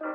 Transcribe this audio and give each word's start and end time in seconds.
Hallo 0.00 0.08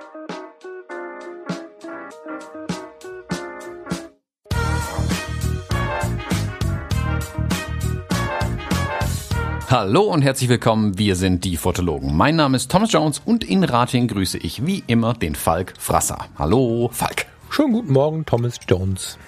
und 10.04 10.24
herzlich 10.24 10.50
willkommen, 10.50 10.98
wir 10.98 11.16
sind 11.16 11.44
die 11.44 11.58
Fotologen. 11.58 12.18
Mein 12.18 12.36
Name 12.36 12.58
ist 12.58 12.72
Thomas 12.72 12.92
Jones 12.92 13.22
und 13.26 13.44
in 13.44 13.64
Ratingen 13.64 14.08
grüße 14.08 14.40
ich 14.40 14.66
wie 14.66 14.84
immer 14.88 15.14
den 15.14 15.36
Falk 15.36 15.76
Frasser. 15.78 16.18
Hallo, 16.40 16.90
Falk. 16.92 17.28
Schönen 17.52 17.74
guten 17.74 17.94
Morgen, 17.94 18.26
Thomas 18.26 18.56
Jones. 18.68 19.20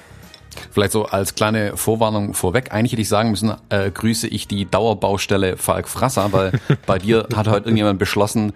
Vielleicht 0.71 0.92
so 0.92 1.05
als 1.05 1.36
kleine 1.36 1.78
Vorwarnung 1.78 2.34
vorweg. 2.34 2.71
Eigentlich 2.71 2.94
hätte 2.94 3.04
ich 3.04 3.10
sagen 3.10 3.30
müssen, 3.30 3.54
äh, 3.70 3.92
grüße 3.92 4.28
ich 4.28 4.48
die 4.48 4.66
Dauerbaustelle 4.66 5.58
Falk 5.58 5.88
Frasser, 5.88 6.34
weil 6.34 6.60
bei 6.88 6.98
dir 6.98 7.28
hat 7.36 7.48
heute 7.48 7.66
irgendjemand 7.66 8.00
beschlossen, 8.00 8.54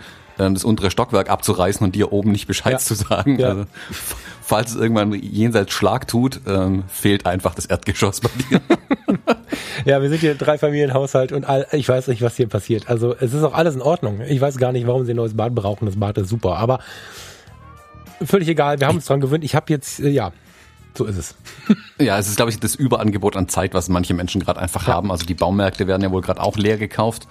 das 0.50 0.64
untere 0.64 0.92
Stockwerk 0.92 1.30
abzureißen 1.30 1.84
und 1.86 1.96
dir 1.96 2.12
oben 2.12 2.32
nicht 2.32 2.48
Bescheid 2.48 2.74
ja. 2.74 2.78
zu 2.80 2.96
sagen. 2.96 3.40
Ja. 3.40 3.50
Also, 3.50 3.66
falls 4.42 4.72
es 4.72 4.76
irgendwann 4.76 5.14
jenseits 5.14 5.72
Schlag 5.72 6.08
tut, 6.08 6.42
ähm, 6.46 6.84
fehlt 6.88 7.26
einfach 7.26 7.56
das 7.56 7.68
Erdgeschoss 7.68 8.20
bei 8.20 8.30
dir. 8.50 8.62
ja, 9.86 10.02
wir 10.02 10.10
sind 10.10 10.20
hier 10.20 10.36
drei 10.36 10.58
Familienhaushalt 10.58 11.32
und 11.32 11.46
all, 11.46 11.68
ich 11.72 11.88
weiß 11.88 12.08
nicht, 12.08 12.22
was 12.22 12.36
hier 12.36 12.48
passiert. 12.48 12.90
Also 12.90 13.16
es 13.16 13.34
ist 13.34 13.44
auch 13.44 13.54
alles 13.54 13.76
in 13.76 13.82
Ordnung. 13.82 14.22
Ich 14.28 14.42
weiß 14.42 14.58
gar 14.58 14.72
nicht, 14.72 14.88
warum 14.88 15.06
sie 15.06 15.14
ein 15.14 15.18
neues 15.18 15.38
Bad 15.38 15.56
brauchen. 15.56 15.86
Das 15.86 15.98
Bad 15.98 16.18
ist 16.18 16.30
super, 16.30 16.58
aber 16.58 16.80
völlig 18.26 18.50
egal. 18.50 18.80
Wir 18.80 18.88
haben 18.88 18.98
uns 18.98 19.06
dran 19.06 19.22
gewöhnt. 19.22 19.44
Ich 19.44 19.56
habe 19.56 19.68
jetzt, 19.70 20.00
äh, 20.00 20.10
ja, 20.10 20.34
so 20.98 21.06
ist 21.06 21.18
es. 21.18 21.36
ja, 22.00 22.18
es 22.18 22.28
ist, 22.28 22.36
glaube 22.36 22.52
ich, 22.52 22.60
das 22.60 22.76
Überangebot 22.76 23.38
an 23.38 23.48
Zeit, 23.48 23.74
was 23.74 23.90
manche 23.90 24.14
Menschen 24.14 24.42
gerade 24.42 24.60
einfach 24.60 24.88
ja. 24.88 24.94
haben. 24.94 25.12
Also 25.12 25.26
die 25.26 25.34
Baumärkte 25.34 25.88
werden 25.88 26.02
ja 26.02 26.12
wohl 26.12 26.22
gerade 26.22 26.42
auch 26.42 26.58
leer 26.58 26.78
gekauft. 26.78 27.28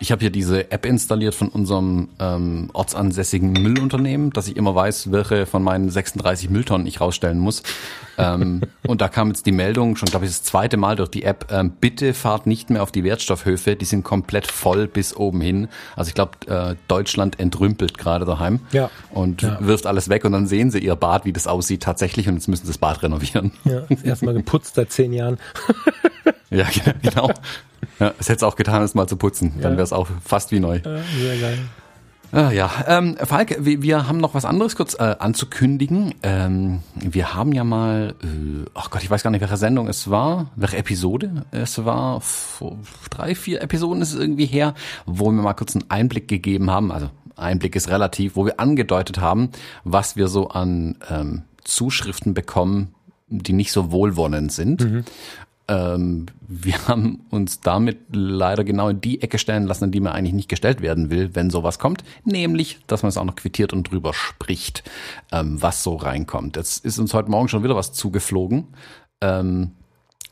Ich 0.00 0.12
habe 0.12 0.20
hier 0.20 0.30
diese 0.30 0.70
App 0.70 0.86
installiert 0.86 1.34
von 1.34 1.48
unserem 1.48 2.08
ähm, 2.20 2.70
ortsansässigen 2.72 3.52
Müllunternehmen, 3.52 4.30
dass 4.30 4.46
ich 4.46 4.56
immer 4.56 4.74
weiß, 4.74 5.10
welche 5.10 5.46
von 5.46 5.62
meinen 5.62 5.90
36 5.90 6.50
Mülltonnen 6.50 6.86
ich 6.86 7.00
rausstellen 7.00 7.38
muss. 7.38 7.62
ähm, 8.16 8.62
und 8.86 9.00
da 9.00 9.08
kam 9.08 9.28
jetzt 9.28 9.46
die 9.46 9.52
Meldung, 9.52 9.96
schon 9.96 10.08
glaube 10.08 10.24
ich 10.26 10.30
das 10.30 10.42
zweite 10.44 10.76
Mal 10.76 10.96
durch 10.96 11.10
die 11.10 11.24
App, 11.24 11.46
ähm, 11.50 11.72
bitte 11.80 12.14
fahrt 12.14 12.46
nicht 12.46 12.70
mehr 12.70 12.82
auf 12.82 12.92
die 12.92 13.02
Wertstoffhöfe, 13.02 13.74
die 13.74 13.84
sind 13.84 14.04
komplett 14.04 14.46
voll 14.46 14.86
bis 14.86 15.16
oben 15.16 15.40
hin. 15.40 15.68
Also 15.96 16.08
ich 16.08 16.14
glaube, 16.14 16.32
äh, 16.46 16.76
Deutschland 16.86 17.40
entrümpelt 17.40 17.98
gerade 17.98 18.24
daheim 18.24 18.60
ja. 18.70 18.90
und 19.10 19.42
ja. 19.42 19.58
wirft 19.60 19.86
alles 19.86 20.08
weg 20.08 20.24
und 20.24 20.32
dann 20.32 20.46
sehen 20.46 20.70
sie 20.70 20.78
ihr 20.78 20.94
Bad, 20.94 21.24
wie 21.24 21.32
das 21.32 21.46
aussieht 21.48 21.82
tatsächlich 21.82 22.28
und 22.28 22.34
jetzt 22.34 22.46
müssen 22.46 22.66
sie 22.66 22.70
das 22.70 22.78
Bad 22.78 23.02
renovieren. 23.02 23.52
Ja, 23.64 23.82
erstmal 24.04 24.34
geputzt 24.34 24.76
seit 24.76 24.92
zehn 24.92 25.12
Jahren. 25.12 25.38
ja, 26.50 26.66
genau. 27.02 27.30
Ja, 28.00 28.12
es 28.18 28.28
hätte 28.28 28.38
es 28.38 28.42
auch 28.42 28.56
getan, 28.56 28.82
es 28.82 28.94
mal 28.94 29.06
zu 29.06 29.16
putzen. 29.16 29.54
Dann 29.60 29.72
wäre 29.72 29.82
es 29.82 29.92
auch 29.92 30.08
fast 30.24 30.52
wie 30.52 30.60
neu. 30.60 30.80
Ja, 30.84 30.98
sehr 31.18 31.38
geil. 31.40 31.58
Ah, 32.30 32.50
ja, 32.50 32.70
ähm, 32.86 33.16
Falk, 33.22 33.56
wir, 33.60 33.80
wir 33.80 34.06
haben 34.06 34.18
noch 34.18 34.34
was 34.34 34.44
anderes 34.44 34.76
kurz 34.76 34.94
äh, 34.94 35.16
anzukündigen. 35.18 36.14
Ähm, 36.22 36.82
wir 36.94 37.34
haben 37.34 37.52
ja 37.52 37.64
mal, 37.64 38.14
äh, 38.22 38.68
ach 38.74 38.90
Gott, 38.90 39.02
ich 39.02 39.10
weiß 39.10 39.22
gar 39.22 39.30
nicht, 39.30 39.40
welche 39.40 39.56
Sendung 39.56 39.88
es 39.88 40.10
war, 40.10 40.50
welche 40.54 40.76
Episode 40.76 41.46
es 41.52 41.82
war, 41.86 42.20
vor 42.20 42.76
drei, 43.08 43.34
vier 43.34 43.62
Episoden 43.62 44.02
ist 44.02 44.12
es 44.12 44.20
irgendwie 44.20 44.44
her, 44.44 44.74
wo 45.06 45.26
wir 45.30 45.40
mal 45.40 45.54
kurz 45.54 45.74
einen 45.74 45.90
Einblick 45.90 46.28
gegeben 46.28 46.70
haben, 46.70 46.92
also 46.92 47.08
Einblick 47.34 47.74
ist 47.76 47.88
relativ, 47.88 48.36
wo 48.36 48.44
wir 48.44 48.60
angedeutet 48.60 49.20
haben, 49.20 49.50
was 49.84 50.16
wir 50.16 50.28
so 50.28 50.48
an 50.48 50.96
ähm, 51.08 51.44
Zuschriften 51.64 52.34
bekommen, 52.34 52.94
die 53.28 53.52
nicht 53.52 53.72
so 53.72 53.90
wohlwollend 53.90 54.52
sind. 54.52 54.80
Mhm. 54.84 55.04
Ähm, 55.68 56.26
wir 56.40 56.74
haben 56.88 57.26
uns 57.30 57.60
damit 57.60 57.98
leider 58.10 58.64
genau 58.64 58.88
in 58.88 59.00
die 59.00 59.22
Ecke 59.22 59.38
stellen 59.38 59.66
lassen, 59.66 59.84
in 59.84 59.92
die 59.92 60.00
man 60.00 60.12
eigentlich 60.12 60.34
nicht 60.34 60.48
gestellt 60.48 60.80
werden 60.80 61.10
will, 61.10 61.34
wenn 61.34 61.50
sowas 61.50 61.78
kommt, 61.78 62.02
nämlich, 62.24 62.80
dass 62.86 63.02
man 63.02 63.10
es 63.10 63.16
auch 63.16 63.24
noch 63.24 63.36
quittiert 63.36 63.72
und 63.72 63.90
drüber 63.90 64.14
spricht, 64.14 64.82
ähm, 65.30 65.60
was 65.60 65.82
so 65.82 65.96
reinkommt. 65.96 66.56
Jetzt 66.56 66.84
ist 66.84 66.98
uns 66.98 67.14
heute 67.14 67.30
Morgen 67.30 67.48
schon 67.48 67.62
wieder 67.62 67.76
was 67.76 67.92
zugeflogen, 67.92 68.68
ähm, 69.20 69.72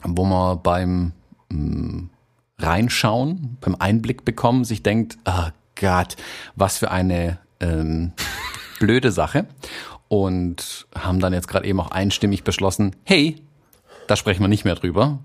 wo 0.03 0.25
man 0.25 0.63
beim 0.63 1.13
ähm, 1.51 2.11
Reinschauen, 2.59 3.59
beim 3.61 3.77
Einblick 3.79 4.25
bekommen, 4.25 4.65
sich 4.65 4.83
denkt, 4.83 5.19
oh 5.27 5.49
Gott, 5.79 6.17
was 6.55 6.79
für 6.79 6.91
eine 6.91 7.39
ähm, 7.61 8.13
blöde 8.79 9.13
Sache. 9.13 9.47
Und 10.09 10.87
haben 10.95 11.19
dann 11.19 11.33
jetzt 11.33 11.49
gerade 11.49 11.67
eben 11.67 11.81
auch 11.81 11.91
einstimmig 11.91 12.45
beschlossen, 12.45 12.95
hey, 13.03 13.43
da 14.07 14.17
sprechen 14.17 14.43
wir 14.43 14.49
nicht 14.49 14.65
mehr 14.65 14.75
drüber. 14.75 15.19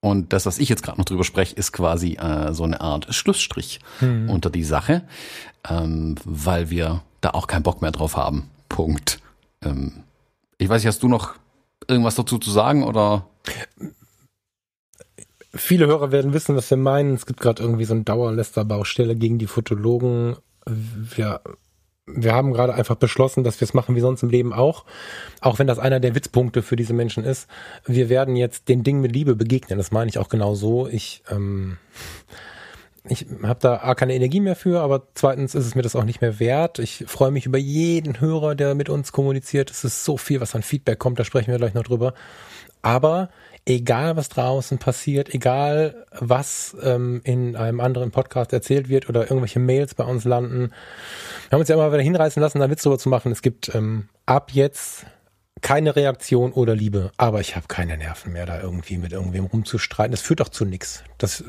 Und 0.00 0.32
das, 0.32 0.46
was 0.46 0.58
ich 0.58 0.68
jetzt 0.68 0.82
gerade 0.82 0.98
noch 0.98 1.04
drüber 1.04 1.22
spreche, 1.22 1.54
ist 1.54 1.72
quasi 1.72 2.14
äh, 2.14 2.52
so 2.52 2.64
eine 2.64 2.80
Art 2.80 3.14
Schlussstrich 3.14 3.78
hm. 4.00 4.28
unter 4.28 4.50
die 4.50 4.64
Sache, 4.64 5.02
ähm, 5.68 6.16
weil 6.24 6.70
wir 6.70 7.02
da 7.20 7.30
auch 7.30 7.46
keinen 7.46 7.62
Bock 7.62 7.82
mehr 7.82 7.92
drauf 7.92 8.16
haben. 8.16 8.50
Punkt. 8.68 9.20
Ähm, 9.64 10.02
ich 10.58 10.68
weiß 10.68 10.82
nicht, 10.82 10.88
hast 10.88 11.04
du 11.04 11.08
noch 11.08 11.34
irgendwas 11.86 12.16
dazu 12.16 12.38
zu 12.38 12.50
sagen 12.50 12.82
oder? 12.82 13.26
Viele 15.54 15.86
Hörer 15.86 16.10
werden 16.10 16.32
wissen, 16.32 16.56
was 16.56 16.70
wir 16.70 16.78
meinen. 16.78 17.14
Es 17.14 17.26
gibt 17.26 17.40
gerade 17.40 17.62
irgendwie 17.62 17.84
so 17.84 17.94
eine 17.94 18.02
Dauerlästerbaustelle 18.02 19.14
gegen 19.14 19.38
die 19.38 19.46
Fotologen. 19.46 20.36
Wir 20.66 21.40
wir 22.06 22.34
haben 22.34 22.52
gerade 22.52 22.74
einfach 22.74 22.96
beschlossen, 22.96 23.44
dass 23.44 23.60
wir 23.60 23.66
es 23.66 23.74
machen 23.74 23.94
wie 23.94 24.00
sonst 24.00 24.22
im 24.22 24.30
Leben 24.30 24.52
auch. 24.52 24.84
Auch 25.40 25.58
wenn 25.58 25.66
das 25.66 25.78
einer 25.78 26.00
der 26.00 26.14
Witzpunkte 26.14 26.62
für 26.62 26.76
diese 26.76 26.94
Menschen 26.94 27.24
ist. 27.24 27.48
Wir 27.86 28.08
werden 28.08 28.34
jetzt 28.34 28.68
den 28.68 28.82
Dingen 28.82 29.00
mit 29.00 29.12
Liebe 29.12 29.36
begegnen. 29.36 29.78
Das 29.78 29.92
meine 29.92 30.08
ich 30.08 30.18
auch 30.18 30.28
genau 30.28 30.54
so. 30.54 30.88
Ich, 30.88 31.22
ähm, 31.30 31.78
ich 33.04 33.26
habe 33.44 33.60
da 33.60 33.76
A, 33.82 33.94
keine 33.94 34.14
Energie 34.14 34.40
mehr 34.40 34.56
für, 34.56 34.80
aber 34.80 35.08
zweitens 35.14 35.54
ist 35.54 35.66
es 35.66 35.74
mir 35.76 35.82
das 35.82 35.94
auch 35.94 36.04
nicht 36.04 36.20
mehr 36.20 36.40
wert. 36.40 36.80
Ich 36.80 37.04
freue 37.06 37.30
mich 37.30 37.46
über 37.46 37.58
jeden 37.58 38.20
Hörer, 38.20 38.56
der 38.56 38.74
mit 38.74 38.88
uns 38.88 39.12
kommuniziert. 39.12 39.70
Es 39.70 39.84
ist 39.84 40.04
so 40.04 40.16
viel, 40.16 40.40
was 40.40 40.56
an 40.56 40.62
Feedback 40.62 40.98
kommt, 40.98 41.20
da 41.20 41.24
sprechen 41.24 41.52
wir 41.52 41.58
gleich 41.58 41.74
noch 41.74 41.84
drüber. 41.84 42.14
Aber 42.82 43.30
egal 43.64 44.16
was 44.16 44.28
draußen 44.28 44.78
passiert, 44.78 45.32
egal 45.34 46.06
was 46.18 46.76
ähm, 46.82 47.20
in 47.24 47.56
einem 47.56 47.80
anderen 47.80 48.10
Podcast 48.10 48.52
erzählt 48.52 48.88
wird 48.88 49.08
oder 49.08 49.22
irgendwelche 49.22 49.60
Mails 49.60 49.94
bei 49.94 50.04
uns 50.04 50.24
landen, 50.24 50.70
wir 51.48 51.52
haben 51.52 51.60
uns 51.60 51.68
ja 51.68 51.76
immer 51.76 51.92
wieder 51.92 52.02
hinreißen 52.02 52.40
lassen, 52.40 52.60
da 52.60 52.70
Witz 52.70 52.82
drüber 52.82 52.98
zu 52.98 53.08
machen. 53.08 53.30
Es 53.30 53.42
gibt 53.42 53.74
ähm, 53.74 54.08
ab 54.26 54.50
jetzt 54.52 55.06
keine 55.62 55.94
Reaktion 55.96 56.52
oder 56.52 56.74
Liebe, 56.74 57.12
aber 57.16 57.40
ich 57.40 57.56
habe 57.56 57.68
keine 57.68 57.96
Nerven 57.96 58.32
mehr, 58.32 58.46
da 58.46 58.60
irgendwie 58.60 58.98
mit 58.98 59.12
irgendwem 59.12 59.46
rumzustreiten. 59.46 60.10
Das 60.10 60.20
führt 60.20 60.42
auch 60.42 60.48
zu 60.48 60.64
nichts. 60.64 61.04
Das 61.18 61.40
äh, 61.40 61.44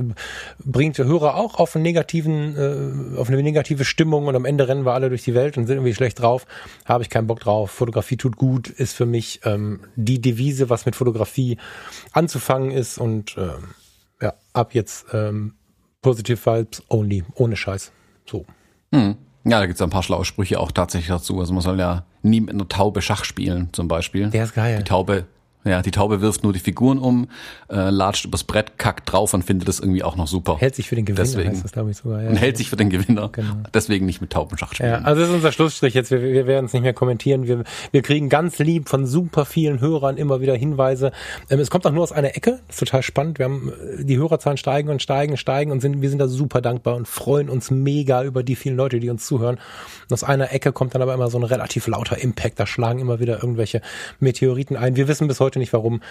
bringt 0.60 0.98
die 0.98 1.04
Hörer 1.04 1.36
auch 1.36 1.56
auf 1.56 1.76
einen 1.76 1.84
negativen, 1.84 2.56
äh, 2.56 3.20
auf 3.20 3.28
eine 3.28 3.42
negative 3.42 3.84
Stimmung 3.84 4.28
und 4.28 4.36
am 4.36 4.46
Ende 4.46 4.68
rennen 4.68 4.86
wir 4.86 4.94
alle 4.94 5.10
durch 5.10 5.24
die 5.24 5.34
Welt 5.34 5.58
und 5.58 5.66
sind 5.66 5.78
irgendwie 5.78 5.96
schlecht 5.96 6.22
drauf. 6.22 6.46
Habe 6.86 7.04
ich 7.04 7.10
keinen 7.10 7.28
Bock 7.28 7.40
drauf. 7.40 7.72
Fotografie 7.72 8.16
tut 8.16 8.38
gut, 8.38 8.70
ist 8.70 8.94
für 8.94 9.08
mich 9.08 9.42
ähm, 9.44 9.82
die 9.96 10.22
Devise, 10.22 10.70
was 10.70 10.86
mit 10.86 10.96
Fotografie 10.96 11.58
anzufangen 12.12 12.72
ist 12.72 13.00
und 13.00 13.36
ähm, 13.38 13.74
ja, 14.22 14.36
ab 14.54 14.76
jetzt 14.76 15.08
ähm, 15.12 15.56
Positive 16.02 16.40
Vibes 16.46 16.84
only, 16.90 17.24
ohne 17.34 17.56
Scheiß. 17.56 17.92
So. 18.30 18.46
Mhm. 18.92 19.18
Ja, 19.46 19.60
da 19.60 19.66
gibt's 19.66 19.82
ein 19.82 19.90
paar 19.90 20.04
schlaue 20.04 20.24
Sprüche 20.24 20.60
auch 20.60 20.72
tatsächlich 20.72 21.10
dazu. 21.10 21.40
Also 21.40 21.54
man 21.54 21.62
soll 21.62 21.80
ja 21.80 22.06
nie 22.24 22.42
mit 22.42 22.52
einer 22.52 22.68
Taube 22.68 23.02
Schach 23.02 23.26
spielen, 23.26 23.70
zum 23.72 23.88
Beispiel. 23.88 24.30
Der 24.30 24.44
ist 24.46 24.56
geil. 24.56 24.78
Die 24.78 24.84
Taube 24.84 25.26
ja, 25.66 25.82
die 25.82 25.92
Taube 25.92 26.22
wirft 26.22 26.44
nur 26.44 26.54
die 26.54 26.60
Figuren 26.60 26.98
um, 26.98 27.30
äh, 27.70 27.90
latscht 27.90 28.26
übers 28.26 28.44
Brett, 28.44 28.78
kackt 28.78 29.12
drauf 29.12 29.34
und 29.34 29.44
findet 29.44 29.68
das 29.68 29.80
irgendwie 29.80 30.04
auch 30.04 30.16
noch 30.16 30.28
super. 30.28 30.58
Hält 30.60 30.76
sich 30.76 30.90
für 30.90 30.96
den 30.96 31.06
Gewinner, 31.06 31.24
Deswegen, 31.24 31.52
heißt 31.52 31.64
das, 31.64 31.72
glaube 31.72 31.92
ich 31.92 31.98
sogar. 31.98 32.22
Ja, 32.22 32.30
und 32.30 32.36
hält 32.40 32.58
sich 32.58 32.70
für 32.70 32.76
den 32.76 32.90
Gewinner. 32.90 33.30
Genau. 33.32 33.56
Deswegen 33.74 34.06
nicht 34.06 34.22
mit 34.22 34.32
Taubenschach 34.32 34.74
spielen. 34.74 34.90
Ja, 34.90 34.98
also 35.00 35.22
das 35.22 35.30
ist 35.30 35.36
unser 35.36 35.52
Schlussstrich 35.52 35.94
jetzt. 35.94 36.12
Wir, 36.12 36.22
wir 36.22 36.48
werden 36.48 36.66
es 36.66 36.74
nicht 36.74 36.84
mehr 36.84 36.94
kommentieren. 36.94 37.48
Wir, 37.48 37.64
wir 37.92 38.02
kriegen 38.02 38.30
ganz 38.30 38.60
lieb 38.60 38.90
von 38.90 39.06
super 39.06 39.46
vielen 39.46 39.80
Hörern 39.80 40.18
immer 40.18 40.42
wieder 40.42 40.56
Hinweise. 40.56 41.12
Ähm, 41.50 41.60
es 41.60 41.70
kommt 41.70 41.86
auch 41.86 41.92
nur 41.92 42.04
aus 42.04 42.12
einer 42.12 42.36
Ecke. 42.36 42.60
Das 42.68 42.76
ist 42.76 42.80
total 42.80 43.04
spannend. 43.04 43.40
Wir 43.40 43.46
haben 43.46 43.72
äh, 44.00 44.04
die 44.04 44.18
Hörerzahlen 44.18 44.58
steigen 44.58 44.90
und 44.90 45.02
steigen, 45.02 45.38
steigen 45.38 45.72
und 45.72 45.82
sind, 45.82 46.02
wir 46.02 46.10
sind 46.10 46.20
da 46.20 46.28
super 46.28 46.62
dankbar 46.62 46.96
und 46.96 47.08
freuen 47.08 47.50
uns 47.50 47.72
mega 47.72 48.24
über 48.24 48.44
die 48.44 48.56
vielen 48.56 48.76
Leute, 48.76 49.00
die 49.00 49.10
uns 49.10 49.26
zuhören. 49.26 49.56
Und 49.56 50.14
aus 50.14 50.24
einer 50.24 50.52
Ecke 50.52 50.72
kommt 50.72 50.96
dann 50.96 51.02
aber 51.02 51.14
immer 51.14 51.30
so 51.30 51.38
ein 51.38 51.44
relativ 51.44 51.88
lauter 51.88 52.18
Impact. 52.18 52.60
Da 52.60 52.68
schlagen 52.68 53.00
immer 53.00 53.20
wieder 53.20 53.42
irgendwelche 53.42 53.82
Meteoriten 54.20 54.76
ein. 54.76 54.96
Wir 54.96 55.08
wissen 55.08 55.28
bis 55.28 55.40
heute 55.40 55.53
nicht 55.60 55.74
warum 55.74 56.02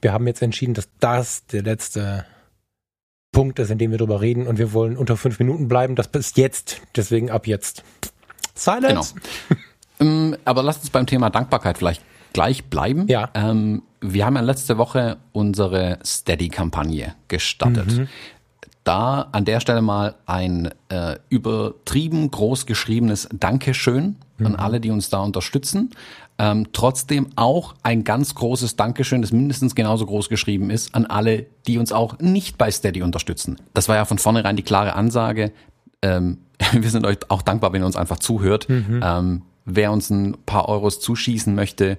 wir 0.00 0.12
haben 0.12 0.26
jetzt 0.26 0.42
entschieden, 0.42 0.74
dass 0.74 0.88
das 1.00 1.46
der 1.46 1.62
letzte 1.62 2.24
Punkt 3.32 3.58
ist, 3.58 3.70
in 3.70 3.78
dem 3.78 3.90
wir 3.90 3.98
drüber 3.98 4.20
reden 4.20 4.46
und 4.46 4.58
wir 4.58 4.72
wollen 4.72 4.96
unter 4.96 5.16
fünf 5.16 5.38
Minuten 5.38 5.68
bleiben. 5.68 5.94
Das 5.94 6.06
ist 6.08 6.36
jetzt, 6.36 6.80
deswegen 6.94 7.30
ab 7.30 7.46
jetzt. 7.46 7.82
Silence. 8.54 9.14
Genau. 9.48 9.60
Ähm, 9.98 10.36
aber 10.44 10.62
lasst 10.62 10.82
uns 10.82 10.90
beim 10.90 11.06
Thema 11.06 11.30
Dankbarkeit 11.30 11.78
vielleicht 11.78 12.02
gleich 12.34 12.64
bleiben. 12.64 13.06
Ja. 13.08 13.30
Ähm, 13.32 13.80
wir 14.02 14.26
haben 14.26 14.36
ja 14.36 14.42
letzte 14.42 14.76
Woche 14.76 15.16
unsere 15.32 15.98
Steady-Kampagne 16.04 17.14
gestartet. 17.28 17.96
Mhm. 17.96 18.08
Da 18.84 19.28
an 19.32 19.46
der 19.46 19.60
Stelle 19.60 19.80
mal 19.80 20.16
ein 20.26 20.70
äh, 20.90 21.16
übertrieben 21.30 22.30
groß 22.30 22.66
geschriebenes 22.66 23.26
Dankeschön 23.32 24.16
mhm. 24.36 24.46
an 24.46 24.56
alle, 24.56 24.80
die 24.80 24.90
uns 24.90 25.08
da 25.08 25.20
unterstützen. 25.20 25.92
Ähm, 26.38 26.68
trotzdem 26.72 27.28
auch 27.36 27.74
ein 27.82 28.04
ganz 28.04 28.34
großes 28.34 28.76
Dankeschön, 28.76 29.22
das 29.22 29.32
mindestens 29.32 29.74
genauso 29.74 30.04
groß 30.04 30.28
geschrieben 30.28 30.70
ist, 30.70 30.94
an 30.94 31.06
alle, 31.06 31.46
die 31.66 31.78
uns 31.78 31.92
auch 31.92 32.18
nicht 32.18 32.58
bei 32.58 32.70
Steady 32.70 33.02
unterstützen. 33.02 33.56
Das 33.72 33.88
war 33.88 33.96
ja 33.96 34.04
von 34.04 34.18
vornherein 34.18 34.56
die 34.56 34.62
klare 34.62 34.94
Ansage. 34.94 35.52
Ähm, 36.02 36.38
wir 36.72 36.90
sind 36.90 37.06
euch 37.06 37.18
auch 37.28 37.42
dankbar, 37.42 37.72
wenn 37.72 37.82
ihr 37.82 37.86
uns 37.86 37.96
einfach 37.96 38.18
zuhört. 38.18 38.68
Mhm. 38.68 39.00
Ähm, 39.02 39.42
wer 39.64 39.92
uns 39.92 40.10
ein 40.10 40.36
paar 40.44 40.68
Euros 40.68 41.00
zuschießen 41.00 41.54
möchte, 41.54 41.98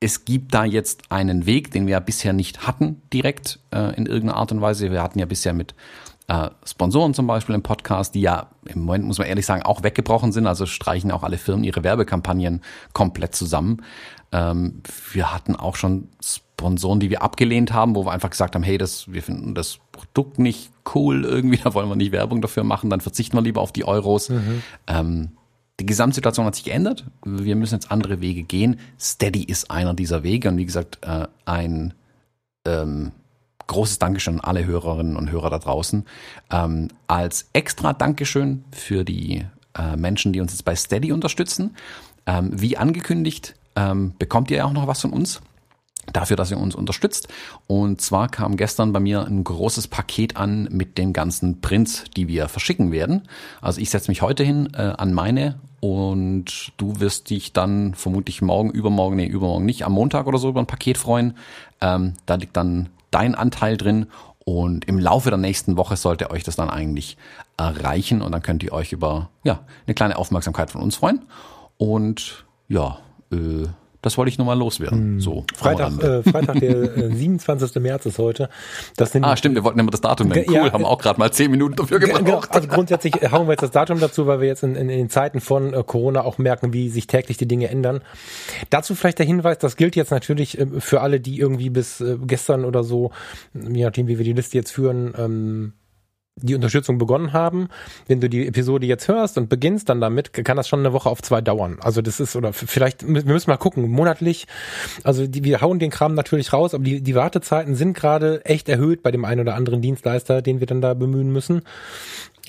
es 0.00 0.24
gibt 0.24 0.52
da 0.52 0.64
jetzt 0.64 1.10
einen 1.10 1.46
Weg, 1.46 1.70
den 1.70 1.86
wir 1.86 1.92
ja 1.92 2.00
bisher 2.00 2.32
nicht 2.32 2.66
hatten, 2.66 3.00
direkt 3.12 3.60
äh, 3.70 3.96
in 3.96 4.06
irgendeiner 4.06 4.36
Art 4.36 4.52
und 4.52 4.60
Weise. 4.60 4.90
Wir 4.90 5.02
hatten 5.02 5.18
ja 5.18 5.26
bisher 5.26 5.54
mit 5.54 5.74
äh, 6.28 6.50
Sponsoren 6.64 7.14
zum 7.14 7.26
Beispiel 7.26 7.54
im 7.54 7.62
Podcast, 7.62 8.14
die 8.14 8.20
ja 8.20 8.48
im 8.64 8.80
Moment, 8.80 9.04
muss 9.04 9.18
man 9.18 9.28
ehrlich 9.28 9.46
sagen, 9.46 9.62
auch 9.62 9.82
weggebrochen 9.82 10.32
sind. 10.32 10.46
Also 10.46 10.66
streichen 10.66 11.10
auch 11.12 11.22
alle 11.22 11.38
Firmen 11.38 11.64
ihre 11.64 11.84
Werbekampagnen 11.84 12.62
komplett 12.92 13.34
zusammen. 13.34 13.82
Ähm, 14.32 14.82
wir 15.12 15.32
hatten 15.32 15.54
auch 15.54 15.76
schon 15.76 16.08
Sponsoren, 16.20 17.00
die 17.00 17.10
wir 17.10 17.22
abgelehnt 17.22 17.72
haben, 17.72 17.94
wo 17.94 18.04
wir 18.04 18.12
einfach 18.12 18.30
gesagt 18.30 18.54
haben, 18.54 18.64
hey, 18.64 18.76
das, 18.76 19.12
wir 19.12 19.22
finden 19.22 19.54
das 19.54 19.78
Produkt 19.92 20.38
nicht 20.38 20.70
cool 20.94 21.24
irgendwie, 21.24 21.58
da 21.64 21.74
wollen 21.74 21.88
wir 21.88 21.96
nicht 21.96 22.12
Werbung 22.12 22.42
dafür 22.42 22.64
machen, 22.64 22.90
dann 22.90 23.00
verzichten 23.00 23.36
wir 23.36 23.42
lieber 23.42 23.60
auf 23.60 23.72
die 23.72 23.84
Euros. 23.84 24.30
Mhm. 24.30 24.62
Ähm, 24.86 25.28
die 25.78 25.86
Gesamtsituation 25.86 26.46
hat 26.46 26.54
sich 26.54 26.64
geändert. 26.64 27.04
Wir 27.24 27.54
müssen 27.54 27.74
jetzt 27.74 27.92
andere 27.92 28.20
Wege 28.20 28.42
gehen. 28.42 28.80
Steady 28.98 29.44
ist 29.44 29.70
einer 29.70 29.92
dieser 29.92 30.22
Wege 30.22 30.48
und 30.48 30.56
wie 30.56 30.64
gesagt, 30.64 30.98
äh, 31.02 31.28
ein 31.44 31.92
ähm, 32.66 33.12
großes 33.66 33.98
Dankeschön 33.98 34.34
an 34.34 34.40
alle 34.40 34.66
Hörerinnen 34.66 35.16
und 35.16 35.30
Hörer 35.30 35.50
da 35.50 35.58
draußen. 35.58 36.04
Ähm, 36.50 36.88
als 37.06 37.48
extra 37.52 37.92
Dankeschön 37.92 38.64
für 38.70 39.04
die 39.04 39.44
äh, 39.76 39.96
Menschen, 39.96 40.32
die 40.32 40.40
uns 40.40 40.52
jetzt 40.52 40.64
bei 40.64 40.76
Steady 40.76 41.12
unterstützen. 41.12 41.76
Ähm, 42.26 42.50
wie 42.52 42.76
angekündigt, 42.76 43.54
ähm, 43.76 44.14
bekommt 44.18 44.50
ihr 44.50 44.66
auch 44.66 44.72
noch 44.72 44.86
was 44.86 45.00
von 45.00 45.12
uns 45.12 45.40
dafür, 46.12 46.36
dass 46.36 46.50
ihr 46.50 46.58
uns 46.58 46.74
unterstützt. 46.74 47.28
Und 47.66 48.00
zwar 48.00 48.28
kam 48.28 48.56
gestern 48.56 48.92
bei 48.92 49.00
mir 49.00 49.24
ein 49.24 49.42
großes 49.42 49.88
Paket 49.88 50.36
an 50.36 50.68
mit 50.70 50.98
den 50.98 51.12
ganzen 51.12 51.60
Prints, 51.60 52.04
die 52.16 52.28
wir 52.28 52.48
verschicken 52.48 52.92
werden. 52.92 53.22
Also 53.60 53.80
ich 53.80 53.90
setze 53.90 54.10
mich 54.10 54.22
heute 54.22 54.44
hin 54.44 54.68
äh, 54.74 54.82
an 54.82 55.12
meine 55.12 55.58
und 55.80 56.72
du 56.76 57.00
wirst 57.00 57.30
dich 57.30 57.52
dann 57.52 57.94
vermutlich 57.94 58.40
morgen, 58.42 58.70
übermorgen, 58.70 59.16
nee, 59.16 59.26
übermorgen 59.26 59.66
nicht, 59.66 59.84
am 59.84 59.92
Montag 59.92 60.26
oder 60.26 60.38
so 60.38 60.48
über 60.48 60.60
ein 60.60 60.66
Paket 60.66 60.98
freuen. 60.98 61.34
Ähm, 61.80 62.14
da 62.24 62.36
liegt 62.36 62.56
dann 62.56 62.88
dein 63.16 63.34
Anteil 63.34 63.78
drin 63.78 64.06
und 64.44 64.84
im 64.84 64.98
Laufe 64.98 65.30
der 65.30 65.38
nächsten 65.38 65.78
Woche 65.78 65.96
sollte 65.96 66.30
euch 66.30 66.44
das 66.44 66.54
dann 66.54 66.68
eigentlich 66.68 67.16
erreichen 67.56 68.20
und 68.20 68.30
dann 68.32 68.42
könnt 68.42 68.62
ihr 68.62 68.72
euch 68.72 68.92
über 68.92 69.30
ja, 69.42 69.60
eine 69.86 69.94
kleine 69.94 70.16
Aufmerksamkeit 70.18 70.70
von 70.70 70.82
uns 70.82 70.96
freuen. 70.96 71.22
Und 71.78 72.44
ja, 72.68 72.98
äh, 73.32 73.66
das 74.02 74.16
wollte 74.18 74.30
ich 74.30 74.38
nur 74.38 74.46
mal 74.46 74.58
loswerden. 74.58 74.98
Hm. 74.98 75.20
So, 75.20 75.44
Freitag, 75.54 76.02
äh, 76.02 76.22
Freitag 76.22 76.60
der 76.60 76.96
äh, 76.96 77.10
27. 77.14 77.82
März 77.82 78.06
ist 78.06 78.18
heute. 78.18 78.48
Das 78.96 79.12
sind 79.12 79.24
ah, 79.24 79.36
stimmt, 79.36 79.54
wir 79.54 79.64
wollten 79.64 79.78
immer 79.78 79.90
das 79.90 80.00
Datum 80.00 80.28
nennen. 80.28 80.44
Cool, 80.48 80.54
ja, 80.54 80.72
haben 80.72 80.84
auch 80.84 80.98
gerade 80.98 81.18
mal 81.18 81.32
zehn 81.32 81.50
Minuten 81.50 81.76
dafür 81.76 81.98
gebraucht. 81.98 82.50
Also 82.52 82.68
grundsätzlich 82.68 83.14
hauen 83.30 83.46
wir 83.46 83.52
jetzt 83.52 83.62
das 83.62 83.70
Datum 83.70 84.00
dazu, 84.00 84.26
weil 84.26 84.40
wir 84.40 84.48
jetzt 84.48 84.62
in, 84.62 84.74
in, 84.74 84.88
in 84.88 84.98
den 84.98 85.10
Zeiten 85.10 85.40
von 85.40 85.74
äh, 85.74 85.82
Corona 85.84 86.22
auch 86.22 86.38
merken, 86.38 86.72
wie 86.72 86.88
sich 86.88 87.06
täglich 87.06 87.36
die 87.36 87.48
Dinge 87.48 87.68
ändern. 87.68 88.00
Dazu 88.70 88.94
vielleicht 88.94 89.18
der 89.18 89.26
Hinweis, 89.26 89.58
das 89.58 89.76
gilt 89.76 89.96
jetzt 89.96 90.10
natürlich 90.10 90.58
äh, 90.58 90.66
für 90.78 91.00
alle, 91.00 91.20
die 91.20 91.38
irgendwie 91.38 91.70
bis 91.70 92.00
äh, 92.00 92.16
gestern 92.20 92.64
oder 92.64 92.84
so, 92.84 93.10
je 93.54 93.84
nachdem, 93.84 94.08
wie 94.08 94.18
wir 94.18 94.24
die 94.24 94.32
Liste 94.32 94.56
jetzt 94.58 94.72
führen, 94.72 95.14
ähm, 95.16 95.72
die 96.36 96.54
Unterstützung 96.54 96.98
begonnen 96.98 97.32
haben. 97.32 97.68
Wenn 98.06 98.20
du 98.20 98.28
die 98.28 98.46
Episode 98.46 98.86
jetzt 98.86 99.08
hörst 99.08 99.38
und 99.38 99.48
beginnst 99.48 99.88
dann 99.88 100.00
damit, 100.00 100.32
kann 100.32 100.56
das 100.56 100.68
schon 100.68 100.80
eine 100.80 100.92
Woche 100.92 101.08
auf 101.08 101.22
zwei 101.22 101.40
dauern. 101.40 101.78
Also 101.80 102.02
das 102.02 102.20
ist, 102.20 102.36
oder 102.36 102.52
vielleicht, 102.52 103.06
wir 103.06 103.24
müssen 103.24 103.50
mal 103.50 103.56
gucken, 103.56 103.88
monatlich. 103.90 104.46
Also 105.02 105.26
die, 105.26 105.44
wir 105.44 105.62
hauen 105.62 105.78
den 105.78 105.90
Kram 105.90 106.14
natürlich 106.14 106.52
raus, 106.52 106.74
aber 106.74 106.84
die, 106.84 107.00
die 107.00 107.14
Wartezeiten 107.14 107.74
sind 107.74 107.94
gerade 107.94 108.44
echt 108.44 108.68
erhöht 108.68 109.02
bei 109.02 109.10
dem 109.10 109.24
einen 109.24 109.40
oder 109.40 109.54
anderen 109.54 109.80
Dienstleister, 109.80 110.42
den 110.42 110.60
wir 110.60 110.66
dann 110.66 110.82
da 110.82 110.92
bemühen 110.94 111.32
müssen. 111.32 111.62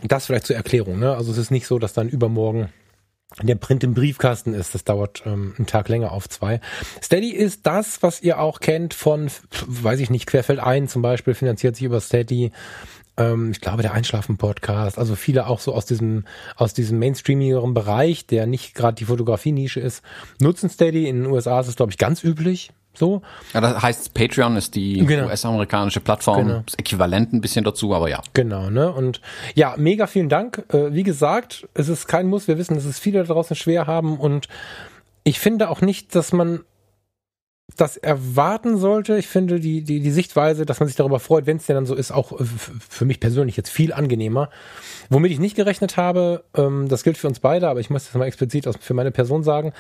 Das 0.04 0.26
vielleicht 0.26 0.46
zur 0.46 0.56
Erklärung. 0.56 1.00
Ne? 1.00 1.16
Also 1.16 1.32
es 1.32 1.38
ist 1.38 1.52
nicht 1.52 1.66
so, 1.66 1.80
dass 1.80 1.94
dann 1.94 2.10
übermorgen 2.10 2.70
der 3.42 3.56
Print 3.56 3.84
im 3.84 3.94
Briefkasten 3.94 4.54
ist. 4.54 4.74
Das 4.74 4.84
dauert 4.84 5.24
ähm, 5.26 5.54
einen 5.58 5.68
Tag 5.68 5.90
länger 5.90 6.12
auf 6.12 6.30
zwei. 6.30 6.62
Steady 7.04 7.32
ist 7.32 7.66
das, 7.66 8.02
was 8.02 8.22
ihr 8.22 8.40
auch 8.40 8.60
kennt 8.60 8.94
von, 8.94 9.30
weiß 9.68 10.00
ich 10.00 10.10
nicht, 10.10 10.28
Querfeld 10.28 10.60
ein 10.60 10.88
zum 10.88 11.02
Beispiel, 11.02 11.34
finanziert 11.34 11.76
sich 11.76 11.86
über 11.86 12.00
Steady 12.00 12.52
ähm, 13.18 13.52
ich 13.52 13.62
glaube, 13.62 13.82
der 13.82 13.94
Einschlafen-Podcast, 13.94 14.98
also 14.98 15.16
viele 15.16 15.48
auch 15.48 15.60
so 15.60 15.74
aus 15.74 15.86
diesem, 15.86 16.26
aus 16.56 16.74
diesem 16.74 17.00
mainstreamigeren 17.00 17.74
Bereich, 17.74 18.28
der 18.28 18.48
nicht 18.48 18.76
gerade 18.76 18.96
die 18.96 19.06
Fotografie-Nische 19.06 19.80
ist, 19.80 20.04
nutzen 20.40 20.70
Steady. 20.70 21.08
In 21.08 21.24
den 21.24 21.32
USA 21.32 21.60
ist 21.60 21.68
es, 21.68 21.76
glaube 21.76 21.92
ich, 21.92 21.98
ganz 21.98 22.24
üblich. 22.24 22.72
So. 22.94 23.22
Ja, 23.54 23.62
das 23.62 23.82
heißt, 23.82 24.14
Patreon 24.16 24.56
ist 24.56 24.74
die 24.74 25.06
genau. 25.06 25.28
US-amerikanische 25.28 26.00
Plattform, 26.00 26.48
genau. 26.48 26.64
das 26.66 26.76
Äquivalent 26.76 27.32
ein 27.32 27.42
bisschen 27.42 27.64
dazu, 27.64 27.94
aber 27.94 28.10
ja. 28.10 28.22
Genau, 28.34 28.72
ne? 28.72 28.92
Und 28.92 29.22
ja, 29.54 29.76
mega 29.78 30.08
vielen 30.08 30.30
Dank. 30.30 30.66
Äh, 30.74 30.94
wie 30.94 31.04
gesagt, 31.04 31.68
es 31.76 31.90
ist 31.90 32.08
kein 32.08 32.28
Muss. 32.28 32.48
Wir 32.48 32.58
wissen, 32.58 32.74
dass 32.74 32.86
es 32.86 32.98
viele 32.98 33.20
da 33.20 33.34
draußen 33.34 33.56
schwer 33.56 33.86
haben 33.86 34.18
und 34.18 34.48
ich 35.24 35.40
finde 35.40 35.70
auch 35.70 35.82
nicht, 35.82 36.16
dass 36.16 36.34
man 36.34 36.62
das 37.76 37.98
erwarten 37.98 38.78
sollte. 38.78 39.18
Ich 39.18 39.28
finde 39.28 39.60
die, 39.60 39.84
die, 39.84 40.00
die 40.00 40.12
Sichtweise, 40.12 40.66
dass 40.66 40.80
man 40.80 40.88
sich 40.88 40.96
darüber 40.96 41.20
freut, 41.20 41.46
wenn 41.46 41.58
es 41.58 41.66
denn 41.66 41.76
dann 41.76 41.86
so 41.86 41.96
ist, 41.96 42.12
auch 42.12 42.40
äh, 42.40 42.46
für 42.90 43.06
mich 43.06 43.20
persönlich 43.20 43.58
jetzt 43.58 43.70
viel 43.70 43.92
angenehmer. 43.92 44.50
Womit 45.10 45.32
ich 45.32 45.40
nicht 45.40 45.56
gerechnet 45.56 45.98
habe, 45.98 46.46
ähm, 46.56 46.88
das 46.88 47.04
gilt 47.04 47.18
für 47.18 47.28
uns 47.28 47.40
beide, 47.40 47.68
aber 47.68 47.82
ich 47.82 47.90
muss 47.90 48.06
das 48.06 48.14
mal 48.16 48.26
explizit 48.26 48.68
für 48.80 48.94
meine 48.94 49.12
Person 49.12 49.44
sagen, 49.44 49.74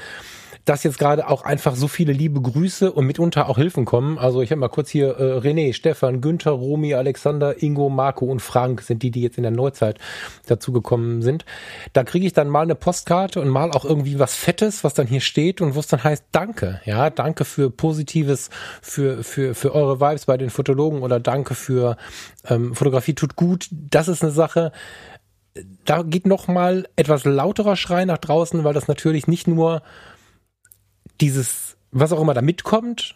dass 0.67 0.83
jetzt 0.83 0.99
gerade 0.99 1.29
auch 1.29 1.45
einfach 1.45 1.75
so 1.75 1.87
viele 1.87 2.11
liebe 2.11 2.41
Grüße 2.41 2.91
und 2.91 3.05
mitunter 3.05 3.47
auch 3.47 3.57
Hilfen 3.57 3.85
kommen. 3.85 4.17
Also 4.17 4.41
ich 4.41 4.51
habe 4.51 4.59
mal 4.59 4.67
kurz 4.67 4.89
hier 4.89 5.17
äh, 5.17 5.37
René, 5.37 5.71
Stefan, 5.71 6.19
Günther, 6.19 6.51
Romy, 6.51 6.93
Alexander, 6.93 7.63
Ingo, 7.63 7.87
Marco 7.87 8.25
und 8.25 8.41
Frank 8.41 8.81
sind 8.81 9.01
die, 9.01 9.09
die 9.09 9.21
jetzt 9.21 9.37
in 9.37 9.43
der 9.43 9.53
Neuzeit 9.53 9.97
dazugekommen 10.45 11.21
sind. 11.21 11.45
Da 11.93 12.03
kriege 12.03 12.27
ich 12.27 12.33
dann 12.33 12.49
mal 12.49 12.63
eine 12.63 12.75
Postkarte 12.75 13.39
und 13.39 13.47
mal 13.47 13.71
auch 13.71 13.85
irgendwie 13.85 14.19
was 14.19 14.35
Fettes, 14.35 14.83
was 14.83 14.93
dann 14.93 15.07
hier 15.07 15.21
steht 15.21 15.61
und 15.61 15.73
wo 15.73 15.79
es 15.79 15.87
dann 15.87 16.03
heißt 16.03 16.25
Danke. 16.33 16.81
Ja, 16.83 17.09
danke 17.11 17.45
für 17.45 17.69
Positives, 17.69 18.49
für, 18.81 19.23
für, 19.23 19.55
für 19.55 19.73
eure 19.73 20.01
Vibes 20.01 20.25
bei 20.25 20.35
den 20.35 20.49
Fotologen 20.49 21.01
oder 21.01 21.21
danke 21.21 21.55
für 21.55 21.95
ähm, 22.45 22.75
Fotografie 22.75 23.13
tut 23.13 23.37
gut. 23.37 23.69
Das 23.71 24.09
ist 24.09 24.21
eine 24.21 24.33
Sache, 24.33 24.73
da 25.85 26.03
geht 26.03 26.27
noch 26.27 26.49
mal 26.49 26.89
etwas 26.97 27.23
lauterer 27.23 27.77
Schrei 27.77 28.03
nach 28.03 28.17
draußen, 28.17 28.65
weil 28.65 28.73
das 28.73 28.89
natürlich 28.89 29.27
nicht 29.27 29.47
nur 29.47 29.81
dieses, 31.21 31.77
was 31.91 32.11
auch 32.11 32.21
immer 32.21 32.33
da 32.33 32.41
mitkommt, 32.41 33.15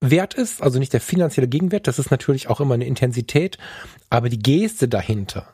wert 0.00 0.34
ist, 0.34 0.62
also 0.62 0.78
nicht 0.78 0.92
der 0.92 1.00
finanzielle 1.00 1.48
Gegenwert, 1.48 1.86
das 1.86 1.98
ist 1.98 2.10
natürlich 2.10 2.48
auch 2.48 2.60
immer 2.60 2.74
eine 2.74 2.86
Intensität, 2.86 3.58
aber 4.10 4.28
die 4.28 4.38
Geste 4.38 4.88
dahinter, 4.88 5.48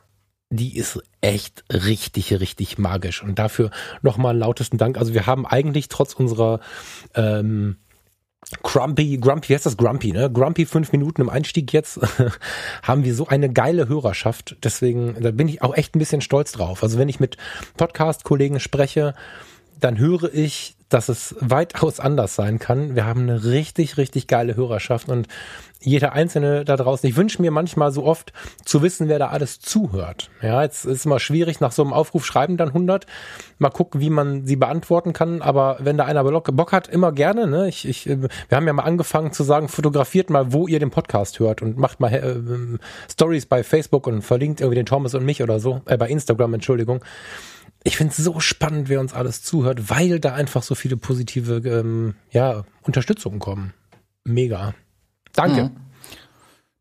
die 0.51 0.77
ist 0.77 1.01
echt 1.21 1.65
richtig, 1.73 2.33
richtig 2.41 2.77
magisch. 2.77 3.23
Und 3.23 3.39
dafür 3.39 3.71
nochmal 4.03 4.37
lautesten 4.37 4.79
Dank. 4.79 4.99
Also 4.99 5.15
wir 5.15 5.27
haben 5.27 5.47
eigentlich 5.47 5.89
trotz 5.89 6.15
unserer 6.15 6.59
ähm, 7.15 7.77
Grumpy, 8.63 9.19
Grumpy, 9.19 9.51
wie 9.51 9.55
heißt 9.55 9.67
das 9.67 9.77
Grumpy, 9.77 10.13
ne? 10.13 10.31
Grumpy 10.31 10.67
fünf 10.67 10.91
Minuten 10.93 11.21
im 11.21 11.29
Einstieg 11.29 11.73
jetzt, 11.73 12.01
haben 12.83 13.05
wir 13.05 13.15
so 13.15 13.29
eine 13.29 13.53
geile 13.53 13.87
Hörerschaft. 13.87 14.57
Deswegen, 14.65 15.15
da 15.21 15.31
bin 15.31 15.47
ich 15.47 15.63
auch 15.63 15.77
echt 15.77 15.95
ein 15.95 16.01
bisschen 16.01 16.21
stolz 16.21 16.53
drauf. 16.53 16.83
Also 16.83 16.99
wenn 16.99 17.09
ich 17.09 17.21
mit 17.21 17.37
Podcast-Kollegen 17.77 18.59
spreche, 18.59 19.15
dann 19.79 19.99
höre 19.99 20.35
ich, 20.35 20.75
dass 20.91 21.09
es 21.09 21.35
weitaus 21.41 22.01
anders 22.01 22.35
sein 22.35 22.59
kann. 22.59 22.95
Wir 22.95 23.07
haben 23.07 23.23
eine 23.23 23.45
richtig, 23.45 23.97
richtig 23.97 24.27
geile 24.27 24.57
Hörerschaft 24.57 25.09
und 25.09 25.29
jeder 25.83 26.13
Einzelne 26.13 26.65
da 26.65 26.77
draußen. 26.77 27.09
Ich 27.09 27.17
wünsche 27.17 27.41
mir 27.41 27.51
manchmal 27.51 27.91
so 27.91 28.05
oft 28.05 28.35
zu 28.65 28.83
wissen, 28.83 29.09
wer 29.09 29.19
da 29.19 29.29
alles 29.29 29.61
zuhört. 29.61 30.31
Ja, 30.43 30.63
jetzt 30.63 30.85
ist 30.85 31.07
immer 31.07 31.19
schwierig, 31.19 31.61
nach 31.61 31.73
so 31.73 31.83
einem 31.83 31.95
Aufruf 31.95 32.27
schreiben 32.27 32.59
dann 32.59 32.69
100. 32.69 33.07
Mal 33.59 33.71
gucken, 33.71 34.01
wie 34.01 34.11
man 34.11 34.47
sie 34.47 34.57
beantworten 34.57 35.15
kann. 35.15 35.41
Aber 35.41 35.79
wenn 35.81 35.97
da 35.97 36.05
einer 36.05 36.23
Bock 36.23 36.73
hat, 36.73 36.89
immer 36.89 37.13
gerne. 37.13 37.47
Ne? 37.47 37.69
Ich, 37.69 37.89
ich, 37.89 38.07
wir 38.07 38.29
haben 38.53 38.67
ja 38.67 38.75
mal 38.75 38.83
angefangen 38.83 39.33
zu 39.33 39.43
sagen, 39.43 39.69
fotografiert 39.69 40.29
mal, 40.29 40.53
wo 40.53 40.67
ihr 40.67 40.81
den 40.81 40.91
Podcast 40.91 41.39
hört 41.39 41.63
und 41.63 41.79
macht 41.79 41.99
mal 41.99 42.13
äh, 42.13 42.79
Stories 43.11 43.47
bei 43.47 43.63
Facebook 43.63 44.07
und 44.07 44.21
verlinkt 44.21 44.61
irgendwie 44.61 44.77
den 44.77 44.87
Thomas 44.87 45.15
und 45.15 45.25
mich 45.25 45.43
oder 45.43 45.61
so. 45.61 45.81
Äh, 45.87 45.97
bei 45.97 46.09
Instagram, 46.09 46.55
Entschuldigung 46.55 47.03
ich 47.85 47.97
finde 47.97 48.13
es 48.13 48.19
so 48.19 48.41
spannend, 48.41 48.89
wer 48.89 49.01
uns 49.01 49.15
alles 49.15 49.43
zuhört, 49.43 49.89
weil 49.91 50.21
da 50.21 50.35
einfach 50.35 50.63
so 50.63 50.75
viele 50.75 50.97
positive 50.97 51.57
ähm, 51.67 52.15
ja, 52.31 52.65
Unterstützungen 52.83 53.39
kommen. 53.39 53.73
Mega. 54.25 54.75
Danke. 55.33 55.65
Mhm. 55.65 55.71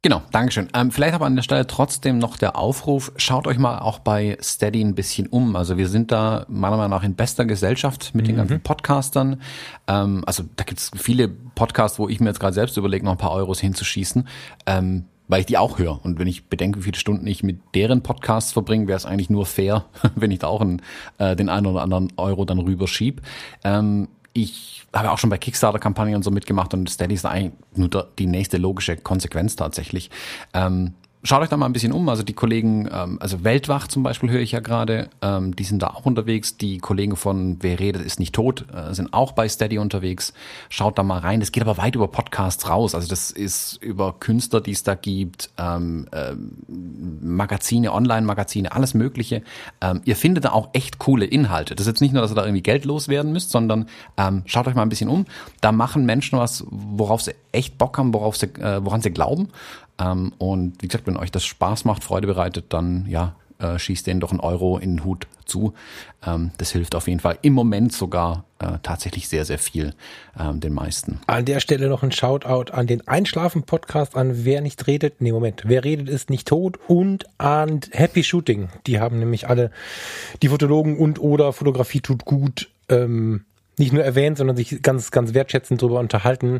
Genau, 0.01 0.21
Dankeschön. 0.31 0.69
Ähm, 0.73 0.91
vielleicht 0.91 1.13
aber 1.13 1.25
an 1.25 1.35
der 1.35 1.43
Stelle 1.43 1.67
trotzdem 1.67 2.19
noch 2.19 2.37
der 2.37 2.55
Aufruf, 2.57 3.11
schaut 3.17 3.47
euch 3.47 3.57
mal 3.57 3.79
auch 3.79 3.99
bei 3.99 4.37
Steady 4.41 4.81
ein 4.81 4.95
bisschen 4.95 5.27
um. 5.27 5.57
Also 5.57 5.77
wir 5.77 5.89
sind 5.89 6.13
da 6.13 6.45
meiner 6.47 6.77
Meinung 6.77 6.91
nach 6.91 7.03
in 7.03 7.15
bester 7.15 7.43
Gesellschaft 7.43 8.15
mit 8.15 8.23
mhm. 8.23 8.27
den 8.27 8.35
ganzen 8.37 8.61
Podcastern. 8.61 9.41
Ähm, 9.87 10.23
also 10.25 10.43
da 10.55 10.63
gibt 10.63 10.79
es 10.79 10.91
viele 10.95 11.27
Podcasts, 11.27 11.99
wo 11.99 12.07
ich 12.07 12.21
mir 12.21 12.27
jetzt 12.27 12.39
gerade 12.39 12.53
selbst 12.53 12.77
überlege, 12.77 13.03
noch 13.03 13.11
ein 13.11 13.17
paar 13.17 13.33
Euros 13.33 13.59
hinzuschießen. 13.59 14.25
Ähm, 14.67 15.05
weil 15.29 15.41
ich 15.41 15.45
die 15.45 15.57
auch 15.57 15.79
höre. 15.79 16.03
Und 16.03 16.19
wenn 16.19 16.27
ich 16.27 16.47
bedenke, 16.47 16.79
wie 16.79 16.83
viele 16.83 16.97
Stunden 16.97 17.25
ich 17.25 17.43
mit 17.43 17.61
deren 17.73 18.03
Podcasts 18.03 18.51
verbringe, 18.51 18.87
wäre 18.87 18.97
es 18.97 19.05
eigentlich 19.05 19.29
nur 19.29 19.45
fair, 19.45 19.85
wenn 20.15 20.31
ich 20.31 20.39
da 20.39 20.47
auch 20.47 20.59
einen, 20.59 20.81
äh, 21.19 21.37
den 21.37 21.47
einen 21.47 21.67
oder 21.67 21.81
anderen 21.81 22.11
Euro 22.17 22.43
dann 22.43 22.59
rüberschieb. 22.59 23.21
Ähm, 23.63 24.09
ich 24.33 24.83
habe 24.93 25.11
auch 25.11 25.17
schon 25.17 25.29
bei 25.29 25.37
Kickstarter-Kampagnen 25.37 26.15
und 26.15 26.23
so 26.23 26.31
mitgemacht 26.31 26.73
und 26.73 26.89
Steady 26.89 27.15
ist 27.15 27.25
eigentlich 27.25 27.53
nur 27.75 27.89
die 28.17 28.25
nächste 28.25 28.57
logische 28.57 28.97
Konsequenz 28.97 29.55
tatsächlich. 29.55 30.09
Ähm, 30.53 30.93
schaut 31.23 31.41
euch 31.41 31.49
da 31.49 31.57
mal 31.57 31.65
ein 31.65 31.73
bisschen 31.73 31.91
um. 31.91 32.07
Also 32.09 32.23
die 32.23 32.33
Kollegen, 32.33 32.89
ähm, 32.91 33.17
also 33.21 33.43
Weltwach 33.43 33.87
zum 33.87 34.03
Beispiel 34.03 34.29
höre 34.29 34.39
ich 34.39 34.51
ja 34.51 34.59
gerade, 34.59 35.09
ähm, 35.21 35.55
die 35.55 35.63
sind 35.63 35.81
da 35.81 35.87
auch 35.87 36.05
unterwegs. 36.05 36.57
Die 36.57 36.77
Kollegen 36.77 37.15
von 37.15 37.57
Wer 37.61 37.79
redet 37.79 38.05
ist 38.05 38.19
nicht 38.19 38.33
tot 38.33 38.65
äh, 38.73 38.93
sind 38.93 39.13
auch 39.13 39.33
bei 39.33 39.47
Steady 39.49 39.77
unterwegs. 39.77 40.33
Schaut 40.69 40.97
da 40.97 41.03
mal 41.03 41.19
rein. 41.19 41.39
Das 41.39 41.51
geht 41.51 41.63
aber 41.63 41.77
weit 41.77 41.95
über 41.95 42.07
Podcasts 42.07 42.69
raus. 42.69 42.95
Also 42.95 43.07
das 43.07 43.31
ist 43.31 43.81
über 43.81 44.15
Künstler, 44.19 44.61
die 44.61 44.71
es 44.71 44.83
da 44.83 44.95
gibt, 44.95 45.49
ähm, 45.57 46.07
ähm, 46.13 46.51
Magazine, 47.21 47.93
Online-Magazine, 47.93 48.71
alles 48.71 48.93
Mögliche. 48.93 49.41
Ähm, 49.81 50.01
ihr 50.05 50.15
findet 50.15 50.45
da 50.45 50.51
auch 50.51 50.69
echt 50.73 50.99
coole 50.99 51.25
Inhalte. 51.25 51.75
Das 51.75 51.85
ist 51.85 51.93
jetzt 51.93 52.01
nicht 52.01 52.13
nur, 52.13 52.21
dass 52.21 52.31
ihr 52.31 52.35
da 52.35 52.45
irgendwie 52.45 52.63
Geld 52.63 52.85
loswerden 52.85 53.33
müsst, 53.33 53.51
sondern 53.51 53.87
ähm, 54.17 54.43
schaut 54.45 54.67
euch 54.67 54.75
mal 54.75 54.83
ein 54.83 54.89
bisschen 54.89 55.09
um. 55.09 55.25
Da 55.61 55.71
machen 55.71 56.05
Menschen 56.05 56.39
was, 56.39 56.65
worauf 56.69 57.21
sie 57.21 57.33
echt 57.51 57.77
Bock 57.77 57.97
haben, 57.97 58.13
worauf 58.13 58.37
sie, 58.37 58.47
äh, 58.47 58.83
woran 58.83 59.01
sie 59.01 59.11
glauben. 59.11 59.49
Ähm, 59.99 60.33
und 60.37 60.81
wie 60.81 60.87
gesagt, 60.87 61.07
wenn 61.07 61.17
euch 61.17 61.31
das 61.31 61.45
Spaß 61.45 61.85
macht, 61.85 62.03
Freude 62.03 62.27
bereitet, 62.27 62.65
dann 62.69 63.05
ja, 63.07 63.35
äh, 63.59 63.77
schießt 63.77 64.07
denen 64.07 64.19
doch 64.19 64.31
einen 64.31 64.39
Euro 64.39 64.77
in 64.77 64.97
den 64.97 65.05
Hut 65.05 65.27
zu. 65.45 65.73
Ähm, 66.25 66.51
das 66.57 66.71
hilft 66.71 66.95
auf 66.95 67.07
jeden 67.07 67.19
Fall 67.19 67.37
im 67.41 67.53
Moment 67.53 67.91
sogar 67.91 68.45
äh, 68.59 68.77
tatsächlich 68.83 69.27
sehr, 69.27 69.45
sehr 69.45 69.59
viel 69.59 69.93
ähm, 70.39 70.59
den 70.59 70.73
meisten. 70.73 71.19
An 71.27 71.45
der 71.45 71.59
Stelle 71.59 71.89
noch 71.89 72.03
ein 72.03 72.11
Shoutout 72.11 72.71
an 72.71 72.87
den 72.87 73.07
Einschlafen-Podcast, 73.07 74.15
an 74.15 74.45
Wer 74.45 74.61
nicht 74.61 74.87
redet. 74.87 75.21
Nee, 75.21 75.31
Moment. 75.31 75.63
Wer 75.65 75.83
redet 75.83 76.07
ist 76.07 76.29
nicht 76.29 76.47
tot 76.47 76.79
und 76.87 77.25
an 77.37 77.81
Happy 77.91 78.23
Shooting. 78.23 78.69
Die 78.87 78.99
haben 78.99 79.19
nämlich 79.19 79.49
alle 79.49 79.71
die 80.41 80.47
Fotologen 80.47 80.97
und 80.97 81.19
oder 81.19 81.51
Fotografie 81.51 82.01
tut 82.01 82.25
gut 82.25 82.69
ähm, 82.87 83.45
nicht 83.79 83.93
nur 83.93 84.03
erwähnt, 84.03 84.37
sondern 84.37 84.57
sich 84.57 84.81
ganz, 84.83 85.09
ganz 85.09 85.33
wertschätzend 85.33 85.81
darüber 85.81 85.99
unterhalten, 85.99 86.59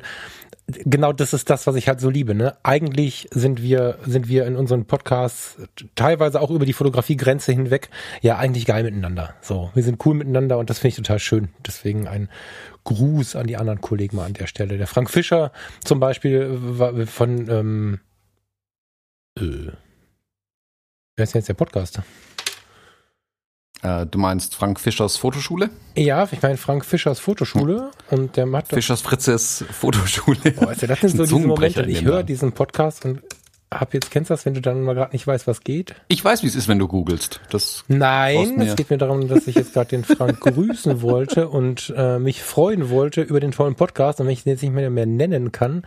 genau 0.85 1.13
das 1.13 1.33
ist 1.33 1.49
das, 1.49 1.67
was 1.67 1.75
ich 1.75 1.87
halt 1.87 1.99
so 1.99 2.09
liebe. 2.09 2.35
Ne? 2.35 2.55
Eigentlich 2.63 3.27
sind 3.31 3.61
wir, 3.61 3.97
sind 4.05 4.27
wir 4.27 4.45
in 4.45 4.55
unseren 4.55 4.85
Podcasts 4.85 5.57
teilweise 5.95 6.41
auch 6.41 6.49
über 6.51 6.65
die 6.65 6.73
Fotografiegrenze 6.73 7.51
hinweg 7.51 7.89
ja 8.21 8.37
eigentlich 8.37 8.65
geil 8.65 8.83
miteinander. 8.83 9.33
So, 9.41 9.71
wir 9.73 9.83
sind 9.83 10.05
cool 10.05 10.15
miteinander 10.15 10.57
und 10.57 10.69
das 10.69 10.79
finde 10.79 10.89
ich 10.89 10.95
total 10.95 11.19
schön. 11.19 11.49
Deswegen 11.65 12.07
ein 12.07 12.29
Gruß 12.83 13.35
an 13.35 13.47
die 13.47 13.57
anderen 13.57 13.81
Kollegen 13.81 14.15
mal 14.15 14.25
an 14.25 14.33
der 14.33 14.47
Stelle. 14.47 14.77
Der 14.77 14.87
Frank 14.87 15.09
Fischer 15.09 15.51
zum 15.83 15.99
Beispiel 15.99 17.05
von 17.07 17.49
ähm, 17.49 17.99
äh, 19.37 19.71
wer 21.15 21.23
ist 21.23 21.33
jetzt 21.33 21.49
der 21.49 21.53
Podcast? 21.53 22.01
Äh, 23.81 24.05
du 24.05 24.19
meinst 24.19 24.55
Frank 24.55 24.79
Fischers 24.79 25.17
Fotoschule? 25.17 25.69
Ja, 25.95 26.27
ich 26.31 26.41
meine 26.41 26.57
Frank 26.57 26.85
Fischers 26.85 27.19
Fotoschule 27.19 27.91
hm. 28.09 28.19
und 28.19 28.37
der 28.37 28.45
macht 28.45 28.67
Fischers 28.67 29.01
Fritzes 29.01 29.63
Fotoschule. 29.71 30.51
Boah, 30.51 30.71
ist 30.71 30.81
ja, 30.81 30.87
das 30.89 30.99
sind 30.99 31.17
so 31.17 31.23
diese 31.23 31.47
Momente. 31.47 31.83
Ich 31.83 32.03
höre 32.03 32.23
diesen 32.23 32.51
Podcast 32.51 33.05
und 33.05 33.21
hab 33.71 33.93
jetzt, 33.93 34.09
kennst 34.09 34.31
du 34.31 34.33
das, 34.33 34.47
wenn 34.47 34.55
du 34.55 34.61
dann 34.61 34.81
mal 34.81 34.95
gerade 34.95 35.11
nicht 35.11 35.27
weißt, 35.27 35.45
was 35.45 35.63
geht? 35.63 35.93
Ich 36.07 36.25
weiß, 36.25 36.41
wie 36.41 36.47
es 36.47 36.55
ist, 36.55 36.67
wenn 36.67 36.79
du 36.79 36.87
googelst. 36.87 37.39
Das 37.51 37.83
Nein, 37.87 38.59
es 38.61 38.75
geht 38.75 38.89
mir 38.89 38.97
darum, 38.97 39.27
dass 39.27 39.45
ich 39.45 39.53
jetzt 39.53 39.73
gerade 39.73 39.89
den 39.89 40.03
Frank 40.03 40.39
grüßen 40.41 41.03
wollte 41.03 41.49
und 41.49 41.93
äh, 41.95 42.17
mich 42.17 42.41
freuen 42.41 42.89
wollte 42.89 43.21
über 43.21 43.39
den 43.39 43.51
tollen 43.51 43.75
Podcast 43.75 44.19
und 44.19 44.25
wenn 44.25 44.33
ich 44.33 44.43
den 44.43 44.53
jetzt 44.53 44.63
nicht 44.63 44.73
mehr, 44.73 44.89
mehr 44.89 45.05
nennen 45.05 45.51
kann. 45.51 45.83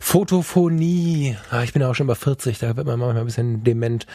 Fotophonie. 0.00 1.36
Ah, 1.50 1.62
ich 1.62 1.72
bin 1.72 1.84
auch 1.84 1.94
schon 1.94 2.08
bei 2.08 2.16
40, 2.16 2.58
da 2.58 2.76
wird 2.76 2.86
man 2.86 2.98
manchmal 2.98 3.22
ein 3.22 3.26
bisschen 3.26 3.62
dement. 3.62 4.06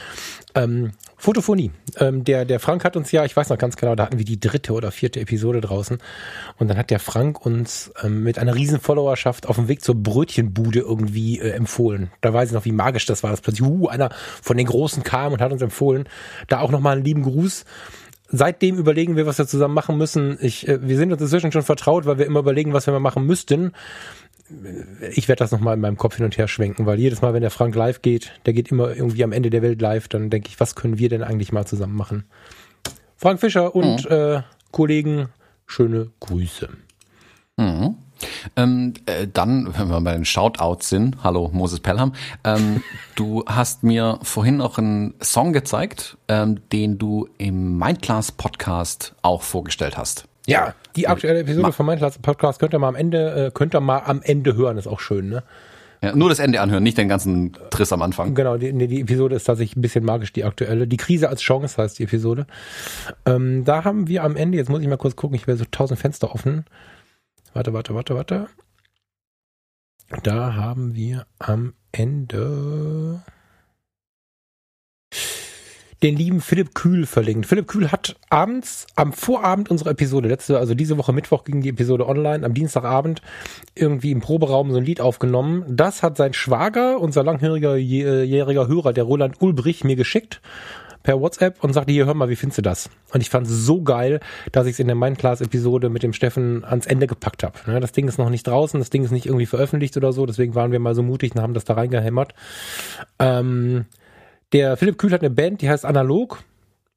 Ähm, 0.60 0.92
Fotophonie. 1.18 1.72
Ähm, 1.98 2.24
der, 2.24 2.46
der 2.46 2.60
Frank 2.60 2.84
hat 2.84 2.96
uns 2.96 3.12
ja, 3.12 3.26
ich 3.26 3.36
weiß 3.36 3.50
noch 3.50 3.58
ganz 3.58 3.76
genau, 3.76 3.96
da 3.96 4.06
hatten 4.06 4.18
wir 4.18 4.26
die 4.26 4.40
dritte 4.40 4.74
oder 4.74 4.92
vierte 4.92 5.20
Episode 5.20 5.62
draußen. 5.62 5.98
Und 6.58 6.68
dann 6.68 6.78
hat 6.78 6.90
der 6.92 7.00
Frank 7.00 7.46
uns 7.46 7.92
ähm, 8.04 8.24
mit 8.24 8.40
einer 8.40 8.56
riesen 8.56 8.80
Followerschaft 8.80 9.48
auf 9.48 9.56
dem 9.56 9.68
Weg 9.68 9.84
zur 9.84 9.96
Brötchenbude 9.96 10.80
irgendwie 10.80 11.40
äh, 11.40 11.52
empfohlen. 11.52 12.12
Da 12.22 12.34
weiß 12.34 12.50
ich 12.50 12.54
noch, 12.54 12.66
wie 12.66 12.72
magisch 12.72 13.06
das 13.06 13.24
war. 13.24 13.32
Das 13.32 13.42
plötzlich, 13.42 13.68
uh, 13.68 13.88
einer 13.88 14.10
von 14.42 14.58
den 14.58 14.68
Großen 14.68 15.04
kam 15.04 15.34
und 15.34 15.42
hat 15.42 15.52
uns 15.52 15.62
empfohlen. 15.62 16.08
Da 16.48 16.60
auch 16.60 16.72
nochmal 16.72 16.98
einen 16.98 17.06
lieben 17.06 17.24
Gruß 17.24 17.66
seitdem 18.32 18.78
überlegen 18.78 19.16
wir, 19.16 19.26
was 19.26 19.40
wir 19.40 19.48
zusammen 19.48 19.74
machen 19.74 19.98
müssen. 19.98 20.38
Ich, 20.40 20.68
äh, 20.68 20.88
wir 20.88 20.98
sind 20.98 21.12
uns 21.12 21.22
inzwischen 21.22 21.52
schon 21.52 21.64
vertraut, 21.64 22.06
weil 22.06 22.20
wir 22.20 22.28
immer 22.28 22.42
überlegen, 22.42 22.74
was 22.74 22.86
wir 22.86 22.94
mal 22.94 23.00
machen 23.00 23.26
müssten 23.26 23.72
ich 25.12 25.28
werde 25.28 25.40
das 25.40 25.52
nochmal 25.52 25.76
in 25.76 25.82
meinem 25.82 25.98
Kopf 25.98 26.16
hin 26.16 26.26
und 26.26 26.38
her 26.38 26.48
schwenken, 26.48 26.86
weil 26.86 27.00
jedes 27.00 27.22
Mal, 27.22 27.34
wenn 27.34 27.42
der 27.42 27.52
Frank 27.52 27.76
live 27.76 28.02
geht, 28.02 28.32
der 28.46 28.54
geht 28.54 28.72
immer 28.72 28.96
irgendwie 28.96 29.24
am 29.24 29.32
Ende 29.32 29.50
der 29.50 29.62
Welt 29.62 29.82
live, 29.82 30.08
dann 30.08 30.30
denke 30.30 30.50
ich, 30.50 30.60
was 30.60 30.76
können 30.76 30.98
wir 30.98 31.10
denn 31.10 31.24
eigentlich 31.24 31.52
mal 31.52 31.66
zusammen 31.66 31.96
machen? 31.96 32.26
Frank 33.16 33.40
Fischer 33.40 33.76
und 33.76 34.10
mhm. 34.10 34.16
äh, 34.16 34.42
Kollegen, 34.72 35.30
schöne 35.66 36.12
Grüße. 36.20 36.70
Mhm. 37.58 37.96
Ähm, 38.56 38.94
äh, 39.06 39.28
dann, 39.32 39.74
wenn 39.78 39.90
wir 39.90 40.02
bei 40.02 40.14
den 40.14 40.26
Shoutouts 40.26 40.90
sind, 40.90 41.24
hallo 41.24 41.50
Moses 41.54 41.80
Pelham, 41.80 42.14
ähm, 42.44 42.82
du 43.16 43.44
hast 43.46 43.84
mir 43.84 44.20
vorhin 44.22 44.58
noch 44.58 44.78
einen 44.78 45.16
Song 45.22 45.54
gezeigt, 45.54 46.18
ähm, 46.28 46.60
den 46.72 46.98
du 46.98 47.28
im 47.38 47.78
Mindclass 47.78 48.32
Podcast 48.32 49.16
auch 49.22 49.42
vorgestellt 49.42 49.98
hast. 49.98 50.29
Ja, 50.50 50.74
die 50.96 51.08
aktuelle 51.08 51.42
Episode 51.42 51.72
von 51.72 51.86
Mein 51.86 52.00
Podcast 52.00 52.60
könnt 52.60 52.74
ihr 52.74 52.80
mal 52.80 52.88
am 52.88 52.96
Ende, 52.96 53.48
äh, 53.48 53.52
könnt 53.54 53.76
ihr 53.76 53.82
mal 53.82 54.00
am 54.00 54.22
Ende 54.24 54.56
hören, 54.56 54.78
ist 54.78 54.88
auch 54.88 55.00
schön, 55.00 55.30
ne? 55.30 55.44
Ja, 56.02 56.16
nur 56.16 56.30
das 56.30 56.40
Ende 56.40 56.62
anhören, 56.62 56.82
nicht 56.82 56.98
den 56.98 57.10
ganzen 57.10 57.54
Triss 57.70 57.92
am 57.92 58.02
Anfang. 58.02 58.34
Genau, 58.34 58.58
die, 58.58 58.72
die 58.88 59.02
Episode 59.02 59.36
ist 59.36 59.44
tatsächlich 59.44 59.76
ein 59.76 59.82
bisschen 59.82 60.06
magisch, 60.06 60.32
die 60.32 60.46
aktuelle. 60.46 60.88
Die 60.88 60.98
Krise 60.98 61.30
als 61.30 61.42
Chance 61.42 61.82
heißt 61.82 62.00
die 62.00 62.04
Episode. 62.04 62.48
Ähm, 63.26 63.66
da 63.66 63.84
haben 63.84 64.08
wir 64.08 64.24
am 64.24 64.36
Ende, 64.36 64.58
jetzt 64.58 64.70
muss 64.70 64.82
ich 64.82 64.88
mal 64.88 64.98
kurz 64.98 65.16
gucken, 65.16 65.36
ich 65.36 65.46
werde 65.46 65.60
so 65.60 65.66
tausend 65.70 66.00
Fenster 66.00 66.34
offen. 66.34 66.66
Warte, 67.54 67.74
warte, 67.74 67.94
warte, 67.94 68.16
warte. 68.16 68.48
Da 70.24 70.56
haben 70.56 70.96
wir 70.96 71.28
am 71.38 71.74
Ende 71.92 73.22
den 76.04 76.16
lieben 76.16 76.42
Philipp 76.42 76.76
Kühl 76.76 77.06
verlinkt. 77.06 77.46
Philipp 77.46 77.68
Kühl 77.68 77.92
hat 77.92 78.16
abends, 78.30 78.88
am 78.96 79.12
Vorabend 79.12 79.70
unserer 79.70 79.92
Episode, 79.92 80.30
letzte, 80.30 80.58
also 80.58 80.74
diese 80.74 80.98
Woche 80.98 81.14
Mittwoch 81.14 81.44
ging 81.44 81.62
die 81.62 81.70
Episode 81.70 82.08
online, 82.08 82.46
am 82.46 82.54
Dienstagabend 82.54 83.22
irgendwie 83.76 84.12
im 84.12 84.22
Proberaum 84.22 84.72
so 84.72 84.78
ein 84.78 84.86
Lied 84.86 85.02
aufgenommen. 85.02 85.66
Das 85.68 86.02
hat 86.02 86.18
sein 86.18 86.34
Schwager, 86.34 87.00
unser 87.00 87.24
langjähriger 87.24 87.76
jähriger 87.76 88.68
Hörer, 88.68 88.94
der 88.94 89.04
Roland 89.04 89.42
Ulbrich, 89.42 89.84
mir 89.84 89.96
geschickt 89.96 90.42
per 91.04 91.20
WhatsApp 91.20 91.64
und 91.64 91.74
sagte, 91.74 91.94
hier, 91.94 92.06
hör 92.06 92.14
mal, 92.14 92.30
wie 92.30 92.36
findest 92.36 92.58
du 92.58 92.62
das? 92.62 92.90
Und 93.14 93.22
ich 93.22 93.30
fand 93.30 93.48
es 93.48 93.54
so 93.54 93.82
geil, 93.82 94.20
dass 94.52 94.68
ich 94.68 94.74
es 94.74 94.80
in 94.80 94.88
der 94.88 94.96
Mindclass-Episode 94.96 95.90
mit 95.90 96.04
dem 96.04 96.14
Steffen 96.14 96.66
ans 96.66 96.86
Ende 96.86 97.08
gepackt 97.08 97.44
habe. 97.44 97.58
Ne, 97.68 97.80
das 97.80 97.94
Ding 97.94 98.08
ist 98.08 98.18
noch 98.18 98.30
nicht 98.30 98.46
draußen, 98.46 98.80
das 98.80 98.90
Ding 98.90 99.04
ist 99.04 99.12
nicht 99.12 99.26
irgendwie 99.26 99.46
veröffentlicht 99.46 99.96
oder 99.98 100.12
so, 100.12 100.26
deswegen 100.26 100.56
waren 100.56 100.72
wir 100.72 100.80
mal 100.80 100.96
so 100.96 101.04
mutig 101.04 101.34
und 101.36 101.42
haben 101.42 101.54
das 101.54 101.66
da 101.66 101.76
reingehämmert. 101.76 102.34
Ähm, 103.18 103.86
der 104.52 104.78
Philipp 104.78 104.98
Kühl 104.98 105.12
hat 105.12 105.22
eine 105.22 105.30
Band, 105.30 105.62
die 105.62 105.70
heißt 105.70 105.86
Analog. 105.86 106.44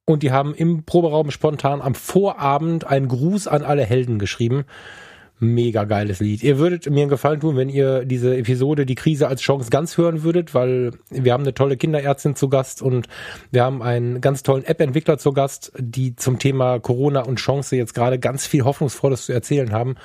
Und 0.04 0.23
die 0.25 0.32
haben 0.32 0.54
im 0.54 0.85
Proberaum 0.85 1.30
spontan 1.30 1.80
am 1.80 1.94
Vorabend 1.94 2.87
einen 2.87 3.06
Gruß 3.06 3.47
an 3.47 3.62
alle 3.62 3.85
Helden 3.85 4.18
geschrieben. 4.18 4.64
Mega 5.38 5.85
geiles 5.85 6.21
Lied. 6.21 6.42
Ihr 6.42 6.59
würdet 6.59 6.88
mir 6.88 7.00
einen 7.02 7.11
Gefallen 7.11 7.40
tun, 7.40 7.56
wenn 7.56 7.68
ihr 7.68 8.04
diese 8.04 8.37
Episode 8.37 8.87
Die 8.87 8.94
Krise 8.94 9.26
als 9.26 9.40
Chance 9.40 9.71
ganz 9.71 9.97
hören 9.97 10.23
würdet, 10.23 10.54
weil 10.54 10.92
wir 11.11 11.32
haben 11.32 11.42
eine 11.42 11.54
tolle 11.54 11.76
Kinderärztin 11.76 12.37
zu 12.37 12.49
Gast 12.49 12.80
und 12.80 13.09
wir 13.50 13.64
haben 13.64 13.82
einen 13.82 14.21
ganz 14.21 14.44
tollen 14.44 14.64
App-Entwickler 14.64 15.18
zu 15.18 15.32
Gast, 15.32 15.73
die 15.78 16.14
zum 16.14 16.38
Thema 16.38 16.78
Corona 16.78 17.23
und 17.23 17.40
Chance 17.40 17.75
jetzt 17.75 17.94
gerade 17.94 18.21
ganz 18.21 18.47
viel 18.47 18.64
Hoffnungsvolles 18.64 19.26
zu 19.26 19.32
erzählen 19.32 19.73
haben. 19.73 19.97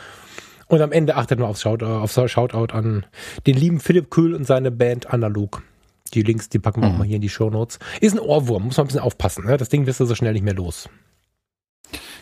Und 0.68 0.82
am 0.82 0.92
Ende 0.92 1.16
achtet 1.16 1.40
mal 1.40 1.46
aufs 1.46 1.62
Shoutout, 1.62 1.86
aufs 1.86 2.20
Shoutout 2.32 2.74
an 2.74 3.06
den 3.46 3.56
lieben 3.56 3.80
Philipp 3.80 4.10
Kühl 4.10 4.34
und 4.34 4.46
seine 4.46 4.72
Band 4.72 5.14
Analog. 5.14 5.62
Die 6.10 6.24
Links, 6.24 6.50
die 6.50 6.60
packen 6.60 6.82
wir 6.82 6.90
mhm. 6.90 6.96
auch 6.96 7.00
mal 7.00 7.08
hier 7.08 7.18
in 7.18 7.22
die 7.22 7.30
Show 7.30 7.50
Notes. 7.50 7.80
Ist 8.02 8.14
ein 8.14 8.20
Ohrwurm, 8.20 8.66
muss 8.66 8.78
man 8.78 8.86
ein 8.86 8.88
bisschen 8.88 9.02
aufpassen. 9.02 9.46
Ne? 9.46 9.58
Das 9.58 9.70
Ding 9.70 9.86
wirst 9.86 10.00
du 10.00 10.06
so 10.06 10.16
schnell 10.16 10.34
nicht 10.34 10.44
mehr 10.44 10.54
los. 10.54 10.90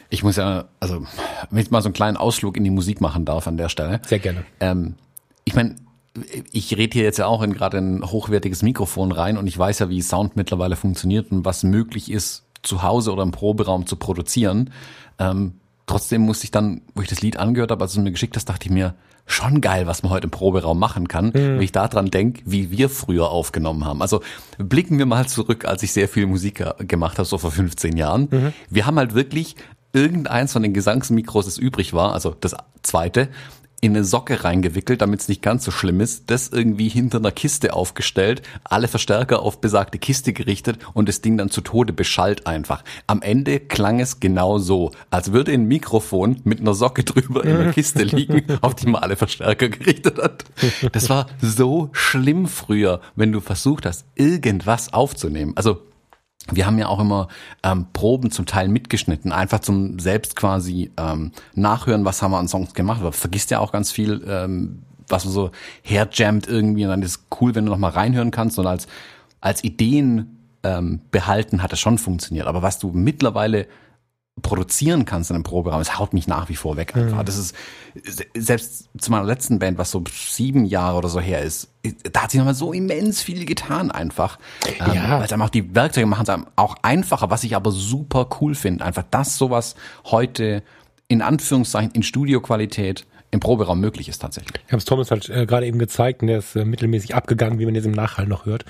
Ich 0.10 0.24
muss 0.24 0.36
ja, 0.36 0.66
also, 0.80 1.06
wenn 1.50 1.62
ich 1.62 1.72
mal 1.72 1.82
so 1.82 1.88
einen 1.88 1.94
kleinen 1.94 2.18
Ausflug 2.18 2.58
in 2.58 2.64
die 2.64 2.70
Musik 2.70 3.02
machen 3.02 3.26
darf 3.26 3.48
an 3.48 3.58
der 3.58 3.70
Stelle. 3.70 4.02
Sehr 4.06 4.20
gerne. 4.20 4.46
Ähm, 4.60 4.96
ich 5.44 5.56
meine, 5.56 5.76
ich 6.52 6.76
rede 6.78 6.94
hier 6.94 7.04
jetzt 7.04 7.18
ja 7.18 7.26
auch 7.28 7.42
in 7.42 7.54
gerade 7.54 7.78
ein 7.78 8.04
hochwertiges 8.04 8.64
Mikrofon 8.64 9.12
rein 9.12 9.38
und 9.38 9.48
ich 9.48 9.58
weiß 9.58 9.80
ja, 9.80 9.90
wie 9.90 10.02
Sound 10.02 10.36
mittlerweile 10.36 10.76
funktioniert 10.76 11.32
und 11.32 11.46
was 11.46 11.64
möglich 11.64 12.12
ist, 12.12 12.44
zu 12.62 12.84
Hause 12.84 13.12
oder 13.12 13.24
im 13.24 13.32
Proberaum 13.32 13.86
zu 13.86 13.96
produzieren. 13.96 14.72
Ähm, 15.20 15.56
trotzdem 15.86 16.22
musste 16.22 16.46
ich 16.46 16.52
dann, 16.52 16.82
wo 16.94 17.02
ich 17.02 17.08
das 17.08 17.22
Lied 17.22 17.38
angehört 17.38 17.72
habe, 17.72 17.84
als 17.84 17.94
du 17.94 18.00
es 18.00 18.04
mir 18.04 18.12
geschickt 18.12 18.36
hast, 18.36 18.46
dachte 18.46 18.66
ich 18.66 18.72
mir, 18.72 18.96
schon 19.26 19.62
geil, 19.62 19.88
was 19.88 20.04
man 20.04 20.12
heute 20.12 20.26
im 20.26 20.32
Proberaum 20.32 20.78
machen 20.78 21.08
kann, 21.08 21.28
mhm. 21.28 21.34
wenn 21.34 21.62
ich 21.62 21.72
daran 21.72 22.12
denke, 22.12 22.44
wie 22.46 22.70
wir 22.72 22.90
früher 22.90 23.30
aufgenommen 23.30 23.86
haben. 23.86 24.02
Also 24.02 24.22
blicken 24.58 24.98
wir 24.98 25.06
mal 25.06 25.28
zurück, 25.28 25.66
als 25.66 25.84
ich 25.84 25.94
sehr 25.94 26.08
viel 26.08 26.28
Musik 26.28 26.64
gemacht 26.80 27.18
habe, 27.18 27.26
so 27.26 27.38
vor 27.38 27.52
15 27.52 27.98
Jahren. 27.98 28.28
Mhm. 28.30 28.54
Wir 28.70 28.86
haben 28.86 28.98
halt 28.98 29.16
wirklich 29.16 29.56
irgendeins 29.94 30.54
von 30.54 30.62
den 30.62 30.74
Gesangsmikros, 30.74 31.46
das 31.46 31.58
übrig 31.58 31.94
war, 31.94 32.14
also 32.14 32.36
das 32.40 32.56
zweite, 32.84 33.30
in 33.86 33.96
eine 33.96 34.04
Socke 34.04 34.44
reingewickelt, 34.44 35.02
damit 35.02 35.22
es 35.22 35.28
nicht 35.28 35.44
ganz 35.44 35.64
so 35.64 35.70
schlimm 35.70 36.02
ist, 36.02 36.32
das 36.32 36.50
irgendwie 36.50 36.90
hinter 36.90 37.20
einer 37.20 37.32
Kiste 37.32 37.74
aufgestellt, 37.74 38.42
alle 38.64 38.88
Verstärker 38.88 39.44
auf 39.44 39.62
besagte 39.62 40.00
Kiste 40.00 40.34
gerichtet 40.34 40.80
und 40.94 41.08
das 41.08 41.22
Ding 41.22 41.38
dann 41.38 41.52
zu 41.52 41.62
Tode 41.62 41.94
beschallt 41.94 42.48
einfach. 42.48 42.84
Am 43.06 43.22
Ende 43.22 43.60
klang 43.60 44.00
es 44.00 44.20
genau 44.20 44.58
so, 44.58 44.92
als 45.12 45.34
würde 45.34 45.52
ein 45.52 45.66
Mikrofon 45.66 46.42
mit 46.44 46.62
einer 46.62 46.74
Socke 46.74 47.04
drüber 47.04 47.44
in 47.44 47.58
der 47.58 47.74
Kiste 47.74 48.04
liegen, 48.04 48.46
auf 48.62 48.74
die 48.74 48.88
man 48.88 49.04
alle 49.04 49.16
Verstärker 49.16 49.70
gerichtet 49.70 50.18
hat. 50.18 50.46
Das 50.92 51.10
war 51.10 51.28
so 51.40 51.90
schlimm 51.92 52.48
früher, 52.48 53.02
wenn 53.16 53.32
du 53.32 53.40
versucht 53.40 53.86
hast, 53.86 54.06
irgendwas 54.16 54.94
aufzunehmen. 54.94 55.54
Also 55.56 55.82
wir 56.52 56.66
haben 56.66 56.78
ja 56.78 56.88
auch 56.88 57.00
immer 57.00 57.28
ähm, 57.64 57.88
Proben 57.94 58.32
zum 58.32 58.46
Teil 58.46 58.68
mitgeschnitten, 58.68 59.32
einfach 59.32 59.60
zum 59.60 60.00
selbst 60.00 60.36
quasi 60.36 60.92
ähm, 60.98 61.32
nachhören, 61.56 62.06
was 62.06 62.22
haben 62.22 62.32
wir 62.32 62.38
an 62.38 62.48
Songs 62.48 62.74
gemacht. 62.74 63.02
Aber 63.02 63.12
vergisst 63.12 63.52
ja 63.52 63.60
auch 63.60 63.72
ganz 63.72 63.92
viel, 63.92 64.24
ähm, 64.28 64.84
was 65.08 65.26
man 65.26 65.34
so 65.34 65.52
herjammt 65.82 66.48
irgendwie 66.48 66.84
und 66.84 66.90
dann 66.90 67.02
ist 67.02 67.12
es 67.12 67.26
cool, 67.40 67.56
wenn 67.56 67.66
du 67.66 67.72
noch 67.72 67.80
mal 67.80 67.90
reinhören 67.90 68.32
kannst 68.32 68.60
und 68.60 68.68
als 68.68 68.88
als 69.42 69.64
Ideen 69.64 70.40
ähm, 70.64 71.02
behalten 71.12 71.62
hat 71.62 71.72
es 71.72 71.80
schon 71.80 71.98
funktioniert. 72.00 72.48
Aber 72.48 72.64
was 72.64 72.80
du 72.80 72.90
mittlerweile 72.92 73.68
produzieren 74.42 75.06
kannst 75.06 75.30
in 75.30 75.36
einem 75.36 75.44
Proberaum, 75.44 75.80
es 75.80 75.98
haut 75.98 76.14
mich 76.14 76.28
nach 76.28 76.50
wie 76.50 76.56
vor 76.56 76.76
weg 76.76 76.96
einfach. 76.96 77.20
Mhm. 77.20 77.26
Das 77.26 77.38
ist 77.38 77.56
selbst 78.36 78.90
zu 78.98 79.12
meiner 79.12 79.24
letzten 79.24 79.60
Band, 79.60 79.78
was 79.78 79.92
so 79.92 80.04
sieben 80.12 80.66
Jahre 80.66 80.98
oder 80.98 81.08
so 81.08 81.22
her 81.22 81.42
ist, 81.42 81.70
da 82.12 82.24
hat 82.24 82.32
sich 82.32 82.38
nochmal 82.38 82.54
so 82.54 82.74
immens 82.74 83.22
viel 83.22 83.46
getan 83.46 83.92
einfach. 83.92 84.38
Ähm, 84.66 84.94
ja. 84.94 85.20
Weil 85.20 85.26
es 85.26 85.34
einfach 85.34 85.50
die 85.50 85.74
Werkzeuge 85.74 86.06
machen 86.06 86.26
es 86.28 86.46
auch 86.58 86.76
einfacher, 86.82 87.30
was 87.30 87.44
ich 87.44 87.56
aber 87.56 87.72
super 87.72 88.28
cool 88.42 88.56
finde. 88.56 88.84
Einfach, 88.84 89.04
dass 89.10 89.38
sowas 89.38 89.76
heute 90.06 90.64
in 91.08 91.22
Anführungszeichen 91.22 91.92
in 91.92 92.04
Studioqualität 92.04 93.06
im 93.36 93.40
Proberaum 93.40 93.80
möglich 93.80 94.10
ist 94.10 94.20
tatsächlich. 94.20 94.62
Ich 94.66 94.72
habe 94.72 94.80
es 94.80 94.86
Thomas 94.86 95.12
halt 95.12 95.30
äh, 95.30 95.46
gerade 95.46 95.68
eben 95.68 95.78
gezeigt 95.78 96.22
und 96.22 96.28
der 96.28 96.40
ist 96.40 96.56
äh, 96.56 96.66
mittelmäßig 96.66 97.14
abgegangen, 97.14 97.60
wie 97.60 97.66
man 97.66 97.76
jetzt 97.76 97.86
im 97.86 97.92
Nachhall 97.92 98.26
noch 98.28 98.46
hört. 98.46 98.66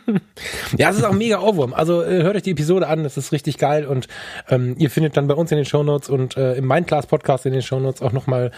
ja, 0.76 0.90
es 0.90 0.98
ist 0.98 1.04
auch 1.04 1.12
mega 1.12 1.40
Ohrwurm. 1.40 1.72
Also 1.72 2.02
äh, 2.02 2.22
hört 2.22 2.36
euch 2.36 2.42
die 2.42 2.50
Episode 2.50 2.88
an, 2.88 3.04
das 3.04 3.16
ist 3.16 3.32
richtig 3.32 3.58
geil 3.58 3.86
und 3.86 4.08
ähm, 4.48 4.74
ihr 4.78 4.90
findet 4.90 5.16
dann 5.16 5.28
bei 5.28 5.34
uns 5.34 5.52
in 5.52 5.56
den 5.56 5.64
Shownotes 5.64 6.08
und 6.08 6.36
äh, 6.36 6.54
im 6.54 6.66
Mindclass 6.66 7.06
Podcast 7.06 7.46
in 7.46 7.52
den 7.52 7.62
Shownotes 7.62 8.02
auch 8.02 8.12
nochmal 8.12 8.50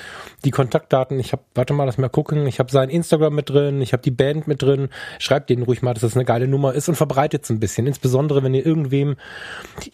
die 0.44 0.50
Kontaktdaten. 0.50 1.18
Ich 1.20 1.32
habe, 1.32 1.42
warte 1.54 1.74
mal, 1.74 1.84
lass 1.84 1.98
mal 1.98 2.08
gucken, 2.08 2.46
ich 2.46 2.58
habe 2.58 2.70
sein 2.70 2.88
Instagram 2.88 3.34
mit 3.34 3.50
drin, 3.50 3.82
ich 3.82 3.92
habe 3.92 4.02
die 4.02 4.10
Band 4.10 4.46
mit 4.46 4.62
drin. 4.62 4.88
Schreibt 5.18 5.50
denen 5.50 5.64
ruhig 5.64 5.82
mal, 5.82 5.94
dass 5.94 6.02
das 6.02 6.14
eine 6.14 6.24
geile 6.24 6.48
Nummer 6.48 6.72
ist 6.72 6.88
und 6.88 6.94
verbreitet 6.94 7.44
es 7.44 7.50
ein 7.50 7.60
bisschen. 7.60 7.86
Insbesondere, 7.86 8.42
wenn 8.42 8.54
ihr 8.54 8.64
irgendwem, 8.64 9.16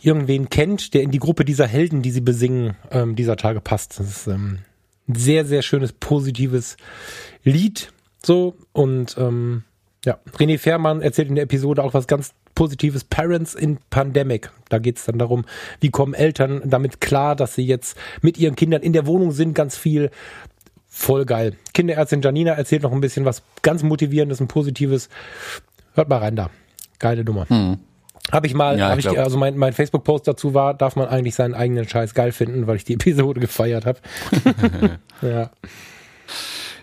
irgendwen 0.01 0.51
kennt, 0.51 0.95
der 0.95 1.03
in 1.03 1.11
die 1.11 1.19
Gruppe 1.19 1.45
dieser 1.45 1.67
Helden, 1.67 2.03
die 2.03 2.11
sie 2.11 2.21
besingen, 2.21 2.77
ähm, 2.91 3.17
dieser 3.17 3.37
Tage 3.37 3.61
passt. 3.61 3.99
Das 3.99 4.09
ist 4.09 4.27
ähm, 4.27 4.59
sehr, 5.09 5.45
sehr 5.45 5.63
schönes, 5.63 5.93
positives 5.93 6.77
Lied. 7.45 7.93
So, 8.25 8.55
und 8.73 9.17
ähm, 9.19 9.65
ja, 10.05 10.19
René 10.37 10.59
Fährmann 10.59 11.03
erzählt 11.03 11.29
in 11.29 11.35
der 11.35 11.45
Episode 11.45 11.83
auch 11.83 11.95
was 11.95 12.07
ganz 12.07 12.35
Positives, 12.55 13.05
Parents 13.05 13.55
in 13.55 13.79
Pandemic. 13.91 14.51
Da 14.69 14.79
geht 14.79 14.99
es 14.99 15.05
dann 15.05 15.19
darum, 15.19 15.45
wie 15.81 15.91
kommen 15.91 16.15
Eltern 16.15 16.63
damit 16.65 17.01
klar, 17.01 17.37
dass 17.37 17.55
sie 17.55 17.65
jetzt 17.65 17.97
mit 18.21 18.37
ihren 18.37 18.57
Kindern 18.57 18.83
in 18.83 18.93
der 18.93 19.07
Wohnung 19.07 19.31
sind, 19.31 19.55
ganz 19.55 19.77
viel. 19.77 20.11
Voll 20.89 21.25
geil. 21.25 21.57
Kinderärztin 21.75 22.23
Janina 22.23 22.53
erzählt 22.53 22.83
noch 22.83 22.93
ein 22.93 23.01
bisschen 23.01 23.25
was 23.25 23.43
ganz 23.63 23.83
Motivierendes 23.83 24.41
und 24.41 24.49
Positives. 24.49 25.09
Hört 25.95 26.09
mal 26.09 26.19
rein 26.19 26.35
da. 26.35 26.51
Geile 26.99 27.23
Nummer. 27.23 27.49
Hm. 27.49 27.79
Habe 28.33 28.47
ich 28.47 28.55
mal, 28.55 28.79
ja, 28.79 28.91
hab 28.91 28.99
ich, 28.99 29.09
also 29.09 29.39
mein, 29.39 29.57
mein 29.57 29.73
Facebook-Post 29.73 30.29
dazu 30.29 30.55
war, 30.55 30.75
darf 30.75 30.97
man 30.97 31.09
eigentlich 31.09 31.35
seinen 31.35 31.55
eigenen 31.55 31.89
Scheiß 31.89 32.15
geil 32.15 32.33
finden, 32.33 32.67
weil 32.67 32.77
ich 32.77 32.85
die 32.85 32.95
Episode 32.99 33.41
gefeiert 33.41 33.87
habe. 33.87 33.99
ja. 35.23 35.51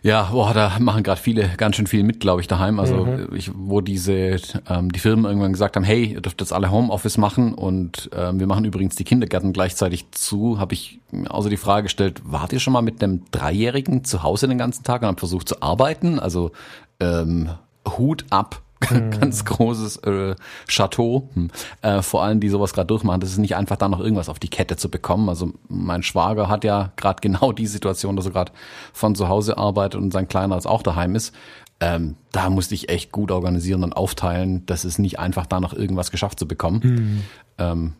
Ja, 0.05 0.29
boah, 0.31 0.53
da 0.53 0.77
machen 0.77 1.01
gerade 1.01 1.19
viele 1.19 1.49
ganz 1.57 1.77
schön 1.77 1.87
viel 1.87 2.03
mit, 2.03 2.19
glaube 2.19 2.39
ich, 2.39 2.47
daheim. 2.47 2.79
Also 2.79 3.05
mhm. 3.05 3.29
ich, 3.35 3.49
wo 3.55 3.81
diese 3.81 4.37
ähm, 4.69 4.91
die 4.91 4.99
Firmen 4.99 5.25
irgendwann 5.25 5.51
gesagt 5.51 5.75
haben, 5.75 5.83
hey, 5.83 6.13
ihr 6.13 6.21
dürft 6.21 6.41
jetzt 6.41 6.53
alle 6.53 6.69
Homeoffice 6.69 7.17
machen 7.17 7.55
und 7.55 8.11
ähm, 8.15 8.39
wir 8.39 8.45
machen 8.45 8.65
übrigens 8.65 8.95
die 8.95 9.03
Kindergärten 9.03 9.51
gleichzeitig 9.51 10.11
zu, 10.11 10.59
habe 10.59 10.75
ich 10.75 10.99
mir 11.09 11.33
also 11.33 11.49
die 11.49 11.57
Frage 11.57 11.85
gestellt, 11.85 12.21
wart 12.23 12.53
ihr 12.53 12.59
schon 12.59 12.73
mal 12.73 12.83
mit 12.83 13.03
einem 13.03 13.23
Dreijährigen 13.31 14.03
zu 14.03 14.21
Hause 14.21 14.47
den 14.47 14.59
ganzen 14.59 14.83
Tag 14.83 15.01
und 15.01 15.07
habt 15.07 15.19
versucht 15.21 15.49
zu 15.49 15.63
arbeiten? 15.63 16.19
Also 16.19 16.51
ähm, 16.99 17.49
Hut 17.97 18.25
ab. 18.29 18.61
Ganz 18.79 19.45
großes 19.45 19.97
äh, 19.97 20.35
Chateau, 20.67 21.29
hm. 21.33 21.49
äh, 21.81 22.01
vor 22.01 22.23
allem 22.23 22.39
die 22.39 22.49
sowas 22.49 22.73
gerade 22.73 22.87
durchmachen. 22.87 23.21
Das 23.21 23.31
ist 23.31 23.37
nicht 23.37 23.55
einfach 23.55 23.77
da 23.77 23.87
noch 23.87 23.99
irgendwas 23.99 24.29
auf 24.29 24.39
die 24.39 24.49
Kette 24.49 24.77
zu 24.77 24.89
bekommen. 24.89 25.29
Also 25.29 25.53
mein 25.67 26.03
Schwager 26.03 26.49
hat 26.49 26.63
ja 26.63 26.91
gerade 26.95 27.21
genau 27.21 27.51
die 27.51 27.67
Situation, 27.67 28.15
dass 28.15 28.25
er 28.25 28.31
gerade 28.31 28.51
von 28.93 29.15
zu 29.15 29.27
Hause 29.29 29.57
arbeitet 29.57 30.01
und 30.01 30.11
sein 30.11 30.27
Kleiner 30.27 30.55
jetzt 30.55 30.67
auch 30.67 30.83
daheim 30.83 31.15
ist. 31.15 31.33
Ähm, 31.79 32.15
da 32.31 32.49
musste 32.49 32.73
ich 32.73 32.89
echt 32.89 33.11
gut 33.11 33.31
organisieren 33.31 33.83
und 33.83 33.93
aufteilen. 33.93 34.65
Das 34.65 34.85
ist 34.85 34.97
nicht 34.97 35.19
einfach 35.19 35.45
da 35.45 35.59
noch 35.59 35.73
irgendwas 35.73 36.11
geschafft 36.11 36.39
zu 36.39 36.47
bekommen. 36.47 36.81
Mhm. 36.83 37.21
Ähm, 37.57 37.93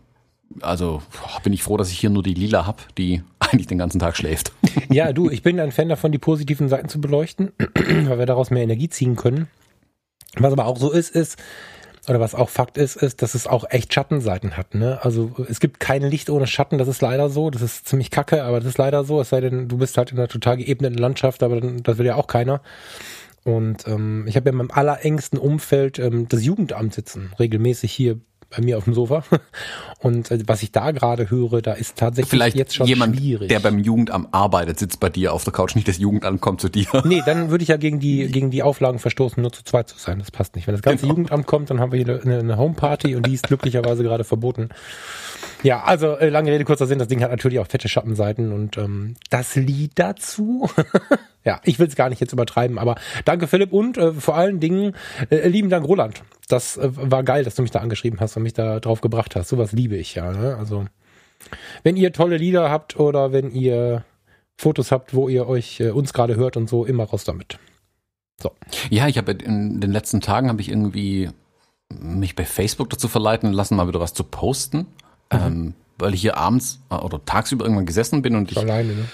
also 0.62 1.02
bin 1.44 1.54
ich 1.54 1.64
froh, 1.64 1.76
dass 1.76 1.92
ich 1.92 2.00
hier 2.00 2.10
nur 2.10 2.24
die 2.24 2.34
Lila 2.34 2.66
hab, 2.66 2.96
die 2.96 3.24
eigentlich 3.40 3.68
den 3.68 3.78
ganzen 3.78 4.00
Tag 4.00 4.16
schläft. 4.16 4.52
Ja, 4.90 5.12
du, 5.14 5.30
ich 5.30 5.44
bin 5.44 5.60
ein 5.60 5.72
Fan 5.72 5.90
davon, 5.90 6.12
die 6.12 6.18
positiven 6.18 6.70
Seiten 6.70 6.90
zu 6.90 7.02
beleuchten, 7.02 7.52
weil 7.74 8.20
wir 8.20 8.26
daraus 8.26 8.50
mehr 8.50 8.64
Energie 8.64 8.90
ziehen 8.90 9.16
können. 9.16 9.48
Was 10.38 10.52
aber 10.52 10.66
auch 10.66 10.78
so 10.78 10.92
ist, 10.92 11.16
ist, 11.16 11.38
oder 12.08 12.20
was 12.20 12.36
auch 12.36 12.50
Fakt 12.50 12.78
ist, 12.78 12.96
ist, 12.96 13.22
dass 13.22 13.36
es 13.36 13.48
auch 13.48 13.66
echt 13.70 13.94
Schattenseiten 13.94 14.58
hat. 14.58 14.76
Ne? 14.76 15.00
Also 15.02 15.32
es 15.50 15.60
gibt 15.60 15.80
kein 15.80 16.04
Licht 16.04 16.30
ohne 16.30 16.48
Schatten, 16.48 16.78
das 16.78 16.88
ist 16.88 17.02
leider 17.02 17.30
so. 17.30 17.50
Das 17.50 17.62
ist 17.62 17.88
ziemlich 17.88 18.12
kacke, 18.12 18.44
aber 18.44 18.60
das 18.60 18.70
ist 18.70 18.78
leider 18.78 19.04
so. 19.04 19.22
Es 19.22 19.30
sei 19.30 19.42
denn, 19.42 19.68
du 19.68 19.78
bist 19.78 19.98
halt 19.98 20.12
in 20.12 20.20
einer 20.20 20.28
total 20.28 20.58
geebneten 20.58 20.98
Landschaft, 20.98 21.42
aber 21.42 21.60
das 21.62 21.98
will 21.98 22.06
ja 22.06 22.16
auch 22.16 22.28
keiner. 22.28 22.62
Und 23.44 23.88
ähm, 23.88 24.26
ich 24.28 24.36
habe 24.36 24.48
ja 24.48 24.52
in 24.52 24.58
meinem 24.58 24.72
allerengsten 24.72 25.38
Umfeld 25.38 26.00
ähm, 26.00 26.28
das 26.28 26.44
Jugendamt 26.44 26.94
sitzen, 26.94 27.32
regelmäßig 27.40 27.92
hier 27.92 28.20
bei 28.56 28.64
mir 28.64 28.78
auf 28.78 28.86
dem 28.86 28.94
Sofa. 28.94 29.24
Und 30.00 30.32
äh, 30.32 30.40
was 30.48 30.64
ich 30.64 30.72
da 30.72 30.92
gerade 30.92 31.30
höre, 31.30 31.62
da 31.62 31.74
ist 31.74 31.98
tatsächlich 31.98 32.30
Vielleicht 32.30 32.56
jetzt 32.56 32.76
schon 32.76 32.88
jemand, 32.88 33.18
schwierig. 33.18 33.50
der 33.50 33.60
beim 33.60 33.80
Jugendamt 33.80 34.34
arbeitet, 34.34 34.80
sitzt 34.80 35.00
bei 35.00 35.10
dir 35.10 35.34
auf 35.34 35.44
der 35.44 35.54
Couch, 35.54 35.76
nicht 35.76 35.88
das 35.88 35.98
Jugendamt 35.98 36.42
kommt 36.42 36.62
zu 36.62 36.70
dir. 36.70 36.88
Nee, 37.06 37.22
dann 37.26 37.50
würde 37.50 37.64
ich 37.64 37.70
ja 37.70 37.78
gegen 37.78 38.00
die, 38.00 38.28
gegen 38.28 38.52
die 38.52 38.64
Auflagen 38.64 39.00
verstoßen, 39.00 39.42
nur 39.42 39.52
zu 39.52 39.64
zweit 39.64 39.90
zu 39.90 39.98
sein. 39.98 40.20
Das 40.20 40.32
passt 40.32 40.56
nicht. 40.56 40.68
Wenn 40.68 40.76
das 40.76 40.82
ganze 40.82 41.02
genau. 41.04 41.14
Jugendamt 41.14 41.48
kommt, 41.48 41.70
dann 41.70 41.80
haben 41.80 41.92
wir 41.92 42.04
hier 42.04 42.22
eine, 42.22 42.40
eine 42.40 42.58
Homeparty 42.58 43.16
und 43.16 43.26
die 43.26 43.34
ist 43.34 43.48
glücklicherweise 43.48 44.04
gerade 44.04 44.24
verboten. 44.24 44.70
Ja, 45.64 45.84
also 45.84 46.16
äh, 46.18 46.30
lange 46.30 46.52
Rede, 46.52 46.66
kurzer 46.66 46.86
Sinn, 46.86 47.00
das 47.00 47.08
Ding 47.08 47.22
hat 47.22 47.32
natürlich 47.32 47.60
auch 47.60 47.68
fette 47.68 47.90
Schattenseiten 47.90 48.52
und 48.52 48.78
ähm, 48.78 49.16
das 49.30 49.56
Lied 49.56 49.94
dazu. 49.96 50.70
ja, 51.44 51.62
ich 51.64 51.80
will 51.80 51.88
es 51.88 51.96
gar 51.96 52.10
nicht 52.10 52.20
jetzt 52.20 52.34
übertreiben, 52.34 52.78
aber 52.78 52.96
danke 53.26 53.48
Philipp 53.48 53.72
und 53.72 53.98
äh, 53.98 54.12
vor 54.14 54.36
allen 54.36 54.60
Dingen 54.60 54.96
äh, 55.30 55.48
lieben 55.48 55.70
Dank 55.70 55.88
Roland. 55.88 56.24
Das 56.48 56.78
äh, 56.78 56.90
war 56.94 57.24
geil, 57.24 57.44
dass 57.44 57.56
du 57.56 57.62
mich 57.62 57.72
da 57.72 57.80
angeschrieben 57.80 58.20
hast 58.20 58.38
und 58.38 58.44
mich 58.44 58.54
da 58.54 58.80
drauf 58.80 59.02
gebracht 59.02 59.36
hast. 59.36 59.50
Sowas 59.50 59.72
liebe 59.72 59.96
ich 59.96 60.16
ja. 60.16 60.32
Ne? 60.32 60.56
Also 60.58 60.86
wenn 61.84 61.98
ihr 61.98 62.14
tolle 62.14 62.38
Lieder 62.38 62.70
habt 62.70 63.00
oder 63.00 63.32
wenn 63.32 63.52
ihr 63.52 64.04
Fotos 64.58 64.92
habt, 64.92 65.14
wo 65.14 65.28
ihr 65.28 65.48
euch 65.48 65.80
äh, 65.80 65.90
uns 65.90 66.14
gerade 66.14 66.36
hört 66.36 66.58
und 66.58 66.70
so, 66.70 66.86
immer 66.86 67.06
raus 67.06 67.24
damit. 67.24 67.60
So. 68.42 68.52
Ja, 68.90 69.08
ich 69.08 69.18
habe 69.18 69.32
in 69.32 69.80
den 69.80 69.92
letzten 69.92 70.22
Tagen 70.22 70.50
habe 70.50 70.62
ich 70.62 70.70
irgendwie 70.70 71.30
mich 71.90 72.36
bei 72.36 72.46
Facebook 72.46 72.90
dazu 72.90 73.08
verleiten 73.08 73.52
lassen, 73.52 73.76
mal 73.76 73.88
wieder 73.88 74.00
was 74.00 74.14
zu 74.14 74.24
posten. 74.24 74.88
Mhm. 75.32 75.40
Ähm, 75.40 75.74
weil 75.98 76.14
ich 76.14 76.22
hier 76.22 76.38
abends 76.38 76.80
äh, 76.90 76.96
oder 76.96 77.24
tagsüber 77.26 77.66
irgendwann 77.66 77.86
gesessen 77.86 78.22
bin 78.22 78.36
und 78.36 78.52
ich. 78.52 78.58
Alleine, 78.58 78.94
ne? 78.94 79.06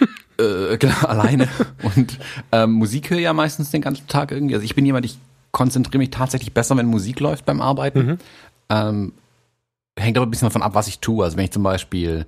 Äh, 0.40 0.76
genau, 0.78 1.00
alleine. 1.00 1.48
Und 1.82 2.16
ähm, 2.52 2.70
Musik 2.70 3.10
höre 3.10 3.18
ja 3.18 3.32
meistens 3.32 3.72
den 3.72 3.82
ganzen 3.82 4.06
Tag 4.06 4.30
irgendwie. 4.30 4.54
Also 4.54 4.64
ich 4.64 4.76
bin 4.76 4.86
jemand, 4.86 5.04
ich 5.04 5.18
konzentriere 5.50 5.98
mich 5.98 6.10
tatsächlich 6.10 6.54
besser, 6.54 6.76
wenn 6.76 6.86
Musik 6.86 7.18
läuft 7.18 7.44
beim 7.44 7.60
Arbeiten. 7.60 8.06
Mhm. 8.06 8.18
Ähm, 8.68 9.12
hängt 9.98 10.16
aber 10.16 10.26
ein 10.26 10.30
bisschen 10.30 10.46
davon 10.46 10.62
ab, 10.62 10.74
was 10.74 10.86
ich 10.86 11.00
tue. 11.00 11.24
Also 11.24 11.36
wenn 11.36 11.44
ich 11.44 11.50
zum 11.50 11.64
Beispiel 11.64 12.24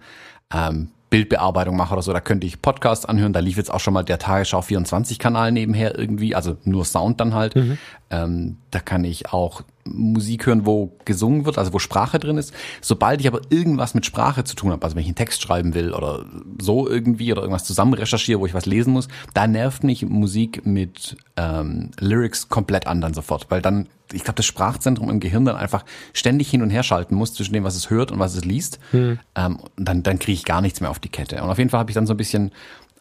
ähm, 0.53 0.88
Bildbearbeitung 1.11 1.77
mache 1.77 1.93
oder 1.93 2.03
so, 2.03 2.12
da 2.12 2.21
könnte 2.21 2.47
ich 2.49 2.61
Podcasts 2.61 3.05
anhören. 3.05 3.33
Da 3.33 3.40
lief 3.40 3.57
jetzt 3.57 3.73
auch 3.73 3.81
schon 3.81 3.95
mal 3.95 4.03
der 4.03 4.19
Tagesschau 4.19 4.62
24 4.62 5.19
Kanal 5.21 5.53
nebenher 5.53 5.97
irgendwie, 5.99 6.35
also 6.35 6.57
nur 6.64 6.85
Sound 6.85 7.21
dann 7.21 7.35
halt. 7.35 7.55
Mhm. 7.55 7.79
Ähm, 8.11 8.57
da 8.71 8.81
kann 8.81 9.05
ich 9.05 9.33
auch 9.33 9.62
Musik 9.85 10.47
hören, 10.47 10.66
wo 10.66 10.97
gesungen 11.05 11.45
wird, 11.45 11.59
also 11.59 11.73
wo 11.73 11.79
Sprache 11.79 12.19
drin 12.19 12.38
ist. 12.38 12.53
Sobald 12.81 13.21
ich 13.21 13.27
aber 13.27 13.40
irgendwas 13.51 13.95
mit 13.95 14.07
Sprache 14.07 14.45
zu 14.45 14.55
tun 14.55 14.73
habe, 14.73 14.83
also 14.83 14.97
wenn 14.97 15.03
ich 15.03 15.09
einen 15.09 15.16
Text 15.16 15.43
schreiben 15.43 15.75
will 15.75 15.93
oder 15.93 16.25
so 16.61 16.88
irgendwie 16.88 17.33
oder 17.33 17.43
irgendwas 17.43 17.64
zusammen 17.64 17.95
recherchiere, 17.95 18.40
wo 18.40 18.47
ich 18.47 18.55
was 18.55 18.66
lesen 18.66 18.93
muss, 18.93 19.09
da 19.35 19.47
nervt 19.47 19.85
mich 19.85 20.05
Musik 20.07 20.66
mit 20.66 21.16
ähm, 21.37 21.90
Lyrics 21.99 22.49
komplett 22.49 22.87
an 22.87 23.01
dann 23.01 23.14
sofort, 23.14 23.47
weil 23.51 23.62
dann 23.62 23.87
ich 24.12 24.25
glaube, 24.25 24.37
das 24.37 24.47
Sprachzentrum 24.47 25.09
im 25.09 25.21
Gehirn 25.21 25.45
dann 25.45 25.55
einfach 25.55 25.85
ständig 26.12 26.51
hin 26.51 26.62
und 26.62 26.71
her 26.71 26.83
schalten 26.83 27.14
muss 27.14 27.33
zwischen 27.35 27.55
dem, 27.55 27.62
was 27.62 27.77
es 27.77 27.90
hört 27.90 28.11
und 28.11 28.19
was 28.19 28.35
es 28.35 28.45
liest. 28.45 28.81
Hm. 28.90 29.21
Ähm, 29.37 29.57
und 29.57 29.88
dann, 29.88 30.03
dann 30.03 30.19
kriege 30.19 30.35
ich 30.35 30.45
gar 30.45 30.61
nichts 30.61 30.81
mehr 30.81 30.90
auf 30.90 30.99
die 30.99 31.09
Kette. 31.09 31.40
Und 31.40 31.49
auf 31.49 31.59
jeden 31.59 31.71
Fall 31.71 31.79
habe 31.79 31.90
ich 31.90 31.95
dann 31.95 32.09
so 32.09 32.14
ein 32.14 32.16
bisschen 32.16 32.51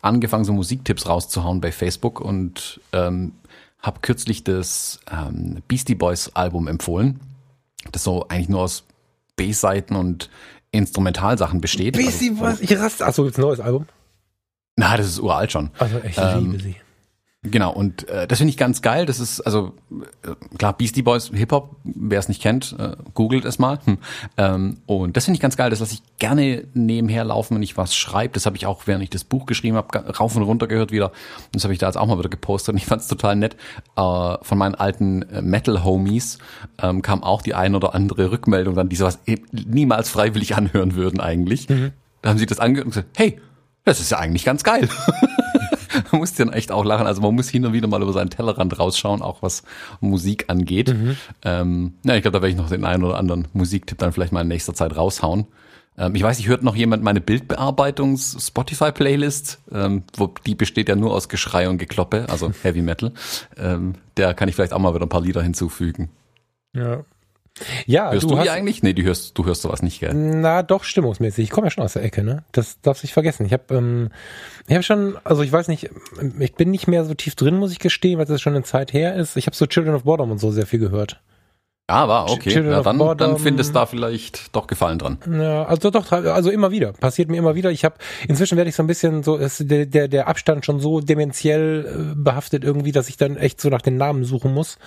angefangen, 0.02 0.46
so 0.46 0.54
Musiktipps 0.54 1.08
rauszuhauen 1.08 1.62
bei 1.62 1.72
Facebook 1.72 2.22
und 2.22 2.80
ähm, 2.94 3.34
habe 3.82 4.00
kürzlich 4.02 4.44
das 4.44 5.00
ähm, 5.12 5.62
Beastie 5.68 5.96
Boys 5.96 6.30
Album 6.36 6.68
empfohlen, 6.68 7.20
das 7.92 8.04
so 8.04 8.28
eigentlich 8.28 8.50
nur 8.50 8.62
aus 8.62 8.84
B-Seiten 9.36 9.96
und 9.96 10.30
Instrumentalsachen 10.72 11.62
besteht. 11.62 11.96
Beastie 11.98 12.30
also, 12.30 12.42
Boys, 12.42 12.60
ich 12.62 12.78
raste. 12.78 13.06
Achso, 13.06 13.24
gibt's 13.24 13.38
ein 13.38 13.42
neues 13.42 13.60
Album? 13.60 13.86
Na, 14.76 14.96
das 14.98 15.08
ist 15.08 15.20
uralt 15.20 15.52
schon. 15.52 15.72
Also 15.80 16.00
ich 16.04 16.18
Ähm, 16.18 16.52
liebe 16.52 16.64
sie. 16.64 16.76
Genau, 17.42 17.72
und 17.72 18.10
äh, 18.10 18.28
das 18.28 18.40
finde 18.40 18.50
ich 18.50 18.58
ganz 18.58 18.82
geil. 18.82 19.06
Das 19.06 19.22
ist, 19.22 19.40
also 19.40 19.74
äh, 20.24 20.58
klar, 20.58 20.74
Beastie 20.74 21.04
Boys, 21.04 21.32
Hip-Hop, 21.34 21.78
wer 21.86 22.20
es 22.20 22.28
nicht 22.28 22.42
kennt, 22.42 22.76
äh, 22.78 22.98
googelt 23.14 23.46
es 23.46 23.60
mal. 23.60 23.80
Hm. 23.86 23.98
Ähm, 24.36 24.78
und 24.86 25.16
das 25.16 25.24
finde 25.24 25.38
ich 25.38 25.42
ganz 25.42 25.56
geil. 25.56 25.70
Das 25.70 25.80
lasse 25.80 25.94
ich 25.94 26.02
gerne 26.18 26.68
nebenher 26.74 27.24
laufen, 27.24 27.56
wenn 27.56 27.64
ich 27.64 27.78
was 27.78 27.96
schreibe. 27.96 28.34
Das 28.34 28.46
habe 28.46 28.58
ich 28.58 28.66
auch, 28.66 28.88
während 28.88 29.04
ich 29.04 29.10
das 29.10 29.24
Buch 29.24 29.46
geschrieben 29.46 29.78
habe, 29.78 29.98
rauf 30.18 30.36
und 30.36 30.44
runter 30.44 30.68
gehört 30.68 30.92
wieder. 30.92 31.12
Und 31.12 31.56
das 31.56 31.64
habe 31.64 31.72
ich 31.72 31.80
da 31.80 31.86
jetzt 31.86 31.96
auch 31.96 32.08
mal 32.08 32.20
wieder 32.20 32.28
gepostet 32.28 32.74
und 32.74 32.78
ich 32.78 32.86
fand 32.86 33.04
es 33.04 33.08
total 33.08 33.38
nett. 33.38 33.56
Äh, 33.96 34.36
von 34.42 34.58
meinen 34.58 34.76
alten 34.76 35.22
äh, 35.22 35.42
Metal-Homies 35.42 36.40
ähm, 36.82 37.02
kam 37.02 37.24
auch 37.24 37.42
die 37.42 37.54
ein 37.56 37.74
oder 37.74 37.96
andere 37.96 38.32
Rückmeldung 38.32 38.76
dann, 38.76 38.90
die 38.90 38.98
sowas 38.98 39.20
eben 39.26 39.46
niemals 39.54 40.10
freiwillig 40.10 40.58
anhören 40.58 40.96
würden 40.96 41.22
eigentlich. 41.22 41.68
Da 42.22 42.30
haben 42.30 42.38
sie 42.38 42.46
das 42.46 42.60
angehört 42.60 42.86
und 42.86 42.92
gesagt, 42.92 43.18
hey, 43.18 43.40
das 43.86 44.02
ist 44.02 44.12
ja 44.12 44.20
eigentlich 44.20 44.44
ganz 44.44 44.64
geil. 44.64 44.90
man 46.12 46.20
muss 46.20 46.34
dann 46.34 46.54
echt 46.54 46.72
auch 46.72 46.86
lachen. 46.86 47.08
Also 47.08 47.22
man 47.22 47.36
muss 47.36 47.50
hin 47.50 47.66
und 47.66 47.74
wieder 47.74 47.88
mal 47.88 48.02
über 48.02 48.14
seinen 48.14 48.30
Tellerrand 48.30 48.80
rausschauen, 48.80 49.22
auch 49.22 49.42
was 49.42 49.64
Musik 50.00 50.46
angeht. 50.48 50.96
Ähm, 51.44 51.94
ja, 52.04 52.16
ich 52.16 52.22
glaube, 52.22 52.38
da 52.38 52.42
werde 52.42 52.52
ich 52.52 52.58
noch 52.58 52.70
den 52.70 52.86
einen 52.86 53.04
oder 53.04 53.18
anderen 53.18 53.48
Musiktipp 53.54 53.98
dann 53.98 54.12
vielleicht 54.12 54.32
mal 54.32 54.42
in 54.42 54.48
nächster 54.48 54.74
Zeit 54.74 54.96
raushauen. 54.96 55.48
Ähm, 56.00 56.16
ich 56.16 56.24
weiß 56.24 56.38
nicht, 56.38 56.48
hört 56.48 56.64
noch 56.64 56.76
jemand 56.76 57.04
meine 57.04 57.22
Bildbearbeitungs-Spotify-Playlist? 57.22 59.60
Ähm, 59.72 60.02
wo, 60.16 60.34
die 60.46 60.56
besteht 60.56 60.90
ja 60.90 60.96
nur 60.96 61.14
aus 61.14 61.30
Geschrei 61.30 61.70
und 61.70 61.78
Gekloppe, 61.78 62.26
also 62.30 62.52
Heavy 62.64 62.82
Metal. 62.82 63.12
Ähm, 63.58 63.94
der 64.18 64.34
kann 64.34 64.50
ich 64.50 64.56
vielleicht 64.56 64.74
auch 64.74 64.80
mal 64.80 64.96
wieder 64.96 65.06
ein 65.06 65.10
paar 65.10 65.22
Lieder 65.22 65.44
hinzufügen. 65.44 66.10
Ja. 66.74 67.04
Ja, 67.86 68.12
Hörst 68.12 68.30
du, 68.30 68.38
hast, 68.38 68.46
die 68.46 68.50
eigentlich? 68.50 68.84
Nee, 68.84 68.94
die 68.94 69.04
hörst, 69.04 69.38
du 69.38 69.46
hörst 69.46 69.62
sowas 69.62 69.82
nicht, 69.82 70.00
gell? 70.00 70.14
Na, 70.14 70.64
doch, 70.64 70.84
stimmungsmäßig. 70.84 71.44
Ich 71.46 71.50
komme 71.50 71.68
ja 71.68 71.72
schon 71.72 71.84
aus 71.84 71.94
der 71.94 72.04
Ecke, 72.04 72.24
ne? 72.24 72.44
Das 72.52 72.82
darfst 72.82 73.04
du 73.04 73.06
nicht 73.06 73.14
vergessen. 73.14 73.46
Ich 73.46 73.54
habe 73.54 73.64
ähm, 73.76 74.10
ich 74.68 74.76
hab 74.76 74.84
schon, 74.84 75.18
also 75.24 75.42
ich 75.42 75.52
weiß 75.52 75.68
nicht, 75.68 75.90
ich 76.40 76.54
bin 76.56 76.72
nicht 76.72 76.88
mehr 76.88 77.06
so 77.06 77.14
tief 77.14 77.36
drin, 77.36 77.58
muss 77.58 77.72
ich 77.72 77.80
gestehen, 77.80 78.20
weil 78.20 78.26
das 78.26 78.42
schon 78.42 78.54
eine 78.54 78.64
Zeit 78.64 78.94
her 78.94 79.16
ist. 79.16 79.38
Ich 79.38 79.48
habe 79.48 79.56
so 79.56 79.66
Children 79.66 79.96
of 79.96 80.04
Bodom 80.04 80.32
und 80.32 80.40
so 80.40 80.52
sehr 80.52 80.66
viel 80.66 80.80
gehört. 80.80 81.20
Ja, 81.90 82.08
war 82.08 82.30
okay. 82.30 82.54
Ja, 82.54 82.84
dann, 82.84 83.00
Bodom. 83.00 83.18
dann 83.18 83.38
findest 83.40 83.72
du 83.72 83.74
da 83.74 83.88
vielleicht 83.88 84.56
doch 84.56 84.68
Gefallen 84.68 85.00
dran. 85.00 85.18
Ja, 85.28 85.64
also 85.64 85.90
doch, 85.90 86.12
also 86.12 86.52
immer 86.52 86.70
wieder. 86.70 86.94
Passiert 86.94 87.30
mir 87.30 87.38
immer 87.38 87.56
wieder. 87.56 87.72
Ich 87.72 87.84
habe 87.84 87.96
inzwischen 88.28 88.58
werde 88.58 88.70
ich 88.70 88.76
so 88.76 88.84
ein 88.84 88.88
bisschen 88.88 89.24
so, 89.24 89.38
ist 89.38 89.72
der, 89.72 89.88
der, 89.88 90.08
der 90.08 90.28
Abstand 90.28 90.66
schon 90.66 90.80
so 90.80 91.00
dementiell 91.00 92.14
äh, 92.14 92.16
behaftet 92.16 92.64
irgendwie, 92.64 92.92
dass 92.92 93.10
ich 93.10 93.18
dann 93.18 93.38
echt 93.38 93.60
so 93.60 93.70
nach 93.70 93.82
den 93.82 93.98
Namen 93.98 94.24
suchen 94.24 94.54
muss. 94.54 94.78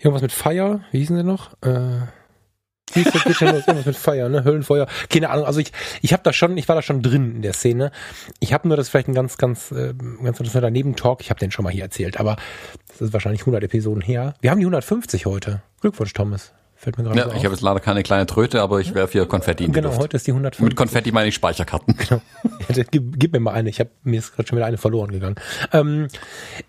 Irgendwas 0.00 0.22
mit 0.22 0.32
Fire, 0.32 0.80
wie 0.92 0.98
hießen 0.98 1.16
sie 1.16 1.22
noch? 1.22 1.52
Äh? 1.62 2.00
Irgendwas 2.94 3.86
mit 3.86 3.96
Fire, 3.96 4.28
ne? 4.28 4.44
Höllenfeuer. 4.44 4.86
Keine 5.10 5.30
Ahnung. 5.30 5.44
Also 5.44 5.60
ich, 5.60 5.72
ich 6.00 6.12
habe 6.12 6.22
da 6.22 6.32
schon, 6.32 6.56
ich 6.56 6.68
war 6.68 6.74
da 6.74 6.82
schon 6.82 7.02
drin 7.02 7.36
in 7.36 7.42
der 7.42 7.52
Szene. 7.52 7.92
Ich 8.40 8.52
habe 8.52 8.66
nur 8.66 8.76
das 8.76 8.88
vielleicht 8.88 9.08
ein 9.08 9.14
ganz, 9.14 9.36
ganz, 9.36 9.70
äh, 9.72 9.94
ganz 9.94 10.40
interessanter 10.40 10.70
Nebentalk. 10.70 11.20
Ich 11.20 11.30
habe 11.30 11.38
den 11.38 11.50
schon 11.50 11.64
mal 11.64 11.70
hier 11.70 11.84
erzählt, 11.84 12.18
aber 12.18 12.36
das 12.88 13.00
ist 13.00 13.12
wahrscheinlich 13.12 13.42
100 13.42 13.62
Episoden 13.62 14.00
her. 14.00 14.34
Wir 14.40 14.50
haben 14.50 14.58
die 14.58 14.64
150 14.64 15.26
heute. 15.26 15.62
Glückwunsch, 15.80 16.12
Thomas. 16.14 16.52
Fällt 16.80 16.96
mir 16.96 17.04
gerade 17.04 17.18
Ja, 17.18 17.28
so 17.28 17.32
ich 17.36 17.44
habe 17.44 17.54
jetzt 17.54 17.60
leider 17.60 17.78
keine 17.78 18.02
kleine 18.02 18.24
Tröte, 18.24 18.62
aber 18.62 18.80
ich 18.80 18.94
werfe 18.94 19.12
hier 19.12 19.26
Konfetti 19.26 19.64
in 19.64 19.72
die 19.72 19.74
Genau, 19.76 19.88
Luft. 19.90 20.00
heute 20.00 20.16
ist 20.16 20.26
die 20.26 20.30
150. 20.30 20.64
Mit 20.64 20.76
Konfetti 20.76 21.12
meine 21.12 21.28
ich 21.28 21.34
Speicherkarten. 21.34 21.94
Ja, 22.74 22.84
gib, 22.90 23.18
gib 23.18 23.32
mir 23.32 23.40
mal 23.40 23.52
eine. 23.52 23.68
Ich 23.68 23.80
habe 23.80 23.90
mir 24.04 24.18
ist 24.18 24.34
gerade 24.34 24.48
schon 24.48 24.56
wieder 24.56 24.64
eine 24.66 24.78
verloren 24.78 25.10
gegangen. 25.10 25.34
Ähm, 25.72 26.06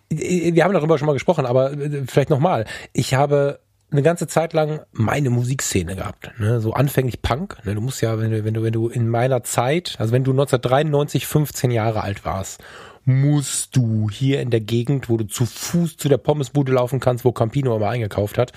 wir 0.09 0.63
haben 0.63 0.73
darüber 0.73 0.97
schon 0.97 1.05
mal 1.05 1.13
gesprochen, 1.13 1.45
aber 1.45 1.71
äh, 1.73 2.03
vielleicht 2.07 2.29
nochmal. 2.29 2.65
Ich 2.91 3.13
habe 3.13 3.59
eine 3.91 4.01
ganze 4.01 4.27
Zeit 4.27 4.51
lang 4.53 4.81
meine 4.91 5.29
Musikszene 5.29 5.95
gehabt, 5.95 6.31
ne? 6.39 6.59
so 6.59 6.73
anfänglich 6.73 7.21
Punk. 7.21 7.57
Ne? 7.65 7.75
Du 7.75 7.81
musst 7.81 8.01
ja, 8.01 8.19
wenn 8.19 8.31
du, 8.31 8.43
wenn 8.43 8.53
du, 8.53 8.63
wenn 8.63 8.73
du 8.73 8.89
in 8.89 9.07
meiner 9.07 9.43
Zeit, 9.43 9.95
also 9.99 10.11
wenn 10.11 10.23
du 10.23 10.31
1993 10.31 11.25
15 11.27 11.71
Jahre 11.71 12.01
alt 12.01 12.25
warst, 12.25 12.61
musst 13.05 13.75
du 13.75 14.09
hier 14.11 14.41
in 14.41 14.49
der 14.49 14.61
Gegend, 14.61 15.09
wo 15.09 15.17
du 15.17 15.25
zu 15.25 15.45
Fuß 15.45 15.97
zu 15.97 16.09
der 16.09 16.17
Pommesbude 16.17 16.71
laufen 16.71 16.99
kannst, 16.99 17.25
wo 17.25 17.31
Campino 17.31 17.75
immer 17.75 17.89
eingekauft 17.89 18.37
hat, 18.37 18.53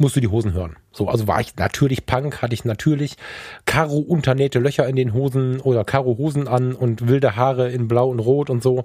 musst 0.00 0.16
du 0.16 0.20
die 0.20 0.28
Hosen 0.28 0.52
hören. 0.52 0.76
So, 0.92 1.08
also 1.08 1.26
war 1.26 1.40
ich 1.40 1.56
natürlich 1.56 2.06
Punk, 2.06 2.42
hatte 2.42 2.54
ich 2.54 2.64
natürlich 2.64 3.16
Karo 3.66 3.98
unternähte 3.98 4.58
Löcher 4.58 4.86
in 4.88 4.96
den 4.96 5.12
Hosen 5.12 5.60
oder 5.60 5.84
Karo 5.84 6.16
Hosen 6.18 6.48
an 6.48 6.74
und 6.74 7.08
wilde 7.08 7.36
Haare 7.36 7.70
in 7.70 7.88
Blau 7.88 8.08
und 8.08 8.20
Rot 8.20 8.50
und 8.50 8.62
so. 8.62 8.84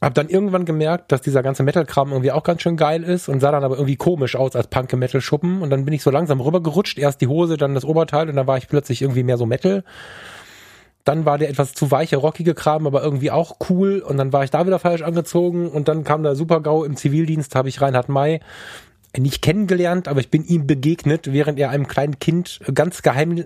Hab 0.00 0.14
dann 0.14 0.28
irgendwann 0.28 0.64
gemerkt, 0.64 1.12
dass 1.12 1.20
dieser 1.20 1.42
ganze 1.42 1.62
Metal-Kram 1.62 2.10
irgendwie 2.10 2.32
auch 2.32 2.42
ganz 2.42 2.62
schön 2.62 2.76
geil 2.76 3.02
ist 3.02 3.28
und 3.28 3.40
sah 3.40 3.50
dann 3.52 3.64
aber 3.64 3.76
irgendwie 3.76 3.96
komisch 3.96 4.34
aus 4.34 4.56
als 4.56 4.68
Punk 4.68 4.92
im 4.92 4.98
Metal-Schuppen. 4.98 5.60
Und 5.60 5.68
dann 5.68 5.84
bin 5.84 5.92
ich 5.92 6.02
so 6.02 6.10
langsam 6.10 6.40
rübergerutscht. 6.40 6.98
Erst 6.98 7.20
die 7.20 7.26
Hose, 7.26 7.58
dann 7.58 7.74
das 7.74 7.84
Oberteil 7.84 8.30
und 8.30 8.36
dann 8.36 8.46
war 8.46 8.56
ich 8.56 8.68
plötzlich 8.68 9.02
irgendwie 9.02 9.24
mehr 9.24 9.36
so 9.36 9.44
Metal. 9.44 9.84
Dann 11.04 11.26
war 11.26 11.36
der 11.36 11.50
etwas 11.50 11.74
zu 11.74 11.90
weiche, 11.90 12.16
rockige 12.16 12.54
Kram, 12.54 12.86
aber 12.86 13.02
irgendwie 13.02 13.30
auch 13.30 13.56
cool. 13.68 14.00
Und 14.00 14.16
dann 14.16 14.32
war 14.32 14.42
ich 14.44 14.50
da 14.50 14.66
wieder 14.66 14.78
falsch 14.78 15.02
angezogen. 15.02 15.68
Und 15.68 15.88
dann 15.88 16.04
kam 16.04 16.22
der 16.22 16.34
Super-GAU 16.34 16.84
im 16.84 16.96
Zivildienst, 16.96 17.54
habe 17.54 17.68
ich 17.68 17.82
Reinhard 17.82 18.08
May 18.08 18.40
nicht 19.18 19.42
kennengelernt, 19.42 20.06
aber 20.06 20.20
ich 20.20 20.30
bin 20.30 20.44
ihm 20.44 20.66
begegnet, 20.66 21.32
während 21.32 21.58
er 21.58 21.70
einem 21.70 21.88
kleinen 21.88 22.18
Kind 22.18 22.60
ganz 22.72 23.02
geheim 23.02 23.44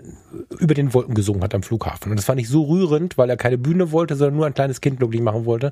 über 0.59 0.73
den 0.73 0.93
Wolken 0.93 1.15
gesungen 1.15 1.43
hat 1.43 1.55
am 1.55 1.63
Flughafen. 1.63 2.11
Und 2.11 2.17
das 2.17 2.25
fand 2.25 2.39
ich 2.39 2.49
so 2.49 2.63
rührend, 2.63 3.17
weil 3.17 3.29
er 3.29 3.37
keine 3.37 3.57
Bühne 3.57 3.91
wollte, 3.91 4.15
sondern 4.15 4.35
nur 4.35 4.45
ein 4.45 4.53
kleines 4.53 4.81
Kind 4.81 4.99
glücklich 4.99 5.21
machen 5.21 5.45
wollte. 5.45 5.71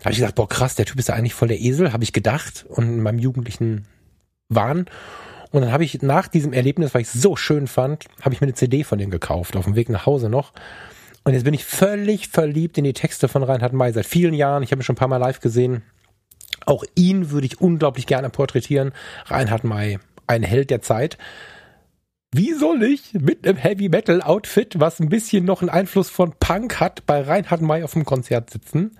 Da 0.00 0.04
habe 0.04 0.12
ich 0.12 0.18
gedacht, 0.18 0.34
boah 0.34 0.48
krass, 0.48 0.74
der 0.74 0.86
Typ 0.86 0.98
ist 0.98 1.08
ja 1.08 1.14
eigentlich 1.14 1.34
voll 1.34 1.48
der 1.48 1.60
Esel, 1.60 1.92
habe 1.92 2.04
ich 2.04 2.12
gedacht 2.12 2.66
und 2.68 2.84
in 2.84 3.02
meinem 3.02 3.18
jugendlichen 3.18 3.86
Wahn. 4.48 4.86
Und 5.50 5.62
dann 5.62 5.72
habe 5.72 5.84
ich 5.84 6.02
nach 6.02 6.28
diesem 6.28 6.52
Erlebnis, 6.52 6.94
weil 6.94 7.02
ich 7.02 7.08
es 7.08 7.20
so 7.20 7.36
schön 7.36 7.66
fand, 7.66 8.04
habe 8.22 8.34
ich 8.34 8.40
mir 8.40 8.46
eine 8.46 8.54
CD 8.54 8.84
von 8.84 8.98
dem 8.98 9.10
gekauft, 9.10 9.56
auf 9.56 9.64
dem 9.64 9.76
Weg 9.76 9.88
nach 9.88 10.06
Hause 10.06 10.28
noch. 10.28 10.52
Und 11.24 11.34
jetzt 11.34 11.44
bin 11.44 11.54
ich 11.54 11.64
völlig 11.64 12.28
verliebt 12.28 12.78
in 12.78 12.84
die 12.84 12.92
Texte 12.92 13.28
von 13.28 13.42
Reinhard 13.42 13.72
May 13.72 13.92
seit 13.92 14.06
vielen 14.06 14.34
Jahren. 14.34 14.62
Ich 14.62 14.72
habe 14.72 14.80
ihn 14.80 14.84
schon 14.84 14.94
ein 14.94 14.98
paar 14.98 15.08
Mal 15.08 15.18
live 15.18 15.40
gesehen. 15.40 15.82
Auch 16.66 16.84
ihn 16.94 17.30
würde 17.30 17.46
ich 17.46 17.60
unglaublich 17.60 18.06
gerne 18.06 18.30
porträtieren. 18.30 18.92
Reinhard 19.26 19.64
May, 19.64 19.98
ein 20.26 20.42
Held 20.42 20.70
der 20.70 20.82
Zeit. 20.82 21.18
Wie 22.32 22.52
soll 22.52 22.84
ich 22.84 23.12
mit 23.14 23.46
einem 23.46 23.58
Heavy 23.58 23.88
Metal 23.88 24.22
Outfit, 24.22 24.78
was 24.78 25.00
ein 25.00 25.08
bisschen 25.08 25.44
noch 25.44 25.62
einen 25.62 25.70
Einfluss 25.70 26.10
von 26.10 26.32
Punk 26.38 26.78
hat, 26.78 27.04
bei 27.04 27.22
Reinhard 27.22 27.60
May 27.60 27.82
auf 27.82 27.94
dem 27.94 28.04
Konzert 28.04 28.50
sitzen? 28.50 28.92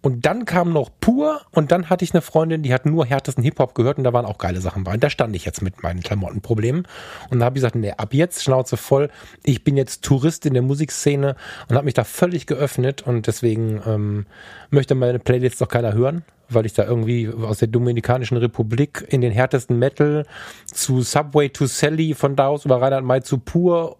Und 0.00 0.26
dann 0.26 0.44
kam 0.44 0.72
noch 0.72 0.90
Pur 1.00 1.40
und 1.50 1.72
dann 1.72 1.90
hatte 1.90 2.04
ich 2.04 2.14
eine 2.14 2.22
Freundin, 2.22 2.62
die 2.62 2.72
hat 2.72 2.86
nur 2.86 3.04
härtesten 3.04 3.42
Hip-Hop 3.42 3.74
gehört 3.74 3.98
und 3.98 4.04
da 4.04 4.12
waren 4.12 4.26
auch 4.26 4.38
geile 4.38 4.60
Sachen 4.60 4.84
bei. 4.84 4.94
Und 4.94 5.02
da 5.02 5.10
stand 5.10 5.34
ich 5.34 5.44
jetzt 5.44 5.60
mit 5.60 5.82
meinen 5.82 6.02
Klamottenproblemen 6.02 6.86
und 7.30 7.40
da 7.40 7.46
habe 7.46 7.58
ich 7.58 7.62
gesagt, 7.62 7.74
nee, 7.74 7.90
ab 7.90 8.14
jetzt 8.14 8.44
Schnauze 8.44 8.76
voll. 8.76 9.10
Ich 9.42 9.64
bin 9.64 9.76
jetzt 9.76 10.04
Tourist 10.04 10.46
in 10.46 10.54
der 10.54 10.62
Musikszene 10.62 11.34
und 11.68 11.74
habe 11.74 11.84
mich 11.84 11.94
da 11.94 12.04
völlig 12.04 12.46
geöffnet 12.46 13.02
und 13.02 13.26
deswegen 13.26 13.82
ähm, 13.86 14.26
möchte 14.70 14.94
meine 14.94 15.18
Playlist 15.18 15.60
doch 15.60 15.68
keiner 15.68 15.94
hören, 15.94 16.22
weil 16.48 16.64
ich 16.64 16.74
da 16.74 16.84
irgendwie 16.84 17.28
aus 17.28 17.58
der 17.58 17.68
Dominikanischen 17.68 18.36
Republik 18.36 19.04
in 19.08 19.20
den 19.20 19.32
härtesten 19.32 19.80
Metal 19.80 20.24
zu 20.66 21.02
Subway 21.02 21.48
to 21.48 21.66
Sally 21.66 22.14
von 22.14 22.36
da 22.36 22.46
aus 22.46 22.64
über 22.64 22.80
Reinhard 22.80 23.04
May 23.04 23.22
zu 23.22 23.38
Pur 23.38 23.96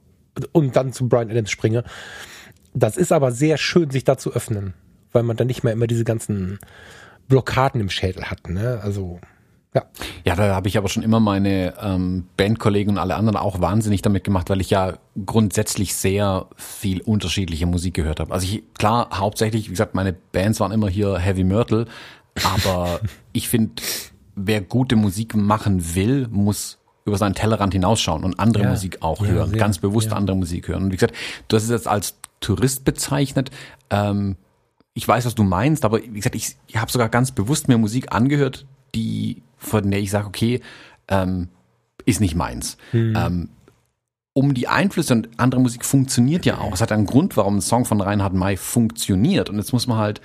und 0.53 0.77
dann 0.77 0.93
zu 0.93 1.09
Brian 1.09 1.29
Adams 1.29 1.51
springe. 1.51 1.83
Das 2.73 2.97
ist 2.97 3.11
aber 3.11 3.33
sehr 3.33 3.57
schön, 3.57 3.91
sich 3.91 4.05
da 4.05 4.17
zu 4.17 4.33
öffnen, 4.33 4.75
weil 5.13 5.23
man 5.23 5.37
dann 5.37 5.47
nicht 5.47 5.65
mehr 5.65 5.73
immer 5.73 5.87
diese 5.87 6.05
ganzen 6.05 6.59
Blockaden 7.29 7.81
im 7.81 7.91
Schädel 7.91 8.25
hat. 8.25 8.49
Ne? 8.49 8.81
Also 8.83 9.21
ja, 9.75 9.83
Ja, 10.25 10.35
da 10.35 10.55
habe 10.55 10.69
ich 10.69 10.79
aber 10.79 10.89
schon 10.89 11.03
immer 11.03 11.21
meine 11.21 11.75
ähm, 11.83 12.25
Bandkollegen 12.39 12.93
und 12.95 12.99
alle 12.99 13.17
anderen 13.17 13.37
auch 13.37 13.61
wahnsinnig 13.61 14.01
damit 14.01 14.25
gemacht, 14.25 14.49
weil 14.49 14.61
ich 14.63 14.71
ja 14.71 14.95
grundsätzlich 15.27 15.95
sehr 15.95 16.47
viel 16.57 17.03
unterschiedliche 17.03 17.67
Musik 17.67 17.95
gehört 17.95 18.19
habe. 18.21 18.33
Also 18.33 18.47
ich, 18.47 18.63
klar, 18.79 19.09
hauptsächlich, 19.13 19.67
wie 19.67 19.71
gesagt, 19.73 19.95
meine 19.95 20.15
Bands 20.15 20.59
waren 20.61 20.73
immer 20.73 20.89
hier 20.89 21.19
Heavy 21.19 21.45
Myrtle, 21.45 21.85
aber 22.45 23.01
ich 23.33 23.49
finde, 23.51 23.83
wer 24.35 24.63
gute 24.63 24.97
Musik 24.97 25.35
machen 25.37 25.95
will, 25.95 26.29
muss 26.31 26.79
über 27.05 27.19
seinen 27.19 27.35
Tellerrand 27.35 27.73
hinausschauen 27.75 28.25
und 28.25 28.39
andere 28.41 28.65
Ja. 28.65 28.71
Musik 28.71 28.99
auch 29.03 29.21
Ja, 29.23 29.29
hören, 29.33 29.51
sehr. 29.51 29.59
ganz 29.59 29.79
bewusst 29.79 30.11
Ja. 30.11 30.17
andere 30.17 30.37
Musik 30.37 30.69
hören. 30.69 30.85
Und 30.85 30.93
wie 30.93 30.97
gesagt, 30.97 31.15
du 31.49 31.57
hast 31.57 31.65
es 31.65 31.71
jetzt 31.71 31.89
als 31.89 32.17
Tourist 32.41 32.85
bezeichnet. 32.85 33.51
Ähm, 33.91 34.37
ich 34.99 35.07
weiß, 35.07 35.27
was 35.27 35.37
du 35.37 35.45
meinst, 35.45 35.85
aber 35.85 36.03
wie 36.03 36.09
gesagt, 36.09 36.35
ich, 36.35 36.57
ich 36.67 36.77
habe 36.77 36.91
sogar 36.91 37.09
ganz 37.09 37.31
bewusst 37.31 37.69
mir 37.69 37.79
Musik 37.79 38.13
angehört, 38.13 38.67
die 38.97 39.43
von 39.57 39.89
der 39.89 40.01
ich 40.01 40.11
sage, 40.11 40.27
okay, 40.27 40.61
ähm, 41.07 41.49
ist 42.05 42.21
nicht 42.21 42.35
meins. 42.35 42.79
Ähm, 43.17 43.49
um 44.33 44.55
die 44.55 44.67
Einflüsse 44.67 45.15
und 45.15 45.29
andere 45.37 45.61
Musik 45.61 45.85
funktioniert 45.85 46.45
ja 46.47 46.59
auch. 46.59 46.73
Es 46.73 46.81
hat 46.81 46.91
einen 46.91 47.07
Grund, 47.07 47.37
warum 47.37 47.59
ein 47.59 47.61
Song 47.61 47.85
von 47.85 48.01
Reinhard 48.01 48.35
May 48.35 48.57
funktioniert. 48.57 49.51
Und 49.51 49.59
jetzt 49.59 49.73
muss 49.73 49.87
man 49.87 49.99
halt 49.99 50.21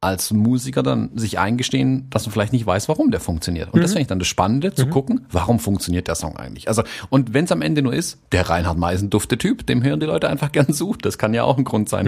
als 0.00 0.32
Musiker 0.32 0.82
dann 0.82 1.10
sich 1.16 1.38
eingestehen, 1.38 2.08
dass 2.10 2.26
man 2.26 2.32
vielleicht 2.32 2.52
nicht 2.52 2.66
weiß, 2.66 2.88
warum 2.88 3.12
der 3.12 3.20
funktioniert. 3.20 3.72
Und 3.72 3.82
das 3.82 3.92
finde 3.92 4.02
ich 4.02 4.08
dann 4.08 4.18
das 4.18 4.28
Spannende, 4.28 4.74
zu 4.74 4.88
gucken, 4.88 5.26
warum 5.30 5.60
funktioniert 5.60 6.08
der 6.08 6.16
Song 6.16 6.36
eigentlich. 6.36 6.66
Also, 6.66 6.82
und 7.08 7.34
wenn 7.34 7.44
es 7.44 7.52
am 7.52 7.62
Ende 7.62 7.82
nur 7.82 7.94
ist, 7.94 8.18
der 8.32 8.48
Reinhard 8.48 8.78
May 8.78 8.96
ist 8.96 9.02
ein 9.02 9.10
dufter 9.10 9.38
Typ, 9.38 9.64
dem 9.66 9.84
hören 9.84 10.00
die 10.00 10.06
Leute 10.06 10.28
einfach 10.28 10.50
gern 10.50 10.72
zu. 10.72 10.96
Das 11.00 11.18
kann 11.18 11.34
ja 11.34 11.44
auch 11.44 11.56
ein 11.56 11.64
Grund 11.64 11.88
sein. 11.88 12.06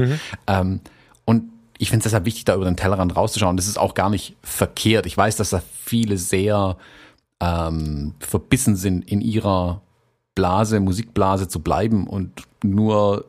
Ähm, 0.49 0.81
und 0.81 0.81
ich 1.81 1.89
finde 1.89 2.01
es 2.01 2.05
deshalb 2.05 2.27
wichtig, 2.27 2.45
da 2.45 2.55
über 2.55 2.67
den 2.67 2.77
Tellerrand 2.77 3.17
rauszuschauen. 3.17 3.57
Das 3.57 3.67
ist 3.67 3.79
auch 3.79 3.95
gar 3.95 4.11
nicht 4.11 4.37
verkehrt. 4.43 5.07
Ich 5.07 5.17
weiß, 5.17 5.37
dass 5.37 5.49
da 5.49 5.63
viele 5.83 6.19
sehr 6.19 6.77
ähm, 7.41 8.13
verbissen 8.21 8.77
sind 8.77 9.11
in 9.11 9.23
ihrer 9.23 9.81
Blase, 10.35 10.79
Musikblase 10.79 11.49
zu 11.49 11.61
bleiben 11.61 12.07
und 12.07 12.43
nur, 12.63 13.25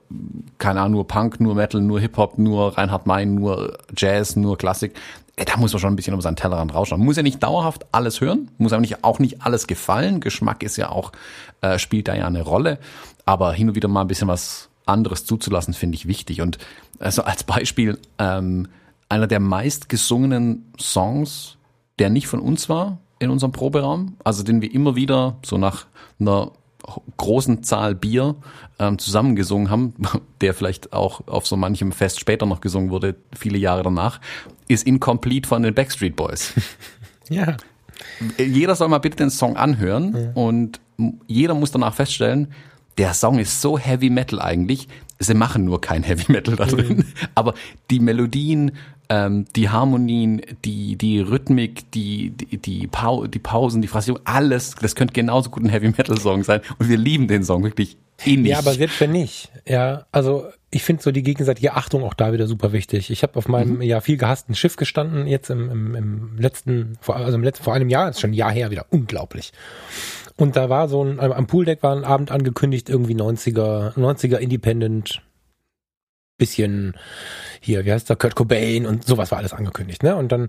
keine 0.58 0.82
Ahnung, 0.82 0.96
nur 0.96 1.08
Punk, 1.08 1.40
nur 1.40 1.56
Metal, 1.56 1.80
nur 1.80 2.02
Hip-Hop, 2.02 2.38
nur 2.38 2.78
Reinhard 2.78 3.08
Mein, 3.08 3.36
nur 3.36 3.78
Jazz, 3.96 4.36
nur 4.36 4.58
Klassik, 4.58 5.00
da 5.38 5.56
muss 5.56 5.72
man 5.72 5.80
schon 5.80 5.94
ein 5.94 5.96
bisschen 5.96 6.14
um 6.14 6.20
seinen 6.20 6.36
Tellerrand 6.36 6.74
rausschauen. 6.74 7.02
Muss 7.02 7.16
ja 7.16 7.24
nicht 7.24 7.42
dauerhaft 7.42 7.86
alles 7.94 8.20
hören, 8.20 8.50
muss 8.58 8.74
aber 8.74 8.82
nicht, 8.82 9.06
auch 9.06 9.20
nicht 9.20 9.42
alles 9.44 9.66
gefallen. 9.66 10.20
Geschmack 10.20 10.62
ist 10.62 10.76
ja 10.76 10.90
auch, 10.90 11.14
äh, 11.62 11.80
spielt 11.80 12.10
da 12.10 12.16
ja 12.16 12.28
eine 12.28 12.42
Rolle. 12.42 12.80
Aber 13.26 13.54
hin 13.54 13.70
und 13.70 13.76
wieder 13.76 13.88
mal 13.88 14.02
ein 14.02 14.08
bisschen 14.08 14.28
was 14.28 14.68
anderes 14.86 15.26
zuzulassen, 15.26 15.74
finde 15.74 15.96
ich 15.96 16.06
wichtig. 16.08 16.42
Und 16.42 16.58
also 17.02 17.24
als 17.24 17.44
Beispiel, 17.44 18.00
ähm, 18.18 18.68
einer 19.10 19.28
der 19.28 19.40
meist 19.40 19.90
gesungenen 19.90 20.72
Songs, 20.80 21.58
der 22.00 22.10
nicht 22.10 22.28
von 22.28 22.40
uns 22.40 22.70
war 22.70 23.00
in 23.20 23.30
unserem 23.30 23.52
Proberaum, 23.52 24.16
also 24.24 24.44
den 24.44 24.62
wir 24.62 24.74
immer 24.74 24.96
wieder 24.96 25.38
so 25.44 25.58
nach 25.58 25.86
einer 26.20 26.52
großen 27.18 27.62
Zahl 27.64 27.94
Bier 27.94 28.36
ähm, 28.80 28.98
zusammengesungen 28.98 29.70
haben, 29.70 29.94
der 30.42 30.54
vielleicht 30.54 30.94
auch 30.94 31.28
auf 31.28 31.46
so 31.46 31.56
manchem 31.58 31.92
Fest 31.92 32.20
später 32.20 32.46
noch 32.46 32.62
gesungen 32.62 32.90
wurde, 32.90 33.16
viele 33.36 33.58
Jahre 33.58 33.84
danach, 33.84 34.20
ist 34.68 34.88
Incomplete 34.88 35.48
von 35.48 35.64
den 35.64 35.74
Backstreet 35.74 36.16
Boys. 36.16 36.54
Ja. 37.30 37.56
Jeder 38.38 38.76
soll 38.76 38.90
mal 38.90 38.98
bitte 38.98 39.16
den 39.18 39.30
Song 39.30 39.56
anhören 39.56 40.16
Ja. 40.18 40.32
und 40.34 40.82
jeder 41.28 41.54
muss 41.54 41.72
danach 41.72 41.94
feststellen, 41.94 42.52
der 42.98 43.14
Song 43.14 43.40
ist 43.40 43.62
so 43.62 43.78
Heavy 43.78 44.10
Metal 44.10 44.42
eigentlich. 44.42 44.88
Sie 45.20 45.34
machen 45.34 45.66
nur 45.66 45.82
kein 45.82 46.04
Heavy 46.04 46.32
Metal 46.32 46.56
da 46.56 46.66
drin, 46.66 47.06
aber 47.36 47.54
die 47.90 48.00
Melodien, 48.00 48.72
ähm, 49.10 49.46
die 49.56 49.70
Harmonien, 49.70 50.42
die 50.66 50.96
die 50.96 51.20
Rhythmik, 51.20 51.92
die 51.92 52.32
die 52.32 52.58
die, 52.58 52.88
Pau 52.88 53.28
die 53.28 53.40
Pausen, 53.40 53.82
die 53.82 53.88
Phrasierung, 53.88 54.22
alles, 54.26 54.76
das 54.82 54.96
könnte 54.96 55.14
genauso 55.14 55.50
gut 55.50 55.64
ein 55.64 55.70
Heavy 55.70 55.90
Metal 55.90 56.18
Song 56.20 56.44
sein 56.44 56.62
und 56.80 56.90
wir 56.90 56.98
lieben 56.98 57.28
den 57.28 57.44
Song 57.44 57.64
wirklich 57.64 57.98
innig. 58.26 58.52
Ja, 58.52 58.60
aber 58.60 58.74
selbst 58.74 59.00
wenn 59.00 59.12
nicht. 59.12 59.52
Ja, 59.68 60.06
also 60.12 60.46
ich 60.74 60.84
finde 60.84 61.04
so 61.04 61.12
die 61.12 61.22
gegenseitige 61.24 61.74
Achtung 61.74 62.04
auch 62.04 62.14
da 62.14 62.32
wieder 62.34 62.48
super 62.48 62.72
wichtig. 62.72 63.12
Ich 63.12 63.24
habe 63.24 63.36
auf 63.36 63.48
meinem 63.48 63.76
Mhm. 63.76 63.82
ja 63.82 64.00
viel 64.02 64.18
gehassten 64.18 64.56
Schiff 64.56 64.78
gestanden, 64.78 65.28
jetzt 65.28 65.50
im, 65.50 65.70
im, 65.70 65.96
im 65.96 66.38
letzten, 66.38 66.98
vor- 67.02 67.18
also 67.18 67.38
im 67.38 67.44
letzten, 67.44 67.64
vor 67.66 67.74
einem 67.74 67.90
Jahr, 67.90 68.10
ist 68.10 68.22
schon 68.22 68.32
ein 68.32 68.36
Jahr 68.36 68.52
her 68.52 68.72
wieder, 68.72 68.86
unglaublich. 68.90 69.52
Und 70.38 70.56
da 70.56 70.70
war 70.70 70.88
so 70.88 71.04
ein, 71.04 71.20
am 71.20 71.46
Pooldeck 71.48 71.84
war 71.84 71.96
ein 71.96 72.06
Abend 72.06 72.32
angekündigt, 72.32 72.90
irgendwie 72.90 73.14
90er, 73.16 73.94
90er 73.96 74.38
Independent, 74.38 75.22
bisschen 76.38 76.96
hier, 77.60 77.86
wie 77.86 77.92
heißt 77.92 78.10
der, 78.10 78.16
Kurt 78.16 78.36
Cobain 78.36 78.88
und 78.88 79.06
sowas 79.06 79.30
war 79.30 79.38
alles 79.38 79.54
angekündigt, 79.54 80.02
ne? 80.02 80.16
Und 80.16 80.32
dann 80.32 80.48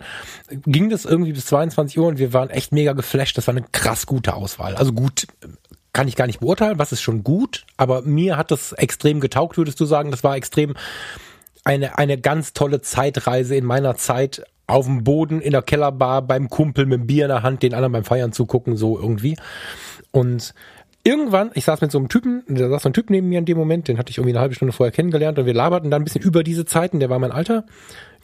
ging 0.65 0.89
das 0.89 1.05
irgendwie 1.05 1.33
bis 1.35 1.45
22 1.47 1.99
Uhr 1.99 2.07
und 2.07 2.19
wir 2.19 2.33
waren 2.33 2.49
echt 2.49 2.73
mega 2.73 2.95
geflasht. 2.95 3.37
Das 3.37 3.47
war 3.49 3.55
eine 3.55 3.67
krass 3.73 4.07
gute 4.07 4.35
Auswahl. 4.35 4.75
Also 4.77 4.93
gut, 4.95 5.27
kann 5.93 6.09
ich 6.09 6.17
gar 6.17 6.27
nicht 6.27 6.41
beurteilen, 6.41 6.79
was 6.79 6.93
ist 6.93 7.03
schon 7.03 7.23
gut, 7.23 7.65
aber 7.77 8.03
mir 8.03 8.37
hat 8.37 8.51
das 8.51 8.73
extrem 8.73 9.21
getaugt, 9.21 9.59
würdest 9.59 9.79
du 9.79 9.85
sagen. 9.85 10.11
Das 10.11 10.25
war 10.25 10.37
extrem 10.37 10.75
eine, 11.65 11.99
eine 11.99 12.19
ganz 12.19 12.55
tolle 12.55 12.81
Zeitreise 12.81 13.57
in 13.57 13.65
meiner 13.65 13.97
Zeit 13.97 14.43
auf 14.67 14.87
dem 14.87 15.05
Boden 15.05 15.41
in 15.41 15.53
der 15.53 15.63
Kellerbar 15.63 16.23
beim 16.23 16.49
Kumpel 16.49 16.87
mit 16.87 17.01
dem 17.01 17.07
Bier 17.07 17.27
in 17.27 17.29
der 17.29 17.43
Hand, 17.43 17.63
den 17.63 17.75
anderen 17.75 17.93
beim 17.93 18.05
Feiern 18.05 18.33
zugucken, 18.33 18.77
so 18.77 18.99
irgendwie. 18.99 19.37
Und 20.13 20.55
irgendwann, 21.05 21.51
ich 21.55 21.65
saß 21.65 21.81
mit 21.83 21.91
so 21.91 21.99
einem 21.99 22.09
Typen, 22.09 22.43
da 22.49 22.69
saß 22.69 22.83
so 22.85 22.89
ein 22.89 22.95
Typ 22.95 23.11
neben 23.11 23.29
mir 23.29 23.39
in 23.39 23.45
dem 23.45 23.59
Moment, 23.59 23.89
den 23.89 23.99
hatte 23.99 24.11
ich 24.11 24.19
irgendwie 24.19 24.33
eine 24.33 24.41
halbe 24.41 24.55
Stunde 24.55 24.73
vorher 24.73 24.93
kennengelernt 24.93 25.39
und 25.39 25.47
wir 25.47 25.55
laberten 25.55 25.91
dann 25.91 26.03
ein 26.03 26.05
bisschen 26.05 26.23
über 26.23 26.43
diese 26.43 26.65
Zeiten, 26.65 27.01
der 27.01 27.11
war 27.11 27.19
mein 27.19 27.33
Alter, 27.33 27.65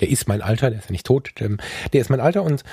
der 0.00 0.08
ist 0.08 0.28
mein 0.28 0.42
Alter, 0.42 0.70
der 0.70 0.78
ist 0.78 0.86
ja 0.86 0.92
nicht 0.92 1.06
tot, 1.06 1.32
der, 1.38 1.50
der 1.92 2.00
ist 2.00 2.08
mein 2.08 2.20
Alter 2.20 2.42
und 2.42 2.64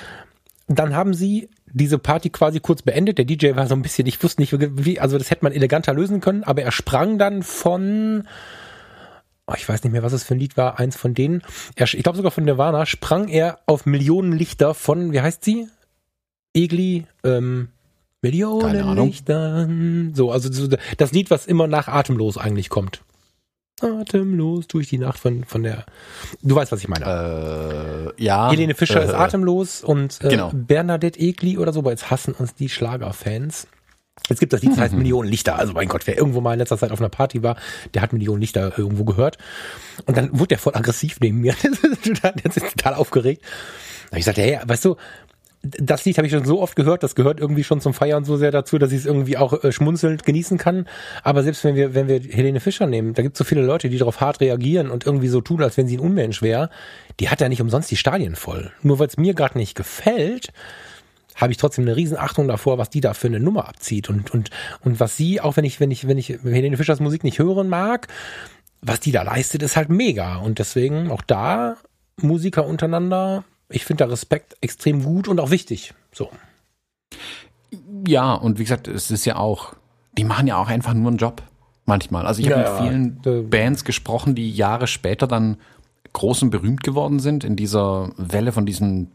dann 0.68 0.96
haben 0.96 1.14
sie 1.14 1.48
diese 1.76 1.98
Party 1.98 2.30
quasi 2.30 2.60
kurz 2.60 2.82
beendet. 2.82 3.18
Der 3.18 3.24
DJ 3.24 3.54
war 3.54 3.66
so 3.66 3.74
ein 3.74 3.82
bisschen, 3.82 4.06
ich 4.06 4.22
wusste 4.22 4.40
nicht, 4.40 4.54
wie, 4.58 4.98
also 4.98 5.18
das 5.18 5.30
hätte 5.30 5.44
man 5.44 5.52
eleganter 5.52 5.92
lösen 5.92 6.20
können, 6.20 6.42
aber 6.42 6.62
er 6.62 6.72
sprang 6.72 7.18
dann 7.18 7.42
von, 7.42 8.26
oh, 9.46 9.54
ich 9.56 9.68
weiß 9.68 9.84
nicht 9.84 9.92
mehr, 9.92 10.02
was 10.02 10.14
es 10.14 10.24
für 10.24 10.34
ein 10.34 10.38
Lied 10.38 10.56
war, 10.56 10.78
eins 10.78 10.96
von 10.96 11.12
denen. 11.14 11.42
Er, 11.74 11.84
ich 11.84 12.02
glaube 12.02 12.16
sogar 12.16 12.30
von 12.30 12.44
Nirvana, 12.44 12.86
sprang 12.86 13.28
er 13.28 13.58
auf 13.66 13.84
Millionen 13.84 14.32
Lichter 14.32 14.72
von, 14.72 15.12
wie 15.12 15.20
heißt 15.20 15.44
sie? 15.44 15.68
Egli, 16.54 17.04
ähm, 17.24 17.68
Millionen 18.22 18.80
Ahnung. 18.80 19.08
Lichtern. 19.08 20.12
So, 20.14 20.32
also 20.32 20.50
so 20.50 20.74
das 20.96 21.12
Lied, 21.12 21.30
was 21.30 21.46
immer 21.46 21.66
nach 21.66 21.88
Atemlos 21.88 22.38
eigentlich 22.38 22.70
kommt. 22.70 23.02
Atemlos 23.80 24.66
durch 24.68 24.88
die 24.88 24.98
Nacht 24.98 25.18
von, 25.18 25.44
von 25.44 25.62
der, 25.62 25.84
du 26.42 26.54
weißt, 26.54 26.72
was 26.72 26.80
ich 26.80 26.88
meine. 26.88 28.14
äh, 28.16 28.22
ja. 28.22 28.50
Helene 28.50 28.74
Fischer 28.74 29.02
äh, 29.02 29.04
ist 29.04 29.14
atemlos 29.14 29.84
und 29.84 30.18
äh, 30.22 30.28
genau. 30.28 30.50
Bernadette 30.54 31.18
Egli 31.18 31.58
oder 31.58 31.72
so, 31.72 31.80
aber 31.80 31.90
jetzt 31.90 32.10
hassen 32.10 32.32
uns 32.32 32.54
die 32.54 32.68
Schlagerfans. 32.68 33.66
Es 34.28 34.40
gibt 34.40 34.52
das 34.52 34.62
Lied, 34.62 34.72
das 34.72 34.78
heißt 34.78 34.94
Millionen 34.94 35.28
Lichter. 35.28 35.56
Also 35.56 35.74
mein 35.74 35.88
Gott, 35.88 36.06
wer 36.06 36.16
irgendwo 36.16 36.40
mal 36.40 36.54
in 36.54 36.58
letzter 36.58 36.78
Zeit 36.78 36.90
auf 36.90 37.00
einer 37.00 37.10
Party 37.10 37.42
war, 37.42 37.56
der 37.92 38.02
hat 38.02 38.12
Millionen 38.12 38.40
Lichter 38.40 38.76
irgendwo 38.76 39.04
gehört. 39.04 39.36
Und 40.06 40.16
dann 40.16 40.32
wurde 40.32 40.48
der 40.48 40.58
voll 40.58 40.74
aggressiv 40.74 41.18
neben 41.20 41.40
mir. 41.40 41.54
der 41.62 42.32
hat 42.32 42.52
sich 42.52 42.62
total 42.62 42.94
aufgeregt. 42.94 43.42
Da 43.42 44.12
hab 44.12 44.18
ich 44.18 44.24
gesagt, 44.24 44.38
hey, 44.38 44.58
weißt 44.64 44.84
du, 44.86 44.96
das 45.78 46.04
Lied 46.04 46.18
habe 46.18 46.26
ich 46.26 46.32
schon 46.32 46.44
so 46.44 46.60
oft 46.60 46.76
gehört, 46.76 47.02
das 47.02 47.14
gehört 47.14 47.40
irgendwie 47.40 47.64
schon 47.64 47.80
zum 47.80 47.94
Feiern 47.94 48.24
so 48.24 48.36
sehr 48.36 48.50
dazu, 48.50 48.78
dass 48.78 48.92
ich 48.92 48.98
es 48.98 49.06
irgendwie 49.06 49.36
auch 49.36 49.64
äh, 49.64 49.72
schmunzelnd 49.72 50.24
genießen 50.24 50.58
kann. 50.58 50.86
Aber 51.22 51.42
selbst 51.42 51.64
wenn 51.64 51.74
wir, 51.74 51.94
wenn 51.94 52.08
wir 52.08 52.20
Helene 52.20 52.60
Fischer 52.60 52.86
nehmen, 52.86 53.14
da 53.14 53.22
gibt 53.22 53.36
es 53.36 53.38
so 53.38 53.44
viele 53.44 53.62
Leute, 53.62 53.88
die 53.88 53.98
darauf 53.98 54.20
hart 54.20 54.40
reagieren 54.40 54.90
und 54.90 55.06
irgendwie 55.06 55.28
so 55.28 55.40
tun, 55.40 55.62
als 55.62 55.76
wenn 55.76 55.88
sie 55.88 55.96
ein 55.96 56.00
Unmensch 56.00 56.42
wäre, 56.42 56.70
die 57.20 57.28
hat 57.28 57.40
ja 57.40 57.48
nicht 57.48 57.60
umsonst 57.60 57.90
die 57.90 57.96
Stadien 57.96 58.36
voll. 58.36 58.72
Nur 58.82 58.98
weil 58.98 59.08
es 59.08 59.16
mir 59.16 59.34
gerade 59.34 59.58
nicht 59.58 59.74
gefällt, 59.74 60.52
habe 61.36 61.52
ich 61.52 61.58
trotzdem 61.58 61.84
eine 61.84 61.96
Riesenachtung 61.96 62.48
davor, 62.48 62.78
was 62.78 62.90
die 62.90 63.00
da 63.00 63.14
für 63.14 63.28
eine 63.28 63.40
Nummer 63.40 63.68
abzieht 63.68 64.08
und 64.08 64.32
und 64.32 64.50
und 64.80 65.00
was 65.00 65.16
sie, 65.16 65.40
auch 65.40 65.56
wenn 65.56 65.64
ich 65.64 65.80
wenn 65.80 65.90
ich 65.90 66.08
wenn 66.08 66.18
ich 66.18 66.28
Helene 66.28 66.76
Fischers 66.76 67.00
Musik 67.00 67.24
nicht 67.24 67.38
hören 67.38 67.68
mag, 67.68 68.08
was 68.80 69.00
die 69.00 69.12
da 69.12 69.22
leistet, 69.22 69.62
ist 69.62 69.76
halt 69.76 69.90
mega 69.90 70.36
und 70.36 70.58
deswegen 70.58 71.10
auch 71.10 71.22
da 71.22 71.76
Musiker 72.16 72.66
untereinander, 72.66 73.44
ich 73.68 73.84
finde 73.84 74.04
da 74.04 74.10
Respekt 74.10 74.56
extrem 74.60 75.02
gut 75.02 75.28
und 75.28 75.40
auch 75.40 75.50
wichtig. 75.50 75.94
So. 76.12 76.30
Ja, 78.06 78.34
und 78.34 78.58
wie 78.58 78.64
gesagt, 78.64 78.88
es 78.88 79.10
ist 79.10 79.24
ja 79.24 79.36
auch, 79.36 79.74
die 80.16 80.24
machen 80.24 80.46
ja 80.46 80.56
auch 80.56 80.68
einfach 80.68 80.94
nur 80.94 81.08
einen 81.08 81.18
Job. 81.18 81.42
Manchmal. 81.84 82.26
Also 82.26 82.40
ich 82.40 82.48
Ja, 82.48 82.56
habe 82.58 82.90
mit 82.90 82.90
vielen 83.22 83.40
Äh, 83.40 83.42
Bands 83.42 83.84
gesprochen, 83.84 84.34
die 84.34 84.50
Jahre 84.50 84.86
später 84.88 85.26
dann 85.28 85.56
groß 86.12 86.42
und 86.42 86.50
berühmt 86.50 86.82
geworden 86.82 87.20
sind 87.20 87.44
in 87.44 87.54
dieser 87.56 88.10
Welle 88.16 88.50
von 88.50 88.66
diesem 88.66 89.08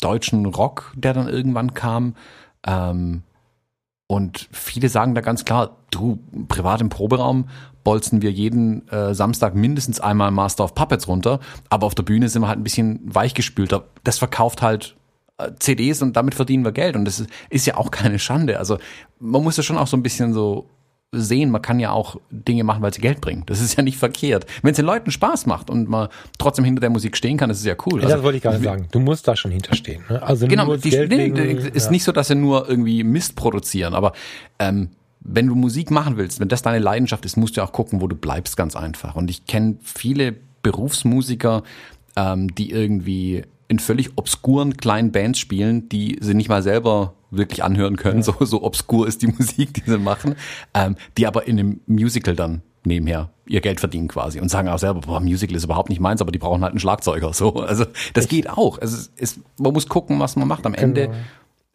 deutschen 0.00 0.44
Rock, 0.44 0.92
der 0.96 1.14
dann 1.14 1.28
irgendwann 1.28 1.72
kam. 1.72 2.16
Ähm, 2.66 3.22
und 4.06 4.48
viele 4.52 4.88
sagen 4.88 5.14
da 5.14 5.20
ganz 5.22 5.44
klar, 5.44 5.76
du, 5.90 6.18
privat 6.48 6.80
im 6.80 6.88
Proberaum 6.90 7.48
bolzen 7.88 8.20
wir 8.20 8.30
jeden 8.30 8.86
äh, 8.88 9.14
Samstag 9.14 9.54
mindestens 9.54 9.98
einmal 9.98 10.30
Master 10.30 10.62
of 10.62 10.74
Puppets 10.74 11.08
runter, 11.08 11.40
aber 11.70 11.86
auf 11.86 11.94
der 11.94 12.02
Bühne 12.02 12.28
sind 12.28 12.42
wir 12.42 12.48
halt 12.48 12.58
ein 12.58 12.62
bisschen 12.62 13.00
weichgespülter. 13.02 13.84
Das 14.04 14.18
verkauft 14.18 14.60
halt 14.60 14.94
äh, 15.38 15.52
CDs 15.58 16.02
und 16.02 16.14
damit 16.14 16.34
verdienen 16.34 16.66
wir 16.66 16.72
Geld 16.72 16.96
und 16.96 17.06
das 17.06 17.18
ist, 17.18 17.30
ist 17.48 17.66
ja 17.66 17.78
auch 17.78 17.90
keine 17.90 18.18
Schande. 18.18 18.58
Also 18.58 18.76
man 19.20 19.42
muss 19.42 19.56
ja 19.56 19.62
schon 19.62 19.78
auch 19.78 19.86
so 19.86 19.96
ein 19.96 20.02
bisschen 20.02 20.34
so 20.34 20.66
sehen, 21.12 21.50
man 21.50 21.62
kann 21.62 21.80
ja 21.80 21.92
auch 21.92 22.16
Dinge 22.30 22.62
machen, 22.62 22.82
weil 22.82 22.92
sie 22.92 23.00
Geld 23.00 23.22
bringen. 23.22 23.44
Das 23.46 23.58
ist 23.62 23.78
ja 23.78 23.82
nicht 23.82 23.96
verkehrt. 23.96 24.44
Wenn 24.60 24.72
es 24.72 24.76
den 24.76 24.84
Leuten 24.84 25.10
Spaß 25.10 25.46
macht 25.46 25.70
und 25.70 25.88
man 25.88 26.08
trotzdem 26.36 26.66
hinter 26.66 26.80
der 26.80 26.90
Musik 26.90 27.16
stehen 27.16 27.38
kann, 27.38 27.48
das 27.48 27.60
ist 27.60 27.64
ja 27.64 27.76
cool. 27.86 28.02
das 28.02 28.12
Also, 28.12 28.22
wollte 28.22 28.36
ich 28.36 28.42
gerade 28.42 28.62
sagen. 28.62 28.88
Du 28.92 29.00
musst 29.00 29.26
da 29.26 29.34
schon 29.34 29.50
hinterstehen. 29.50 30.04
Ne? 30.10 30.22
Also 30.22 30.46
Genau, 30.46 30.76
die, 30.76 30.92
wegen, 30.92 31.36
ist 31.38 31.86
ja. 31.86 31.90
nicht 31.90 32.04
so, 32.04 32.12
dass 32.12 32.28
sie 32.28 32.34
nur 32.34 32.68
irgendwie 32.68 33.02
Mist 33.02 33.34
produzieren, 33.34 33.94
aber 33.94 34.12
ähm, 34.58 34.90
wenn 35.30 35.46
du 35.46 35.54
Musik 35.54 35.90
machen 35.90 36.16
willst, 36.16 36.40
wenn 36.40 36.48
das 36.48 36.62
deine 36.62 36.78
Leidenschaft 36.78 37.24
ist, 37.24 37.36
musst 37.36 37.56
du 37.56 37.62
auch 37.62 37.72
gucken, 37.72 38.00
wo 38.00 38.08
du 38.08 38.16
bleibst, 38.16 38.56
ganz 38.56 38.74
einfach. 38.76 39.14
Und 39.14 39.30
ich 39.30 39.46
kenne 39.46 39.76
viele 39.82 40.34
Berufsmusiker, 40.62 41.62
ähm, 42.16 42.54
die 42.54 42.70
irgendwie 42.70 43.42
in 43.68 43.78
völlig 43.78 44.16
obskuren 44.16 44.76
kleinen 44.76 45.12
Bands 45.12 45.38
spielen, 45.38 45.88
die 45.90 46.18
sie 46.20 46.34
nicht 46.34 46.48
mal 46.48 46.62
selber 46.62 47.14
wirklich 47.30 47.62
anhören 47.62 47.96
können. 47.96 48.22
So, 48.22 48.34
so 48.40 48.62
obskur 48.62 49.06
ist 49.06 49.20
die 49.22 49.26
Musik, 49.38 49.74
die 49.74 49.82
sie 49.88 49.98
machen, 49.98 50.34
ähm, 50.72 50.96
die 51.18 51.26
aber 51.26 51.46
in 51.46 51.58
einem 51.58 51.80
Musical 51.86 52.34
dann 52.34 52.62
nebenher 52.84 53.30
ihr 53.46 53.60
Geld 53.60 53.80
verdienen 53.80 54.08
quasi 54.08 54.40
und 54.40 54.48
sagen 54.48 54.68
auch 54.68 54.78
selber, 54.78 55.00
boah, 55.00 55.20
Musical 55.20 55.56
ist 55.56 55.64
überhaupt 55.64 55.90
nicht 55.90 56.00
meins, 56.00 56.22
aber 56.22 56.32
die 56.32 56.38
brauchen 56.38 56.62
halt 56.62 56.72
einen 56.72 56.80
Schlagzeuger. 56.80 57.34
So, 57.34 57.54
also 57.56 57.84
das 58.14 58.28
geht 58.28 58.48
auch. 58.48 58.78
Es 58.80 58.92
ist, 58.92 59.12
es, 59.16 59.40
man 59.58 59.72
muss 59.72 59.88
gucken, 59.88 60.18
was 60.20 60.36
man 60.36 60.48
macht. 60.48 60.64
Am 60.64 60.74
Ende 60.74 61.08
Genau. 61.08 61.18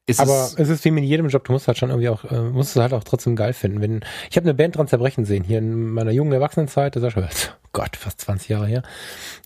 Ist 0.06 0.20
Aber 0.20 0.34
es 0.34 0.56
es 0.56 0.70
ist 0.70 0.86
wie 0.86 0.92
mit 0.92 1.06
jedem 1.06 1.30
Job, 1.30 1.46
du 1.46 1.54
musst 1.54 1.68
halt 1.68 1.78
schon 1.78 1.89
irgendwie 1.89 2.10
auch, 2.10 2.26
äh, 2.26 2.42
musst 2.42 2.76
es 2.76 2.82
halt 2.82 2.94
auch 2.94 3.04
trotzdem 3.04 3.36
geil 3.36 3.54
finden. 3.54 3.82
Wenn, 3.82 4.02
ich 4.30 4.36
habe 4.36 4.46
eine 4.46 4.54
Band 4.54 4.76
dran 4.76 4.88
zerbrechen 4.88 5.24
sehen, 5.24 5.44
hier 5.44 5.60
in 5.60 5.92
meiner 5.92 6.12
jungen 6.12 6.34
Erwachsenenzeit, 6.34 6.96
das 6.96 7.04
ist 7.04 7.13
schon, 7.13 7.26
Gott, 7.72 7.96
fast 7.96 8.20
20 8.22 8.50
Jahre 8.50 8.68
her. 8.68 8.84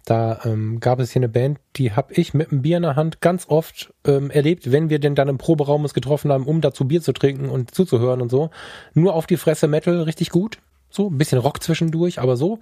Da 0.05 0.41
ähm, 0.45 0.79
gab 0.79 0.99
es 0.99 1.11
hier 1.11 1.19
eine 1.19 1.29
Band, 1.29 1.59
die 1.75 1.93
habe 1.93 2.13
ich 2.13 2.33
mit 2.33 2.51
einem 2.51 2.63
Bier 2.63 2.77
in 2.77 2.83
der 2.83 2.95
Hand 2.95 3.21
ganz 3.21 3.45
oft 3.47 3.93
ähm, 4.05 4.31
erlebt, 4.31 4.71
wenn 4.71 4.89
wir 4.89 4.99
denn 4.99 5.15
dann 5.15 5.29
im 5.29 5.37
Proberaum 5.37 5.83
uns 5.83 5.93
getroffen 5.93 6.31
haben, 6.31 6.45
um 6.45 6.59
dazu 6.59 6.85
Bier 6.85 7.01
zu 7.01 7.13
trinken 7.13 7.49
und 7.49 7.73
zuzuhören 7.73 8.21
und 8.21 8.29
so. 8.29 8.49
Nur 8.93 9.13
auf 9.13 9.27
die 9.27 9.37
Fresse 9.37 9.67
Metal, 9.67 10.01
richtig 10.01 10.29
gut. 10.29 10.57
So, 10.89 11.09
ein 11.09 11.17
bisschen 11.17 11.39
Rock 11.39 11.61
zwischendurch, 11.61 12.19
aber 12.19 12.35
so. 12.35 12.59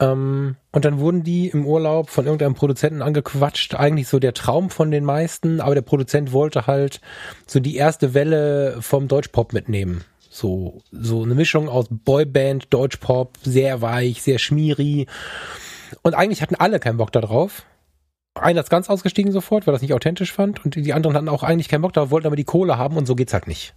Ähm, 0.00 0.56
und 0.72 0.84
dann 0.84 0.98
wurden 0.98 1.22
die 1.22 1.48
im 1.48 1.66
Urlaub 1.66 2.10
von 2.10 2.24
irgendeinem 2.24 2.54
Produzenten 2.54 3.02
angequatscht. 3.02 3.74
Eigentlich 3.74 4.08
so 4.08 4.18
der 4.18 4.34
Traum 4.34 4.70
von 4.70 4.90
den 4.90 5.04
meisten, 5.04 5.60
aber 5.60 5.74
der 5.74 5.82
Produzent 5.82 6.32
wollte 6.32 6.66
halt 6.66 7.00
so 7.46 7.60
die 7.60 7.76
erste 7.76 8.14
Welle 8.14 8.78
vom 8.80 9.08
Deutschpop 9.08 9.52
mitnehmen. 9.52 10.04
So, 10.30 10.82
so 10.90 11.22
eine 11.22 11.34
Mischung 11.34 11.68
aus 11.68 11.86
Boyband, 11.90 12.72
Deutschpop, 12.72 13.36
sehr 13.42 13.82
weich, 13.82 14.22
sehr 14.22 14.38
schmierig. 14.38 15.08
Und 16.02 16.14
eigentlich 16.14 16.40
hatten 16.40 16.54
alle 16.54 16.80
keinen 16.80 16.98
Bock 16.98 17.12
darauf. 17.12 17.64
Einer 18.34 18.60
ist 18.60 18.70
ganz 18.70 18.88
ausgestiegen 18.88 19.32
sofort, 19.32 19.66
weil 19.66 19.72
er 19.72 19.76
das 19.76 19.82
nicht 19.82 19.92
authentisch 19.92 20.32
fand. 20.32 20.64
Und 20.64 20.76
die 20.76 20.92
anderen 20.92 21.16
hatten 21.16 21.28
auch 21.28 21.42
eigentlich 21.42 21.68
keinen 21.68 21.82
Bock 21.82 21.92
darauf, 21.92 22.10
wollten 22.10 22.28
aber 22.28 22.36
die 22.36 22.44
Kohle 22.44 22.78
haben 22.78 22.96
und 22.96 23.06
so 23.06 23.16
geht's 23.16 23.34
halt 23.34 23.48
nicht. 23.48 23.74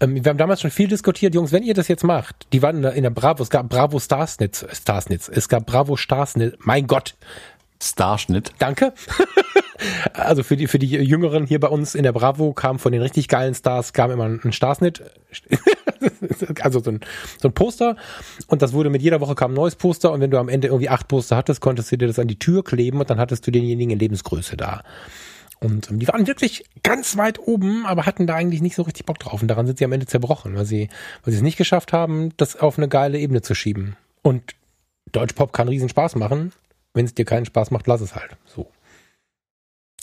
Ähm, 0.00 0.24
wir 0.24 0.30
haben 0.30 0.38
damals 0.38 0.60
schon 0.60 0.70
viel 0.70 0.88
diskutiert, 0.88 1.34
Jungs, 1.34 1.52
wenn 1.52 1.62
ihr 1.62 1.74
das 1.74 1.88
jetzt 1.88 2.04
macht, 2.04 2.46
die 2.52 2.62
waren 2.62 2.76
in 2.76 2.82
der, 2.82 2.92
in 2.92 3.02
der 3.02 3.10
Bravo, 3.10 3.42
es 3.42 3.50
gab 3.50 3.68
Bravo 3.68 3.98
Starsnitz, 3.98 4.66
Starsnitz, 4.72 5.28
es 5.32 5.48
gab 5.48 5.66
Bravo 5.66 5.96
Starsnitz, 5.96 6.54
mein 6.58 6.86
Gott. 6.86 7.14
Starschnitt. 7.82 8.52
Danke. 8.58 8.94
also 10.14 10.42
für 10.42 10.56
die, 10.56 10.66
für 10.66 10.78
die 10.78 10.88
Jüngeren 10.88 11.46
hier 11.46 11.60
bei 11.60 11.68
uns 11.68 11.94
in 11.94 12.04
der 12.04 12.12
Bravo 12.12 12.52
kam 12.52 12.78
von 12.78 12.92
den 12.92 13.02
richtig 13.02 13.28
geilen 13.28 13.54
Stars, 13.54 13.92
kam 13.92 14.10
immer 14.10 14.24
ein 14.24 14.52
Starsnit. 14.52 15.02
also 16.62 16.80
so 16.80 16.90
ein, 16.90 17.00
so 17.40 17.48
ein 17.48 17.52
Poster. 17.52 17.96
Und 18.46 18.62
das 18.62 18.72
wurde 18.72 18.90
mit 18.90 19.02
jeder 19.02 19.20
Woche 19.20 19.34
kam 19.34 19.52
ein 19.52 19.54
neues 19.54 19.76
Poster. 19.76 20.12
Und 20.12 20.20
wenn 20.20 20.30
du 20.30 20.38
am 20.38 20.48
Ende 20.48 20.68
irgendwie 20.68 20.88
acht 20.88 21.08
Poster 21.08 21.36
hattest, 21.36 21.60
konntest 21.60 21.92
du 21.92 21.98
dir 21.98 22.06
das 22.06 22.18
an 22.18 22.28
die 22.28 22.38
Tür 22.38 22.64
kleben 22.64 23.00
und 23.00 23.10
dann 23.10 23.18
hattest 23.18 23.46
du 23.46 23.50
denjenigen 23.50 23.90
in 23.92 23.98
Lebensgröße 23.98 24.56
da. 24.56 24.82
Und 25.60 25.90
ähm, 25.90 25.98
die 25.98 26.08
waren 26.08 26.26
wirklich 26.26 26.64
ganz 26.82 27.16
weit 27.16 27.38
oben, 27.38 27.86
aber 27.86 28.06
hatten 28.06 28.26
da 28.26 28.34
eigentlich 28.34 28.62
nicht 28.62 28.76
so 28.76 28.82
richtig 28.82 29.06
Bock 29.06 29.18
drauf. 29.18 29.42
Und 29.42 29.48
daran 29.48 29.66
sind 29.66 29.78
sie 29.78 29.84
am 29.84 29.92
Ende 29.92 30.06
zerbrochen, 30.06 30.54
weil 30.54 30.66
sie, 30.66 30.88
weil 31.22 31.32
sie 31.32 31.38
es 31.38 31.42
nicht 31.42 31.56
geschafft 31.56 31.92
haben, 31.92 32.32
das 32.36 32.56
auf 32.56 32.78
eine 32.78 32.88
geile 32.88 33.18
Ebene 33.18 33.42
zu 33.42 33.54
schieben. 33.54 33.96
Und 34.22 34.54
Deutschpop 35.12 35.52
kann 35.52 35.68
riesen 35.68 35.88
Spaß 35.88 36.16
machen. 36.16 36.52
Wenn 36.92 37.04
es 37.04 37.14
dir 37.14 37.24
keinen 37.24 37.46
Spaß 37.46 37.70
macht, 37.70 37.86
lass 37.86 38.00
es 38.00 38.14
halt. 38.14 38.36
So. 38.46 38.70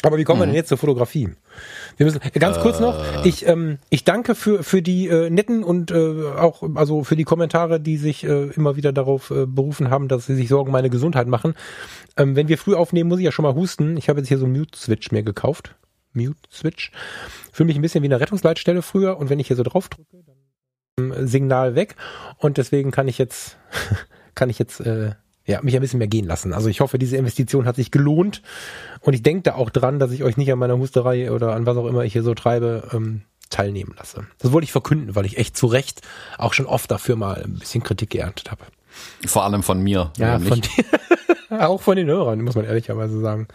Aber 0.04 0.18
wie 0.18 0.26
kommen 0.26 0.42
wir 0.42 0.46
denn 0.46 0.52
mhm. 0.52 0.58
jetzt 0.58 0.68
zur 0.68 0.78
Fotografie? 0.78 1.30
Wir 1.98 2.06
müssen 2.06 2.20
ganz 2.34 2.60
kurz 2.60 2.80
noch. 2.80 3.24
Äh. 3.24 3.28
Ich 3.28 3.48
ähm, 3.48 3.80
ich 3.90 4.04
danke 4.04 4.36
für 4.36 4.62
für 4.62 4.82
die 4.82 5.08
äh, 5.08 5.30
netten 5.30 5.64
und 5.64 5.92
äh, 5.92 6.26
auch 6.38 6.62
also 6.76 7.04
für 7.04 7.16
die 7.16 7.24
Kommentare, 7.24 7.80
die 7.80 7.98
sich 7.98 8.26
äh, 8.26 8.50
immer 8.50 8.76
wieder 8.76 8.92
darauf 8.92 9.32
äh, 9.32 9.46
berufen 9.46 9.90
haben, 9.90 10.10
dass 10.10 10.26
sie 10.26 10.36
sich 10.36 10.50
Sorgen 10.50 10.68
um 10.68 10.74
meine 10.74 10.90
Gesundheit 10.90 11.28
machen. 11.28 11.56
Ähm, 12.18 12.36
wenn 12.36 12.50
wir 12.50 12.58
früh 12.58 12.76
aufnehmen, 12.76 13.10
muss 13.10 13.20
ich 13.20 13.26
ja 13.26 13.32
schon 13.32 13.44
mal 13.44 13.56
husten. 13.56 13.96
Ich 13.96 14.10
habe 14.10 14.20
jetzt 14.20 14.28
hier 14.28 14.38
so 14.38 14.46
einen 14.46 14.58
Mute 14.58 14.78
Switch 14.78 15.12
mir 15.12 15.24
gekauft. 15.24 15.76
Mute 16.12 16.36
Switch. 16.52 16.92
Fühle 17.54 17.68
mich 17.68 17.78
ein 17.78 17.82
bisschen 17.82 18.04
wie 18.04 18.08
eine 18.08 18.20
Rettungsleitstelle 18.20 18.82
früher 18.82 19.18
und 19.18 19.30
wenn 19.30 19.40
ich 19.40 19.48
hier 19.48 19.56
so 19.56 19.64
drauf 19.64 19.88
drücke, 19.88 20.24
dann 20.26 21.14
ähm, 21.14 21.28
Signal 21.28 21.76
weg 21.76 21.96
und 22.38 22.58
deswegen 22.58 22.92
kann 22.92 23.08
ich 23.08 23.18
jetzt 23.18 23.58
kann 24.36 24.50
ich 24.50 24.60
jetzt 24.60 24.82
äh, 24.82 25.12
ja, 25.46 25.62
mich 25.62 25.76
ein 25.76 25.82
bisschen 25.82 26.00
mehr 26.00 26.08
gehen 26.08 26.26
lassen. 26.26 26.54
Also 26.54 26.70
ich 26.70 26.80
hoffe, 26.80 26.98
diese 26.98 27.18
Investition 27.18 27.66
hat 27.66 27.76
sich 27.76 27.92
gelohnt 27.92 28.42
und 29.02 29.14
ich 29.14 29.24
denke 29.24 29.44
da 29.44 29.56
auch 29.56 29.70
dran, 29.70 30.00
dass 30.00 30.12
ich 30.12 30.24
euch 30.24 30.38
nicht 30.38 30.52
an 30.52 30.60
meiner 30.60 30.78
Husterei 30.78 31.32
oder 31.32 31.54
an 31.54 31.66
was 31.66 31.78
auch 31.78 31.88
immer 31.88 32.04
ich 32.04 32.14
hier 32.14 32.24
so 32.24 32.34
treibe, 32.34 32.90
ähm, 32.94 33.24
teilnehmen 33.50 33.94
lasse. 33.98 34.26
Das 34.40 34.52
wollte 34.52 34.66
ich 34.66 34.72
verkünden, 34.72 35.16
weil 35.16 35.26
ich 35.26 35.38
echt 35.38 35.58
zu 35.58 35.68
Recht 35.68 36.02
auch 36.38 36.54
schon 36.54 36.66
oft 36.66 36.90
dafür 36.90 37.16
mal 37.16 37.44
ein 37.44 37.60
bisschen 37.60 37.84
Kritik 37.84 38.12
geerntet 38.12 38.52
habe. 38.52 38.64
Vor 39.26 39.44
allem 39.44 39.64
von 39.64 39.82
mir. 39.82 40.12
Ja, 40.18 40.40
von 40.40 40.62
dir. 40.62 40.86
auch 41.68 41.82
von 41.82 41.96
den 41.96 42.08
Hörern, 42.08 42.42
muss 42.42 42.56
man 42.56 42.66
ehrlicherweise 42.66 43.20
sagen. 43.20 43.48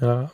Ja. 0.00 0.30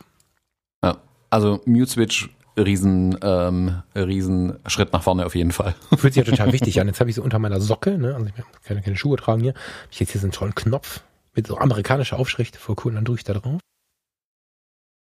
ja 0.83 0.97
also 1.29 1.61
Mute 1.65 1.89
Switch 1.89 2.29
riesen, 2.57 3.17
ähm, 3.21 3.81
riesen 3.95 4.59
Schritt 4.67 4.93
nach 4.93 5.03
vorne 5.03 5.25
auf 5.25 5.35
jeden 5.35 5.51
Fall. 5.51 5.75
Fühlt 5.97 6.13
sich 6.13 6.25
ja 6.25 6.29
total 6.29 6.51
wichtig 6.51 6.79
an. 6.81 6.87
Jetzt 6.87 6.99
habe 6.99 7.09
ich 7.09 7.15
so 7.15 7.23
unter 7.23 7.39
meiner 7.39 7.59
Socke, 7.61 7.97
ne, 7.97 8.15
also 8.15 8.27
ich 8.27 8.33
kann 8.65 8.81
keine 8.81 8.97
Schuhe 8.97 9.17
tragen 9.17 9.41
hier, 9.41 9.53
habe 9.53 9.89
ich 9.91 9.99
jetzt 9.99 10.11
hier 10.11 10.21
so 10.21 10.25
einen 10.25 10.33
tollen 10.33 10.55
Knopf 10.55 11.01
mit 11.35 11.47
so 11.47 11.57
amerikanischer 11.57 12.19
Aufschrift, 12.19 12.57
voll 12.57 12.75
cool, 12.83 12.91
und 12.91 12.95
dann 12.95 13.05
drücke 13.05 13.19
ich 13.19 13.23
da 13.23 13.33
drauf. 13.33 13.59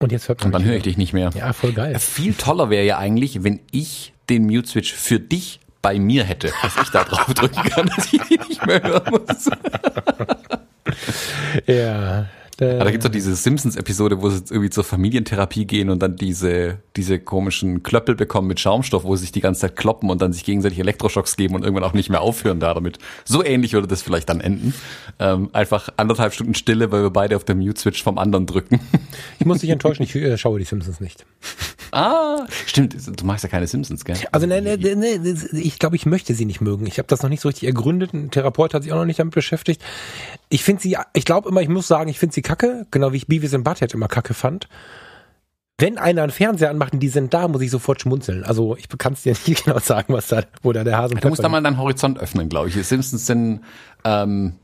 Und 0.03 0.13
jetzt 0.13 0.29
hört 0.29 0.41
man. 0.41 0.47
Und 0.47 0.53
dann 0.53 0.65
höre 0.65 0.77
ich 0.77 0.83
dich 0.83 0.97
nicht 0.97 1.13
mehr. 1.13 1.31
Ja, 1.35 1.53
voll 1.53 1.73
geil. 1.73 1.99
Viel 1.99 2.35
toller 2.35 2.71
wäre 2.71 2.85
ja 2.85 2.99
eigentlich, 2.99 3.43
wenn 3.43 3.61
ich 3.71 4.13
den 4.29 4.47
Mute 4.47 4.69
Switch 4.69 4.93
für 4.93 5.21
dich 5.21 5.61
bei 5.83 5.99
mir 5.99 6.25
hätte, 6.25 6.53
dass 6.63 6.77
ich 6.77 6.91
da 6.91 7.05
drauf 7.05 7.33
drücken 7.35 7.63
kann, 7.63 7.87
dass 7.95 8.13
ich 8.13 8.31
ihn 8.31 8.41
nicht 8.49 8.67
mehr 8.67 8.83
hören 8.83 9.11
muss. 9.11 9.51
ja, 11.67 12.27
äh, 12.61 12.79
da 12.79 12.91
gibt's 12.91 13.05
doch 13.05 13.13
diese 13.13 13.35
Simpsons-Episode, 13.35 14.23
wo 14.23 14.31
sie 14.31 14.43
irgendwie 14.51 14.71
zur 14.71 14.85
Familientherapie 14.85 15.67
gehen 15.67 15.91
und 15.91 16.03
dann 16.03 16.17
diese, 16.17 16.79
diese 16.97 17.19
komischen 17.19 17.83
Klöppel 17.83 18.15
bekommen 18.15 18.49
mit 18.49 18.61
Schaumstoff, 18.61 19.05
wo 19.05 19.17
sie 19.17 19.23
sich 19.23 19.33
die 19.33 19.41
ganze 19.41 19.63
Zeit 19.63 19.77
kloppen 19.77 20.11
und 20.11 20.21
dann 20.23 20.33
sich 20.33 20.45
gegenseitig 20.45 20.79
Elektroschocks 20.79 21.37
geben 21.37 21.55
und 21.55 21.63
irgendwann 21.63 21.85
auch 21.85 21.95
nicht 21.95 22.11
mehr 22.11 22.21
aufhören 22.21 22.61
da 22.61 22.75
damit. 22.75 22.99
So 23.25 23.45
ähnlich 23.45 23.73
würde 23.73 23.89
das 23.89 24.03
vielleicht 24.03 24.29
dann 24.29 24.41
enden. 24.41 24.75
Ähm, 25.19 25.51
einfach 25.53 25.89
anderthalb 25.97 26.35
Stunden 26.35 26.55
Stille, 26.55 26.93
weil 26.93 27.03
wir 27.03 27.11
beide 27.11 27.37
auf 27.37 27.45
der 27.45 27.55
Mute-Switch 27.55 28.03
vom 28.03 28.19
anderen 28.19 28.47
drücken. 28.47 28.81
Ich 29.39 29.47
muss 29.47 29.59
dich 29.59 29.71
enttäuschen, 29.71 30.03
ich 30.05 30.15
äh, 30.15 30.39
schaue 30.39 30.59
die 30.59 30.65
Simpsons 30.65 31.01
nicht. 31.01 31.25
Ah, 31.95 32.47
stimmt. 32.67 32.97
Du 33.21 33.25
magst 33.25 33.45
ja 33.45 33.49
keine 33.49 33.69
Simpsons, 33.69 34.05
gell? 34.05 34.17
Also 34.33 34.47
ne, 34.47 34.61
ne, 34.61 34.77
ne, 34.77 35.37
ich 35.53 35.79
glaube, 35.79 35.95
ich 35.95 36.07
möchte 36.07 36.35
sie 36.35 36.45
nicht 36.45 36.61
mögen. 36.61 36.87
Ich 36.87 36.99
habe 36.99 37.07
das 37.07 37.23
noch 37.23 37.31
nicht 37.31 37.41
so 37.41 37.49
richtig 37.49 37.69
ergründet. 37.69 38.13
Ein 38.13 38.33
Therapeut 38.33 38.75
hat 38.75 38.83
sich 38.83 38.93
auch 38.93 38.97
noch 38.97 39.05
nicht 39.05 39.21
damit 39.21 39.33
beschäftigt. 39.33 39.81
Ich 40.49 40.65
finde 40.65 40.83
sie, 40.83 40.97
ich 41.13 41.25
glaube 41.25 41.49
immer, 41.49 41.63
ich 41.63 41.69
muss 41.69 41.87
sagen, 41.87 42.11
ich 42.11 42.19
finde 42.19 42.35
sie 42.35 42.43
kacke, 42.45 42.87
genau 42.93 43.13
wie 43.13 43.17
ich 43.17 43.27
Beavis 43.27 43.55
und 43.55 43.65
Butthead 43.65 43.93
immer 43.95 44.09
kacke 44.09 44.35
fand. 44.35 44.69
Wenn 45.77 45.99
einer 45.99 46.23
einen 46.23 46.31
Fernseher 46.31 46.71
anmacht 46.71 46.93
und 46.93 47.01
die 47.01 47.09
sind 47.09 47.35
da, 47.35 47.49
muss 47.49 47.61
ich 47.61 47.71
sofort 47.71 48.01
schmunzeln. 48.01 48.45
Also 48.45 48.77
ich 48.77 48.87
kann 48.97 49.15
es 49.15 49.23
dir 49.23 49.35
nicht 49.47 49.65
genau 49.65 49.81
sagen, 49.81 50.15
was 50.15 50.29
da, 50.29 50.45
wo 50.63 50.73
da 50.73 50.85
der 50.85 50.99
Hase. 50.99 51.17
Du 51.17 51.29
musst 51.29 51.43
da 51.43 51.49
mal 51.49 51.61
deinen 51.63 51.79
Horizont 51.79 52.19
öffnen, 52.19 52.49
glaube 52.49 52.69
ich. 52.69 52.75
Die 52.75 52.83
Simpsons 52.85 53.27
sind 53.27 53.63
ähm, 54.05 54.55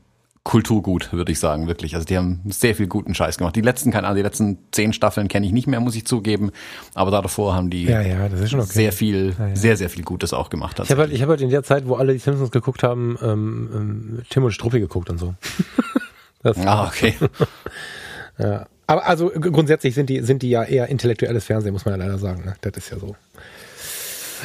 Kulturgut, 0.43 1.13
würde 1.13 1.31
ich 1.31 1.39
sagen, 1.39 1.67
wirklich. 1.67 1.93
Also 1.93 2.05
die 2.05 2.17
haben 2.17 2.41
sehr 2.47 2.73
viel 2.73 2.87
guten 2.87 3.13
Scheiß 3.13 3.37
gemacht. 3.37 3.55
Die 3.55 3.61
letzten, 3.61 3.91
keine 3.91 4.07
Ahnung, 4.07 4.15
die 4.17 4.23
letzten 4.23 4.57
zehn 4.71 4.91
Staffeln 4.91 5.27
kenne 5.27 5.45
ich 5.45 5.51
nicht 5.51 5.67
mehr, 5.67 5.79
muss 5.79 5.95
ich 5.95 6.05
zugeben. 6.05 6.51
Aber 6.95 7.11
da 7.11 7.21
davor 7.21 7.53
haben 7.53 7.69
die 7.69 7.83
ja, 7.83 8.01
ja, 8.01 8.25
okay. 8.25 8.61
sehr 8.61 8.91
viel, 8.91 9.35
ja, 9.37 9.47
ja. 9.49 9.55
sehr, 9.55 9.77
sehr 9.77 9.89
viel 9.89 10.03
Gutes 10.03 10.33
auch 10.33 10.49
gemacht. 10.49 10.79
Ich 10.81 10.89
habe 10.89 11.01
halt, 11.01 11.13
ich 11.13 11.21
hab 11.21 11.29
halt 11.29 11.41
in 11.41 11.49
der 11.49 11.61
Zeit, 11.61 11.87
wo 11.87 11.95
alle 11.95 12.13
die 12.13 12.19
Simpsons 12.19 12.49
geguckt 12.49 12.81
haben, 12.81 13.17
ähm, 13.21 13.69
ähm, 13.73 14.21
Tim 14.29 14.43
und 14.43 14.51
Struppi 14.51 14.79
geguckt 14.79 15.09
und 15.09 15.19
so. 15.19 15.35
das 16.43 16.57
ah, 16.57 16.87
okay. 16.87 17.15
ja. 18.37 18.65
Aber 18.87 19.05
also 19.05 19.29
grundsätzlich 19.29 19.95
sind 19.95 20.09
die, 20.09 20.21
sind 20.21 20.41
die 20.41 20.49
ja 20.49 20.63
eher 20.63 20.87
intellektuelles 20.89 21.45
Fernsehen, 21.45 21.71
muss 21.71 21.85
man 21.85 21.97
ja 21.97 22.05
leider 22.05 22.17
sagen. 22.17 22.43
Ne? 22.43 22.55
Das 22.61 22.73
ist 22.75 22.89
ja 22.91 22.99
so. 22.99 23.15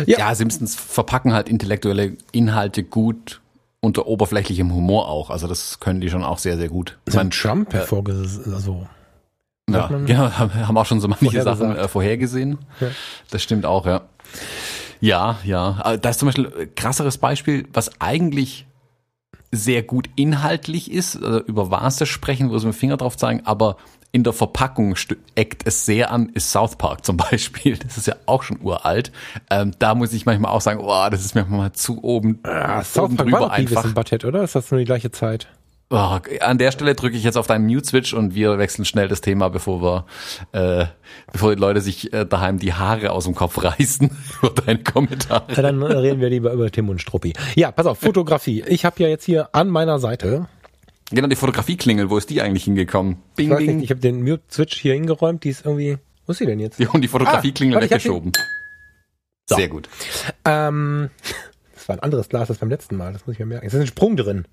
Ja. 0.06 0.18
ja, 0.18 0.34
Simpsons 0.34 0.76
verpacken 0.76 1.32
halt 1.32 1.48
intellektuelle 1.48 2.16
Inhalte 2.30 2.82
gut 2.82 3.40
unter 3.80 4.06
oberflächlichem 4.06 4.72
Humor 4.72 5.08
auch. 5.08 5.30
Also 5.30 5.46
das 5.46 5.80
können 5.80 6.00
die 6.00 6.10
schon 6.10 6.22
auch 6.22 6.38
sehr, 6.38 6.56
sehr 6.58 6.68
gut. 6.68 6.98
So 7.06 7.18
ein 7.18 7.30
Trump 7.30 7.72
äh, 7.74 7.78
also. 7.78 8.86
Ja, 9.68 9.88
genau, 9.88 10.30
haben 10.30 10.78
auch 10.78 10.86
schon 10.86 11.00
so 11.00 11.08
manche 11.08 11.42
Sachen 11.42 11.74
äh, 11.74 11.88
vorhergesehen. 11.88 12.58
Ja. 12.80 12.88
Das 13.30 13.42
stimmt 13.42 13.66
auch, 13.66 13.86
ja. 13.86 14.02
Ja, 15.00 15.38
ja. 15.44 15.96
Da 15.96 16.08
ist 16.08 16.20
zum 16.20 16.26
Beispiel 16.26 16.46
ein 16.46 16.74
krasseres 16.74 17.18
Beispiel, 17.18 17.66
was 17.72 18.00
eigentlich 18.00 18.66
sehr 19.52 19.82
gut 19.82 20.08
inhaltlich 20.16 20.90
ist, 20.90 21.16
also 21.22 21.40
über 21.40 21.70
Vase 21.70 22.06
sprechen, 22.06 22.50
wo 22.50 22.58
sie 22.58 22.66
mit 22.66 22.74
dem 22.74 22.78
Finger 22.78 22.96
drauf 22.96 23.16
zeigen, 23.16 23.42
aber 23.44 23.76
in 24.12 24.24
der 24.24 24.32
Verpackung 24.32 24.94
eckt 25.34 25.66
es 25.66 25.84
sehr 25.84 26.10
an, 26.10 26.30
ist 26.30 26.50
South 26.50 26.76
Park 26.76 27.04
zum 27.04 27.16
Beispiel. 27.30 27.76
Das 27.76 27.98
ist 27.98 28.06
ja 28.06 28.16
auch 28.24 28.42
schon 28.42 28.60
uralt. 28.62 29.12
Ähm, 29.50 29.72
da 29.78 29.94
muss 29.94 30.12
ich 30.12 30.24
manchmal 30.24 30.52
auch 30.52 30.62
sagen, 30.62 30.80
oh, 30.82 31.08
das 31.10 31.24
ist 31.24 31.34
mir 31.34 31.44
mal 31.44 31.72
zu 31.72 32.02
oben, 32.02 32.38
ah, 32.44 32.82
South 32.82 33.04
oben 33.04 33.16
Park 33.16 33.28
drüber 33.28 33.40
war 33.40 33.50
einfach. 33.52 33.92
Butthead, 33.92 34.24
oder? 34.24 34.42
Ist 34.42 34.54
das 34.54 34.70
nur 34.70 34.78
die 34.78 34.86
gleiche 34.86 35.10
Zeit? 35.10 35.48
Oh, 35.88 36.18
an 36.40 36.58
der 36.58 36.72
Stelle 36.72 36.96
drücke 36.96 37.16
ich 37.16 37.22
jetzt 37.22 37.38
auf 37.38 37.46
deinen 37.46 37.66
Mute-Switch 37.66 38.12
und 38.12 38.34
wir 38.34 38.58
wechseln 38.58 38.84
schnell 38.84 39.06
das 39.06 39.20
Thema, 39.20 39.48
bevor 39.50 39.80
wir, 39.80 40.06
äh, 40.50 40.86
bevor 41.32 41.54
die 41.54 41.60
Leute 41.60 41.80
sich 41.80 42.12
äh, 42.12 42.26
daheim 42.26 42.58
die 42.58 42.72
Haare 42.72 43.12
aus 43.12 43.24
dem 43.24 43.36
Kopf 43.36 43.62
reißen 43.62 44.10
über 44.42 44.50
deine 44.50 44.82
Kommentare. 44.82 45.44
Ja, 45.54 45.62
dann 45.62 45.80
reden 45.82 46.20
wir 46.20 46.28
lieber 46.28 46.52
über 46.52 46.70
Tim 46.72 46.88
und 46.88 47.00
Struppi. 47.00 47.34
Ja, 47.54 47.70
pass 47.70 47.86
auf, 47.86 47.98
Fotografie. 48.00 48.64
Ich 48.66 48.84
habe 48.84 49.00
ja 49.00 49.08
jetzt 49.08 49.24
hier 49.24 49.54
an 49.54 49.68
meiner 49.68 50.00
Seite 50.00 50.48
Genau, 51.10 51.28
die 51.28 51.36
Fotografieklingel, 51.36 52.10
wo 52.10 52.18
ist 52.18 52.30
die 52.30 52.42
eigentlich 52.42 52.64
hingekommen? 52.64 53.18
Bing, 53.36 53.52
ich 53.52 53.58
bing. 53.58 53.76
Nicht, 53.76 53.84
ich 53.84 53.90
habe 53.90 54.00
den 54.00 54.24
Mute-Switch 54.24 54.80
hier 54.80 54.94
hingeräumt, 54.94 55.44
die 55.44 55.50
ist 55.50 55.64
irgendwie. 55.64 55.98
Wo 56.26 56.32
ist 56.32 56.38
sie 56.38 56.46
denn 56.46 56.58
jetzt? 56.58 56.80
Ja, 56.80 56.90
und 56.90 57.02
die 57.02 57.08
Fotografieklingel 57.08 57.78
ah, 57.78 57.82
weggeschoben. 57.82 58.32
So. 59.48 59.54
Sehr 59.54 59.68
gut. 59.68 59.88
Ähm, 60.44 61.10
das 61.74 61.88
war 61.88 61.94
ein 61.94 62.00
anderes 62.00 62.28
Glas 62.28 62.50
als 62.50 62.58
beim 62.58 62.70
letzten 62.70 62.96
Mal, 62.96 63.12
das 63.12 63.24
muss 63.24 63.34
ich 63.34 63.38
mir 63.38 63.46
merken. 63.46 63.64
Es 63.64 63.74
ist 63.74 63.80
ein 63.80 63.86
Sprung 63.86 64.16
drin. 64.16 64.46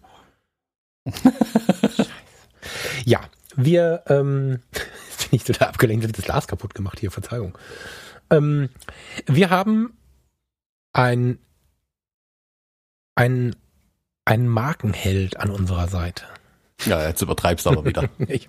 Ja, 3.06 3.22
wir, 3.56 4.04
ähm, 4.08 4.62
jetzt 5.10 5.30
bin 5.30 5.38
ich 5.38 5.44
total 5.44 5.70
abgelenkt, 5.70 6.06
ich 6.06 6.12
das 6.12 6.26
Glas 6.26 6.48
kaputt 6.48 6.74
gemacht 6.76 7.00
hier, 7.00 7.12
Verzeihung. 7.12 7.58
Ähm, 8.30 8.70
wir 9.26 9.50
haben 9.50 9.98
ein, 10.94 11.40
ein, 13.16 13.56
ein 14.26 14.48
Markenheld 14.48 15.38
an 15.38 15.50
unserer 15.50 15.88
Seite. 15.88 16.26
Ja, 16.86 17.08
jetzt 17.08 17.22
übertreibst 17.22 17.66
du 17.66 17.70
aber 17.70 17.86
wieder. 17.86 18.10
ich 18.28 18.48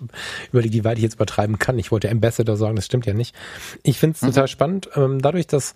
überlege, 0.51 0.73
wie 0.73 0.83
weit 0.83 0.97
ich 0.97 1.03
jetzt 1.03 1.15
übertreiben 1.15 1.59
kann. 1.59 1.79
Ich 1.79 1.91
wollte 1.91 2.09
Ambassador 2.09 2.57
sagen, 2.57 2.75
das 2.75 2.85
stimmt 2.85 3.05
ja 3.05 3.13
nicht. 3.13 3.35
Ich 3.83 3.99
finde 3.99 4.15
es 4.15 4.21
mhm. 4.21 4.27
total 4.27 4.47
spannend, 4.47 4.89
ähm, 4.95 5.21
dadurch, 5.21 5.47
dass 5.47 5.73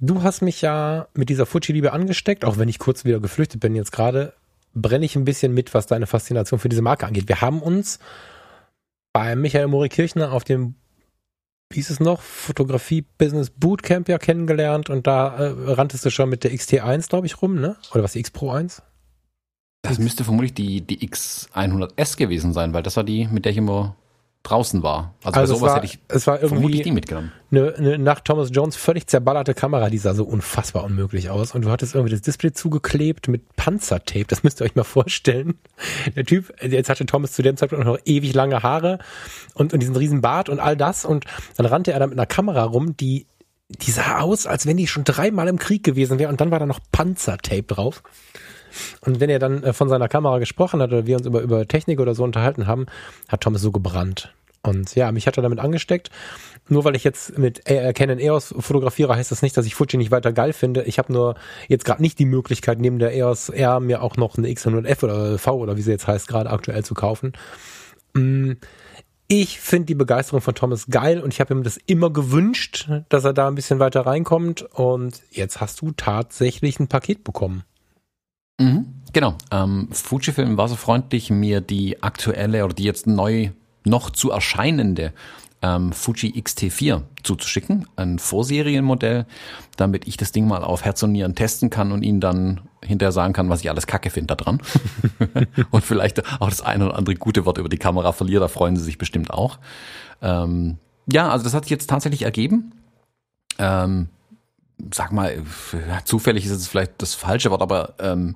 du 0.00 0.22
hast 0.22 0.42
mich 0.42 0.62
ja 0.62 1.08
mit 1.14 1.28
dieser 1.28 1.46
Fuji-Liebe 1.46 1.92
angesteckt, 1.92 2.44
auch 2.44 2.58
wenn 2.58 2.68
ich 2.68 2.78
kurz 2.78 3.04
wieder 3.04 3.20
geflüchtet 3.20 3.60
bin 3.60 3.74
jetzt 3.74 3.92
gerade, 3.92 4.34
brenne 4.80 5.04
ich 5.04 5.16
ein 5.16 5.24
bisschen 5.24 5.52
mit, 5.52 5.74
was 5.74 5.86
deine 5.86 6.06
Faszination 6.06 6.60
für 6.60 6.68
diese 6.68 6.82
Marke 6.82 7.06
angeht. 7.06 7.28
Wir 7.28 7.40
haben 7.40 7.62
uns 7.62 7.98
bei 9.12 9.36
Michael 9.36 9.68
Mori 9.68 9.88
Kirchner 9.88 10.32
auf 10.32 10.44
dem 10.44 10.74
wie 11.70 11.80
ist 11.80 11.90
es 11.90 12.00
noch, 12.00 12.22
Fotografie 12.22 13.04
Business 13.18 13.50
Bootcamp 13.50 14.08
ja 14.08 14.18
kennengelernt 14.18 14.88
und 14.88 15.06
da 15.06 15.36
äh, 15.36 15.72
ranntest 15.72 16.04
du 16.04 16.10
schon 16.10 16.30
mit 16.30 16.44
der 16.44 16.52
XT1, 16.52 17.08
glaube 17.08 17.26
ich, 17.26 17.42
rum, 17.42 17.60
ne? 17.60 17.76
Oder 17.92 18.04
was, 18.04 18.12
die 18.12 18.20
X 18.20 18.30
Pro 18.30 18.50
1? 18.50 18.82
Das 19.82 19.98
müsste 19.98 20.24
vermutlich 20.24 20.54
die, 20.54 20.80
die 20.80 21.06
X100S 21.06 22.16
gewesen 22.16 22.52
sein, 22.52 22.72
weil 22.72 22.82
das 22.82 22.96
war 22.96 23.04
die, 23.04 23.26
mit 23.26 23.44
der 23.44 23.52
ich 23.52 23.58
immer 23.58 23.96
draußen 24.42 24.82
war. 24.82 25.14
Also, 25.24 25.40
also 25.40 25.54
bei 25.54 25.58
sowas 25.58 25.70
war, 25.70 25.76
hätte 25.76 25.86
ich 25.86 25.98
es 26.08 26.26
war 26.26 26.36
irgendwie 26.36 26.54
vermutlich 26.54 26.82
die 26.82 26.92
mitgenommen. 26.92 27.32
Eine, 27.50 27.74
eine 27.74 27.98
nach 27.98 28.20
Thomas 28.20 28.50
Jones 28.52 28.76
völlig 28.76 29.06
zerballerte 29.06 29.54
Kamera, 29.54 29.90
die 29.90 29.98
sah 29.98 30.14
so 30.14 30.24
unfassbar 30.24 30.84
unmöglich 30.84 31.30
aus. 31.30 31.54
Und 31.54 31.62
du 31.62 31.70
hattest 31.70 31.94
irgendwie 31.94 32.12
das 32.12 32.22
Display 32.22 32.52
zugeklebt 32.52 33.28
mit 33.28 33.56
Panzertape. 33.56 34.26
Das 34.26 34.42
müsst 34.42 34.60
ihr 34.60 34.64
euch 34.64 34.74
mal 34.74 34.84
vorstellen. 34.84 35.58
Der 36.16 36.24
Typ, 36.24 36.52
jetzt 36.62 36.88
hatte 36.88 37.04
Thomas 37.06 37.32
zu 37.32 37.42
dem 37.42 37.56
Zeitpunkt 37.56 37.84
noch 37.84 37.98
ewig 38.04 38.32
lange 38.34 38.62
Haare 38.62 38.98
und, 39.54 39.72
und 39.72 39.80
diesen 39.80 39.96
riesen 39.96 40.20
Bart 40.20 40.48
und 40.48 40.60
all 40.60 40.76
das. 40.76 41.04
Und 41.04 41.24
dann 41.56 41.66
rannte 41.66 41.92
er 41.92 41.98
da 41.98 42.06
mit 42.06 42.18
einer 42.18 42.26
Kamera 42.26 42.62
rum, 42.64 42.96
die 42.96 43.26
die 43.68 43.90
sah 43.90 44.20
aus, 44.20 44.46
als 44.46 44.66
wenn 44.66 44.78
die 44.78 44.86
schon 44.86 45.04
dreimal 45.04 45.46
im 45.46 45.58
Krieg 45.58 45.84
gewesen 45.84 46.18
wäre 46.18 46.30
und 46.30 46.40
dann 46.40 46.50
war 46.50 46.58
da 46.58 46.64
noch 46.64 46.80
Panzertape 46.90 47.64
drauf. 47.64 48.02
Und 49.00 49.20
wenn 49.20 49.30
er 49.30 49.38
dann 49.38 49.62
äh, 49.62 49.72
von 49.72 49.88
seiner 49.88 50.08
Kamera 50.08 50.38
gesprochen 50.38 50.80
hat 50.82 50.90
oder 50.90 51.06
wir 51.06 51.16
uns 51.16 51.26
über, 51.26 51.40
über 51.40 51.66
Technik 51.66 52.00
oder 52.00 52.14
so 52.14 52.24
unterhalten 52.24 52.66
haben, 52.66 52.86
hat 53.28 53.40
Thomas 53.40 53.62
so 53.62 53.72
gebrannt. 53.72 54.32
Und 54.62 54.94
ja, 54.94 55.12
mich 55.12 55.26
hat 55.26 55.36
er 55.36 55.42
damit 55.42 55.60
angesteckt. 55.60 56.10
Nur 56.68 56.84
weil 56.84 56.96
ich 56.96 57.04
jetzt 57.04 57.38
mit 57.38 57.64
Canon 57.64 58.18
EOS 58.18 58.54
fotografiere, 58.58 59.14
heißt 59.16 59.30
das 59.30 59.40
nicht, 59.40 59.56
dass 59.56 59.66
ich 59.66 59.74
Fuji 59.74 59.96
nicht 59.96 60.10
weiter 60.10 60.32
geil 60.32 60.52
finde. 60.52 60.82
Ich 60.82 60.98
habe 60.98 61.12
nur 61.12 61.36
jetzt 61.68 61.84
gerade 61.84 62.02
nicht 62.02 62.18
die 62.18 62.26
Möglichkeit, 62.26 62.78
neben 62.78 62.98
der 62.98 63.14
EOS 63.14 63.48
R 63.48 63.80
mir 63.80 64.02
auch 64.02 64.16
noch 64.16 64.36
eine 64.36 64.48
X100F 64.48 65.04
oder 65.04 65.38
V 65.38 65.56
oder 65.56 65.76
wie 65.76 65.82
sie 65.82 65.92
jetzt 65.92 66.06
heißt, 66.06 66.28
gerade 66.28 66.50
aktuell 66.50 66.84
zu 66.84 66.94
kaufen. 66.94 67.32
Mm, 68.12 68.52
ich 69.28 69.60
finde 69.60 69.86
die 69.86 69.94
Begeisterung 69.94 70.40
von 70.40 70.54
Thomas 70.54 70.86
geil 70.88 71.20
und 71.20 71.32
ich 71.32 71.40
habe 71.40 71.54
ihm 71.54 71.62
das 71.62 71.78
immer 71.86 72.10
gewünscht, 72.10 72.88
dass 73.08 73.24
er 73.24 73.34
da 73.34 73.48
ein 73.48 73.54
bisschen 73.54 73.78
weiter 73.78 74.02
reinkommt. 74.02 74.62
Und 74.62 75.22
jetzt 75.30 75.60
hast 75.60 75.80
du 75.80 75.92
tatsächlich 75.92 76.80
ein 76.80 76.88
Paket 76.88 77.24
bekommen. 77.24 77.64
Mhm, 78.58 78.86
genau. 79.12 79.34
Ähm, 79.50 79.88
Fujifilm 79.92 80.56
war 80.56 80.68
so 80.68 80.76
freundlich, 80.76 81.30
mir 81.30 81.60
die 81.60 82.02
aktuelle 82.02 82.64
oder 82.64 82.74
die 82.74 82.84
jetzt 82.84 83.06
neu 83.06 83.50
noch 83.84 84.10
zu 84.10 84.30
erscheinende 84.30 85.12
ähm, 85.62 85.92
Fuji 85.92 86.38
X-T4 86.38 87.02
zuzuschicken, 87.22 87.86
ein 87.96 88.18
Vorserienmodell, 88.18 89.26
damit 89.76 90.06
ich 90.06 90.16
das 90.16 90.32
Ding 90.32 90.46
mal 90.46 90.62
auf 90.62 90.84
Herz 90.84 91.02
und 91.02 91.12
Nieren 91.12 91.34
testen 91.34 91.70
kann 91.70 91.92
und 91.92 92.02
Ihnen 92.02 92.20
dann 92.20 92.60
hinterher 92.84 93.12
sagen 93.12 93.32
kann, 93.32 93.48
was 93.50 93.60
ich 93.60 93.70
alles 93.70 93.86
kacke 93.86 94.10
finde 94.10 94.28
da 94.28 94.34
dran. 94.36 94.60
und 95.70 95.84
vielleicht 95.84 96.22
auch 96.40 96.48
das 96.48 96.62
eine 96.62 96.86
oder 96.86 96.96
andere 96.96 97.16
gute 97.16 97.44
Wort 97.44 97.58
über 97.58 97.68
die 97.68 97.78
Kamera 97.78 98.12
verliere, 98.12 98.40
da 98.40 98.48
freuen 98.48 98.76
Sie 98.76 98.84
sich 98.84 98.98
bestimmt 98.98 99.32
auch. 99.32 99.58
Ähm, 100.22 100.78
ja, 101.10 101.28
also 101.30 101.44
das 101.44 101.54
hat 101.54 101.64
sich 101.64 101.70
jetzt 101.70 101.88
tatsächlich 101.90 102.22
ergeben. 102.22 102.72
Ähm, 103.58 104.08
sag 104.92 105.12
mal, 105.12 105.42
zufällig 106.04 106.46
ist 106.46 106.52
es 106.52 106.68
vielleicht 106.68 107.00
das 107.02 107.14
falsche 107.14 107.50
Wort, 107.50 107.62
aber 107.62 107.94
ähm, 107.98 108.34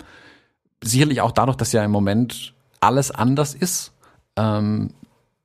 sicherlich 0.82 1.20
auch 1.20 1.32
dadurch, 1.32 1.56
dass 1.56 1.72
ja 1.72 1.84
im 1.84 1.90
Moment 1.90 2.54
alles 2.80 3.10
anders 3.10 3.54
ist. 3.54 3.92
Ähm, 4.36 4.90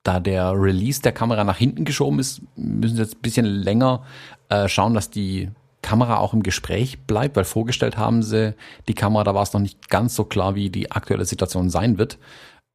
da 0.03 0.19
der 0.19 0.53
Release 0.53 1.01
der 1.01 1.11
Kamera 1.11 1.43
nach 1.43 1.57
hinten 1.57 1.83
geschoben 1.83 2.19
ist, 2.19 2.41
müssen 2.55 2.95
sie 2.95 3.01
jetzt 3.01 3.15
ein 3.15 3.21
bisschen 3.21 3.45
länger 3.45 4.03
äh, 4.49 4.69
schauen, 4.69 4.93
dass 4.93 5.09
die 5.09 5.49
Kamera 5.81 6.17
auch 6.17 6.33
im 6.33 6.43
Gespräch 6.43 6.99
bleibt, 7.01 7.35
weil 7.35 7.43
vorgestellt 7.43 7.97
haben 7.97 8.23
sie 8.23 8.55
die 8.87 8.93
Kamera, 8.93 9.23
da 9.23 9.35
war 9.35 9.43
es 9.43 9.53
noch 9.53 9.59
nicht 9.59 9.89
ganz 9.89 10.15
so 10.15 10.23
klar, 10.23 10.55
wie 10.55 10.69
die 10.69 10.91
aktuelle 10.91 11.25
Situation 11.25 11.69
sein 11.69 11.97
wird. 11.97 12.17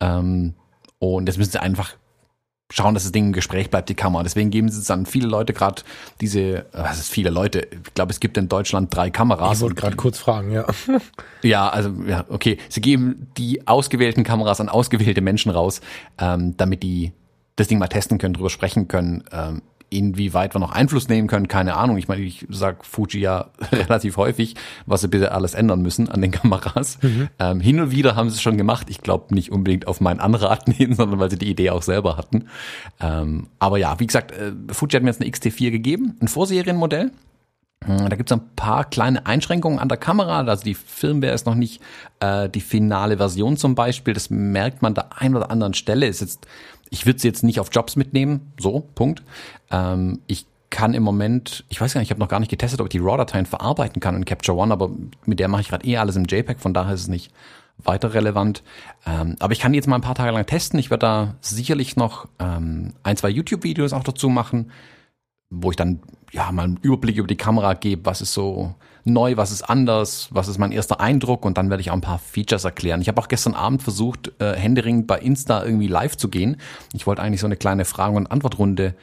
Ähm, 0.01 0.55
und 0.99 1.27
jetzt 1.27 1.39
müssen 1.39 1.53
sie 1.53 1.61
einfach 1.61 1.95
schauen, 2.73 2.95
dass 2.95 3.03
das 3.03 3.13
Ding 3.13 3.27
im 3.27 3.33
Gespräch 3.33 3.71
bleibt, 3.71 3.89
die 3.89 3.95
Kamera. 3.95 4.23
Deswegen 4.23 4.51
geben 4.51 4.69
sie 4.69 4.81
es 4.81 4.91
an 4.91 5.07
viele 5.07 5.29
Leute 5.29 5.53
gerade 5.53 5.83
diese, 6.21 6.41
äh, 6.41 6.65
was 6.73 6.99
ist 6.99 7.11
viele 7.11 7.31
Leute? 7.31 7.69
Ich 7.71 7.95
glaube, 7.95 8.13
es 8.13 8.21
gibt 8.21 8.37
in 8.37 8.49
Deutschland 8.49 8.95
drei 8.95 9.11
Kameras. 9.11 9.59
Ich 9.59 9.63
wollte 9.63 9.77
gerade 9.77 9.97
kurz 9.97 10.19
fragen, 10.19 10.51
ja. 10.51 10.67
ja, 11.43 11.69
also 11.69 11.93
ja, 12.07 12.25
okay. 12.29 12.59
Sie 12.69 12.81
geben 12.81 13.29
die 13.37 13.67
ausgewählten 13.67 14.25
Kameras 14.25 14.61
an 14.61 14.69
ausgewählte 14.69 15.21
Menschen 15.21 15.51
raus, 15.51 15.81
ähm, 16.19 16.57
damit 16.57 16.83
die 16.83 17.13
das 17.57 17.69
Ding 17.69 17.79
mal 17.79 17.89
testen 17.89 18.19
können, 18.19 18.35
drüber 18.35 18.51
sprechen 18.51 18.89
können. 18.89 19.25
Ähm, 19.31 19.63
inwieweit 19.93 20.55
wir 20.55 20.59
noch 20.59 20.73
Einfluss 20.73 21.09
nehmen 21.09 21.29
können, 21.29 21.49
keine 21.49 21.77
Ahnung. 21.77 21.99
Ich 21.99 22.09
meine, 22.09 22.23
ich 22.23 22.47
sag 22.49 22.85
Fuji 22.85 23.21
ja 23.21 23.51
relativ 23.73 24.17
häufig, 24.17 24.55
was 24.87 25.03
sie 25.03 25.09
bitte 25.09 25.33
alles 25.33 25.55
ändern 25.55 25.83
müssen 25.83 26.09
an 26.09 26.21
den 26.21 26.31
Kameras. 26.31 26.99
Mhm. 27.03 27.29
Ähm, 27.39 27.61
hin 27.61 27.81
und 27.81 27.91
wieder 27.91 28.17
haben 28.17 28.31
sie 28.31 28.37
es 28.37 28.43
schon 28.43 28.57
gemacht. 28.57 28.89
Ich 28.91 29.03
glaube 29.03 29.35
nicht 29.35 29.53
unbedingt 29.53 29.87
auf 29.87 30.01
mein 30.01 30.21
Anraten 30.21 30.73
hin, 30.73 30.95
sondern 30.97 31.21
weil 31.21 31.31
sie 31.31 31.39
die 31.39 31.51
Idee 31.51 31.71
auch 31.71 31.83
selber 31.83 32.17
hatten. 32.17 32.47
Ähm, 33.01 33.49
aber 33.59 33.79
ja, 33.79 33.99
wie 34.01 34.07
gesagt, 34.07 34.33
äh, 34.33 34.53
Fuji 34.71 34.93
hat 34.93 35.03
mir 35.03 35.11
jetzt 35.11 35.21
eine 35.21 35.31
XT4 35.31 35.71
gegeben, 35.71 36.17
ein 36.21 36.29
Vorserienmodell. 36.29 37.11
Hm, 37.85 38.09
da 38.09 38.17
gibt 38.17 38.31
es 38.31 38.37
ein 38.37 38.55
paar 38.55 38.85
kleine 38.85 39.27
Einschränkungen 39.27 39.79
an 39.79 39.89
der 39.89 39.99
Kamera. 39.99 40.41
Also 40.41 40.65
die 40.65 40.75
Firmware 40.75 41.33
ist 41.33 41.47
noch 41.47 41.55
nicht 41.55 41.81
äh, 42.21 42.49
die 42.49 42.61
finale 42.61 43.17
Version 43.17 43.57
zum 43.57 43.75
Beispiel. 43.75 44.15
Das 44.15 44.31
merkt 44.31 44.83
man 44.83 44.95
da 44.95 45.11
ein 45.17 45.35
oder 45.35 45.51
anderen 45.51 45.75
Stelle. 45.75 46.07
Ist 46.07 46.21
jetzt 46.21 46.47
ich 46.93 47.07
würde 47.07 47.19
sie 47.19 47.27
jetzt 47.27 47.43
nicht 47.43 47.59
auf 47.59 47.71
Jobs 47.73 47.97
mitnehmen, 47.97 48.53
so, 48.61 48.81
Punkt. 48.95 49.23
Ähm, 49.71 50.21
ich 50.27 50.47
kann 50.69 50.93
im 50.95 51.03
Moment, 51.03 51.65
ich 51.71 51.81
weiß 51.81 51.95
gar 51.95 52.01
nicht, 52.01 52.09
ich 52.09 52.11
habe 52.11 52.21
noch 52.21 52.29
gar 52.29 52.39
nicht 52.39 52.51
getestet, 52.51 52.81
ob 52.81 52.87
ich 52.87 52.91
die 52.93 52.99
RAW-Dateien 52.99 53.47
verarbeiten 53.47 54.01
kann 54.01 54.15
in 54.15 54.25
Capture 54.27 54.57
One, 54.57 54.73
aber 54.73 54.91
mit 55.25 55.41
der 55.41 55.49
mache 55.49 55.63
ich 55.63 55.69
gerade 55.69 55.87
eh 55.87 55.97
alles 55.97 56.17
im 56.17 56.27
JPEG, 56.27 56.61
von 56.61 56.75
daher 56.75 56.95
ist 56.95 57.03
es 57.03 57.09
nicht 57.09 57.33
weiter 57.79 58.13
relevant. 58.13 58.63
Ähm, 59.07 59.37
aber 59.41 59.53
ich 59.53 59.61
kann 59.61 59.73
die 59.73 59.77
jetzt 59.77 59.89
mal 59.89 59.97
ein 59.97 60.03
paar 60.03 60.15
Tage 60.15 60.31
lang 60.33 60.47
testen. 60.47 60.79
Ich 60.79 60.91
werde 60.91 61.07
da 61.07 61.35
sicherlich 61.41 61.97
noch 61.97 62.29
ähm, 62.39 62.93
ein, 63.03 63.17
zwei 63.17 63.31
YouTube-Videos 63.31 63.95
auch 63.95 64.05
dazu 64.05 64.29
machen, 64.29 64.71
wo 65.49 65.71
ich 65.71 65.77
dann 65.77 66.01
ja 66.31 66.53
mal 66.53 66.65
einen 66.65 66.79
Überblick 66.83 67.17
über 67.17 67.27
die 67.27 67.37
Kamera 67.37 67.73
gebe, 67.73 68.05
was 68.05 68.21
ist 68.21 68.35
so 68.35 68.75
neu, 69.05 69.37
was 69.37 69.51
ist 69.51 69.63
anders, 69.63 70.29
was 70.31 70.49
ist 70.49 70.59
mein 70.59 70.73
erster 70.73 71.01
Eindruck 71.01 71.45
und 71.45 71.59
dann 71.59 71.71
werde 71.71 71.81
ich 71.81 71.91
auch 71.91 71.95
ein 71.95 72.01
paar 72.01 72.19
Features 72.19 72.65
erklären. 72.65 73.01
Ich 73.01 73.09
habe 73.09 73.21
auch 73.21 73.29
gestern 73.29 73.55
Abend 73.55 73.83
versucht, 73.83 74.33
äh, 74.41 74.55
händeringend 74.55 75.07
bei 75.07 75.19
Insta 75.19 75.65
irgendwie 75.65 75.89
live 75.89 76.17
zu 76.17 76.29
gehen. 76.29 76.57
Ich 76.93 77.07
wollte 77.07 77.23
eigentlich 77.23 77.41
so 77.41 77.47
eine 77.47 77.57
kleine 77.57 77.85
Fragen- 77.85 78.17
und 78.17 78.27
Antwortrunde 78.29 78.95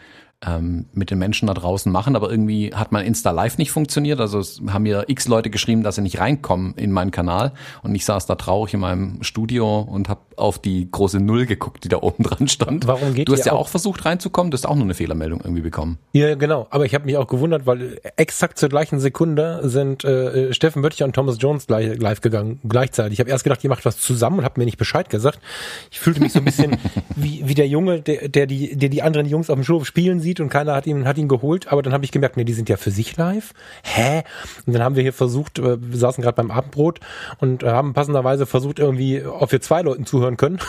ähm, 0.46 0.86
mit 0.94 1.12
den 1.12 1.20
Menschen 1.20 1.48
da 1.48 1.54
draußen 1.54 1.92
machen, 1.92 2.16
aber 2.16 2.32
irgendwie 2.32 2.74
hat 2.74 2.92
mein 2.92 3.06
Insta 3.06 3.32
Live 3.32 3.58
nicht 3.58 3.72
funktioniert. 3.72 4.22
Also 4.22 4.40
es 4.40 4.62
haben 4.70 4.84
mir 4.84 5.06
x 5.08 5.28
Leute 5.28 5.50
geschrieben, 5.50 5.84
dass 5.84 5.96
sie 5.96 6.02
nicht 6.02 6.20
reinkommen 6.20 6.76
in 6.76 6.92
meinen 6.92 7.12
Kanal 7.12 7.52
und 7.84 7.94
ich 7.94 8.06
saß 8.06 8.26
da 8.26 8.36
traurig 8.36 8.74
in 8.74 8.80
meinem 8.80 9.22
Studio 9.22 9.80
und 9.80 10.08
habe 10.08 10.22
auf 10.38 10.58
die 10.60 10.90
große 10.90 11.20
Null 11.20 11.46
geguckt, 11.46 11.84
die 11.84 11.90
da 11.90 11.98
oben 11.98 12.24
dran 12.24 12.48
stand. 12.48 12.88
Warum 12.88 13.14
geht 13.14 13.28
Du 13.28 13.34
hast 13.34 13.46
ja 13.46 13.52
auch 13.54 13.68
versucht 13.68 14.06
reinzukommen, 14.06 14.52
du 14.52 14.56
hast 14.56 14.66
auch 14.66 14.76
nur 14.76 14.86
eine 14.86 14.94
Fehlermeldung 14.94 15.42
irgendwie 15.42 15.62
bekommen. 15.62 15.98
Ja, 16.14 16.36
genau. 16.36 16.68
Aber 16.70 16.86
ich 16.86 16.96
habe 16.96 17.06
mich 17.06 17.18
auch 17.18 17.28
gewundert, 17.28 17.66
weil 17.66 18.00
exakt 18.16 18.58
zur 18.58 18.70
gleichen 18.70 19.00
Sekunde 19.00 19.62
sind 19.64 20.06
äh, 20.06 20.54
Steffen 20.54 20.82
Böttcher 20.82 21.06
und 21.06 21.14
Thomas 21.14 21.38
Jones 21.40 21.68
gleich, 21.68 22.00
live 22.00 22.22
gegangen 22.22 22.60
gleichzeitig. 22.68 23.14
Ich 23.14 23.20
habe 23.20 23.30
erst 23.30 23.44
gedacht, 23.44 23.64
ihr 23.64 23.70
macht 23.70 23.86
was 23.86 23.98
zusammen 23.98 24.40
und 24.40 24.46
habt 24.46 24.58
mir 24.58 24.66
nicht 24.66 24.78
Bescheid 24.78 25.10
gesagt. 25.10 25.40
Ich 25.92 26.00
fühlte 26.00 26.22
mich 26.22 26.32
so 26.32 26.40
ein 26.40 26.46
bisschen 26.46 26.78
wie, 27.16 27.42
wie 27.46 27.56
der 27.56 27.68
Junge, 27.68 28.02
der, 28.02 28.30
der 28.30 28.48
die, 28.48 28.78
der 28.78 28.90
die 28.90 29.02
anderen 29.02 29.28
Jungs 29.28 29.50
auf 29.50 29.56
dem 29.56 29.64
Schulhof 29.66 29.86
spielen 29.86 30.22
sieht 30.22 30.28
sieht 30.30 30.39
und 30.39 30.49
keiner 30.49 30.75
hat 30.75 30.86
ihn, 30.86 31.07
hat 31.07 31.17
ihn 31.17 31.27
geholt, 31.27 31.71
aber 31.71 31.82
dann 31.82 31.91
habe 31.91 32.05
ich 32.05 32.11
gemerkt, 32.11 32.38
nee, 32.38 32.43
die 32.43 32.53
sind 32.53 32.69
ja 32.69 32.77
für 32.77 32.91
sich 32.91 33.17
live. 33.17 33.53
Hä? 33.84 34.23
Und 34.65 34.73
dann 34.73 34.84
haben 34.84 34.95
wir 34.95 35.01
hier 35.01 35.13
versucht, 35.13 35.57
äh, 35.57 35.77
wir 35.82 35.97
saßen 35.97 36.21
gerade 36.21 36.36
beim 36.36 36.51
Abendbrot 36.51 36.99
und 37.39 37.63
äh, 37.63 37.69
haben 37.69 37.93
passenderweise 37.93 38.45
versucht 38.45 38.80
irgendwie, 38.80 39.25
ob 39.25 39.51
wir 39.51 39.59
zwei 39.61 39.82
Leuten 39.82 40.05
zuhören 40.05 40.38
können. 40.38 40.59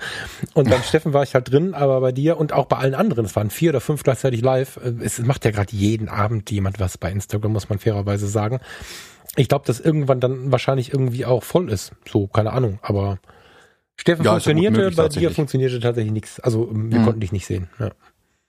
und 0.54 0.68
beim 0.68 0.82
Steffen 0.82 1.14
war 1.14 1.22
ich 1.22 1.34
halt 1.34 1.50
drin, 1.50 1.74
aber 1.74 2.00
bei 2.00 2.12
dir 2.12 2.36
und 2.36 2.52
auch 2.52 2.66
bei 2.66 2.76
allen 2.76 2.94
anderen, 2.94 3.24
es 3.24 3.34
waren 3.36 3.48
vier 3.48 3.70
oder 3.70 3.80
fünf 3.80 4.02
gleichzeitig 4.02 4.42
live. 4.42 4.78
Äh, 4.84 4.92
es 5.02 5.18
macht 5.20 5.44
ja 5.46 5.50
gerade 5.50 5.74
jeden 5.74 6.08
Abend 6.08 6.50
jemand 6.50 6.78
was 6.78 6.98
bei 6.98 7.10
Instagram, 7.10 7.52
muss 7.52 7.70
man 7.70 7.78
fairerweise 7.78 8.26
sagen. 8.26 8.60
Ich 9.36 9.48
glaube, 9.48 9.64
dass 9.66 9.80
irgendwann 9.80 10.20
dann 10.20 10.52
wahrscheinlich 10.52 10.92
irgendwie 10.92 11.24
auch 11.24 11.42
voll 11.42 11.70
ist. 11.70 11.92
So, 12.10 12.26
keine 12.26 12.52
Ahnung, 12.52 12.78
aber 12.82 13.18
Steffen 13.96 14.24
ja, 14.26 14.32
funktionierte, 14.32 14.78
möglich, 14.78 14.96
bei 14.96 15.08
dir 15.08 15.30
funktionierte 15.30 15.80
tatsächlich 15.80 16.12
nichts. 16.12 16.40
Also 16.40 16.68
wir 16.70 17.00
mhm. 17.00 17.04
konnten 17.04 17.20
dich 17.20 17.32
nicht 17.32 17.46
sehen. 17.46 17.68
Ja. 17.78 17.90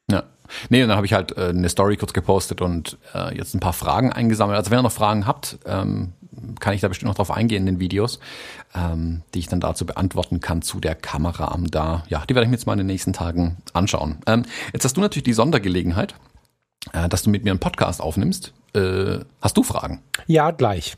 Ja. 0.09 0.23
Nee, 0.69 0.81
dann 0.81 0.95
habe 0.95 1.05
ich 1.05 1.13
halt 1.13 1.37
äh, 1.37 1.49
eine 1.49 1.69
Story 1.69 1.97
kurz 1.97 2.13
gepostet 2.13 2.61
und 2.61 2.97
äh, 3.13 3.35
jetzt 3.35 3.53
ein 3.53 3.59
paar 3.59 3.73
Fragen 3.73 4.13
eingesammelt. 4.13 4.57
Also 4.57 4.71
wenn 4.71 4.79
ihr 4.79 4.83
noch 4.83 4.91
Fragen 4.91 5.27
habt, 5.27 5.59
ähm, 5.65 6.13
kann 6.59 6.73
ich 6.73 6.81
da 6.81 6.87
bestimmt 6.87 7.09
noch 7.09 7.15
drauf 7.15 7.31
eingehen 7.31 7.61
in 7.61 7.65
den 7.65 7.79
Videos, 7.79 8.19
ähm, 8.75 9.23
die 9.33 9.39
ich 9.39 9.47
dann 9.47 9.59
dazu 9.59 9.85
beantworten 9.85 10.39
kann 10.39 10.61
zu 10.61 10.79
der 10.79 10.95
Kamera 10.95 11.49
am 11.49 11.69
da. 11.69 12.03
Ja, 12.07 12.23
die 12.25 12.35
werde 12.35 12.45
ich 12.45 12.49
mir 12.49 12.55
jetzt 12.55 12.65
mal 12.65 12.73
in 12.73 12.79
den 12.79 12.87
nächsten 12.87 13.13
Tagen 13.13 13.57
anschauen. 13.73 14.19
Ähm, 14.25 14.43
jetzt 14.73 14.85
hast 14.85 14.95
du 14.97 15.01
natürlich 15.01 15.23
die 15.23 15.33
Sondergelegenheit, 15.33 16.15
äh, 16.93 17.09
dass 17.09 17.23
du 17.23 17.29
mit 17.29 17.43
mir 17.43 17.51
einen 17.51 17.59
Podcast 17.59 18.01
aufnimmst. 18.01 18.53
Äh, 18.73 19.19
hast 19.41 19.57
du 19.57 19.63
Fragen? 19.63 20.01
Ja, 20.27 20.51
gleich. 20.51 20.97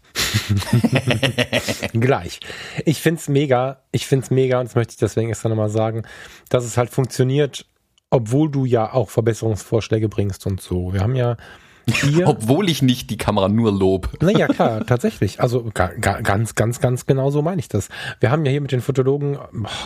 gleich. 1.93 2.39
Ich 2.85 3.01
find's 3.01 3.29
mega, 3.29 3.81
ich 3.91 4.05
find's 4.05 4.31
mega 4.31 4.59
und 4.59 4.65
das 4.67 4.75
möchte 4.75 4.91
ich 4.91 4.97
deswegen 4.97 5.29
extra 5.29 5.49
nochmal 5.49 5.69
sagen, 5.69 6.03
dass 6.49 6.65
es 6.65 6.77
halt 6.77 6.89
funktioniert, 6.89 7.65
obwohl 8.09 8.49
du 8.49 8.65
ja 8.65 8.93
auch 8.93 9.09
Verbesserungsvorschläge 9.09 10.09
bringst 10.09 10.45
und 10.47 10.61
so. 10.61 10.93
Wir 10.93 11.01
haben 11.01 11.15
ja 11.15 11.37
Hier, 11.85 12.27
Obwohl 12.27 12.69
ich 12.69 12.81
nicht 12.81 13.09
die 13.09 13.17
Kamera 13.17 13.47
nur 13.47 13.71
lob. 13.71 14.09
naja, 14.21 14.47
klar, 14.47 14.85
tatsächlich. 14.85 15.41
Also 15.41 15.69
ga, 15.73 15.87
ga, 15.99 16.21
ganz, 16.21 16.55
ganz, 16.55 16.79
ganz 16.79 17.05
genau 17.05 17.31
so 17.31 17.41
meine 17.41 17.59
ich 17.59 17.67
das. 17.67 17.89
Wir 18.19 18.31
haben 18.31 18.45
ja 18.45 18.51
hier 18.51 18.61
mit 18.61 18.71
den 18.71 18.81
Fotologen, 18.81 19.37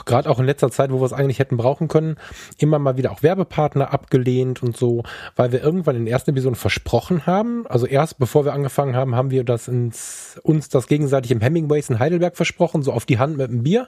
gerade 0.05 0.29
auch 0.29 0.39
in 0.39 0.45
letzter 0.45 0.71
Zeit, 0.71 0.91
wo 0.91 0.99
wir 0.99 1.05
es 1.05 1.13
eigentlich 1.13 1.39
hätten 1.39 1.57
brauchen 1.57 1.87
können, 1.87 2.17
immer 2.57 2.79
mal 2.79 2.97
wieder 2.97 3.11
auch 3.11 3.23
Werbepartner 3.23 3.93
abgelehnt 3.93 4.63
und 4.63 4.75
so, 4.75 5.03
weil 5.35 5.51
wir 5.51 5.63
irgendwann 5.63 5.95
in 5.95 6.05
der 6.05 6.13
ersten 6.13 6.31
Episode 6.31 6.55
versprochen 6.55 7.25
haben, 7.25 7.65
also 7.67 7.85
erst 7.85 8.19
bevor 8.19 8.45
wir 8.45 8.53
angefangen 8.53 8.95
haben, 8.95 9.15
haben 9.15 9.31
wir 9.31 9.43
das 9.43 9.67
ins, 9.67 10.39
uns 10.43 10.69
das 10.69 10.87
gegenseitig 10.87 11.31
im 11.31 11.41
Hemingways 11.41 11.89
in 11.89 11.99
Heidelberg 11.99 12.35
versprochen, 12.35 12.83
so 12.83 12.91
auf 12.91 13.05
die 13.05 13.19
Hand 13.19 13.37
mit 13.37 13.49
dem 13.49 13.63
Bier 13.63 13.87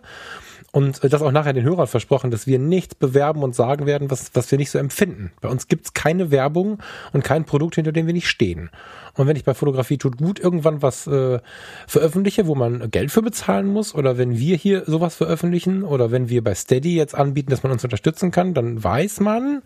und 0.76 0.99
das 1.05 1.21
auch 1.21 1.32
nachher 1.32 1.53
den 1.53 1.63
Hörern 1.63 1.88
versprochen, 1.88 2.32
dass 2.32 2.47
wir 2.47 2.59
nichts 2.59 2.95
bewerben 2.95 3.43
und 3.43 3.55
sagen 3.55 3.86
werden, 3.86 4.11
was, 4.11 4.32
was 4.34 4.51
wir 4.51 4.57
nicht 4.57 4.71
so 4.71 4.78
empfinden. 4.78 5.32
Bei 5.39 5.47
uns 5.47 5.69
gibt's 5.69 5.93
keine 5.93 6.32
Werbung 6.32 6.80
und 7.13 7.23
kein 7.23 7.45
Produkt, 7.45 7.76
hinter 7.76 7.93
dem 7.93 8.07
wir 8.07 8.13
nicht 8.13 8.28
stehen. 8.28 8.69
Und 9.13 9.26
wenn 9.26 9.38
ich 9.38 9.45
bei 9.45 9.53
Fotografie 9.53 9.97
tut 9.97 10.17
gut 10.17 10.38
irgendwann 10.38 10.82
was 10.82 11.07
äh, 11.07 11.39
veröffentliche, 11.88 12.45
wo 12.45 12.55
man 12.55 12.91
Geld 12.91 13.09
für 13.09 13.21
bezahlen 13.21 13.67
muss, 13.67 13.95
oder 13.95 14.17
wenn 14.17 14.38
wir 14.38 14.57
hier 14.57 14.84
sowas 14.86 15.15
veröffentlichen, 15.15 15.84
oder 15.84 16.11
wenn 16.11 16.28
wir 16.28 16.43
bei 16.43 16.53
Steady 16.53 16.97
jetzt 16.97 17.15
anbieten, 17.15 17.51
dass 17.51 17.63
man 17.63 17.71
uns 17.71 17.86
unterstützen 17.86 18.32
kann, 18.32 18.53
dann 18.53 18.84
weiß 18.84 19.21
man, 19.21 19.61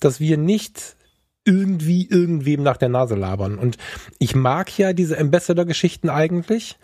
dass 0.00 0.20
wir 0.20 0.38
nicht 0.38 0.96
irgendwie 1.44 2.08
irgendwem 2.08 2.62
nach 2.62 2.78
der 2.78 2.88
Nase 2.88 3.14
labern. 3.14 3.58
Und 3.58 3.76
ich 4.18 4.34
mag 4.34 4.78
ja 4.78 4.94
diese 4.94 5.18
Ambassador-Geschichten 5.18 6.08
eigentlich. 6.08 6.78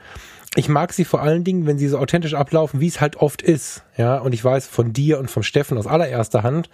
Ich 0.56 0.68
mag 0.68 0.92
sie 0.92 1.04
vor 1.04 1.22
allen 1.22 1.44
Dingen, 1.44 1.66
wenn 1.66 1.78
sie 1.78 1.86
so 1.88 1.98
authentisch 1.98 2.34
ablaufen, 2.34 2.80
wie 2.80 2.88
es 2.88 3.00
halt 3.00 3.16
oft 3.16 3.42
ist. 3.42 3.82
Ja, 3.96 4.18
und 4.18 4.32
ich 4.32 4.42
weiß 4.42 4.66
von 4.66 4.92
dir 4.92 5.18
und 5.18 5.30
vom 5.30 5.42
Steffen 5.42 5.78
aus 5.78 5.86
allererster 5.86 6.42
Hand, 6.42 6.70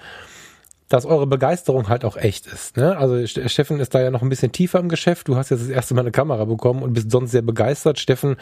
dass 0.89 1.05
eure 1.07 1.27
Begeisterung 1.27 1.89
halt 1.89 2.05
auch 2.05 2.17
echt 2.17 2.47
ist. 2.47 2.77
Ne? 2.77 2.97
Also 2.97 3.27
Ste- 3.27 3.49
Steffen 3.49 3.81
ist 3.81 3.95
da 3.95 4.01
ja 4.03 4.11
noch 4.11 4.23
ein 4.23 4.29
bisschen 4.29 4.53
tiefer 4.53 4.79
im 4.79 4.89
Geschäft. 4.89 5.27
Du 5.27 5.37
hast 5.37 5.49
jetzt 5.51 5.63
das 5.63 5.69
erste 5.71 5.95
Mal 5.95 6.03
eine 6.03 6.11
Kamera 6.11 6.45
bekommen 6.45 6.83
und 6.83 6.93
bist 6.93 7.11
sonst 7.11 7.31
sehr 7.31 7.43
begeistert. 7.43 7.99
Steffen 7.99 8.37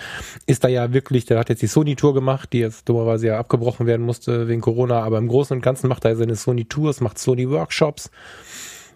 ist 0.46 0.64
da 0.64 0.68
ja 0.68 0.92
wirklich, 0.92 1.24
der 1.24 1.38
hat 1.38 1.48
jetzt 1.48 1.62
die 1.62 1.68
Sony-Tour 1.68 2.12
gemacht, 2.12 2.52
die 2.52 2.58
jetzt 2.58 2.88
dummerweise 2.88 3.28
ja 3.28 3.38
abgebrochen 3.38 3.86
werden 3.86 4.04
musste 4.04 4.48
wegen 4.48 4.60
Corona, 4.60 5.00
aber 5.02 5.18
im 5.18 5.28
Großen 5.28 5.56
und 5.56 5.62
Ganzen 5.62 5.88
macht 5.88 6.04
er 6.04 6.16
seine 6.16 6.34
Sony-Tours, 6.34 7.00
macht 7.00 7.18
Sony-Workshops. 7.18 8.10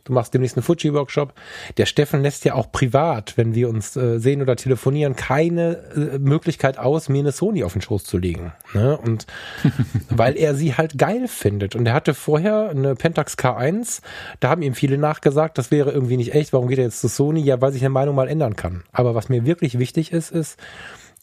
Du 0.05 0.13
machst 0.13 0.35
demnächst 0.35 0.57
einen 0.57 0.65
Fuji-Workshop. 0.65 1.33
Der 1.79 1.87
Steffen 1.87 2.23
lässt 2.23 2.45
ja 2.45 2.55
auch 2.55 2.71
privat, 2.71 3.37
wenn 3.37 3.55
wir 3.55 3.71
uns 3.71 3.97
äh, 3.97 4.19
sehen 4.19 4.43
oder 4.43 4.55
telefonieren, 4.55 5.17
keine 5.17 5.79
äh, 5.97 6.19
Möglichkeit 6.19 6.79
aus, 6.79 7.09
mir 7.09 7.21
eine 7.21 7.33
Sony 7.33 7.65
auf 7.65 7.73
den 7.73 7.81
Schoß 7.81 8.05
zu 8.05 8.19
legen. 8.19 8.53
Ne? 8.75 8.99
Und 8.99 9.27
weil 10.11 10.37
er 10.37 10.55
sie 10.55 10.75
halt 10.75 10.99
geil 10.99 11.27
findet. 11.27 11.75
Und 11.75 11.87
er 11.87 11.95
hatte 11.95 12.13
vorher 12.13 12.69
eine 12.69 12.95
Pentax 12.95 13.39
K1, 13.39 14.03
da 14.41 14.51
haben 14.51 14.61
ihm 14.61 14.75
viele 14.75 14.99
nachgesagt, 14.99 15.57
das 15.57 15.71
wäre 15.71 15.91
irgendwie 15.91 16.19
nicht 16.19 16.35
echt, 16.35 16.53
warum 16.53 16.69
geht 16.69 16.79
er 16.79 16.85
jetzt 16.85 17.01
zu 17.01 17.09
Sony? 17.09 17.41
Ja, 17.41 17.63
weil 17.63 17.73
sich 17.73 17.83
eine 17.83 17.91
Meinung 17.91 18.15
mal 18.15 18.29
ändern 18.29 18.57
kann. 18.57 18.85
Aber 18.93 19.15
was 19.15 19.31
mir 19.31 19.47
wirklich 19.47 19.79
wichtig 19.79 20.13
ist, 20.13 20.31
ist, 20.31 20.59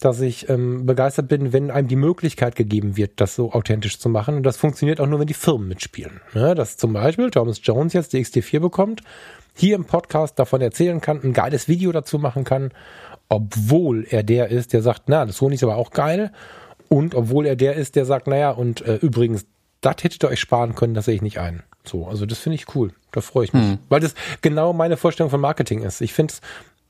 dass 0.01 0.19
ich 0.19 0.49
ähm, 0.49 0.87
begeistert 0.87 1.27
bin, 1.27 1.53
wenn 1.53 1.69
einem 1.69 1.87
die 1.87 1.95
Möglichkeit 1.95 2.55
gegeben 2.55 2.97
wird, 2.97 3.21
das 3.21 3.35
so 3.35 3.53
authentisch 3.53 3.99
zu 3.99 4.09
machen. 4.09 4.35
Und 4.35 4.43
das 4.43 4.57
funktioniert 4.57 4.99
auch 4.99 5.05
nur, 5.05 5.19
wenn 5.19 5.27
die 5.27 5.35
Firmen 5.35 5.67
mitspielen. 5.67 6.21
Ja, 6.33 6.55
dass 6.55 6.75
zum 6.75 6.91
Beispiel 6.91 7.29
Thomas 7.29 7.59
Jones 7.63 7.93
jetzt 7.93 8.13
die 8.13 8.25
XT4 8.25 8.59
bekommt, 8.59 9.01
hier 9.55 9.75
im 9.75 9.85
Podcast 9.85 10.39
davon 10.39 10.59
erzählen 10.59 11.01
kann, 11.01 11.21
ein 11.23 11.33
geiles 11.33 11.67
Video 11.67 11.91
dazu 11.91 12.17
machen 12.17 12.43
kann, 12.43 12.71
obwohl 13.29 14.05
er 14.09 14.23
der 14.23 14.49
ist, 14.49 14.73
der 14.73 14.81
sagt, 14.81 15.03
na, 15.05 15.25
das 15.25 15.37
Sony 15.37 15.55
ist 15.55 15.63
aber 15.63 15.77
auch 15.77 15.91
geil. 15.91 16.31
Und 16.89 17.13
obwohl 17.13 17.45
er 17.45 17.55
der 17.55 17.75
ist, 17.75 17.95
der 17.95 18.05
sagt, 18.05 18.25
naja, 18.27 18.49
und 18.49 18.81
äh, 18.81 18.95
übrigens, 18.95 19.45
das 19.81 19.97
hättet 20.01 20.23
ihr 20.23 20.29
euch 20.29 20.39
sparen 20.39 20.73
können, 20.73 20.95
das 20.95 21.05
sehe 21.05 21.15
ich 21.15 21.21
nicht 21.21 21.37
ein. 21.37 21.63
So, 21.83 22.07
also 22.07 22.25
das 22.25 22.39
finde 22.39 22.55
ich 22.55 22.75
cool. 22.75 22.91
Da 23.11 23.21
freue 23.21 23.45
ich 23.45 23.53
mich. 23.53 23.77
Weil 23.89 23.99
das 23.99 24.13
genau 24.41 24.73
meine 24.73 24.97
Vorstellung 24.97 25.29
von 25.29 25.41
Marketing 25.41 25.81
ist. 25.81 26.01
Ich 26.01 26.13
finde 26.13 26.33
es 26.33 26.41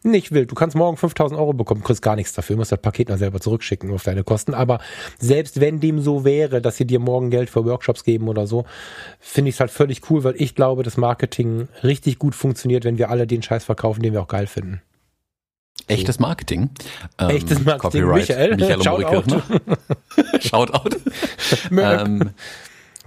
nicht 0.04 0.32
wild. 0.32 0.50
Du 0.52 0.56
kannst 0.56 0.76
morgen 0.76 0.98
5000 0.98 1.40
Euro 1.40 1.54
bekommen, 1.54 1.84
kriegst 1.84 2.02
gar 2.02 2.16
nichts 2.16 2.34
dafür, 2.34 2.56
musst 2.58 2.72
das 2.72 2.82
Paket 2.82 3.10
noch 3.10 3.18
selber 3.18 3.40
zurückschicken 3.40 3.92
auf 3.94 4.04
deine 4.04 4.24
Kosten. 4.24 4.54
Aber 4.54 4.80
selbst 5.20 5.60
wenn 5.60 5.80
dem 5.80 6.02
so 6.02 6.26
wäre, 6.26 6.62
dass 6.62 6.78
sie 6.78 6.86
dir 6.86 7.00
morgen 7.00 7.30
Geld 7.30 7.50
für 7.50 7.66
Workshops 7.66 8.04
geben 8.04 8.28
oder 8.28 8.48
so, 8.48 8.66
finde 9.20 9.50
ich 9.50 9.56
es 9.56 9.60
halt 9.60 9.72
völlig 9.72 10.10
cool, 10.10 10.24
weil 10.24 10.36
ich 10.38 10.56
glaube, 10.56 10.84
dass 10.84 10.98
Marketing 10.98 11.68
richtig 11.84 12.18
gut 12.20 12.36
funktioniert, 12.36 12.84
wenn 12.84 12.98
wir 12.98 13.10
alle 13.10 13.28
den 13.28 13.44
Scheiß 13.44 13.64
verkaufen, 13.64 14.02
den 14.02 14.14
wir 14.14 14.22
auch 14.22 14.28
geil 14.28 14.48
finden. 14.48 14.82
Echtes 15.88 16.20
Marketing. 16.20 16.70
Ähm, 17.20 17.30
Echtes 17.32 17.64
Marketing. 17.66 18.02
Copyright. 18.04 18.30
Michael, 18.30 18.56
Michael 18.56 18.84
Shoutout. 18.84 19.24
Shoutout. 20.40 20.90
Shoutout. 21.38 21.76
ähm, 21.78 22.30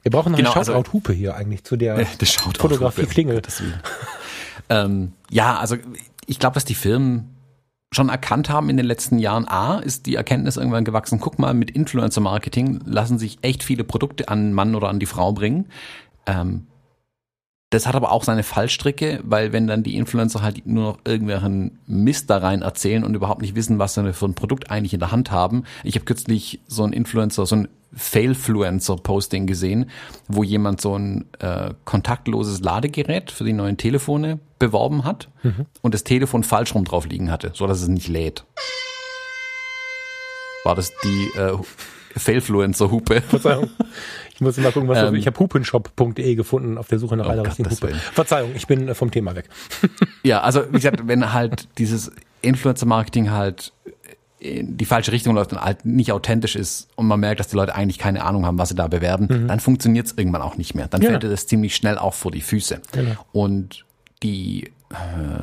Wir 0.03 0.11
brauchen 0.11 0.33
noch 0.33 0.39
Genau, 0.39 0.51
eine 0.51 0.59
also- 0.59 0.73
Shoutout-Hupe 0.73 1.13
hier 1.13 1.35
eigentlich 1.35 1.65
zu 1.65 1.77
der 1.77 2.05
Shoutout. 2.23 2.61
Fotografie-Klingel. 2.61 3.41
Ähm, 4.69 5.13
ja, 5.31 5.57
also 5.59 5.77
ich 6.27 6.39
glaube, 6.39 6.55
dass 6.55 6.65
die 6.65 6.75
Firmen 6.75 7.35
schon 7.93 8.09
erkannt 8.09 8.51
haben 8.51 8.69
in 8.69 8.77
den 8.77 8.87
letzten 8.87 9.19
Jahren, 9.19 9.47
A, 9.47 9.79
ist 9.79 10.07
die 10.07 10.17
Erkenntnis 10.17 10.57
irgendwann 10.57 10.85
gewachsen, 10.85 11.21
guck 11.21 11.39
mal, 11.39 11.55
mit 11.55 11.71
Influencer-Marketing 11.71 12.81
lassen 12.85 13.19
sich 13.19 13.39
echt 13.43 13.63
viele 13.63 13.85
Produkte 13.85 14.29
an 14.29 14.47
den 14.47 14.53
Mann 14.53 14.75
oder 14.75 14.89
an 14.89 14.99
die 14.99 15.07
Frau 15.07 15.33
bringen. 15.33 15.67
Ähm, 16.27 16.67
das 17.75 17.87
hat 17.87 17.97
aber 17.97 18.13
auch 18.13 18.23
seine 18.23 18.45
Fallstricke, 18.45 19.21
weil 19.25 19.53
wenn 19.53 19.67
dann 19.67 19.83
die 19.83 19.97
Influencer 19.97 20.43
halt 20.43 20.65
nur 20.65 20.93
noch 20.93 20.99
irgendwelchen 21.05 21.81
Mist 21.87 22.31
da 22.31 22.39
rein 22.39 22.63
erzählen 22.63 23.03
und 23.03 23.15
überhaupt 23.15 23.43
nicht 23.43 23.57
wissen, 23.57 23.81
was 23.81 23.95
sie 23.95 24.13
für 24.13 24.27
ein 24.27 24.35
Produkt 24.35 24.71
eigentlich 24.71 24.95
in 24.95 25.01
der 25.01 25.11
Hand 25.11 25.33
haben. 25.33 25.65
Ich 25.83 25.97
habe 25.97 26.05
kürzlich 26.05 26.61
so 26.69 26.85
ein 26.85 26.93
Influencer, 26.93 27.47
so 27.47 27.57
ein 27.57 27.69
Failfluencer-Posting 27.93 29.47
gesehen, 29.47 29.91
wo 30.29 30.45
jemand 30.45 30.81
so 30.81 30.97
ein 30.97 31.27
äh, 31.41 31.75
kontaktloses 31.85 32.61
Ladegerät 32.61 33.33
für 33.33 33.45
die 33.45 33.53
neuen 33.53 33.77
Telefone 33.77 34.39
beworben 34.61 35.05
hat 35.05 35.29
und 35.83 35.95
das 35.95 36.05
Telefon 36.05 36.45
falsch 36.45 36.75
rum 36.75 36.85
drauf 36.85 37.07
liegen 37.07 37.31
hatte, 37.31 37.51
so 37.55 37.67
dass 37.67 37.83
es 37.83 37.89
nicht 37.89 38.09
lädt. 38.09 38.45
War 40.65 40.77
das 40.77 40.93
die 41.03 41.39
äh, 41.39 41.57
Failfluencer-Hupe? 42.17 43.21
Verzeihung. 43.21 43.71
Ich 44.35 44.41
muss 44.41 44.57
mal 44.57 44.73
gucken, 44.73 44.89
was 44.89 44.99
Ähm, 44.99 45.15
ich 45.15 45.27
habe 45.27 45.39
hupenshop.de 45.39 46.35
gefunden 46.35 46.77
auf 46.77 46.89
der 46.89 46.99
Suche 46.99 47.17
nach 47.17 47.27
Oh 47.27 47.31
einer 47.31 47.47
richtigen 47.47 47.71
Hupe. 47.71 47.95
Verzeihung, 47.95 48.51
ich 48.55 48.67
bin 48.67 48.89
äh, 48.89 48.95
vom 48.95 49.11
Thema 49.11 49.35
weg. 49.37 49.49
Ja, 50.25 50.41
also 50.41 50.65
wie 50.69 50.73
gesagt, 50.77 51.07
wenn 51.07 51.33
halt 51.33 51.69
dieses 51.79 52.11
Influencer-Marketing 52.43 53.31
halt 53.31 53.73
in 54.39 54.77
die 54.77 54.85
falsche 54.85 55.13
Richtung 55.13 55.35
läuft 55.35 55.53
und 55.53 55.61
halt 55.61 55.85
nicht 55.87 56.13
authentisch 56.13 56.55
ist 56.57 56.89
und 56.97 57.07
man 57.07 57.19
merkt, 57.21 57.41
dass 57.41 57.49
die 57.49 57.57
Leute 57.57 57.75
eigentlich 57.75 57.99
keine 57.99 58.25
Ahnung 58.25 58.45
haben, 58.45 58.59
was 58.59 58.69
sie 58.71 58.75
da 58.75 58.89
bewerben, 58.89 59.47
dann 59.49 59.61
funktioniert 59.61 60.07
es 60.07 60.13
irgendwann 60.19 60.43
auch 60.43 60.57
nicht 60.57 60.75
mehr. 60.75 60.87
Dann 60.89 61.01
Ja. 61.03 61.11
fällt 61.11 61.23
dir 61.23 61.31
das 61.31 61.47
ziemlich 61.47 61.75
schnell 61.75 61.97
auch 61.97 62.13
vor 62.15 62.31
die 62.31 62.43
Füße. 62.43 62.81
Genau. 62.93 63.13
Und 63.33 63.85
die, 64.23 64.65
äh, 64.65 64.71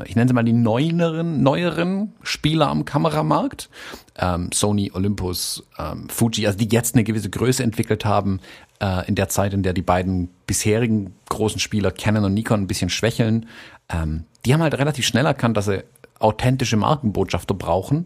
ich 0.06 0.16
nenne 0.16 0.28
sie 0.28 0.34
mal 0.34 0.44
die 0.44 0.54
neueren, 0.54 1.44
neueren 1.44 2.14
Spieler 2.24 2.70
am 2.70 2.86
Kameramarkt, 2.86 3.70
ähm, 4.18 4.50
Sony, 4.54 4.92
Olympus, 4.94 5.64
ähm, 5.78 6.10
Fuji, 6.10 6.48
also 6.48 6.58
die 6.58 6.68
jetzt 6.70 6.96
eine 6.96 7.04
gewisse 7.04 7.30
Größe 7.30 7.64
entwickelt 7.64 8.06
haben, 8.06 8.40
äh, 8.80 9.08
in 9.08 9.16
der 9.16 9.30
Zeit, 9.30 9.54
in 9.54 9.64
der 9.64 9.74
die 9.74 9.82
beiden 9.82 10.30
bisherigen 10.48 11.14
großen 11.30 11.60
Spieler 11.60 11.92
Canon 11.92 12.26
und 12.26 12.34
Nikon 12.34 12.62
ein 12.62 12.68
bisschen 12.68 12.90
schwächeln, 12.90 13.48
ähm, 13.90 14.26
die 14.46 14.54
haben 14.54 14.62
halt 14.62 14.76
relativ 14.76 15.06
schnell 15.06 15.26
erkannt, 15.26 15.58
dass 15.58 15.66
sie 15.66 15.84
authentische 16.20 16.78
Markenbotschafter 16.78 17.54
brauchen, 17.54 18.06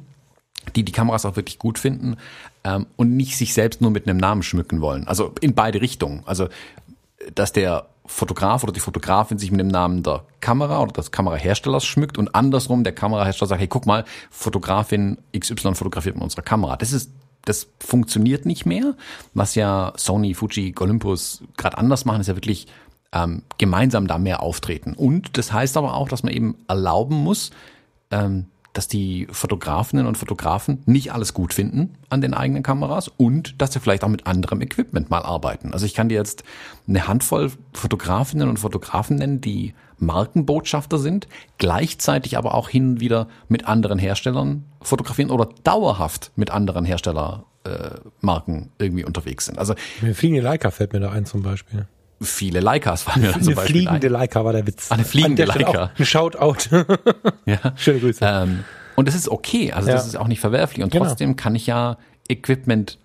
die 0.75 0.83
die 0.83 0.91
Kameras 0.91 1.25
auch 1.25 1.35
wirklich 1.35 1.59
gut 1.59 1.79
finden 1.79 2.17
ähm, 2.63 2.87
und 2.95 3.15
nicht 3.15 3.37
sich 3.37 3.53
selbst 3.53 3.81
nur 3.81 3.91
mit 3.91 4.07
einem 4.07 4.17
Namen 4.17 4.43
schmücken 4.43 4.81
wollen. 4.81 5.07
Also 5.07 5.33
in 5.41 5.53
beide 5.53 5.81
Richtungen. 5.81 6.23
Also 6.25 6.47
dass 7.33 7.51
der 7.53 7.87
Fotograf 8.05 8.63
oder 8.63 8.73
die 8.73 8.79
Fotografin 8.79 9.37
sich 9.37 9.51
mit 9.51 9.59
dem 9.59 9.67
Namen 9.67 10.03
der 10.03 10.23
Kamera 10.39 10.81
oder 10.81 10.93
des 10.93 11.11
Kameraherstellers 11.11 11.85
schmückt 11.85 12.17
und 12.17 12.35
andersrum 12.35 12.83
der 12.83 12.93
Kamerahersteller 12.93 13.49
sagt, 13.49 13.61
hey, 13.61 13.67
guck 13.67 13.85
mal, 13.85 14.05
Fotografin 14.29 15.17
XY 15.37 15.75
fotografiert 15.75 16.15
mit 16.15 16.23
unserer 16.23 16.43
Kamera. 16.43 16.77
Das 16.77 16.93
ist 16.93 17.11
das 17.45 17.67
funktioniert 17.79 18.45
nicht 18.45 18.65
mehr. 18.65 18.95
Was 19.33 19.55
ja 19.55 19.93
Sony, 19.95 20.33
Fuji, 20.33 20.73
Olympus 20.79 21.43
gerade 21.57 21.77
anders 21.77 22.03
machen, 22.03 22.21
ist 22.21 22.27
ja 22.27 22.35
wirklich 22.35 22.67
ähm, 23.13 23.43
gemeinsam 23.57 24.07
da 24.07 24.17
mehr 24.17 24.41
auftreten. 24.41 24.93
Und 24.93 25.37
das 25.37 25.53
heißt 25.53 25.77
aber 25.77 25.93
auch, 25.93 26.09
dass 26.09 26.23
man 26.23 26.33
eben 26.33 26.57
erlauben 26.67 27.15
muss, 27.15 27.51
ähm, 28.11 28.47
dass 28.75 28.87
die 28.89 29.27
Fotografinnen 29.31 30.05
und 30.05 30.17
Fotografen 30.17 30.83
nicht 30.85 31.13
alles 31.13 31.33
gut 31.33 31.53
finden 31.53 31.95
an 32.09 32.21
den 32.21 32.33
eigenen 32.33 32.61
Kameras 32.61 33.07
und 33.07 33.61
dass 33.61 33.71
sie 33.71 33.79
vielleicht 33.79 34.03
auch 34.03 34.09
mit 34.09 34.27
anderem 34.27 34.61
Equipment 34.61 35.09
mal 35.09 35.21
arbeiten. 35.23 35.73
Also 35.73 35.85
ich 35.85 35.93
kann 35.93 36.09
dir 36.09 36.15
jetzt 36.15 36.43
eine 36.87 37.07
Handvoll 37.07 37.51
Fotografinnen 37.73 38.49
und 38.49 38.59
Fotografen 38.59 39.15
nennen, 39.15 39.39
die 39.39 39.73
Markenbotschafter 39.97 40.97
sind, 40.97 41.27
gleichzeitig 41.57 42.37
aber 42.37 42.53
auch 42.53 42.67
hin 42.67 42.89
und 42.89 42.99
wieder 42.99 43.29
mit 43.47 43.65
anderen 43.65 43.97
Herstellern 43.97 44.65
fotografieren 44.81 45.31
oder 45.31 45.49
dauerhaft 45.63 46.31
mit 46.35 46.51
anderen 46.51 46.83
Herstellermarken 46.83 48.71
äh, 48.77 48.83
irgendwie 48.83 49.05
unterwegs 49.05 49.45
sind. 49.45 49.57
Also 49.57 49.73
fliegende 50.13 50.41
Leica 50.41 50.69
fällt 50.69 50.91
mir 50.91 50.99
da 50.99 51.11
ein 51.11 51.25
zum 51.25 51.43
Beispiel. 51.43 51.87
Viele 52.21 52.59
Leicas 52.59 53.05
waren 53.07 53.21
mir 53.21 53.27
da 53.27 53.33
zum 53.39 53.47
Eine 53.47 53.55
Beispiel 53.55 53.75
fliegende 53.81 54.07
ein. 54.07 54.13
Leica 54.13 54.45
war 54.45 54.53
der 54.53 54.65
Witz. 54.67 54.91
Eine 54.91 55.03
fliegende 55.03 55.45
Leica. 55.45 55.91
Ein 55.97 56.05
Shoutout. 56.05 56.69
Ja. 57.45 57.59
Schöne 57.75 57.99
Grüße. 57.99 58.19
Ähm, 58.23 58.63
und 58.95 59.07
das 59.07 59.15
ist 59.15 59.29
okay, 59.29 59.71
also 59.73 59.89
das 59.91 60.03
Ja. 60.03 60.07
ist 60.07 60.15
auch 60.15 60.27
nicht 60.27 60.39
verwerflich. 60.39 60.83
Und 60.83 60.91
Genau. 60.91 61.05
trotzdem 61.05 61.35
kann 61.35 61.53
ich 61.55 61.67
ja 61.67 61.97
Equipment 62.29 62.97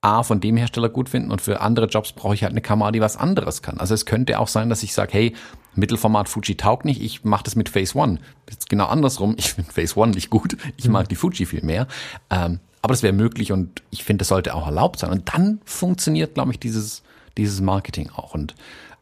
A 0.00 0.22
von 0.24 0.40
dem 0.40 0.56
Hersteller 0.56 0.88
gut 0.88 1.08
finden 1.08 1.30
und 1.30 1.40
für 1.40 1.60
andere 1.60 1.86
Jobs 1.86 2.12
brauche 2.12 2.34
ich 2.34 2.42
halt 2.42 2.52
eine 2.52 2.60
Kamera, 2.60 2.90
die 2.90 3.00
was 3.00 3.16
anderes 3.16 3.62
kann. 3.62 3.78
Also 3.78 3.94
es 3.94 4.04
könnte 4.06 4.38
auch 4.40 4.48
sein, 4.48 4.68
dass 4.68 4.82
ich 4.82 4.94
sage, 4.94 5.12
hey, 5.12 5.34
Mittelformat 5.74 6.28
Fuji 6.28 6.56
taugt 6.56 6.84
nicht, 6.84 7.00
ich 7.00 7.22
mache 7.24 7.44
das 7.44 7.54
mit 7.54 7.68
Phase 7.68 7.96
One. 7.96 8.18
Jetzt 8.50 8.68
genau 8.68 8.86
andersrum, 8.86 9.34
ich 9.38 9.52
finde 9.52 9.70
Phase 9.72 9.96
One 9.98 10.12
nicht 10.12 10.28
gut, 10.30 10.56
ich 10.76 10.88
mag 10.88 11.08
die 11.08 11.14
Fuji 11.14 11.46
viel 11.46 11.62
mehr. 11.62 11.86
Ähm, 12.30 12.58
aber 12.82 12.92
das 12.94 13.04
wäre 13.04 13.12
möglich 13.12 13.52
und 13.52 13.82
ich 13.90 14.02
finde, 14.02 14.22
das 14.22 14.28
sollte 14.28 14.54
auch 14.54 14.66
erlaubt 14.66 14.98
sein. 14.98 15.10
Und 15.12 15.32
dann 15.34 15.60
funktioniert, 15.64 16.34
glaube 16.34 16.50
ich, 16.50 16.58
dieses, 16.58 17.02
dieses 17.36 17.60
Marketing 17.60 18.10
auch. 18.10 18.34
Und 18.34 18.54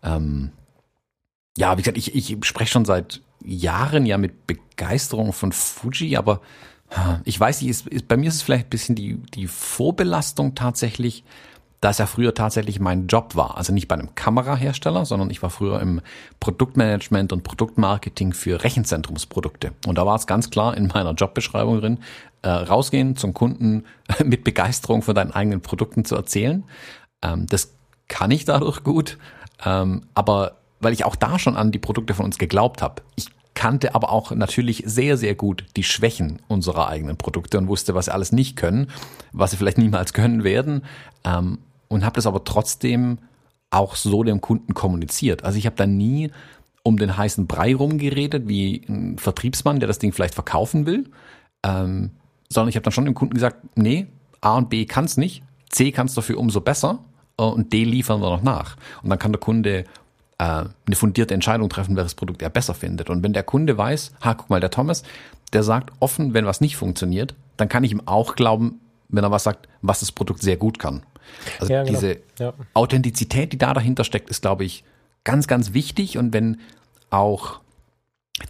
ähm, 0.02 0.52
ja, 1.56 1.76
wie 1.76 1.82
gesagt, 1.82 1.98
ich, 1.98 2.14
ich 2.14 2.36
spreche 2.46 2.70
schon 2.70 2.84
seit 2.84 3.22
Jahren 3.44 4.06
ja 4.06 4.18
mit 4.18 4.46
Begeisterung 4.46 5.32
von 5.32 5.52
Fuji, 5.52 6.16
aber 6.16 6.40
ich 7.24 7.38
weiß 7.38 7.60
nicht, 7.60 7.70
ist, 7.70 7.86
ist, 7.86 8.08
bei 8.08 8.16
mir 8.16 8.28
ist 8.28 8.36
es 8.36 8.42
vielleicht 8.42 8.66
ein 8.66 8.70
bisschen 8.70 8.96
die, 8.96 9.14
die 9.34 9.46
Vorbelastung 9.46 10.56
tatsächlich, 10.56 11.22
dass 11.80 11.98
ja 11.98 12.06
früher 12.06 12.34
tatsächlich 12.34 12.80
mein 12.80 13.06
Job 13.06 13.36
war. 13.36 13.56
Also 13.56 13.72
nicht 13.72 13.86
bei 13.86 13.94
einem 13.94 14.14
Kamerahersteller, 14.14 15.04
sondern 15.04 15.30
ich 15.30 15.40
war 15.40 15.50
früher 15.50 15.80
im 15.80 16.00
Produktmanagement 16.40 17.32
und 17.32 17.44
Produktmarketing 17.44 18.32
für 18.32 18.64
Rechenzentrumsprodukte. 18.64 19.72
Und 19.86 19.98
da 19.98 20.04
war 20.04 20.16
es 20.16 20.26
ganz 20.26 20.50
klar 20.50 20.76
in 20.76 20.88
meiner 20.88 21.12
Jobbeschreibung 21.12 21.80
drin, 21.80 21.98
äh, 22.42 22.48
rausgehen 22.48 23.16
zum 23.16 23.34
Kunden 23.34 23.84
mit 24.24 24.42
Begeisterung 24.42 25.02
von 25.02 25.14
deinen 25.14 25.30
eigenen 25.30 25.60
Produkten 25.60 26.04
zu 26.04 26.16
erzählen. 26.16 26.64
Ähm, 27.22 27.46
das 27.46 27.72
kann 28.10 28.30
ich 28.30 28.44
dadurch 28.44 28.84
gut. 28.84 29.16
Ähm, 29.64 30.02
aber 30.12 30.56
weil 30.80 30.92
ich 30.92 31.04
auch 31.04 31.16
da 31.16 31.38
schon 31.38 31.56
an 31.56 31.72
die 31.72 31.78
Produkte 31.78 32.12
von 32.12 32.26
uns 32.26 32.38
geglaubt 32.38 32.82
habe. 32.82 33.02
Ich 33.16 33.28
kannte 33.54 33.94
aber 33.94 34.10
auch 34.10 34.30
natürlich 34.32 34.82
sehr, 34.86 35.16
sehr 35.16 35.34
gut 35.34 35.64
die 35.76 35.82
Schwächen 35.82 36.40
unserer 36.48 36.88
eigenen 36.88 37.16
Produkte 37.16 37.58
und 37.58 37.68
wusste, 37.68 37.94
was 37.94 38.06
sie 38.06 38.12
alles 38.14 38.32
nicht 38.32 38.56
können, 38.56 38.88
was 39.32 39.50
sie 39.50 39.56
vielleicht 39.56 39.78
niemals 39.78 40.12
können 40.14 40.44
werden 40.44 40.82
ähm, 41.24 41.58
und 41.88 42.04
habe 42.04 42.16
das 42.16 42.26
aber 42.26 42.44
trotzdem 42.44 43.18
auch 43.70 43.96
so 43.96 44.24
dem 44.24 44.40
Kunden 44.40 44.74
kommuniziert. 44.74 45.44
Also 45.44 45.58
ich 45.58 45.66
habe 45.66 45.76
da 45.76 45.86
nie 45.86 46.30
um 46.82 46.96
den 46.96 47.16
heißen 47.16 47.46
Brei 47.46 47.74
rumgeredet, 47.74 48.48
wie 48.48 48.82
ein 48.88 49.18
Vertriebsmann, 49.18 49.80
der 49.80 49.86
das 49.86 49.98
Ding 49.98 50.12
vielleicht 50.12 50.34
verkaufen 50.34 50.86
will, 50.86 51.10
ähm, 51.62 52.10
sondern 52.48 52.70
ich 52.70 52.76
habe 52.76 52.84
dann 52.84 52.92
schon 52.92 53.04
dem 53.04 53.14
Kunden 53.14 53.34
gesagt, 53.34 53.58
nee, 53.76 54.06
A 54.40 54.56
und 54.56 54.70
B 54.70 54.86
kann's 54.86 55.16
nicht, 55.16 55.42
C 55.68 55.92
kann's 55.92 56.14
dafür 56.14 56.38
umso 56.38 56.60
besser 56.62 57.00
und 57.48 57.72
D 57.72 57.84
liefern 57.84 58.20
wir 58.20 58.30
noch 58.30 58.42
nach. 58.42 58.76
Und 59.02 59.10
dann 59.10 59.18
kann 59.18 59.32
der 59.32 59.40
Kunde 59.40 59.84
äh, 60.38 60.44
eine 60.44 60.96
fundierte 60.96 61.34
Entscheidung 61.34 61.68
treffen, 61.68 61.96
welches 61.96 62.14
Produkt 62.14 62.42
er 62.42 62.50
besser 62.50 62.74
findet. 62.74 63.10
Und 63.10 63.22
wenn 63.22 63.32
der 63.32 63.42
Kunde 63.42 63.76
weiß, 63.76 64.12
ha, 64.22 64.34
guck 64.34 64.50
mal, 64.50 64.60
der 64.60 64.70
Thomas, 64.70 65.02
der 65.52 65.62
sagt 65.62 65.90
offen, 66.00 66.34
wenn 66.34 66.46
was 66.46 66.60
nicht 66.60 66.76
funktioniert, 66.76 67.34
dann 67.56 67.68
kann 67.68 67.84
ich 67.84 67.92
ihm 67.92 68.02
auch 68.06 68.36
glauben, 68.36 68.80
wenn 69.08 69.24
er 69.24 69.30
was 69.30 69.44
sagt, 69.44 69.68
was 69.82 70.00
das 70.00 70.12
Produkt 70.12 70.42
sehr 70.42 70.56
gut 70.56 70.78
kann. 70.78 71.02
Also 71.58 71.72
ja, 71.72 71.82
genau. 71.82 71.98
diese 71.98 72.20
ja. 72.38 72.52
Authentizität, 72.74 73.52
die 73.52 73.58
da 73.58 73.74
dahinter 73.74 74.04
steckt, 74.04 74.30
ist, 74.30 74.42
glaube 74.42 74.64
ich, 74.64 74.84
ganz, 75.24 75.46
ganz 75.46 75.74
wichtig. 75.74 76.18
Und 76.18 76.32
wenn 76.32 76.60
auch 77.10 77.60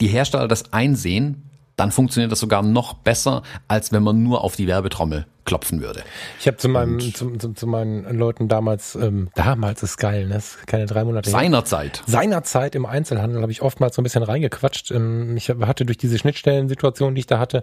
die 0.01 0.09
Hersteller 0.09 0.49
das 0.49 0.73
einsehen, 0.73 1.50
dann 1.81 1.93
funktioniert 1.93 2.31
das 2.31 2.41
sogar 2.41 2.63
noch 2.63 2.93
besser, 2.93 3.43
als 3.67 3.91
wenn 3.91 4.03
man 4.03 4.23
nur 4.23 4.45
auf 4.45 4.55
die 4.55 4.67
Werbetrommel 4.67 5.25
klopfen 5.47 5.81
würde. 5.81 6.03
Ich 6.39 6.47
habe 6.47 6.59
zu 6.59 6.69
meinem 6.69 7.01
zu, 7.01 7.39
zu, 7.39 7.55
zu, 7.55 7.67
meinen 7.67 8.05
Leuten 8.17 8.49
damals 8.49 8.95
ähm, 8.97 9.31
damals 9.35 9.83
ist 9.83 9.97
geil, 9.97 10.27
ne? 10.27 10.37
Ist 10.37 10.67
keine 10.67 10.85
drei 10.85 11.05
Monate. 11.05 11.31
Seinerzeit. 11.31 12.03
Seinerzeit 12.07 12.75
im 12.75 12.85
Einzelhandel 12.85 13.41
habe 13.41 13.51
ich 13.51 13.63
oftmals 13.63 13.97
so 13.97 14.03
ein 14.03 14.05
bisschen 14.05 14.23
reingequatscht. 14.23 14.91
Ähm, 14.91 15.39
ich 15.39 15.49
hatte 15.49 15.87
durch 15.87 15.97
diese 15.97 16.19
Schnittstellensituation, 16.19 17.15
die 17.15 17.21
ich 17.21 17.27
da 17.27 17.39
hatte, 17.39 17.63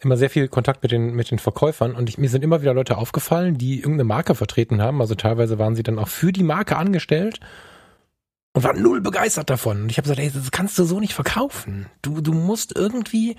immer 0.00 0.16
sehr 0.16 0.30
viel 0.30 0.48
Kontakt 0.48 0.82
mit 0.82 0.90
den 0.90 1.12
mit 1.14 1.30
den 1.30 1.38
Verkäufern 1.38 1.94
und 1.94 2.08
ich, 2.08 2.16
mir 2.16 2.30
sind 2.30 2.42
immer 2.42 2.62
wieder 2.62 2.72
Leute 2.72 2.96
aufgefallen, 2.96 3.58
die 3.58 3.76
irgendeine 3.80 4.04
Marke 4.04 4.34
vertreten 4.34 4.80
haben. 4.80 5.02
Also 5.02 5.14
teilweise 5.14 5.58
waren 5.58 5.76
sie 5.76 5.82
dann 5.82 5.98
auch 5.98 6.08
für 6.08 6.32
die 6.32 6.42
Marke 6.44 6.78
angestellt 6.78 7.40
und 8.52 8.64
war 8.64 8.74
null 8.74 9.00
begeistert 9.00 9.50
davon. 9.50 9.82
Und 9.82 9.90
ich 9.90 9.98
habe 9.98 10.04
gesagt, 10.04 10.20
ey, 10.20 10.30
das 10.30 10.50
kannst 10.50 10.78
du 10.78 10.84
so 10.84 11.00
nicht 11.00 11.14
verkaufen. 11.14 11.86
Du, 12.02 12.20
du 12.20 12.32
musst 12.32 12.76
irgendwie 12.76 13.36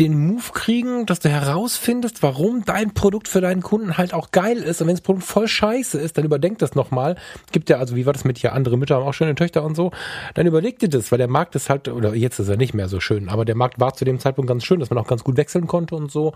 den 0.00 0.26
Move 0.26 0.52
kriegen, 0.54 1.04
dass 1.04 1.20
du 1.20 1.28
herausfindest, 1.28 2.22
warum 2.22 2.64
dein 2.64 2.94
Produkt 2.94 3.28
für 3.28 3.42
deinen 3.42 3.62
Kunden 3.62 3.98
halt 3.98 4.14
auch 4.14 4.30
geil 4.30 4.56
ist. 4.58 4.80
Und 4.80 4.88
wenn 4.88 4.94
das 4.94 5.02
Produkt 5.02 5.24
voll 5.24 5.46
scheiße 5.46 6.00
ist, 6.00 6.16
dann 6.16 6.24
überdenk 6.24 6.58
das 6.58 6.74
nochmal. 6.74 7.16
Gibt 7.52 7.68
ja, 7.68 7.76
also 7.76 7.94
wie 7.94 8.06
war 8.06 8.14
das 8.14 8.24
mit 8.24 8.38
hier, 8.38 8.54
andere 8.54 8.78
Mütter 8.78 8.96
haben 8.96 9.04
auch 9.04 9.12
schöne 9.12 9.34
Töchter 9.34 9.62
und 9.64 9.74
so. 9.74 9.90
Dann 10.34 10.46
überleg 10.46 10.78
dir 10.78 10.88
das, 10.88 11.12
weil 11.12 11.18
der 11.18 11.28
Markt 11.28 11.54
ist 11.56 11.68
halt, 11.68 11.88
oder 11.88 12.14
jetzt 12.14 12.38
ist 12.38 12.48
er 12.48 12.56
nicht 12.56 12.72
mehr 12.72 12.88
so 12.88 13.00
schön, 13.00 13.28
aber 13.28 13.44
der 13.44 13.54
Markt 13.54 13.80
war 13.80 13.92
zu 13.92 14.04
dem 14.06 14.18
Zeitpunkt 14.18 14.48
ganz 14.48 14.64
schön, 14.64 14.80
dass 14.80 14.88
man 14.88 14.98
auch 14.98 15.06
ganz 15.06 15.24
gut 15.24 15.36
wechseln 15.36 15.66
konnte 15.66 15.94
und 15.94 16.10
so. 16.10 16.32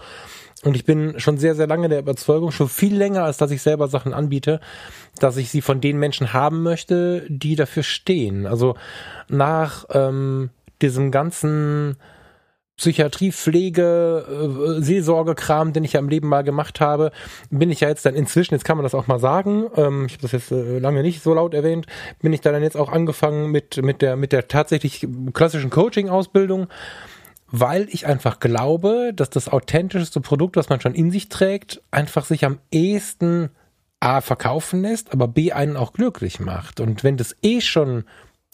Und 0.62 0.76
ich 0.76 0.84
bin 0.84 1.18
schon 1.18 1.38
sehr, 1.38 1.54
sehr 1.54 1.66
lange 1.66 1.88
der 1.88 2.00
Überzeugung, 2.00 2.50
schon 2.50 2.68
viel 2.68 2.96
länger, 2.96 3.24
als 3.24 3.38
dass 3.38 3.50
ich 3.50 3.62
selber 3.62 3.88
Sachen 3.88 4.12
anbiete, 4.12 4.60
dass 5.18 5.38
ich 5.38 5.50
sie 5.50 5.62
von 5.62 5.80
den 5.80 5.98
Menschen 5.98 6.34
haben 6.34 6.62
möchte, 6.62 7.26
die 7.28 7.56
dafür 7.56 7.82
stehen. 7.82 8.46
Also 8.46 8.74
nach 9.28 9.86
ähm, 9.90 10.50
diesem 10.82 11.10
ganzen 11.10 11.96
Psychiatrie, 12.76 13.32
Pflege, 13.32 14.26
äh, 14.78 14.82
Seelsorgekram, 14.82 15.72
den 15.72 15.84
ich 15.84 15.94
ja 15.94 16.00
im 16.00 16.10
Leben 16.10 16.28
mal 16.28 16.44
gemacht 16.44 16.80
habe, 16.80 17.10
bin 17.50 17.70
ich 17.70 17.80
ja 17.80 17.88
jetzt 17.88 18.04
dann 18.04 18.14
inzwischen, 18.14 18.54
jetzt 18.54 18.64
kann 18.64 18.76
man 18.76 18.84
das 18.84 18.94
auch 18.94 19.06
mal 19.06 19.18
sagen, 19.18 19.66
ähm, 19.76 20.06
ich 20.06 20.12
habe 20.12 20.22
das 20.22 20.32
jetzt 20.32 20.52
äh, 20.52 20.78
lange 20.78 21.02
nicht 21.02 21.22
so 21.22 21.32
laut 21.32 21.54
erwähnt, 21.54 21.86
bin 22.20 22.34
ich 22.34 22.42
da 22.42 22.52
dann 22.52 22.62
jetzt 22.62 22.76
auch 22.76 22.92
angefangen 22.92 23.50
mit, 23.50 23.82
mit 23.82 24.02
der, 24.02 24.16
mit 24.16 24.32
der 24.32 24.48
tatsächlich 24.48 25.06
klassischen 25.32 25.70
Coaching-Ausbildung, 25.70 26.66
weil 27.50 27.88
ich 27.90 28.06
einfach 28.06 28.40
glaube, 28.40 29.12
dass 29.14 29.30
das 29.30 29.48
authentischste 29.48 30.20
Produkt, 30.20 30.56
was 30.56 30.68
man 30.68 30.80
schon 30.80 30.94
in 30.94 31.10
sich 31.10 31.30
trägt, 31.30 31.80
einfach 31.90 32.26
sich 32.26 32.44
am 32.44 32.58
ehesten 32.70 33.50
A 34.00 34.20
verkaufen 34.20 34.82
lässt, 34.82 35.12
aber 35.12 35.28
B 35.28 35.52
einen 35.52 35.76
auch 35.76 35.94
glücklich 35.94 36.40
macht. 36.40 36.80
Und 36.80 37.02
wenn 37.02 37.16
das 37.16 37.34
eh 37.42 37.62
schon 37.62 38.04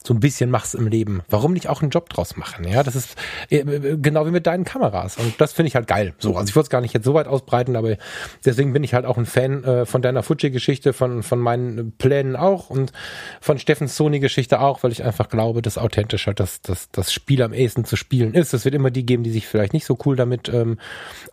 so 0.07 0.15
ein 0.15 0.21
bisschen 0.21 0.51
machst 0.51 0.75
im 0.75 0.87
Leben. 0.87 1.23
Warum 1.29 1.53
nicht 1.53 1.69
auch 1.69 1.83
einen 1.83 1.91
Job 1.91 2.09
draus 2.09 2.37
machen? 2.37 2.67
Ja, 2.67 2.83
das 2.83 2.97
ist 2.97 3.17
äh, 3.51 3.65
genau 3.97 4.27
wie 4.27 4.31
mit 4.31 4.47
deinen 4.47 4.65
Kameras. 4.65 5.17
Und 5.17 5.41
das 5.41 5.53
finde 5.53 5.69
ich 5.69 5.75
halt 5.75 5.87
geil. 5.87 6.15
So, 6.19 6.37
also 6.37 6.49
ich 6.49 6.57
wollte 6.57 6.67
es 6.67 6.71
gar 6.71 6.81
nicht 6.81 6.95
jetzt 6.95 7.05
so 7.05 7.15
weit 7.15 7.27
ausbreiten, 7.27 7.77
aber 7.77 7.97
deswegen 8.45 8.73
bin 8.73 8.85
ich 8.85 8.95
halt 8.95 9.07
auch 9.07 9.19
ein 9.19 9.27
Fan 9.27 9.65
äh, 9.65 9.87
von 9.87 10.03
deiner 10.03 10.23
Fuji-Geschichte, 10.23 10.93
von, 10.93 11.23
von 11.23 11.39
meinen 11.39 11.93
Plänen 11.93 12.37
auch 12.37 12.71
und 12.71 12.93
von 13.41 13.59
Steffens 13.59 13.97
Sony-Geschichte 13.97 14.61
auch, 14.61 14.83
weil 14.83 14.93
ich 14.93 15.05
einfach 15.05 15.29
glaube, 15.29 15.63
dass 15.63 15.79
authentisch 15.79 16.27
halt 16.27 16.41
das, 16.41 16.61
das, 16.63 16.91
das 16.91 17.13
Spiel 17.13 17.43
am 17.43 17.53
ehesten 17.53 17.85
zu 17.85 17.97
spielen 17.97 18.35
ist. 18.35 18.53
Es 18.55 18.65
wird 18.65 18.75
immer 18.75 18.91
die 18.91 19.07
geben, 19.07 19.23
die 19.23 19.31
sich 19.31 19.47
vielleicht 19.47 19.73
nicht 19.73 19.87
so 19.87 19.99
cool 20.05 20.17
damit 20.17 20.49
ähm, 20.49 20.79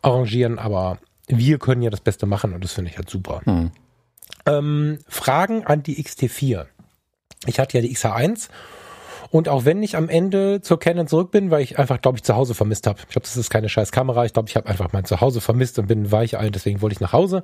arrangieren, 0.02 0.60
aber 0.60 1.00
wir 1.28 1.60
können 1.60 1.82
ja 1.82 1.90
das 1.90 2.02
Beste 2.02 2.26
machen 2.26 2.54
und 2.54 2.64
das 2.64 2.74
finde 2.74 2.92
ich 2.92 2.98
halt 2.98 3.10
super. 3.10 3.42
Hm. 3.46 3.72
Ähm, 4.46 5.00
Fragen 5.08 5.66
an 5.66 5.84
die 5.84 6.02
XT4. 6.04 6.66
Ich 7.46 7.60
hatte 7.60 7.78
ja 7.78 7.82
die 7.82 7.96
XH1 7.96 8.50
und 9.32 9.48
auch 9.48 9.66
wenn 9.66 9.84
ich 9.84 9.96
am 9.96 10.10
Ende 10.10 10.62
zur 10.62 10.80
Canon 10.80 11.08
zurück 11.08 11.32
bin, 11.32 11.52
weil 11.52 11.62
ich 11.62 11.78
einfach, 11.78 12.02
glaube 12.02 12.18
ich, 12.18 12.24
zu 12.24 12.36
Hause 12.36 12.56
vermisst 12.56 12.88
habe. 12.88 13.00
Ich 13.02 13.10
glaube, 13.10 13.26
das 13.26 13.38
ist 13.38 13.50
keine 13.50 13.70
scheiß 13.70 13.92
Kamera. 13.92 14.26
Ich 14.26 14.34
glaube, 14.34 14.50
ich 14.50 14.56
habe 14.56 14.68
einfach 14.68 14.92
mein 14.92 15.06
Zuhause 15.06 15.40
vermisst 15.40 15.78
und 15.78 15.88
bin 15.88 16.12
weich 16.12 16.38
ein, 16.38 16.52
deswegen 16.52 16.82
wollte 16.82 16.94
ich 16.94 17.00
nach 17.00 17.14
Hause. 17.14 17.44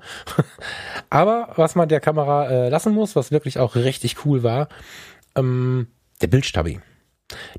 Aber 1.10 1.50
was 1.56 1.76
man 1.76 1.88
der 1.88 2.00
Kamera 2.00 2.50
äh, 2.50 2.70
lassen 2.70 2.94
muss, 2.94 3.16
was 3.16 3.32
wirklich 3.32 3.60
auch 3.60 3.76
richtig 3.76 4.26
cool 4.26 4.42
war, 4.42 4.68
ähm, 5.36 5.88
der 6.22 6.28
Bildstabi. 6.28 6.80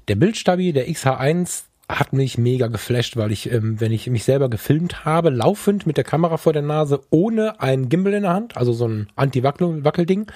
Der 0.09 0.17
Bildstabi 0.17 0.73
der 0.73 0.89
XH1 0.89 1.65
hat 1.89 2.13
mich 2.13 2.37
mega 2.37 2.67
geflasht, 2.67 3.17
weil 3.17 3.31
ich, 3.31 3.53
ähm, 3.53 3.81
wenn 3.81 3.93
ich 3.93 4.09
mich 4.09 4.25
selber 4.25 4.49
gefilmt 4.49 5.05
habe, 5.05 5.31
laufend 5.31 5.87
mit 5.87 5.97
der 5.97 6.05
Kamera 6.05 6.37
vor 6.37 6.53
der 6.53 6.63
Nase, 6.63 7.01
ohne 7.11 7.61
ein 7.61 7.89
Gimbal 7.89 8.15
in 8.15 8.23
der 8.23 8.33
Hand, 8.33 8.57
also 8.57 8.73
so 8.73 8.89
ein 8.89 9.09
Anti-Wackel-Ding, 9.15 10.27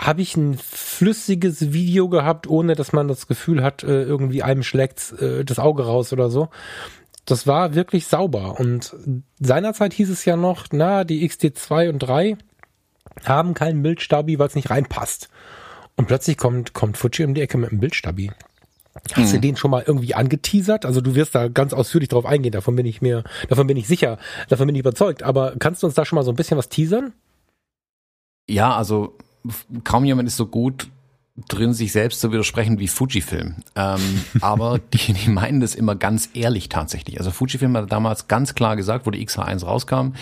habe 0.00 0.22
ich 0.22 0.36
ein 0.36 0.56
flüssiges 0.56 1.72
Video 1.72 2.08
gehabt, 2.08 2.46
ohne 2.46 2.74
dass 2.74 2.92
man 2.92 3.08
das 3.08 3.26
Gefühl 3.26 3.62
hat, 3.62 3.82
äh, 3.82 4.02
irgendwie 4.02 4.42
einem 4.42 4.62
schlägt 4.62 5.12
äh, 5.20 5.44
das 5.44 5.58
Auge 5.58 5.86
raus 5.86 6.12
oder 6.12 6.30
so. 6.30 6.48
Das 7.24 7.46
war 7.46 7.74
wirklich 7.74 8.06
sauber. 8.06 8.58
Und 8.58 8.94
seinerzeit 9.40 9.92
hieß 9.92 10.08
es 10.08 10.24
ja 10.24 10.36
noch, 10.36 10.66
na, 10.70 11.04
die 11.04 11.28
XT2 11.28 11.90
und 11.90 11.98
3 11.98 12.38
haben 13.24 13.54
keinen 13.54 13.82
Bildstabi, 13.82 14.38
weil 14.38 14.46
es 14.46 14.54
nicht 14.54 14.70
reinpasst. 14.70 15.28
Und 15.96 16.06
plötzlich 16.06 16.36
kommt, 16.36 16.74
kommt 16.74 16.96
Fuji 16.96 17.24
um 17.24 17.34
die 17.34 17.42
Ecke 17.42 17.58
mit 17.58 17.70
einem 17.70 17.80
Bildstabi. 17.80 18.30
Hast 19.12 19.32
mhm. 19.32 19.36
du 19.36 19.40
den 19.40 19.56
schon 19.56 19.70
mal 19.70 19.82
irgendwie 19.84 20.14
angeteasert? 20.14 20.86
Also 20.86 21.00
du 21.00 21.14
wirst 21.16 21.34
da 21.34 21.48
ganz 21.48 21.72
ausführlich 21.72 22.08
drauf 22.08 22.24
eingehen, 22.24 22.52
davon 22.52 22.76
bin 22.76 22.86
ich 22.86 23.02
mir, 23.02 23.24
davon 23.48 23.66
bin 23.66 23.76
ich 23.76 23.88
sicher, 23.88 24.18
davon 24.48 24.66
bin 24.66 24.76
ich 24.76 24.80
überzeugt. 24.80 25.22
Aber 25.22 25.54
kannst 25.58 25.82
du 25.82 25.86
uns 25.86 25.94
da 25.94 26.04
schon 26.04 26.16
mal 26.16 26.22
so 26.22 26.30
ein 26.32 26.36
bisschen 26.36 26.56
was 26.56 26.68
teasern? 26.68 27.12
Ja, 28.48 28.74
also 28.76 29.18
kaum 29.84 30.04
jemand 30.04 30.28
ist 30.28 30.36
so 30.36 30.46
gut 30.46 30.88
drin, 31.48 31.72
sich 31.72 31.92
selbst 31.92 32.20
zu 32.20 32.32
widersprechen 32.32 32.78
wie 32.78 32.88
Fujifilm. 32.88 33.56
Ähm, 33.76 34.00
aber 34.40 34.78
die, 34.78 35.12
die 35.12 35.30
meinen 35.30 35.60
das 35.60 35.74
immer 35.74 35.94
ganz 35.94 36.30
ehrlich 36.34 36.68
tatsächlich. 36.68 37.18
Also 37.18 37.30
Fujifilm 37.30 37.76
hat 37.76 37.92
damals 37.92 38.28
ganz 38.28 38.54
klar 38.54 38.76
gesagt, 38.76 39.06
wo 39.06 39.10
die 39.10 39.24
XH1 39.26 39.64
rauskam, 39.64 40.14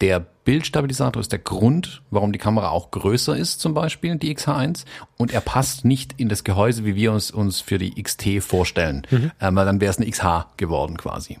der 0.00 0.20
Bildstabilisator 0.44 1.20
ist 1.20 1.32
der 1.32 1.38
Grund, 1.38 2.02
warum 2.10 2.32
die 2.32 2.38
Kamera 2.38 2.68
auch 2.68 2.90
größer 2.90 3.36
ist, 3.36 3.60
zum 3.60 3.72
Beispiel 3.72 4.16
die 4.16 4.36
XH1, 4.36 4.84
und 5.16 5.32
er 5.32 5.40
passt 5.40 5.84
nicht 5.84 6.14
in 6.18 6.28
das 6.28 6.44
Gehäuse, 6.44 6.84
wie 6.84 6.94
wir 6.94 7.12
uns 7.12 7.30
uns 7.30 7.60
für 7.60 7.78
die 7.78 8.00
XT 8.00 8.42
vorstellen. 8.42 9.06
Mhm. 9.10 9.30
Ähm, 9.40 9.56
dann 9.56 9.80
wäre 9.80 9.90
es 9.90 9.96
eine 9.98 10.10
XH 10.10 10.52
geworden 10.56 10.98
quasi. 10.98 11.38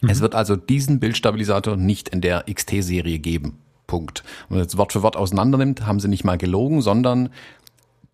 Mhm. 0.00 0.10
Es 0.10 0.20
wird 0.20 0.34
also 0.34 0.56
diesen 0.56 0.98
Bildstabilisator 0.98 1.76
nicht 1.76 2.08
in 2.08 2.20
der 2.20 2.44
XT-Serie 2.52 3.20
geben. 3.20 3.58
Punkt. 3.94 4.24
Man 4.48 4.58
jetzt 4.58 4.76
Wort 4.76 4.92
für 4.92 5.04
Wort 5.04 5.16
auseinander 5.16 5.56
nimmt, 5.56 5.86
haben 5.86 6.00
sie 6.00 6.08
nicht 6.08 6.24
mal 6.24 6.36
gelogen, 6.36 6.82
sondern 6.82 7.28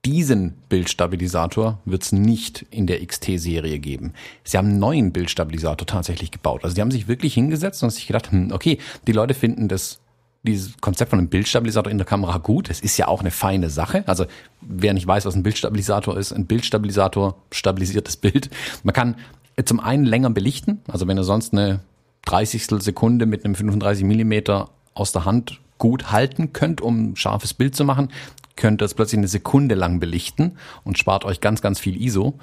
diesen 0.04 0.52
Bildstabilisator 0.68 1.78
wird 1.86 2.02
es 2.02 2.12
nicht 2.12 2.66
in 2.70 2.86
der 2.86 3.02
XT-Serie 3.06 3.78
geben. 3.78 4.12
Sie 4.44 4.58
haben 4.58 4.68
einen 4.68 4.78
neuen 4.78 5.10
Bildstabilisator 5.10 5.86
tatsächlich 5.86 6.30
gebaut. 6.30 6.64
Also 6.64 6.74
die 6.74 6.82
haben 6.82 6.90
sich 6.90 7.08
wirklich 7.08 7.32
hingesetzt 7.32 7.82
und 7.82 7.88
sich 7.88 8.06
gedacht, 8.06 8.30
hm, 8.30 8.52
okay, 8.52 8.76
die 9.06 9.12
Leute 9.12 9.32
finden 9.32 9.68
das 9.68 10.00
dieses 10.42 10.76
Konzept 10.82 11.08
von 11.10 11.18
einem 11.18 11.28
Bildstabilisator 11.28 11.90
in 11.90 11.96
der 11.96 12.06
Kamera 12.06 12.36
gut. 12.36 12.68
Es 12.68 12.80
ist 12.80 12.98
ja 12.98 13.08
auch 13.08 13.20
eine 13.20 13.30
feine 13.30 13.70
Sache. 13.70 14.04
Also 14.06 14.26
wer 14.60 14.92
nicht 14.92 15.06
weiß, 15.06 15.24
was 15.24 15.34
ein 15.34 15.42
Bildstabilisator 15.42 16.18
ist, 16.18 16.32
ein 16.32 16.44
Bildstabilisator 16.44 17.36
stabilisiert 17.52 18.06
das 18.06 18.18
Bild. 18.18 18.50
Man 18.82 18.92
kann 18.92 19.16
zum 19.64 19.80
einen 19.80 20.04
länger 20.04 20.28
belichten. 20.28 20.82
Also 20.88 21.08
wenn 21.08 21.16
ihr 21.16 21.24
sonst 21.24 21.54
eine 21.54 21.80
30. 22.26 22.66
Sekunde 22.82 23.24
mit 23.24 23.46
einem 23.46 23.54
35 23.54 24.04
Millimeter 24.04 24.68
aus 24.94 25.12
der 25.12 25.24
Hand 25.24 25.60
gut 25.80 26.12
halten 26.12 26.52
könnt, 26.52 26.80
um 26.80 27.10
ein 27.10 27.16
scharfes 27.16 27.54
Bild 27.54 27.74
zu 27.74 27.84
machen, 27.84 28.10
könnt 28.54 28.82
ihr 28.82 28.84
es 28.84 28.94
plötzlich 28.94 29.18
eine 29.18 29.26
Sekunde 29.26 29.74
lang 29.74 29.98
belichten 29.98 30.52
und 30.84 30.98
spart 30.98 31.24
euch 31.24 31.40
ganz, 31.40 31.62
ganz 31.62 31.80
viel 31.80 32.00
ISO, 32.00 32.38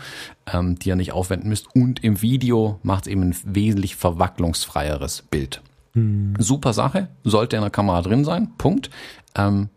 ähm, 0.52 0.78
die 0.78 0.90
ihr 0.90 0.96
nicht 0.98 1.14
aufwenden 1.14 1.48
müsst. 1.48 1.74
Und 1.74 2.04
im 2.04 2.22
Video 2.22 2.80
macht 2.84 3.06
es 3.06 3.12
eben 3.12 3.22
ein 3.22 3.36
wesentlich 3.46 3.96
verwacklungsfreieres 3.96 5.22
Bild. 5.30 5.62
Hm. 5.94 6.34
Super 6.40 6.74
Sache, 6.74 7.08
sollte 7.24 7.56
in 7.56 7.62
der 7.62 7.72
Kamera 7.72 8.02
drin 8.02 8.26
sein, 8.26 8.50
Punkt. 8.58 8.90
Ähm, 9.36 9.70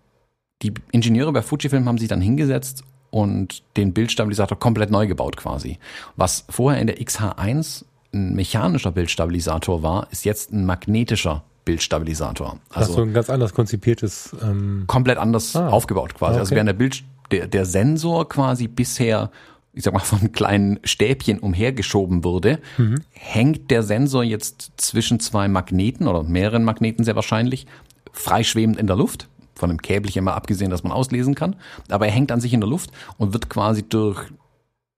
die 0.63 0.73
Ingenieure 0.93 1.33
bei 1.33 1.43
Fujifilm 1.43 1.87
haben 1.87 1.99
sich 1.99 2.09
dann 2.09 2.21
hingesetzt 2.21 2.85
und 3.11 3.63
den 3.77 3.93
Bildstabilisator 3.93 4.59
komplett 4.59 4.91
neu 4.91 5.07
gebaut 5.07 5.37
quasi. 5.37 5.79
Was 6.17 6.47
vorher 6.49 6.81
in 6.81 6.87
der 6.87 6.99
XH1 6.99 7.85
ein 8.13 8.35
mechanischer 8.35 8.93
Bildstabilisator 8.93 9.83
war, 9.83 10.09
ist 10.11 10.25
jetzt 10.25 10.53
ein 10.53 10.65
magnetischer 10.65 11.45
Bildstabilisator. 11.65 12.59
Also 12.71 12.95
so 12.95 13.03
ein 13.03 13.13
ganz 13.13 13.31
anders 13.31 13.55
konzipiertes. 13.55 14.35
Ähm 14.43 14.85
komplett 14.87 15.19
anders 15.19 15.55
ah, 15.57 15.69
aufgebaut 15.69 16.15
quasi. 16.15 16.39
Also 16.39 16.39
okay. 16.39 16.41
Also 16.41 16.55
während 16.55 16.69
der 16.69 16.75
Bild, 16.75 17.05
der, 17.31 17.47
der 17.47 17.65
Sensor 17.65 18.29
quasi 18.29 18.69
bisher 18.69 19.31
ich 19.73 19.85
sag 19.85 19.95
mal, 19.95 20.01
von 20.01 20.33
kleinen 20.33 20.79
Stäbchen 20.85 21.39
umhergeschoben 21.39 22.25
wurde, 22.25 22.59
mhm. 22.79 23.03
hängt 23.11 23.71
der 23.71 23.83
Sensor 23.83 24.25
jetzt 24.25 24.73
zwischen 24.77 25.21
zwei 25.21 25.49
Magneten 25.49 26.09
oder 26.09 26.23
mehreren 26.23 26.65
Magneten 26.65 27.05
sehr 27.05 27.17
wahrscheinlich, 27.17 27.67
freischwebend 28.13 28.79
in 28.79 28.87
der 28.87 28.97
Luft. 28.97 29.29
Von 29.55 29.69
einem 29.69 29.83
Käbelchen 29.83 30.25
mal 30.25 30.33
abgesehen, 30.33 30.71
dass 30.71 30.85
man 30.85 30.93
auslesen 30.93 31.35
kann. 31.35 31.55
Aber 31.91 32.07
er 32.07 32.13
hängt 32.13 32.33
an 32.33 32.41
sich 32.41 32.55
in 32.55 32.61
der 32.61 32.71
Luft 32.71 32.91
und 33.19 33.35
wird 33.35 33.51
quasi 33.51 33.83
durch 33.87 34.19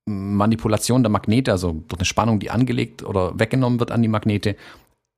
Manipulation 0.05 1.03
der 1.03 1.09
Magnete, 1.09 1.51
also 1.51 1.83
durch 1.87 1.99
eine 1.99 2.05
Spannung, 2.05 2.39
die 2.39 2.49
angelegt 2.49 3.03
oder 3.03 3.37
weggenommen 3.37 3.79
wird 3.79 3.91
an 3.91 4.01
die 4.01 4.07
Magnete, 4.07 4.55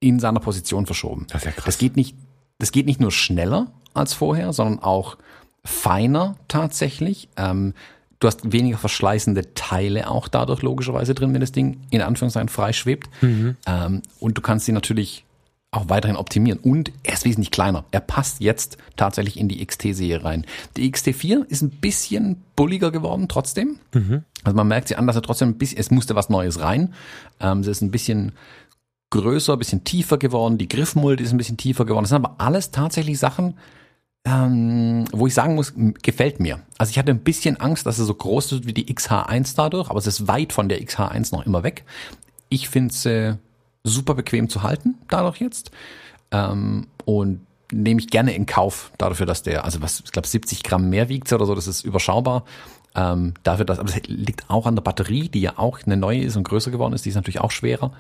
in 0.08 0.20
seiner 0.20 0.40
Position 0.40 0.86
verschoben. 0.86 1.26
Das 1.30 1.42
ist 1.42 1.46
ja 1.46 1.52
krass. 1.52 1.66
Das 1.66 1.78
geht 1.78 1.96
nicht, 1.96 2.16
das 2.60 2.72
geht 2.72 2.86
nicht 2.86 3.00
nur 3.00 3.12
schneller 3.12 3.72
als 3.94 4.14
vorher, 4.14 4.54
sondern 4.54 4.80
auch 4.80 5.18
feiner 5.64 6.36
tatsächlich. 6.48 7.30
Ähm, 7.38 7.74
du 8.20 8.28
hast 8.28 8.52
weniger 8.52 8.78
verschleißende 8.78 9.54
Teile 9.56 10.10
auch 10.10 10.28
dadurch 10.28 10.62
logischerweise 10.62 11.16
drin, 11.16 11.34
wenn 11.34 11.42
das 11.42 11.52
Ding 11.52 11.82
in 11.90 12.02
Anführungszeichen 12.02 12.50
frei 12.50 12.74
schwebt. 12.74 13.10
Mhm. 13.22 13.58
Ähm, 13.66 14.02
und 14.20 14.38
du 14.38 14.42
kannst 14.42 14.66
sie 14.66 14.72
natürlich 14.72 15.26
auch 15.72 15.90
weiterhin 15.90 16.16
optimieren. 16.16 16.60
Und 16.60 16.92
er 17.04 17.14
ist 17.14 17.26
wesentlich 17.26 17.52
kleiner. 17.52 17.84
Er 17.92 18.00
passt 18.00 18.40
jetzt 18.40 18.78
tatsächlich 18.96 19.38
in 19.38 19.50
die 19.50 19.66
XT-Serie 19.66 20.24
rein. 20.24 20.46
Die 20.78 20.90
XT4 20.92 21.46
ist 21.50 21.62
ein 21.62 21.70
bisschen 21.70 22.42
bulliger 22.56 22.92
geworden 22.92 23.28
trotzdem. 23.28 23.80
Mhm. 23.94 24.24
Also 24.44 24.56
man 24.56 24.68
merkt 24.68 24.88
sie 24.88 24.96
an, 24.96 25.06
dass 25.06 25.18
er 25.18 25.22
trotzdem 25.22 25.50
ein 25.50 25.58
bisschen, 25.58 25.78
es 25.78 25.92
musste 25.92 26.16
was 26.16 26.30
Neues 26.30 26.62
rein. 26.62 26.94
Ähm, 27.42 27.64
sie 27.64 27.72
ist 27.72 27.82
ein 27.82 27.92
bisschen 27.92 28.32
größer, 29.10 29.58
bisschen 29.58 29.84
tiefer 29.84 30.18
geworden. 30.18 30.58
Die 30.58 30.68
Griffmulde 30.68 31.24
ist 31.24 31.32
ein 31.32 31.38
bisschen 31.38 31.58
tiefer 31.58 31.86
geworden. 31.86 32.04
Das 32.04 32.10
sind 32.10 32.24
aber 32.24 32.36
alles 32.40 32.72
tatsächlich 32.72 33.20
Sachen, 33.20 33.58
ähm, 34.26 35.06
wo 35.12 35.28
ich 35.28 35.34
sagen 35.34 35.56
muss, 35.56 35.74
gefällt 36.02 36.40
mir. 36.40 36.60
Also 36.78 36.90
ich 36.90 37.00
hatte 37.00 37.12
ein 37.12 37.20
bisschen 37.20 37.60
Angst, 37.60 37.86
dass 37.86 38.00
er 38.00 38.06
so 38.06 38.14
groß 38.14 38.52
ist 38.54 38.68
wie 38.68 38.74
die 38.74 38.94
XH1 38.94 39.56
dadurch, 39.56 39.90
aber 39.90 40.00
es 40.00 40.08
ist 40.08 40.28
weit 40.28 40.52
von 40.52 40.68
der 40.68 40.82
XH1 40.82 41.34
noch 41.34 41.46
immer 41.46 41.64
weg. 41.64 41.86
Ich 42.50 42.70
finde 42.70 42.94
es 42.94 43.06
äh, 43.06 43.36
super 43.84 44.16
bequem 44.16 44.50
zu 44.50 44.64
halten 44.64 44.96
dadurch 45.10 45.40
jetzt 45.40 45.72
ähm, 46.32 46.88
und 47.06 47.42
nehme 47.72 48.00
ich 48.00 48.08
gerne 48.08 48.34
in 48.34 48.46
Kauf 48.46 48.92
dafür, 48.98 49.26
dass 49.26 49.44
der, 49.44 49.66
also 49.66 49.82
was, 49.82 50.02
ich 50.04 50.12
glaube 50.12 50.28
70 50.28 50.64
Gramm 50.64 50.90
mehr 50.90 51.10
wiegt 51.10 51.32
oder 51.32 51.46
so, 51.46 51.56
das 51.56 51.68
ist 51.68 51.84
überschaubar. 51.84 52.46
Ähm, 52.96 53.34
dafür, 53.44 53.66
dass, 53.66 53.78
aber 53.80 53.90
es 53.90 54.08
liegt 54.08 54.50
auch 54.50 54.66
an 54.66 54.76
der 54.76 54.82
Batterie, 54.82 55.28
die 55.28 55.42
ja 55.42 55.54
auch 55.58 55.80
eine 55.86 55.98
neue 55.98 56.22
ist 56.22 56.38
und 56.38 56.44
größer 56.44 56.72
geworden 56.72 56.94
ist, 56.94 57.04
die 57.04 57.10
ist 57.10 57.16
natürlich 57.16 57.42
auch 57.42 57.52
schwerer. 57.52 57.92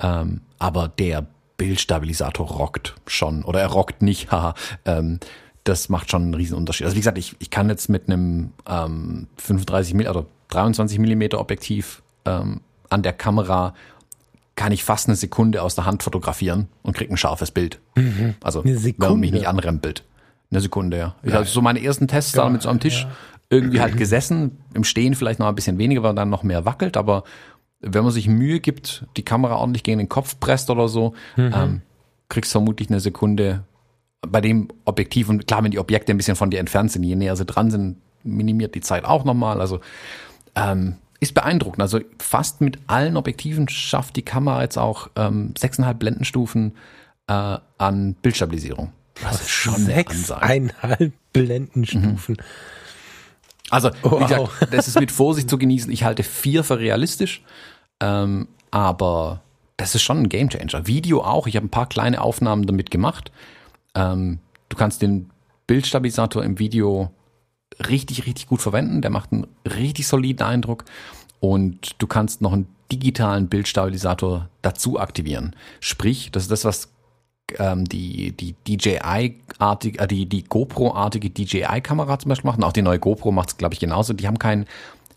Ähm, 0.00 0.40
aber 0.58 0.88
der 0.88 1.26
Bildstabilisator 1.56 2.46
rockt 2.46 2.94
schon 3.06 3.42
oder 3.44 3.60
er 3.60 3.68
rockt 3.68 4.02
nicht, 4.02 4.30
haha. 4.30 4.54
ähm, 4.84 5.20
das 5.64 5.88
macht 5.88 6.10
schon 6.10 6.22
einen 6.22 6.34
riesen 6.34 6.56
Unterschied. 6.56 6.84
Also 6.84 6.94
wie 6.94 7.00
gesagt, 7.00 7.18
ich, 7.18 7.34
ich 7.40 7.50
kann 7.50 7.68
jetzt 7.68 7.88
mit 7.88 8.08
einem 8.08 8.52
ähm, 8.68 9.26
35 9.38 9.94
mm 9.94 10.00
oder 10.02 10.26
23 10.48 10.98
Millimeter 11.00 11.40
Objektiv 11.40 12.02
ähm, 12.24 12.60
an 12.88 13.02
der 13.02 13.12
Kamera 13.12 13.74
kann 14.54 14.72
ich 14.72 14.84
fast 14.84 15.08
eine 15.08 15.16
Sekunde 15.16 15.62
aus 15.62 15.74
der 15.74 15.84
Hand 15.84 16.02
fotografieren 16.02 16.68
und 16.82 16.96
krieg 16.96 17.10
ein 17.10 17.16
scharfes 17.16 17.50
Bild. 17.50 17.78
Mhm. 17.94 18.34
Also 18.42 18.64
wenn 18.64 18.94
man 18.96 19.20
mich 19.20 19.32
nicht 19.32 19.48
anrempelt. 19.48 20.02
Eine 20.50 20.60
Sekunde, 20.60 20.96
ja. 20.96 21.14
Ich 21.22 21.32
ja. 21.32 21.40
hatte 21.40 21.50
so 21.50 21.60
meine 21.60 21.82
ersten 21.82 22.08
Tests 22.08 22.32
da 22.32 22.48
mit 22.48 22.62
so 22.62 22.68
am 22.68 22.80
Tisch 22.80 23.02
ja. 23.02 23.10
irgendwie 23.50 23.80
halt 23.80 23.96
gesessen, 23.96 24.58
im 24.74 24.84
Stehen 24.84 25.14
vielleicht 25.14 25.40
noch 25.40 25.48
ein 25.48 25.54
bisschen 25.54 25.76
weniger, 25.76 26.02
weil 26.02 26.14
dann 26.14 26.30
noch 26.30 26.42
mehr 26.42 26.64
wackelt, 26.64 26.96
aber 26.96 27.24
wenn 27.86 28.04
man 28.04 28.12
sich 28.12 28.28
Mühe 28.28 28.60
gibt, 28.60 29.04
die 29.16 29.24
Kamera 29.24 29.56
ordentlich 29.56 29.82
gegen 29.82 29.98
den 29.98 30.08
Kopf 30.08 30.38
presst 30.40 30.70
oder 30.70 30.88
so, 30.88 31.14
mhm. 31.36 31.52
ähm, 31.54 31.82
kriegst 32.28 32.52
vermutlich 32.52 32.90
eine 32.90 33.00
Sekunde 33.00 33.64
bei 34.26 34.40
dem 34.40 34.68
Objektiv. 34.84 35.28
Und 35.28 35.46
klar, 35.46 35.62
wenn 35.62 35.70
die 35.70 35.78
Objekte 35.78 36.12
ein 36.12 36.16
bisschen 36.16 36.36
von 36.36 36.50
dir 36.50 36.60
entfernt 36.60 36.90
sind, 36.90 37.04
je 37.04 37.16
näher 37.16 37.36
sie 37.36 37.44
dran 37.44 37.70
sind, 37.70 37.96
minimiert 38.24 38.74
die 38.74 38.80
Zeit 38.80 39.04
auch 39.04 39.24
nochmal. 39.24 39.60
Also 39.60 39.80
ähm, 40.54 40.96
ist 41.20 41.34
beeindruckend. 41.34 41.82
Also 41.82 42.00
fast 42.18 42.60
mit 42.60 42.78
allen 42.86 43.16
Objektiven 43.16 43.68
schafft 43.68 44.16
die 44.16 44.22
Kamera 44.22 44.62
jetzt 44.62 44.78
auch 44.78 45.08
ähm, 45.16 45.54
6,5 45.58 45.94
Blendenstufen 45.94 46.72
äh, 47.28 47.58
an 47.78 48.14
Bildstabilisierung. 48.20 48.92
Das 49.22 49.40
ist 49.40 49.50
schon 49.50 49.76
sechseinhalb 49.76 51.12
Blendenstufen. 51.32 52.36
Mhm. 52.38 52.44
Also, 53.70 53.90
wow. 54.02 54.20
wie 54.20 54.24
gesagt, 54.24 54.74
das 54.74 54.88
ist 54.88 55.00
mit 55.00 55.10
Vorsicht 55.10 55.50
zu 55.50 55.58
genießen. 55.58 55.90
Ich 55.90 56.04
halte 56.04 56.22
vier 56.22 56.62
für 56.62 56.78
realistisch, 56.78 57.42
ähm, 58.00 58.48
aber 58.70 59.42
das 59.76 59.94
ist 59.94 60.02
schon 60.02 60.18
ein 60.18 60.28
Gamechanger. 60.28 60.86
Video 60.86 61.22
auch. 61.22 61.46
Ich 61.46 61.56
habe 61.56 61.66
ein 61.66 61.70
paar 61.70 61.88
kleine 61.88 62.20
Aufnahmen 62.20 62.66
damit 62.66 62.90
gemacht. 62.90 63.30
Ähm, 63.94 64.38
du 64.68 64.76
kannst 64.76 65.02
den 65.02 65.30
Bildstabilisator 65.66 66.44
im 66.44 66.58
Video 66.58 67.10
richtig, 67.88 68.26
richtig 68.26 68.46
gut 68.46 68.62
verwenden. 68.62 69.02
Der 69.02 69.10
macht 69.10 69.32
einen 69.32 69.46
richtig 69.66 70.06
soliden 70.06 70.46
Eindruck. 70.46 70.84
Und 71.40 72.00
du 72.00 72.06
kannst 72.06 72.40
noch 72.40 72.52
einen 72.52 72.66
digitalen 72.90 73.48
Bildstabilisator 73.48 74.48
dazu 74.62 74.98
aktivieren. 74.98 75.54
Sprich, 75.80 76.30
das 76.32 76.44
ist 76.44 76.50
das, 76.50 76.64
was 76.64 76.88
ähm, 77.58 77.84
die, 77.84 78.32
die 78.32 78.54
DJI-artige, 78.66 79.98
äh, 79.98 80.06
die, 80.06 80.26
die 80.26 80.44
GoPro-artige 80.44 81.30
DJI-Kamera 81.30 82.18
zum 82.18 82.30
Beispiel 82.30 82.48
macht. 82.48 82.58
Und 82.58 82.64
auch 82.64 82.72
die 82.72 82.82
neue 82.82 82.98
GoPro 82.98 83.32
macht 83.32 83.50
es, 83.50 83.56
glaube 83.56 83.74
ich, 83.74 83.80
genauso. 83.80 84.12
Die 84.12 84.26
haben 84.26 84.38
keinen 84.38 84.66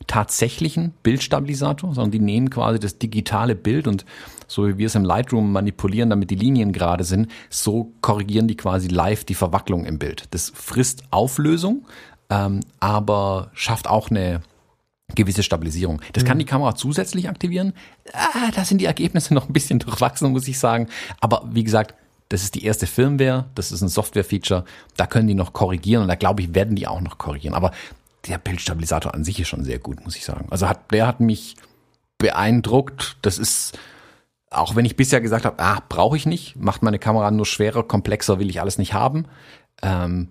tatsächlichen 0.08 0.94
Bildstabilisator, 1.04 1.94
sondern 1.94 2.12
die 2.12 2.20
nehmen 2.20 2.50
quasi 2.50 2.80
das 2.80 2.98
digitale 2.98 3.56
Bild 3.56 3.88
und 3.88 4.06
so 4.48 4.68
wie 4.68 4.78
wir 4.78 4.88
es 4.88 4.96
im 4.96 5.06
Lightroom 5.06 5.52
manipulieren, 5.52 6.10
damit 6.10 6.32
die 6.32 6.36
Linien 6.36 6.74
gerade 6.74 7.04
sind, 7.04 7.30
so 7.50 7.92
korrigieren 8.02 8.48
die 8.48 8.58
quasi 8.58 8.88
live 8.88 9.24
die 9.24 9.36
Verwacklung 9.36 9.86
im 9.86 10.00
Bild. 10.00 10.28
Das 10.32 10.52
frisst 10.56 11.04
Auflösung, 11.12 11.86
ähm, 12.30 12.62
aber 12.80 13.52
schafft 13.54 13.88
auch 13.88 14.10
eine 14.10 14.42
gewisse 15.16 15.44
Stabilisierung. 15.44 16.02
Das 16.14 16.24
mhm. 16.24 16.28
kann 16.28 16.40
die 16.40 16.46
Kamera 16.46 16.76
zusätzlich 16.76 17.30
aktivieren. 17.30 17.74
Ah, 18.14 18.52
da 18.54 18.66
sind 18.66 18.80
die 18.80 18.86
Ergebnisse 18.86 19.34
noch 19.34 19.48
ein 19.48 19.54
bisschen 19.54 19.80
durchwachsen, 19.80 20.32
muss 20.32 20.48
ich 20.48 20.60
sagen. 20.60 20.88
Aber 21.20 21.48
wie 21.52 21.64
gesagt, 21.64 21.96
das 22.30 22.44
ist 22.44 22.54
die 22.54 22.64
erste 22.64 22.86
Firmware, 22.86 23.46
das 23.56 23.72
ist 23.72 23.82
ein 23.82 23.90
Software-Feature, 23.90 24.64
da 24.98 25.08
können 25.08 25.28
die 25.28 25.34
noch 25.34 25.52
korrigieren 25.52 26.04
und 26.04 26.10
da 26.10 26.16
glaube 26.16 26.44
ich, 26.44 26.54
werden 26.54 26.76
die 26.76 26.88
auch 26.88 27.02
noch 27.02 27.18
korrigieren. 27.18 27.56
Aber 27.56 27.72
der 28.28 28.38
Bildstabilisator 28.38 29.14
an 29.14 29.24
sich 29.24 29.40
ist 29.40 29.48
schon 29.48 29.64
sehr 29.64 29.80
gut, 29.80 30.04
muss 30.04 30.16
ich 30.16 30.26
sagen. 30.26 30.48
Also 30.50 30.68
hat, 30.68 30.92
der 30.92 31.08
hat 31.08 31.20
mich 31.20 31.56
beeindruckt. 32.18 33.18
Das 33.22 33.38
ist, 33.38 33.78
auch 34.50 34.76
wenn 34.76 34.86
ich 34.86 34.96
bisher 34.96 35.22
gesagt 35.22 35.46
habe, 35.46 35.60
ah, 35.60 35.82
brauche 35.88 36.18
ich 36.18 36.26
nicht, 36.26 36.56
macht 36.56 36.84
meine 36.84 37.00
Kamera 37.00 37.32
nur 37.32 37.46
schwerer, 37.46 37.84
komplexer, 37.84 38.40
will 38.40 38.50
ich 38.50 38.62
alles 38.62 38.78
nicht 38.78 38.94
haben. 38.94 39.26
Ähm, 39.82 40.30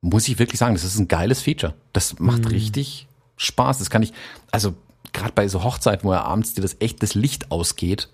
muss 0.00 0.28
ich 0.28 0.38
wirklich 0.38 0.58
sagen, 0.58 0.74
das 0.74 0.84
ist 0.84 0.98
ein 0.98 1.08
geiles 1.08 1.42
Feature. 1.42 1.74
Das 1.92 2.18
macht 2.18 2.44
mhm. 2.44 2.48
richtig 2.48 3.08
Spaß. 3.36 3.78
Das 3.78 3.90
kann 3.90 4.02
ich, 4.02 4.12
also 4.50 4.74
gerade 5.12 5.32
bei 5.32 5.48
so 5.48 5.64
Hochzeiten, 5.64 6.08
wo 6.08 6.12
ja 6.12 6.22
abends 6.22 6.54
dir 6.54 6.62
das 6.62 6.76
echtes 6.80 7.14
Licht 7.14 7.50
ausgeht 7.50 8.08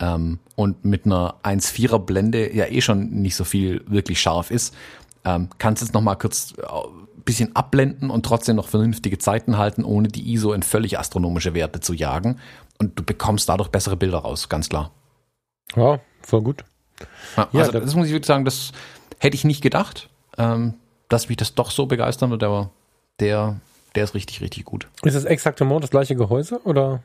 ähm, 0.00 0.38
und 0.56 0.84
mit 0.84 1.06
einer 1.06 1.36
1,4er 1.42 1.98
Blende 1.98 2.54
ja 2.54 2.66
eh 2.66 2.80
schon 2.80 3.10
nicht 3.10 3.36
so 3.36 3.44
viel 3.44 3.84
wirklich 3.86 4.20
scharf 4.20 4.50
ist, 4.50 4.74
ähm, 5.24 5.48
kannst 5.58 5.82
du 5.82 5.86
es 5.86 5.92
nochmal 5.92 6.18
kurz 6.18 6.54
äh, 6.58 6.64
bisschen 7.24 7.54
abblenden 7.56 8.10
und 8.10 8.26
trotzdem 8.26 8.56
noch 8.56 8.68
vernünftige 8.68 9.18
Zeiten 9.18 9.56
halten, 9.56 9.84
ohne 9.84 10.08
die 10.08 10.32
ISO 10.32 10.52
in 10.52 10.62
völlig 10.62 10.98
astronomische 10.98 11.54
Werte 11.54 11.80
zu 11.80 11.94
jagen. 11.94 12.38
Und 12.78 12.98
du 12.98 13.02
bekommst 13.02 13.48
dadurch 13.48 13.68
bessere 13.68 13.96
Bilder 13.96 14.18
raus, 14.18 14.48
ganz 14.48 14.68
klar. 14.68 14.90
Ja, 15.76 16.00
voll 16.22 16.42
gut. 16.42 16.64
Ja, 17.36 17.48
also 17.52 17.72
ja, 17.72 17.80
das 17.80 17.94
muss 17.94 18.06
ich 18.06 18.12
wirklich 18.12 18.26
sagen, 18.26 18.44
das 18.44 18.72
hätte 19.18 19.34
ich 19.34 19.44
nicht 19.44 19.62
gedacht. 19.62 20.08
Ähm, 20.36 20.74
dass 21.08 21.28
mich 21.28 21.36
das 21.36 21.54
doch 21.54 21.70
so 21.70 21.86
begeistern 21.86 22.30
wird, 22.30 22.42
aber 22.42 22.70
der, 23.20 23.60
der 23.94 24.04
ist 24.04 24.14
richtig, 24.14 24.40
richtig 24.40 24.64
gut. 24.64 24.88
Ist 25.02 25.14
das 25.14 25.24
exaktement 25.24 25.82
das 25.82 25.90
gleiche 25.90 26.16
Gehäuse 26.16 26.60
oder? 26.64 27.02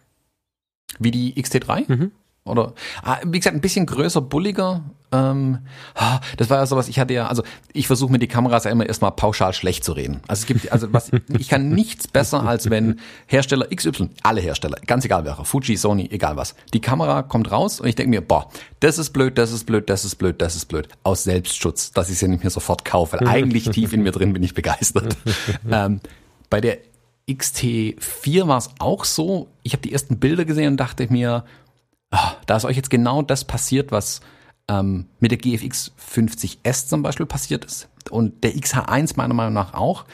Wie 0.98 1.12
die 1.12 1.34
XT3? 1.36 1.84
Mhm. 1.88 2.12
Oder, 2.44 2.74
ah, 3.04 3.18
wie 3.26 3.38
gesagt, 3.38 3.56
ein 3.56 3.62
bisschen 3.62 3.86
größer, 3.86 4.22
bulliger. 4.22 4.84
Ähm, 5.12 5.60
das 6.38 6.50
war 6.50 6.58
ja 6.58 6.66
sowas, 6.66 6.88
ich 6.88 7.00
hatte 7.00 7.14
ja, 7.14 7.28
also 7.28 7.44
ich 7.74 7.88
versuche 7.88 8.12
mir 8.12 8.20
die 8.20 8.28
Kameras 8.28 8.66
ja 8.66 8.72
immer 8.72 8.86
erstmal 8.86 9.12
pauschal 9.12 9.54
schlecht 9.54 9.84
zu 9.84 9.94
reden. 9.94 10.22
Also 10.28 10.42
es 10.42 10.46
gibt, 10.46 10.72
also 10.72 10.94
was, 10.94 11.12
ich 11.38 11.50
kann 11.50 11.70
nichts 11.70 12.08
besser, 12.08 12.44
als 12.44 12.70
wenn 12.70 13.00
Hersteller 13.28 13.68
XY, 13.74 14.10
alle 14.24 14.42
Hersteller, 14.42 14.78
ganz 14.86 15.06
egal 15.06 15.26
welcher, 15.26 15.46
Fuji, 15.46 15.78
Sony, 15.78 16.08
egal 16.12 16.38
was, 16.38 16.56
die 16.74 16.82
Kamera 16.82 17.24
kommt 17.24 17.52
raus 17.52 17.80
und 17.80 17.88
ich 17.88 17.96
denke 17.96 18.12
mir, 18.12 18.22
boah, 18.22 18.50
das 18.80 18.98
ist 18.98 19.12
blöd, 19.12 19.38
das 19.38 19.52
ist 19.52 19.66
blöd, 19.66 19.90
das 19.90 20.06
ist 20.06 20.16
blöd, 20.16 20.42
das 20.42 20.56
ist 20.56 20.66
blöd. 20.66 20.88
Aus 21.04 21.24
Selbstschutz, 21.24 21.92
dass 21.92 22.10
ich 22.10 22.20
sie 22.20 22.28
nicht 22.28 22.44
mehr 22.44 22.52
sofort 22.52 22.86
kaufe, 22.86 23.18
weil 23.20 23.28
eigentlich 23.28 23.70
tief 23.72 23.94
in 23.94 24.04
mir 24.04 24.12
drin 24.12 24.34
bin 24.34 24.44
ich 24.44 24.54
begeistert. 24.54 25.18
ähm, 25.72 26.02
bei 26.50 26.62
der 26.62 26.78
XT4 27.28 28.48
war 28.48 28.58
es 28.58 28.70
auch 28.80 29.06
so, 29.06 29.48
ich 29.64 29.74
habe 29.74 29.82
die 29.82 29.94
ersten 29.94 30.20
Bilder 30.20 30.46
gesehen 30.46 30.74
und 30.74 30.78
dachte 30.78 31.08
mir, 31.12 31.46
Ah, 32.12 32.34
da 32.48 32.58
ist 32.58 32.66
euch 32.66 32.76
jetzt 32.76 32.90
genau 32.90 33.22
das 33.22 33.46
passiert, 33.46 33.92
was 33.92 34.22
ähm, 34.70 35.08
mit 35.20 35.32
der 35.32 35.38
GFX 35.40 35.92
50S 36.00 36.88
zum 36.88 37.02
Beispiel 37.02 37.26
passiert 37.26 37.66
ist 37.66 37.90
und 38.10 38.44
der 38.44 38.54
XH1 38.54 39.14
meiner 39.18 39.34
Meinung 39.34 39.54
nach 39.54 39.74
auch. 39.74 40.06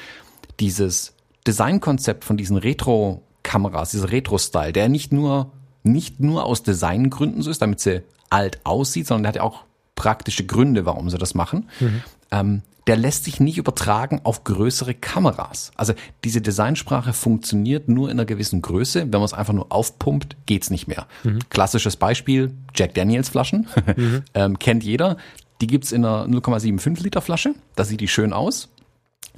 Dieses 0.59 1.13
Designkonzept 1.45 2.23
von 2.23 2.37
diesen 2.37 2.57
Retro-Kameras, 2.57 3.91
dieser 3.91 4.11
Retro-Style, 4.11 4.71
der 4.71 4.89
nicht 4.89 5.11
nur, 5.11 5.51
nicht 5.83 6.21
nur 6.21 6.45
aus 6.45 6.63
Designgründen 6.63 7.41
so 7.41 7.51
ist, 7.51 7.61
damit 7.61 7.81
sie 7.81 8.03
alt 8.29 8.59
aussieht, 8.63 9.05
sondern 9.05 9.23
der 9.23 9.29
hat 9.29 9.35
ja 9.35 9.43
auch 9.43 9.65
praktische 9.95 10.45
Gründe, 10.45 10.85
warum 10.85 11.09
sie 11.09 11.17
das 11.17 11.35
machen. 11.35 11.69
Mhm. 11.79 12.03
Ähm, 12.31 12.61
der 12.87 12.97
lässt 12.97 13.23
sich 13.23 13.39
nicht 13.39 13.57
übertragen 13.57 14.21
auf 14.23 14.43
größere 14.43 14.93
Kameras. 14.93 15.71
Also 15.75 15.93
diese 16.23 16.41
Designsprache 16.41 17.13
funktioniert 17.13 17.89
nur 17.89 18.09
in 18.09 18.19
einer 18.19 18.25
gewissen 18.25 18.61
Größe. 18.61 19.01
Wenn 19.01 19.11
man 19.11 19.23
es 19.23 19.33
einfach 19.33 19.53
nur 19.53 19.71
aufpumpt, 19.71 20.37
geht's 20.45 20.69
nicht 20.69 20.87
mehr. 20.87 21.07
Mhm. 21.23 21.39
Klassisches 21.49 21.95
Beispiel, 21.95 22.51
Jack 22.75 22.93
Daniels 22.93 23.29
Flaschen. 23.29 23.67
Mhm. 23.95 24.23
ähm, 24.33 24.59
kennt 24.59 24.83
jeder. 24.83 25.15
Die 25.61 25.67
gibt's 25.67 25.91
in 25.91 26.03
einer 26.03 26.25
0,75 26.25 27.03
Liter 27.03 27.21
Flasche. 27.21 27.53
Da 27.75 27.85
sieht 27.85 28.01
die 28.01 28.07
schön 28.07 28.33
aus. 28.33 28.67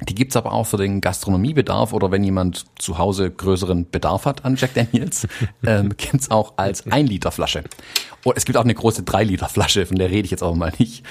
Die 0.01 0.15
gibt's 0.15 0.35
aber 0.35 0.53
auch 0.53 0.63
für 0.63 0.77
den 0.77 1.01
Gastronomiebedarf 1.01 1.93
oder 1.93 2.11
wenn 2.11 2.23
jemand 2.23 2.65
zu 2.79 2.97
Hause 2.97 3.29
größeren 3.29 3.89
Bedarf 3.89 4.25
hat 4.25 4.45
an 4.45 4.55
Jack 4.55 4.73
Daniels, 4.73 5.27
ähm, 5.63 5.93
gibt's 5.97 6.31
auch 6.31 6.53
als 6.57 6.87
1 6.87 7.09
Liter 7.09 7.31
Flasche. 7.31 7.63
Und 8.23 8.37
es 8.37 8.45
gibt 8.45 8.57
auch 8.57 8.63
eine 8.63 8.75
große 8.75 9.03
3 9.03 9.23
Liter 9.23 9.49
Flasche, 9.49 9.85
von 9.85 9.97
der 9.97 10.09
rede 10.09 10.25
ich 10.25 10.31
jetzt 10.31 10.43
auch 10.43 10.55
mal 10.55 10.73
nicht. 10.79 11.03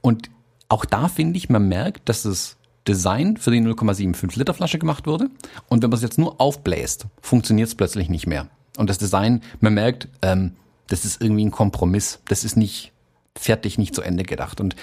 Und 0.00 0.30
auch 0.68 0.84
da 0.84 1.08
finde 1.08 1.36
ich, 1.36 1.48
man 1.48 1.68
merkt, 1.68 2.08
dass 2.08 2.22
das 2.22 2.56
Design 2.86 3.36
für 3.36 3.50
die 3.50 3.60
0,75 3.60 4.38
Liter 4.38 4.54
Flasche 4.54 4.78
gemacht 4.78 5.06
wurde. 5.06 5.28
Und 5.68 5.82
wenn 5.82 5.90
man 5.90 5.96
es 5.96 6.02
jetzt 6.02 6.18
nur 6.18 6.40
aufbläst, 6.40 7.06
funktioniert 7.20 7.68
es 7.68 7.74
plötzlich 7.74 8.08
nicht 8.08 8.26
mehr. 8.26 8.48
Und 8.76 8.90
das 8.90 8.98
Design, 8.98 9.42
man 9.60 9.74
merkt, 9.74 10.08
ähm, 10.22 10.52
das 10.88 11.04
ist 11.04 11.22
irgendwie 11.22 11.44
ein 11.44 11.50
Kompromiss. 11.50 12.20
Das 12.28 12.44
ist 12.44 12.56
nicht 12.56 12.92
fertig, 13.36 13.78
nicht 13.78 13.94
zu 13.94 14.02
Ende 14.02 14.24
gedacht. 14.24 14.60
Und 14.60 14.76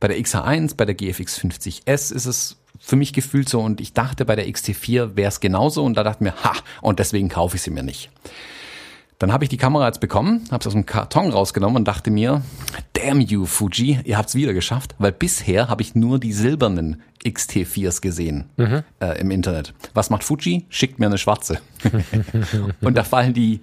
bei 0.00 0.08
der 0.08 0.18
XH1, 0.18 0.76
bei 0.76 0.84
der 0.84 0.94
GFX 0.94 1.38
50S 1.38 2.12
ist 2.12 2.26
es 2.26 2.56
für 2.78 2.96
mich 2.96 3.12
gefühlt 3.12 3.48
so 3.48 3.60
und 3.60 3.80
ich 3.80 3.94
dachte 3.94 4.24
bei 4.24 4.36
der 4.36 4.46
XT4 4.46 5.16
wäre 5.16 5.28
es 5.28 5.40
genauso 5.40 5.82
und 5.82 5.96
da 5.96 6.02
dachte 6.02 6.22
mir, 6.22 6.34
ha, 6.44 6.52
und 6.82 6.98
deswegen 6.98 7.28
kaufe 7.30 7.56
ich 7.56 7.62
sie 7.62 7.70
mir 7.70 7.82
nicht. 7.82 8.10
Dann 9.18 9.32
habe 9.32 9.44
ich 9.44 9.50
die 9.50 9.56
Kamera 9.56 9.86
jetzt 9.86 10.00
bekommen, 10.00 10.44
habe 10.50 10.60
es 10.60 10.66
aus 10.66 10.74
dem 10.74 10.84
Karton 10.84 11.30
rausgenommen 11.30 11.76
und 11.76 11.88
dachte 11.88 12.10
mir, 12.10 12.42
damn 12.92 13.20
you 13.20 13.46
Fuji, 13.46 14.00
ihr 14.04 14.18
habt's 14.18 14.34
wieder 14.34 14.52
geschafft, 14.52 14.94
weil 14.98 15.12
bisher 15.12 15.68
habe 15.68 15.80
ich 15.80 15.94
nur 15.94 16.18
die 16.18 16.32
silbernen 16.32 17.02
XT4s 17.24 18.02
gesehen 18.02 18.50
mhm. 18.56 18.82
äh, 19.00 19.18
im 19.18 19.30
Internet. 19.30 19.72
Was 19.94 20.10
macht 20.10 20.22
Fuji? 20.22 20.66
Schickt 20.68 20.98
mir 20.98 21.06
eine 21.06 21.18
schwarze. 21.18 21.60
und 22.82 22.96
da 22.96 23.04
fallen 23.04 23.32
die 23.32 23.60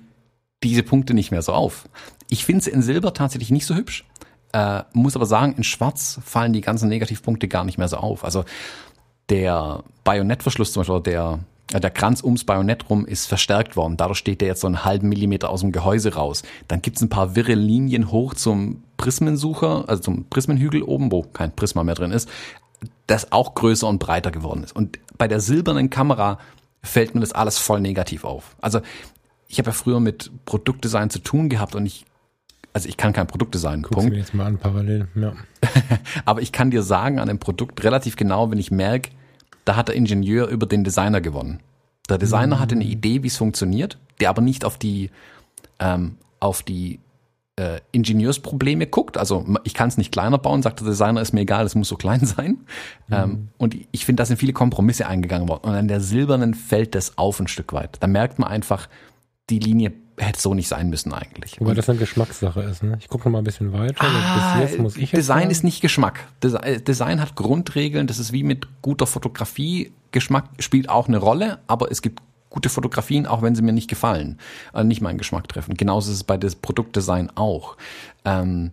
diese 0.64 0.84
Punkte 0.84 1.14
nicht 1.14 1.32
mehr 1.32 1.41
so 1.41 1.54
auf. 1.54 1.88
Ich 2.30 2.45
finde 2.45 2.64
sie 2.64 2.72
in 2.72 2.82
Silber 2.82 3.14
tatsächlich 3.14 3.51
nicht 3.51 3.66
so 3.66 3.76
hübsch, 3.76 4.06
äh, 4.54 4.84
muss 4.93 5.16
aber 5.16 5.26
sagen, 5.26 5.54
in 5.58 5.64
Schwarz 5.64 6.20
fallen 6.24 6.54
die 6.54 6.62
ganzen 6.62 6.89
Negativpunkte 6.89 7.47
gar 7.47 7.64
nicht 7.64 7.78
mehr 7.78 7.88
so 7.88 7.97
auf. 7.97 8.24
Also 8.24 8.45
der 9.30 9.84
Bajonettverschluss 10.04 10.74
zum 10.74 10.82
Beispiel, 10.82 11.01
der 11.01 11.39
der 11.80 11.91
Kranz 11.91 12.24
ums 12.24 12.43
Bajonett 12.43 12.89
rum 12.89 13.05
ist 13.05 13.26
verstärkt 13.26 13.76
worden. 13.76 13.97
Dadurch 13.97 14.19
steht 14.19 14.41
der 14.41 14.49
jetzt 14.49 14.61
so 14.61 14.67
einen 14.67 14.86
halben 14.86 15.09
Millimeter 15.09 15.49
aus 15.49 15.61
dem 15.61 15.71
Gehäuse 15.71 16.15
raus. 16.15 16.43
Dann 16.67 16.82
gibt's 16.82 17.01
ein 17.01 17.09
paar 17.09 17.36
wirre 17.36 17.55
Linien 17.55 18.11
hoch 18.11 18.34
zum 18.34 18.84
Prismensucher, 18.97 19.86
also 19.88 20.01
zum 20.03 20.26
Prismenhügel 20.30 20.84
oben, 20.84 21.11
wo 21.11 21.24
kein 21.24 21.51
Prisma 21.55 21.84
mehr 21.84 21.95
drin 21.95 22.11
ist, 22.11 22.30
das 23.07 23.32
auch 23.32 23.55
größer 23.55 23.88
und 23.88 23.99
breiter 23.99 24.32
geworden 24.32 24.63
ist. 24.63 24.76
Und 24.76 24.99
bei 25.17 25.28
der 25.28 25.39
silbernen 25.39 25.89
Kamera 25.89 26.38
fällt 26.82 27.15
mir 27.15 27.21
das 27.21 27.32
alles 27.32 27.57
voll 27.57 27.82
negativ 27.82 28.24
auf. 28.24 28.55
Also 28.61 28.82
ich 29.47 29.57
habe 29.59 29.69
ja 29.69 29.74
früher 29.74 29.99
mit 29.99 30.32
Produktdesign 30.45 31.09
zu 31.09 31.19
tun 31.19 31.49
gehabt 31.49 31.76
und 31.76 31.86
ich 31.86 32.05
also 32.74 32.89
ich 32.89 32.97
kann 32.97 33.13
kein 33.13 33.28
Produktdesign. 33.28 33.84
Punkt. 33.84 34.09
mir 34.09 34.17
jetzt 34.17 34.34
mal 34.34 34.47
an 34.47 34.57
parallel. 34.57 35.07
Ja. 35.13 35.34
Aber 36.26 36.41
ich 36.41 36.51
kann 36.51 36.71
dir 36.71 36.82
sagen 36.82 37.19
an 37.19 37.28
dem 37.28 37.38
Produkt 37.38 37.84
relativ 37.84 38.15
genau, 38.15 38.49
wenn 38.49 38.57
ich 38.57 38.71
merke, 38.71 39.11
da 39.66 39.76
hat 39.76 39.88
der 39.88 39.95
Ingenieur 39.95 40.47
über 40.47 40.66
den 40.66 40.84
Designer 40.84 41.22
gewonnen. 41.22 41.59
Der 42.09 42.18
Designer 42.18 42.57
mhm. 42.57 42.59
hatte 42.59 42.76
eine 42.76 42.84
Idee, 42.84 43.24
wie 43.24 43.28
es 43.28 43.38
funktioniert, 43.38 43.97
der 44.20 44.30
aber 44.30 44.41
nicht 44.41 44.66
auf 44.66 44.78
die, 44.78 45.09
ähm, 45.80 46.18
auf 46.39 46.64
die 46.64 46.99
äh, 47.55 47.80
Ingenieursprobleme 47.91 48.88
guckt. 48.88 49.18
Also 49.18 49.45
ich 49.64 49.74
kann 49.74 49.88
es 49.88 49.97
nicht 49.97 50.11
kleiner 50.11 50.38
bauen, 50.38 50.61
sagt 50.61 50.82
der 50.82 50.88
Designer, 50.88 51.22
ist 51.22 51.34
mir 51.34 51.41
egal, 51.41 51.66
es 51.66 51.76
muss 51.76 51.88
so 51.88 51.95
klein 51.97 52.26
sein. 52.26 52.66
Mhm. 53.07 53.14
Ähm, 53.14 53.47
und 53.57 53.76
ich 53.91 54.05
finde, 54.05 54.22
da 54.22 54.26
sind 54.26 54.38
viele 54.38 54.53
Kompromisse 54.53 55.07
eingegangen 55.07 55.47
worden. 55.47 55.70
Und 55.70 55.76
an 55.76 55.88
der 55.88 56.01
silbernen 56.01 56.53
fällt 56.53 56.95
das 56.95 57.18
auf 57.18 57.39
ein 57.39 57.47
Stück 57.47 57.74
weit. 57.74 57.97
Da 58.01 58.07
merkt 58.07 58.39
man 58.39 58.49
einfach, 58.49 58.89
die 59.49 59.59
Linie 59.59 59.93
hätte 60.18 60.39
so 60.39 60.53
nicht 60.53 60.68
sein 60.68 60.89
müssen 60.89 61.14
eigentlich. 61.14 61.59
Wobei 61.59 61.74
das 61.74 61.89
eine 61.89 61.99
Geschmackssache 61.99 62.61
ist. 62.61 62.84
Ne? 62.84 62.97
Ich 62.99 63.09
gucke 63.09 63.26
noch 63.26 63.32
mal 63.32 63.39
ein 63.39 63.43
bisschen 63.43 63.74
weiter. 63.74 63.95
Ah, 63.99 64.59
Bis 64.59 64.70
jetzt 64.70 64.80
muss 64.80 64.97
ich 64.97 65.11
Design 65.11 65.49
ist 65.49 65.64
nicht 65.64 65.82
Geschmack. 65.82 66.28
Äh, 66.43 66.82
Design 66.82 67.20
hat 67.20 67.36
Grundregeln. 67.36 68.07
Das 68.07 68.20
ist 68.20 68.32
wie 68.32 68.43
mit 68.43 68.68
guter 68.82 69.07
Fotografie. 69.07 69.91
Geschmack 70.11 70.45
spielt 70.59 70.89
auch 70.89 71.07
eine 71.07 71.18
Rolle, 71.18 71.59
aber 71.68 71.91
es 71.91 72.01
gibt 72.01 72.22
gute 72.49 72.70
Fotografien, 72.70 73.26
auch 73.26 73.41
wenn 73.41 73.55
sie 73.55 73.64
mir 73.64 73.74
nicht 73.74 73.89
gefallen, 73.89 74.38
also 74.72 74.88
nicht 74.88 75.01
meinen 75.01 75.18
Geschmack 75.18 75.47
treffen. 75.47 75.76
Genauso 75.76 76.11
ist 76.11 76.18
es 76.18 76.24
bei 76.24 76.38
des 76.38 76.55
Produktdesign 76.55 77.32
auch. 77.34 77.78
Ähm, 78.26 78.72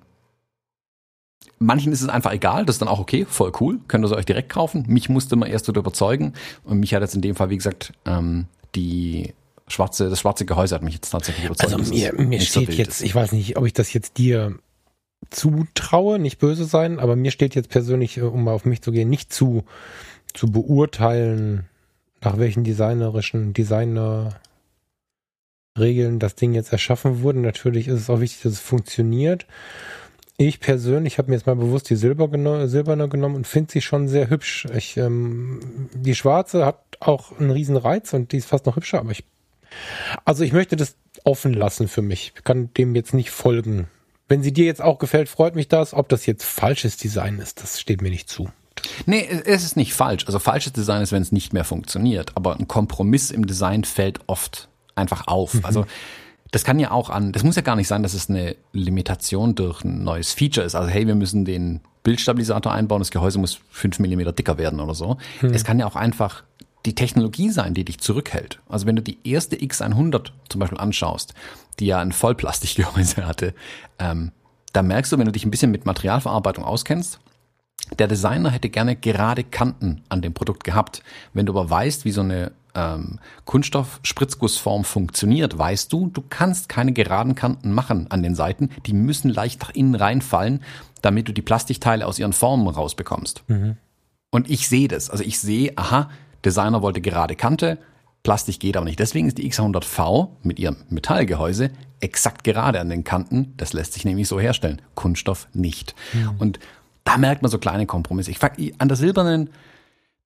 manchen 1.58 1.90
ist 1.90 2.02
es 2.02 2.08
einfach 2.10 2.32
egal, 2.32 2.66
das 2.66 2.74
ist 2.76 2.82
dann 2.82 2.88
auch 2.88 3.00
okay, 3.00 3.24
voll 3.26 3.52
cool, 3.58 3.80
könnt 3.88 4.04
ihr 4.04 4.14
euch 4.14 4.26
direkt 4.26 4.50
kaufen. 4.50 4.84
Mich 4.86 5.08
musste 5.08 5.34
man 5.34 5.48
erst 5.48 5.66
überzeugen 5.68 6.34
und 6.62 6.78
mich 6.78 6.92
hat 6.92 7.00
jetzt 7.00 7.14
in 7.14 7.22
dem 7.22 7.34
Fall, 7.34 7.48
wie 7.48 7.56
gesagt, 7.56 7.94
ähm, 8.04 8.46
die 8.74 9.32
schwarze, 9.72 10.08
das 10.08 10.20
schwarze 10.20 10.44
Gehäuse 10.44 10.74
hat 10.74 10.82
mich 10.82 10.94
jetzt 10.94 11.10
tatsächlich 11.10 11.46
überzeugt. 11.46 11.72
Also 11.72 11.92
mir, 11.92 12.12
mir 12.14 12.40
steht 12.40 12.72
so 12.72 12.72
jetzt, 12.72 13.02
ich 13.02 13.14
weiß 13.14 13.32
nicht, 13.32 13.56
ob 13.56 13.66
ich 13.66 13.72
das 13.72 13.92
jetzt 13.92 14.18
dir 14.18 14.58
zutraue, 15.30 16.18
nicht 16.18 16.38
böse 16.38 16.64
sein, 16.64 16.98
aber 16.98 17.16
mir 17.16 17.30
steht 17.30 17.54
jetzt 17.54 17.68
persönlich, 17.68 18.16
äh, 18.16 18.22
um 18.22 18.44
mal 18.44 18.52
auf 18.52 18.64
mich 18.64 18.82
zu 18.82 18.92
gehen, 18.92 19.10
nicht 19.10 19.32
zu, 19.32 19.64
zu 20.32 20.50
beurteilen, 20.50 21.68
nach 22.22 22.38
welchen 22.38 22.64
designerischen 22.64 23.52
Designer 23.52 24.40
Regeln 25.78 26.18
das 26.18 26.34
Ding 26.34 26.52
jetzt 26.52 26.72
erschaffen 26.72 27.22
wurde. 27.22 27.38
Natürlich 27.38 27.88
ist 27.88 28.00
es 28.00 28.10
auch 28.10 28.20
wichtig, 28.20 28.42
dass 28.42 28.54
es 28.54 28.60
funktioniert. 28.60 29.46
Ich 30.36 30.58
persönlich 30.60 31.18
habe 31.18 31.30
mir 31.30 31.36
jetzt 31.36 31.46
mal 31.46 31.56
bewusst 31.56 31.90
die 31.90 31.96
Silber 31.96 32.28
geno 32.28 32.66
silberne 32.66 33.08
genommen 33.08 33.36
und 33.36 33.46
finde 33.46 33.72
sie 33.72 33.82
schon 33.82 34.08
sehr 34.08 34.30
hübsch. 34.30 34.66
Ich, 34.74 34.96
ähm, 34.96 35.60
die 35.94 36.14
schwarze 36.14 36.64
hat 36.64 36.80
auch 36.98 37.38
einen 37.38 37.50
riesen 37.50 37.76
Reiz 37.76 38.12
und 38.14 38.32
die 38.32 38.38
ist 38.38 38.46
fast 38.46 38.66
noch 38.66 38.76
hübscher, 38.76 39.00
aber 39.00 39.10
ich 39.10 39.24
also 40.24 40.44
ich 40.44 40.52
möchte 40.52 40.76
das 40.76 40.96
offen 41.24 41.52
lassen 41.52 41.88
für 41.88 42.02
mich. 42.02 42.32
Ich 42.36 42.44
kann 42.44 42.72
dem 42.74 42.94
jetzt 42.94 43.14
nicht 43.14 43.30
folgen. 43.30 43.88
Wenn 44.28 44.42
sie 44.42 44.52
dir 44.52 44.64
jetzt 44.64 44.80
auch 44.80 44.98
gefällt, 44.98 45.28
freut 45.28 45.54
mich 45.54 45.68
das. 45.68 45.92
Ob 45.92 46.08
das 46.08 46.26
jetzt 46.26 46.44
falsches 46.44 46.96
Design 46.96 47.38
ist, 47.38 47.62
das 47.62 47.80
steht 47.80 48.00
mir 48.00 48.10
nicht 48.10 48.28
zu. 48.28 48.48
Nee, 49.06 49.26
es 49.44 49.64
ist 49.64 49.76
nicht 49.76 49.92
falsch. 49.92 50.26
Also 50.26 50.38
falsches 50.38 50.72
Design 50.72 51.02
ist, 51.02 51.12
wenn 51.12 51.22
es 51.22 51.32
nicht 51.32 51.52
mehr 51.52 51.64
funktioniert. 51.64 52.32
Aber 52.36 52.58
ein 52.58 52.68
Kompromiss 52.68 53.30
im 53.30 53.46
Design 53.46 53.84
fällt 53.84 54.20
oft 54.26 54.68
einfach 54.94 55.26
auf. 55.26 55.54
Mhm. 55.54 55.64
Also 55.64 55.86
das 56.50 56.64
kann 56.64 56.78
ja 56.78 56.90
auch 56.90 57.10
an, 57.10 57.32
das 57.32 57.44
muss 57.44 57.56
ja 57.56 57.62
gar 57.62 57.76
nicht 57.76 57.88
sein, 57.88 58.02
dass 58.02 58.14
es 58.14 58.28
eine 58.28 58.56
Limitation 58.72 59.54
durch 59.54 59.84
ein 59.84 60.02
neues 60.02 60.32
Feature 60.32 60.66
ist. 60.66 60.74
Also 60.74 60.88
hey, 60.88 61.06
wir 61.06 61.14
müssen 61.14 61.44
den 61.44 61.80
Bildstabilisator 62.02 62.72
einbauen, 62.72 63.00
das 63.00 63.10
Gehäuse 63.10 63.38
muss 63.38 63.60
fünf 63.70 63.98
Millimeter 63.98 64.32
dicker 64.32 64.58
werden 64.58 64.80
oder 64.80 64.94
so. 64.94 65.18
Mhm. 65.42 65.50
Es 65.50 65.64
kann 65.64 65.78
ja 65.78 65.86
auch 65.86 65.96
einfach 65.96 66.42
die 66.86 66.94
Technologie 66.94 67.50
sein, 67.50 67.74
die 67.74 67.84
dich 67.84 67.98
zurückhält. 67.98 68.60
Also 68.68 68.86
wenn 68.86 68.96
du 68.96 69.02
die 69.02 69.18
erste 69.24 69.56
X100 69.56 70.30
zum 70.48 70.58
Beispiel 70.58 70.78
anschaust, 70.78 71.34
die 71.78 71.86
ja 71.86 72.00
ein 72.00 72.12
Vollplastikgehäuse 72.12 73.26
hatte, 73.26 73.54
ähm, 73.98 74.32
da 74.72 74.82
merkst 74.82 75.12
du, 75.12 75.18
wenn 75.18 75.26
du 75.26 75.32
dich 75.32 75.44
ein 75.44 75.50
bisschen 75.50 75.70
mit 75.70 75.84
Materialverarbeitung 75.84 76.64
auskennst, 76.64 77.18
der 77.98 78.06
Designer 78.06 78.50
hätte 78.50 78.68
gerne 78.68 78.94
gerade 78.94 79.42
Kanten 79.42 80.02
an 80.08 80.22
dem 80.22 80.32
Produkt 80.32 80.64
gehabt. 80.64 81.02
Wenn 81.32 81.46
du 81.46 81.52
aber 81.52 81.68
weißt, 81.68 82.04
wie 82.04 82.12
so 82.12 82.20
eine 82.20 82.52
ähm, 82.74 83.18
Kunststoff-Spritzgussform 83.46 84.84
funktioniert, 84.84 85.58
weißt 85.58 85.92
du, 85.92 86.08
du 86.08 86.22
kannst 86.28 86.68
keine 86.68 86.92
geraden 86.92 87.34
Kanten 87.34 87.72
machen 87.72 88.06
an 88.10 88.22
den 88.22 88.34
Seiten. 88.34 88.70
Die 88.86 88.92
müssen 88.92 89.30
leicht 89.30 89.60
nach 89.60 89.70
innen 89.70 89.96
reinfallen, 89.96 90.62
damit 91.02 91.28
du 91.28 91.32
die 91.32 91.42
Plastikteile 91.42 92.06
aus 92.06 92.18
ihren 92.18 92.32
Formen 92.32 92.68
rausbekommst. 92.68 93.42
Mhm. 93.48 93.76
Und 94.30 94.48
ich 94.48 94.68
sehe 94.68 94.86
das. 94.86 95.10
Also 95.10 95.24
ich 95.24 95.40
sehe, 95.40 95.72
aha, 95.76 96.10
Designer 96.44 96.82
wollte 96.82 97.00
gerade 97.00 97.36
Kante. 97.36 97.78
Plastik 98.22 98.60
geht 98.60 98.76
aber 98.76 98.84
nicht. 98.84 98.98
Deswegen 98.98 99.28
ist 99.28 99.38
die 99.38 99.50
X100V 99.50 100.28
mit 100.42 100.58
ihrem 100.58 100.76
Metallgehäuse 100.90 101.70
exakt 102.00 102.44
gerade 102.44 102.80
an 102.80 102.88
den 102.88 103.04
Kanten. 103.04 103.54
Das 103.56 103.72
lässt 103.72 103.94
sich 103.94 104.04
nämlich 104.04 104.28
so 104.28 104.38
herstellen. 104.38 104.82
Kunststoff 104.94 105.48
nicht. 105.52 105.94
Mhm. 106.12 106.30
Und 106.38 106.58
da 107.04 107.16
merkt 107.16 107.42
man 107.42 107.50
so 107.50 107.58
kleine 107.58 107.86
Kompromisse. 107.86 108.30
Ich 108.30 108.38
an 108.78 108.88
der 108.88 108.96
silbernen, 108.96 109.50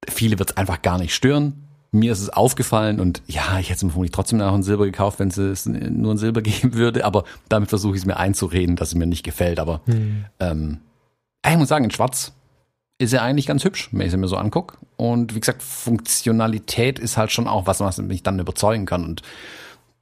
viele 0.08 0.38
wird 0.38 0.50
es 0.50 0.56
einfach 0.56 0.82
gar 0.82 0.98
nicht 0.98 1.14
stören. 1.14 1.60
Mir 1.92 2.10
ist 2.10 2.20
es 2.20 2.28
aufgefallen 2.30 2.98
und 2.98 3.22
ja, 3.28 3.60
ich 3.60 3.70
hätte 3.70 3.76
es 3.76 3.82
mir 3.84 3.90
vermutlich 3.90 4.10
trotzdem 4.10 4.38
noch 4.38 4.52
ein 4.52 4.64
Silber 4.64 4.84
gekauft, 4.84 5.20
wenn 5.20 5.28
es 5.28 5.66
nur 5.66 6.12
ein 6.12 6.18
Silber 6.18 6.42
geben 6.42 6.74
würde. 6.74 7.04
Aber 7.04 7.22
damit 7.48 7.68
versuche 7.68 7.94
ich 7.94 8.02
es 8.02 8.06
mir 8.06 8.16
einzureden, 8.16 8.74
dass 8.74 8.88
es 8.88 8.94
mir 8.96 9.06
nicht 9.06 9.22
gefällt. 9.22 9.60
Aber 9.60 9.80
mhm. 9.86 10.24
ähm, 10.40 10.80
ich 11.46 11.56
muss 11.56 11.68
sagen, 11.68 11.84
in 11.84 11.92
Schwarz 11.92 12.32
ist 12.98 13.12
er 13.12 13.22
eigentlich 13.22 13.46
ganz 13.46 13.64
hübsch, 13.64 13.88
wenn 13.92 14.02
ich 14.02 14.12
es 14.12 14.16
mir 14.16 14.28
so 14.28 14.36
angucke. 14.36 14.76
Und 14.96 15.34
wie 15.34 15.40
gesagt, 15.40 15.62
Funktionalität 15.62 16.98
ist 16.98 17.16
halt 17.16 17.32
schon 17.32 17.48
auch 17.48 17.66
was, 17.66 17.80
was 17.80 17.98
mich 17.98 18.22
dann 18.22 18.38
überzeugen 18.38 18.86
kann. 18.86 19.04
Und 19.04 19.22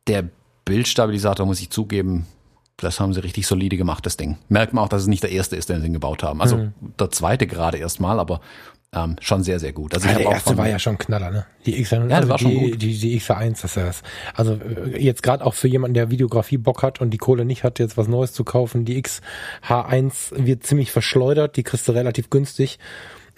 der 0.06 0.28
Bildstabilisator, 0.64 1.46
muss 1.46 1.60
ich 1.60 1.70
zugeben, 1.70 2.26
das 2.76 3.00
haben 3.00 3.14
sie 3.14 3.22
richtig 3.22 3.46
solide 3.46 3.76
gemacht, 3.76 4.04
das 4.04 4.16
Ding. 4.16 4.38
Merkt 4.48 4.72
man 4.74 4.84
auch, 4.84 4.88
dass 4.88 5.02
es 5.02 5.08
nicht 5.08 5.22
der 5.22 5.30
erste 5.30 5.56
ist, 5.56 5.68
den 5.68 5.80
sie 5.80 5.90
gebaut 5.90 6.22
haben. 6.22 6.40
Also 6.40 6.56
mhm. 6.56 6.72
der 6.98 7.10
zweite 7.10 7.46
gerade 7.46 7.78
erstmal, 7.78 8.18
aber 8.18 8.40
ähm, 8.94 9.16
schon 9.20 9.42
sehr, 9.42 9.58
sehr 9.58 9.72
gut. 9.72 9.94
Also 9.94 10.08
ja, 10.08 10.14
der 10.14 10.26
erste 10.32 10.56
war 10.58 10.68
ja 10.68 10.78
schon 10.78 10.98
Knaller, 10.98 11.30
ne? 11.30 11.46
Die 11.64 11.80
X, 11.80 11.90
ja, 11.92 12.00
also 12.00 12.28
war 12.28 12.36
die, 12.36 12.44
schon 12.44 12.54
gut. 12.54 12.82
Die, 12.82 12.98
die 12.98 13.20
X1, 13.20 13.62
das 13.62 13.64
ist 13.64 13.76
das. 13.76 14.02
Also 14.34 14.54
äh, 14.54 15.02
jetzt 15.02 15.22
gerade 15.22 15.44
auch 15.44 15.54
für 15.54 15.68
jemanden, 15.68 15.94
der 15.94 16.10
Videografie 16.10 16.58
Bock 16.58 16.82
hat 16.82 17.00
und 17.00 17.10
die 17.10 17.18
Kohle 17.18 17.44
nicht 17.44 17.64
hat, 17.64 17.78
jetzt 17.78 17.96
was 17.96 18.08
Neues 18.08 18.32
zu 18.32 18.44
kaufen, 18.44 18.84
die 18.84 19.02
XH1 19.02 20.44
wird 20.44 20.64
ziemlich 20.64 20.92
verschleudert, 20.92 21.56
die 21.56 21.62
kriegst 21.62 21.88
du 21.88 21.92
relativ 21.92 22.28
günstig 22.28 22.78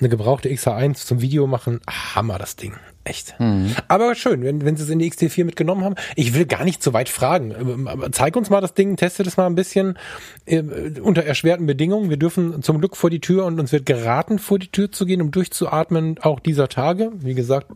eine 0.00 0.08
gebrauchte 0.08 0.48
XH1 0.48 1.06
zum 1.06 1.20
Video 1.20 1.46
machen, 1.46 1.80
Hammer 1.88 2.38
das 2.38 2.56
Ding. 2.56 2.74
Echt. 3.04 3.38
Mhm. 3.38 3.76
Aber 3.86 4.14
schön, 4.14 4.42
wenn, 4.42 4.64
wenn 4.64 4.76
sie 4.76 4.82
es 4.82 4.88
in 4.88 4.98
die 4.98 5.10
XT4 5.10 5.44
mitgenommen 5.44 5.84
haben. 5.84 5.94
Ich 6.16 6.34
will 6.34 6.46
gar 6.46 6.64
nicht 6.64 6.82
so 6.82 6.94
weit 6.94 7.10
fragen. 7.10 7.50
Ähm, 7.50 8.08
zeig 8.12 8.34
uns 8.34 8.48
mal 8.48 8.62
das 8.62 8.72
Ding, 8.72 8.96
teste 8.96 9.22
das 9.22 9.36
mal 9.36 9.46
ein 9.46 9.54
bisschen 9.54 9.98
äh, 10.46 10.62
unter 11.02 11.22
erschwerten 11.22 11.66
Bedingungen. 11.66 12.08
Wir 12.08 12.16
dürfen 12.16 12.62
zum 12.62 12.78
Glück 12.78 12.96
vor 12.96 13.10
die 13.10 13.20
Tür 13.20 13.44
und 13.44 13.60
uns 13.60 13.72
wird 13.72 13.84
geraten, 13.84 14.38
vor 14.38 14.58
die 14.58 14.68
Tür 14.68 14.90
zu 14.90 15.04
gehen, 15.04 15.20
um 15.20 15.30
durchzuatmen, 15.30 16.18
auch 16.22 16.40
dieser 16.40 16.68
Tage. 16.68 17.12
Wie 17.16 17.34
gesagt, 17.34 17.66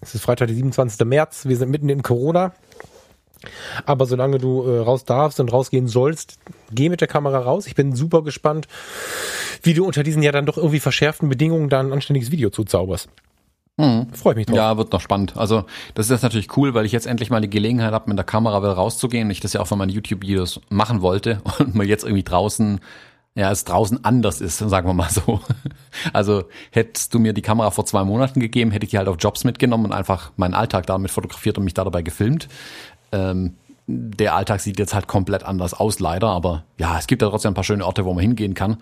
es 0.00 0.14
ist 0.14 0.22
Freitag, 0.22 0.48
der 0.48 0.56
27. 0.56 1.06
März. 1.06 1.46
Wir 1.46 1.56
sind 1.56 1.70
mitten 1.70 1.90
in 1.90 2.02
Corona. 2.02 2.54
Aber 3.84 4.06
solange 4.06 4.38
du 4.38 4.62
äh, 4.62 4.78
raus 4.78 5.04
darfst 5.04 5.40
und 5.40 5.52
rausgehen 5.52 5.88
sollst, 5.88 6.38
geh 6.72 6.88
mit 6.88 7.02
der 7.02 7.08
Kamera 7.08 7.38
raus. 7.38 7.66
Ich 7.66 7.74
bin 7.74 7.94
super 7.94 8.22
gespannt, 8.22 8.66
wie 9.62 9.74
du 9.74 9.84
unter 9.84 10.02
diesen 10.02 10.22
ja 10.22 10.32
dann 10.32 10.46
doch 10.46 10.56
irgendwie 10.56 10.80
verschärften 10.80 11.28
Bedingungen 11.28 11.68
da 11.68 11.80
ein 11.80 11.92
anständiges 11.92 12.30
Video 12.30 12.48
zuzauberst. 12.48 13.10
Mhm. 13.76 14.12
Freue 14.12 14.36
mich 14.36 14.46
drauf. 14.46 14.56
Ja, 14.56 14.76
wird 14.76 14.92
noch 14.92 15.00
spannend. 15.00 15.36
Also 15.36 15.64
das 15.94 16.06
ist 16.06 16.10
jetzt 16.10 16.22
natürlich 16.22 16.56
cool, 16.56 16.74
weil 16.74 16.86
ich 16.86 16.92
jetzt 16.92 17.06
endlich 17.06 17.30
mal 17.30 17.40
die 17.40 17.50
Gelegenheit 17.50 17.92
habe, 17.92 18.08
mit 18.08 18.16
der 18.16 18.24
Kamera 18.24 18.62
wieder 18.62 18.74
rauszugehen. 18.74 19.28
Ich 19.30 19.40
das 19.40 19.52
ja 19.52 19.60
auch 19.60 19.66
von 19.66 19.78
meinen 19.78 19.90
YouTube-Videos 19.90 20.60
machen 20.68 21.02
wollte 21.02 21.40
und 21.58 21.74
mal 21.74 21.86
jetzt 21.86 22.04
irgendwie 22.04 22.22
draußen, 22.22 22.80
ja, 23.34 23.50
es 23.50 23.64
draußen 23.64 24.04
anders 24.04 24.40
ist, 24.40 24.58
sagen 24.58 24.88
wir 24.88 24.94
mal 24.94 25.10
so. 25.10 25.40
Also 26.12 26.44
hättest 26.70 27.14
du 27.14 27.18
mir 27.18 27.32
die 27.32 27.42
Kamera 27.42 27.70
vor 27.70 27.86
zwei 27.86 28.04
Monaten 28.04 28.40
gegeben, 28.40 28.70
hätte 28.70 28.84
ich 28.84 28.90
die 28.90 28.98
halt 28.98 29.08
auf 29.08 29.16
Jobs 29.18 29.44
mitgenommen 29.44 29.86
und 29.86 29.92
einfach 29.92 30.32
meinen 30.36 30.54
Alltag 30.54 30.86
damit 30.86 31.10
fotografiert 31.10 31.56
und 31.56 31.64
mich 31.64 31.74
da 31.74 31.84
dabei 31.84 32.02
gefilmt. 32.02 32.48
Ähm, 33.12 33.54
der 33.86 34.34
Alltag 34.34 34.60
sieht 34.60 34.78
jetzt 34.78 34.94
halt 34.94 35.06
komplett 35.06 35.44
anders 35.44 35.74
aus, 35.74 36.00
leider. 36.00 36.28
Aber 36.28 36.64
ja, 36.78 36.98
es 36.98 37.06
gibt 37.06 37.22
ja 37.22 37.28
trotzdem 37.28 37.52
ein 37.52 37.54
paar 37.54 37.64
schöne 37.64 37.84
Orte, 37.84 38.04
wo 38.04 38.14
man 38.14 38.22
hingehen 38.22 38.54
kann. 38.54 38.78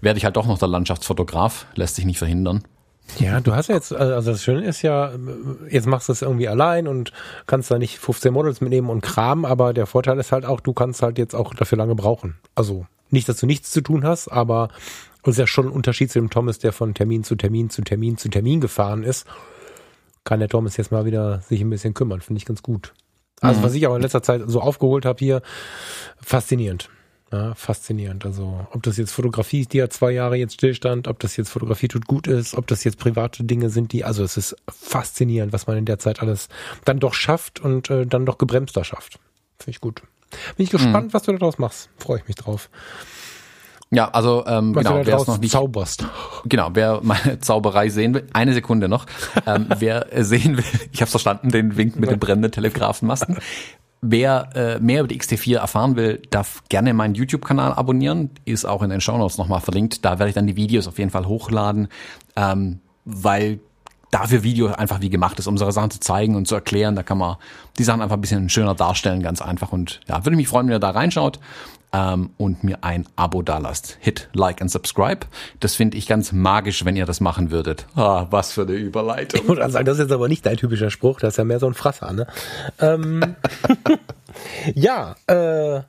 Werde 0.00 0.18
ich 0.18 0.24
halt 0.24 0.36
doch 0.36 0.46
noch 0.46 0.58
der 0.58 0.68
Landschaftsfotograf, 0.68 1.66
lässt 1.74 1.96
sich 1.96 2.04
nicht 2.04 2.18
verhindern. 2.18 2.62
Ja, 3.18 3.40
du 3.40 3.54
hast 3.54 3.68
ja 3.68 3.76
jetzt, 3.76 3.92
also 3.92 4.32
das 4.32 4.42
Schöne 4.42 4.64
ist 4.64 4.82
ja, 4.82 5.12
jetzt 5.70 5.86
machst 5.86 6.08
du 6.08 6.12
es 6.12 6.22
irgendwie 6.22 6.48
allein 6.48 6.88
und 6.88 7.12
kannst 7.46 7.70
da 7.70 7.78
nicht 7.78 7.98
15 7.98 8.32
Models 8.32 8.60
mitnehmen 8.60 8.88
und 8.88 9.02
Kram, 9.02 9.44
aber 9.44 9.72
der 9.72 9.86
Vorteil 9.86 10.18
ist 10.18 10.32
halt 10.32 10.44
auch, 10.44 10.60
du 10.60 10.72
kannst 10.72 11.02
halt 11.02 11.18
jetzt 11.18 11.34
auch 11.34 11.54
dafür 11.54 11.78
lange 11.78 11.94
brauchen. 11.94 12.36
Also 12.54 12.86
nicht, 13.10 13.28
dass 13.28 13.38
du 13.38 13.46
nichts 13.46 13.70
zu 13.70 13.82
tun 13.82 14.04
hast, 14.04 14.28
aber 14.28 14.68
es 15.22 15.30
ist 15.30 15.38
ja 15.38 15.46
schon 15.46 15.66
ein 15.66 15.72
Unterschied 15.72 16.10
zu 16.10 16.18
dem 16.18 16.30
Thomas, 16.30 16.58
der 16.58 16.72
von 16.72 16.94
Termin 16.94 17.24
zu 17.24 17.36
Termin 17.36 17.70
zu 17.70 17.82
Termin 17.82 18.18
zu 18.18 18.28
Termin 18.28 18.60
gefahren 18.60 19.04
ist. 19.04 19.26
Kann 20.24 20.40
der 20.40 20.48
Thomas 20.48 20.76
jetzt 20.76 20.90
mal 20.90 21.04
wieder 21.04 21.40
sich 21.40 21.60
ein 21.60 21.70
bisschen 21.70 21.94
kümmern, 21.94 22.20
finde 22.20 22.38
ich 22.38 22.46
ganz 22.46 22.62
gut. 22.62 22.94
Also 23.40 23.60
mhm. 23.60 23.64
was 23.64 23.74
ich 23.74 23.86
auch 23.86 23.94
in 23.94 24.02
letzter 24.02 24.22
Zeit 24.22 24.42
so 24.46 24.60
aufgeholt 24.60 25.04
habe 25.04 25.18
hier, 25.18 25.42
faszinierend. 26.20 26.88
Ja, 27.34 27.52
faszinierend. 27.56 28.24
Also, 28.24 28.64
ob 28.70 28.84
das 28.84 28.96
jetzt 28.96 29.10
Fotografie 29.10 29.62
ist, 29.62 29.72
die 29.72 29.78
ja 29.78 29.90
zwei 29.90 30.12
Jahre 30.12 30.36
jetzt 30.36 30.54
stillstand, 30.54 31.08
ob 31.08 31.18
das 31.18 31.36
jetzt 31.36 31.48
Fotografie 31.48 31.88
tut 31.88 32.06
gut 32.06 32.28
ist, 32.28 32.54
ob 32.54 32.68
das 32.68 32.84
jetzt 32.84 32.96
private 33.00 33.42
Dinge 33.42 33.70
sind, 33.70 33.92
die, 33.92 34.04
also 34.04 34.22
es 34.22 34.36
ist 34.36 34.54
faszinierend, 34.68 35.52
was 35.52 35.66
man 35.66 35.76
in 35.76 35.84
der 35.84 35.98
Zeit 35.98 36.22
alles 36.22 36.48
dann 36.84 37.00
doch 37.00 37.12
schafft 37.12 37.58
und 37.58 37.90
äh, 37.90 38.06
dann 38.06 38.24
doch 38.24 38.38
gebremster 38.38 38.84
schafft. 38.84 39.18
Finde 39.58 39.70
ich 39.70 39.80
gut. 39.80 40.02
Bin 40.56 40.64
ich 40.64 40.70
gespannt, 40.70 41.08
mhm. 41.08 41.12
was 41.12 41.24
du 41.24 41.32
daraus 41.32 41.58
machst. 41.58 41.88
Freue 41.98 42.18
ich 42.18 42.28
mich 42.28 42.36
drauf. 42.36 42.70
Ja, 43.90 44.10
also 44.10 44.44
ähm, 44.46 44.72
was 44.76 44.84
genau, 44.84 45.04
wer 45.04 45.16
es 45.16 45.26
noch 45.26 45.38
nicht 45.38 45.50
zauberst. 45.50 46.06
Genau, 46.44 46.70
wer 46.74 47.00
meine 47.02 47.38
Zauberei 47.40 47.88
sehen 47.88 48.14
will, 48.14 48.28
eine 48.32 48.54
Sekunde 48.54 48.88
noch. 48.88 49.06
ähm, 49.44 49.66
wer 49.78 50.06
sehen 50.24 50.56
will, 50.56 50.64
ich 50.92 51.00
habe 51.00 51.10
verstanden, 51.10 51.50
den 51.50 51.76
Wink 51.76 51.96
mit 51.96 52.12
den 52.12 52.20
brennenden 52.20 52.52
Telegrafenmasten. 52.52 53.38
Wer 54.06 54.50
äh, 54.54 54.80
mehr 54.80 55.00
über 55.00 55.08
die 55.08 55.18
XT4 55.18 55.56
erfahren 55.56 55.96
will, 55.96 56.20
darf 56.28 56.62
gerne 56.68 56.92
meinen 56.92 57.14
YouTube-Kanal 57.14 57.72
abonnieren. 57.72 58.28
Ist 58.44 58.66
auch 58.66 58.82
in 58.82 58.90
den 58.90 59.00
Show 59.00 59.16
Notes 59.16 59.38
nochmal 59.38 59.62
verlinkt. 59.62 60.04
Da 60.04 60.18
werde 60.18 60.28
ich 60.28 60.34
dann 60.34 60.46
die 60.46 60.56
Videos 60.56 60.86
auf 60.86 60.98
jeden 60.98 61.10
Fall 61.10 61.26
hochladen, 61.26 61.88
ähm, 62.36 62.80
weil 63.06 63.60
dafür 64.10 64.42
Video 64.42 64.66
einfach 64.74 65.00
wie 65.00 65.08
gemacht 65.08 65.38
ist, 65.38 65.46
um 65.46 65.56
solche 65.56 65.72
Sachen 65.72 65.90
zu 65.90 66.00
zeigen 66.00 66.36
und 66.36 66.46
zu 66.46 66.54
erklären. 66.54 66.96
Da 66.96 67.02
kann 67.02 67.16
man 67.16 67.36
die 67.78 67.82
Sachen 67.82 68.02
einfach 68.02 68.16
ein 68.16 68.20
bisschen 68.20 68.50
schöner 68.50 68.74
darstellen, 68.74 69.22
ganz 69.22 69.40
einfach. 69.40 69.72
Und 69.72 70.02
ja, 70.06 70.22
würde 70.26 70.36
mich 70.36 70.48
freuen, 70.48 70.66
wenn 70.66 70.74
ihr 70.74 70.80
da 70.80 70.90
reinschaut 70.90 71.40
ähm, 71.94 72.30
und 72.36 72.64
mir 72.64 72.78
ein 72.82 73.06
Abo 73.14 73.42
dalasst. 73.42 73.96
Hit 74.00 74.28
Like 74.34 74.60
and 74.60 74.70
Subscribe. 74.70 75.20
Das 75.60 75.76
finde 75.76 75.96
ich 75.96 76.08
ganz 76.08 76.32
magisch, 76.32 76.84
wenn 76.84 76.96
ihr 76.96 77.06
das 77.06 77.20
machen 77.20 77.52
würdet. 77.52 77.86
Ah, 77.94 78.26
was 78.30 78.52
für 78.52 78.62
eine 78.62 78.72
Überleitung. 78.72 79.40
Ich 79.40 79.46
muss 79.46 79.58
sagen, 79.72 79.86
das 79.86 79.96
ist 79.96 80.02
jetzt 80.02 80.12
aber 80.12 80.28
nicht 80.28 80.44
dein 80.44 80.56
typischer 80.56 80.90
Spruch, 80.90 81.20
das 81.20 81.34
ist 81.34 81.38
ja 81.38 81.44
mehr 81.44 81.60
so 81.60 81.66
ein 81.66 81.74
Frasser, 81.74 82.12
ne? 82.12 82.26
Ähm, 82.80 83.36
ja, 84.74 85.14
äh, 85.26 85.82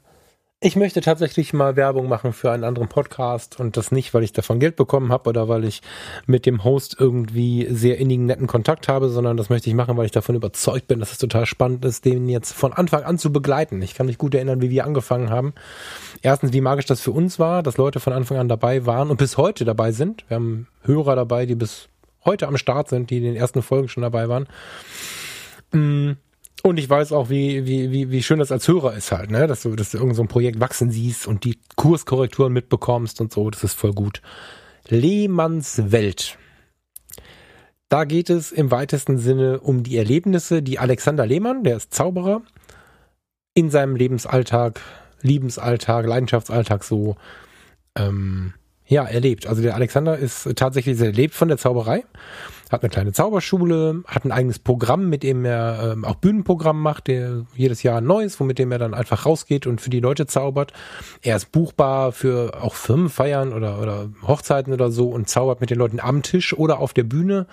ich 0.65 0.75
möchte 0.75 0.99
tatsächlich 0.99 1.53
mal 1.53 1.75
Werbung 1.75 2.09
machen 2.09 2.33
für 2.33 2.51
einen 2.51 2.63
anderen 2.63 2.89
Podcast 2.89 3.59
und 3.59 3.77
das 3.77 3.91
nicht, 3.91 4.15
weil 4.15 4.23
ich 4.23 4.33
davon 4.33 4.59
Geld 4.59 4.75
bekommen 4.75 5.11
habe 5.11 5.29
oder 5.29 5.47
weil 5.47 5.63
ich 5.63 5.83
mit 6.25 6.47
dem 6.47 6.63
Host 6.63 6.95
irgendwie 6.99 7.67
sehr 7.69 7.99
innigen, 7.99 8.25
netten 8.25 8.47
Kontakt 8.47 8.87
habe, 8.87 9.09
sondern 9.09 9.37
das 9.37 9.49
möchte 9.49 9.69
ich 9.69 9.75
machen, 9.75 9.95
weil 9.95 10.07
ich 10.07 10.11
davon 10.11 10.33
überzeugt 10.33 10.87
bin, 10.87 10.99
dass 10.99 11.11
es 11.11 11.19
total 11.19 11.45
spannend 11.45 11.85
ist, 11.85 12.03
den 12.03 12.27
jetzt 12.29 12.51
von 12.51 12.73
Anfang 12.73 13.03
an 13.03 13.19
zu 13.19 13.31
begleiten. 13.31 13.79
Ich 13.83 13.93
kann 13.93 14.07
mich 14.07 14.17
gut 14.17 14.33
erinnern, 14.33 14.59
wie 14.59 14.71
wir 14.71 14.85
angefangen 14.85 15.29
haben. 15.29 15.53
Erstens, 16.23 16.51
wie 16.51 16.61
magisch 16.61 16.87
das 16.87 16.99
für 16.99 17.11
uns 17.11 17.37
war, 17.37 17.61
dass 17.61 17.77
Leute 17.77 17.99
von 17.99 18.13
Anfang 18.13 18.39
an 18.39 18.49
dabei 18.49 18.87
waren 18.87 19.11
und 19.11 19.17
bis 19.17 19.37
heute 19.37 19.65
dabei 19.65 19.91
sind. 19.91 20.25
Wir 20.29 20.35
haben 20.35 20.67
Hörer 20.81 21.15
dabei, 21.15 21.45
die 21.45 21.53
bis 21.53 21.89
heute 22.23 22.47
am 22.47 22.57
Start 22.57 22.89
sind, 22.89 23.11
die 23.11 23.17
in 23.17 23.23
den 23.23 23.35
ersten 23.35 23.61
Folgen 23.61 23.87
schon 23.87 24.01
dabei 24.01 24.29
waren. 24.29 24.47
Mm. 25.71 26.13
Und 26.65 26.79
ich 26.79 26.89
weiß 26.89 27.11
auch, 27.11 27.29
wie, 27.29 27.67
wie, 27.67 27.91
wie, 27.91 28.09
wie 28.09 28.23
schön 28.23 28.39
das 28.39 28.51
als 28.51 28.67
Hörer 28.67 28.95
ist 28.95 29.11
halt, 29.11 29.29
ne? 29.29 29.45
Dass 29.45 29.61
du, 29.61 29.75
dass 29.75 29.91
du 29.91 29.99
irgend 29.99 30.15
so 30.15 30.23
ein 30.23 30.27
Projekt 30.27 30.59
wachsen 30.59 30.89
siehst 30.89 31.27
und 31.27 31.43
die 31.43 31.59
Kurskorrekturen 31.75 32.51
mitbekommst 32.51 33.21
und 33.21 33.31
so, 33.31 33.51
das 33.51 33.63
ist 33.63 33.75
voll 33.75 33.93
gut. 33.93 34.23
Lehmanns 34.87 35.91
Welt. 35.91 36.39
Da 37.87 38.03
geht 38.03 38.31
es 38.31 38.51
im 38.51 38.71
weitesten 38.71 39.19
Sinne 39.19 39.59
um 39.59 39.83
die 39.83 39.95
Erlebnisse, 39.95 40.63
die 40.63 40.79
Alexander 40.79 41.27
Lehmann, 41.27 41.63
der 41.63 41.77
ist 41.77 41.93
Zauberer, 41.93 42.41
in 43.53 43.69
seinem 43.69 43.95
Lebensalltag, 43.95 44.81
Liebensalltag, 45.21 46.07
Leidenschaftsalltag 46.07 46.83
so 46.83 47.15
ähm, 47.95 48.55
ja, 48.87 49.03
erlebt. 49.03 49.45
Also 49.45 49.61
der 49.61 49.75
Alexander 49.75 50.17
ist 50.17 50.49
tatsächlich 50.55 50.97
sehr 50.97 51.11
lebt 51.11 51.35
von 51.35 51.47
der 51.47 51.59
Zauberei 51.59 52.05
hat 52.75 52.83
eine 52.83 52.89
kleine 52.89 53.11
Zauberschule, 53.11 54.03
hat 54.05 54.25
ein 54.25 54.31
eigenes 54.31 54.59
Programm, 54.59 55.09
mit 55.09 55.23
dem 55.23 55.45
er 55.45 55.93
ähm, 55.93 56.05
auch 56.05 56.15
Bühnenprogramm 56.15 56.81
macht, 56.81 57.07
der 57.07 57.45
jedes 57.55 57.83
Jahr 57.83 57.97
ein 57.97 58.05
neues, 58.05 58.39
womit 58.39 58.59
dem 58.59 58.71
er 58.71 58.79
dann 58.79 58.93
einfach 58.93 59.25
rausgeht 59.25 59.65
und 59.65 59.81
für 59.81 59.89
die 59.89 59.99
Leute 59.99 60.27
zaubert. 60.27 60.73
Er 61.21 61.35
ist 61.35 61.51
buchbar 61.51 62.11
für 62.11 62.61
auch 62.61 62.75
Firmenfeiern 62.75 63.53
oder, 63.53 63.81
oder 63.81 64.09
Hochzeiten 64.21 64.73
oder 64.73 64.91
so 64.91 65.09
und 65.09 65.29
zaubert 65.29 65.61
mit 65.61 65.69
den 65.69 65.79
Leuten 65.79 65.99
am 65.99 66.21
Tisch 66.21 66.53
oder 66.53 66.79
auf 66.79 66.93
der 66.93 67.03
Bühne. 67.03 67.47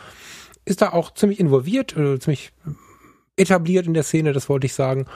Ist 0.64 0.82
da 0.82 0.92
auch 0.92 1.14
ziemlich 1.14 1.40
involviert, 1.40 1.96
äh, 1.96 2.18
ziemlich 2.18 2.52
etabliert 3.36 3.86
in 3.86 3.94
der 3.94 4.02
Szene, 4.02 4.32
das 4.32 4.48
wollte 4.48 4.66
ich 4.66 4.74
sagen 4.74 5.06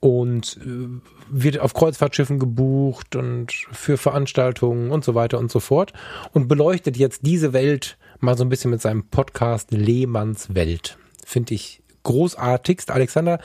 und 0.00 0.58
äh, 0.64 0.88
wird 1.30 1.58
auf 1.58 1.74
Kreuzfahrtschiffen 1.74 2.38
gebucht 2.38 3.16
und 3.16 3.52
für 3.52 3.96
Veranstaltungen 3.96 4.90
und 4.90 5.04
so 5.04 5.14
weiter 5.14 5.38
und 5.38 5.50
so 5.50 5.60
fort 5.60 5.92
und 6.32 6.48
beleuchtet 6.48 6.96
jetzt 6.96 7.26
diese 7.26 7.52
Welt 7.52 7.98
mal 8.20 8.36
so 8.36 8.44
ein 8.44 8.48
bisschen 8.48 8.70
mit 8.70 8.82
seinem 8.82 9.08
Podcast 9.08 9.70
Lehmanns 9.70 10.54
Welt. 10.54 10.98
Finde 11.24 11.54
ich 11.54 11.82
großartigst. 12.02 12.90
Alexander 12.90 13.40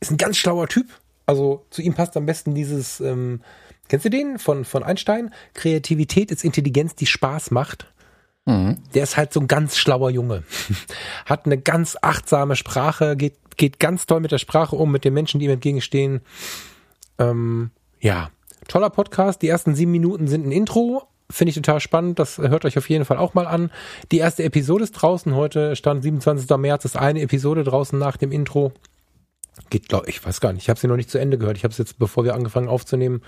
ist 0.00 0.10
ein 0.10 0.16
ganz 0.16 0.36
schlauer 0.36 0.68
Typ. 0.68 0.86
Also 1.26 1.64
zu 1.70 1.82
ihm 1.82 1.94
passt 1.94 2.16
am 2.16 2.26
besten 2.26 2.54
dieses, 2.54 3.00
ähm, 3.00 3.40
kennst 3.88 4.04
du 4.04 4.10
den 4.10 4.38
von, 4.38 4.64
von 4.64 4.82
Einstein? 4.82 5.32
Kreativität 5.54 6.30
ist 6.30 6.44
Intelligenz, 6.44 6.94
die 6.94 7.06
Spaß 7.06 7.50
macht. 7.50 7.92
Mhm. 8.46 8.78
Der 8.94 9.04
ist 9.04 9.16
halt 9.16 9.32
so 9.32 9.40
ein 9.40 9.46
ganz 9.46 9.76
schlauer 9.76 10.10
Junge. 10.10 10.42
Hat 11.26 11.46
eine 11.46 11.58
ganz 11.58 11.96
achtsame 12.00 12.56
Sprache, 12.56 13.16
geht 13.16 13.36
geht 13.60 13.78
ganz 13.78 14.06
toll 14.06 14.20
mit 14.20 14.32
der 14.32 14.38
Sprache 14.38 14.74
um, 14.74 14.90
mit 14.90 15.04
den 15.04 15.12
Menschen, 15.12 15.38
die 15.38 15.44
ihm 15.44 15.52
entgegenstehen. 15.52 16.22
Ähm, 17.18 17.70
ja, 18.00 18.30
toller 18.68 18.88
Podcast. 18.88 19.42
Die 19.42 19.48
ersten 19.48 19.74
sieben 19.74 19.92
Minuten 19.92 20.28
sind 20.28 20.46
ein 20.46 20.50
Intro. 20.50 21.06
Finde 21.30 21.50
ich 21.50 21.56
total 21.56 21.80
spannend. 21.80 22.18
Das 22.18 22.38
hört 22.38 22.64
euch 22.64 22.76
auf 22.76 22.90
jeden 22.90 23.04
Fall 23.04 23.16
auch 23.16 23.34
mal 23.34 23.46
an. 23.46 23.70
Die 24.10 24.18
erste 24.18 24.42
Episode 24.42 24.84
ist 24.84 24.92
draußen. 24.92 25.34
Heute 25.34 25.76
stand 25.76 26.02
27. 26.02 26.56
März, 26.58 26.84
ist 26.84 26.96
eine 26.96 27.20
Episode 27.20 27.64
draußen 27.64 27.98
nach 27.98 28.16
dem 28.16 28.32
Intro. 28.32 28.72
Geht, 29.70 29.88
glaube 29.88 30.08
ich, 30.08 30.24
weiß 30.24 30.40
gar 30.40 30.52
nicht. 30.52 30.64
Ich 30.64 30.68
habe 30.68 30.80
sie 30.80 30.88
noch 30.88 30.96
nicht 30.96 31.10
zu 31.10 31.18
Ende 31.18 31.38
gehört. 31.38 31.56
Ich 31.56 31.64
habe 31.64 31.72
es 31.72 31.78
jetzt, 31.78 31.98
bevor 31.98 32.24
wir 32.24 32.34
angefangen 32.34 32.68
aufzunehmen, 32.68 33.22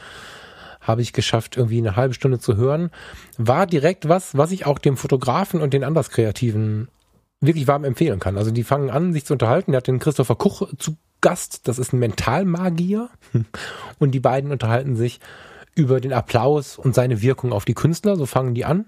habe 0.81 1.03
ich 1.03 1.13
geschafft, 1.13 1.57
irgendwie 1.57 1.79
eine 1.79 1.95
halbe 1.95 2.15
Stunde 2.15 2.41
zu 2.41 2.57
hören. 2.57 2.91
War 3.39 3.67
direkt 3.67 4.09
was, 4.09 4.37
was 4.37 4.51
ich 4.51 4.67
auch 4.67 4.79
dem 4.79 4.97
Fotografen 4.97 5.61
und 5.61 5.73
den 5.73 5.85
Anderskreativen 5.85 6.89
wirklich 7.41 7.67
warm 7.67 7.85
empfehlen 7.85 8.21
kann. 8.21 8.37
Also 8.37 8.51
die 8.51 8.65
fangen 8.65 8.91
an, 8.91 9.13
sich 9.13 9.25
zu 9.25 9.35
unterhalten. 9.35 9.73
Der 9.73 9.79
hat 9.79 9.87
den 9.87 9.99
Christopher 10.01 10.37
Kuch 10.37 10.63
zu 10.79 10.97
Gast. 11.21 11.69
Das 11.69 11.79
ist 11.79 11.93
ein 11.93 12.01
Mentalmagier. 12.01 13.09
Und 13.99 14.13
die 14.13 14.21
beiden 14.21 14.51
unterhalten 14.51 14.97
sich 14.97 15.21
über 15.75 16.01
den 16.01 16.13
Applaus 16.13 16.79
und 16.79 16.95
seine 16.95 17.23
Wirkung 17.23 17.53
auf 17.53 17.65
die 17.65 17.75
Künstler. 17.75 18.17
So 18.17 18.27
fangen 18.27 18.55
die 18.55 18.65
an 18.65 18.87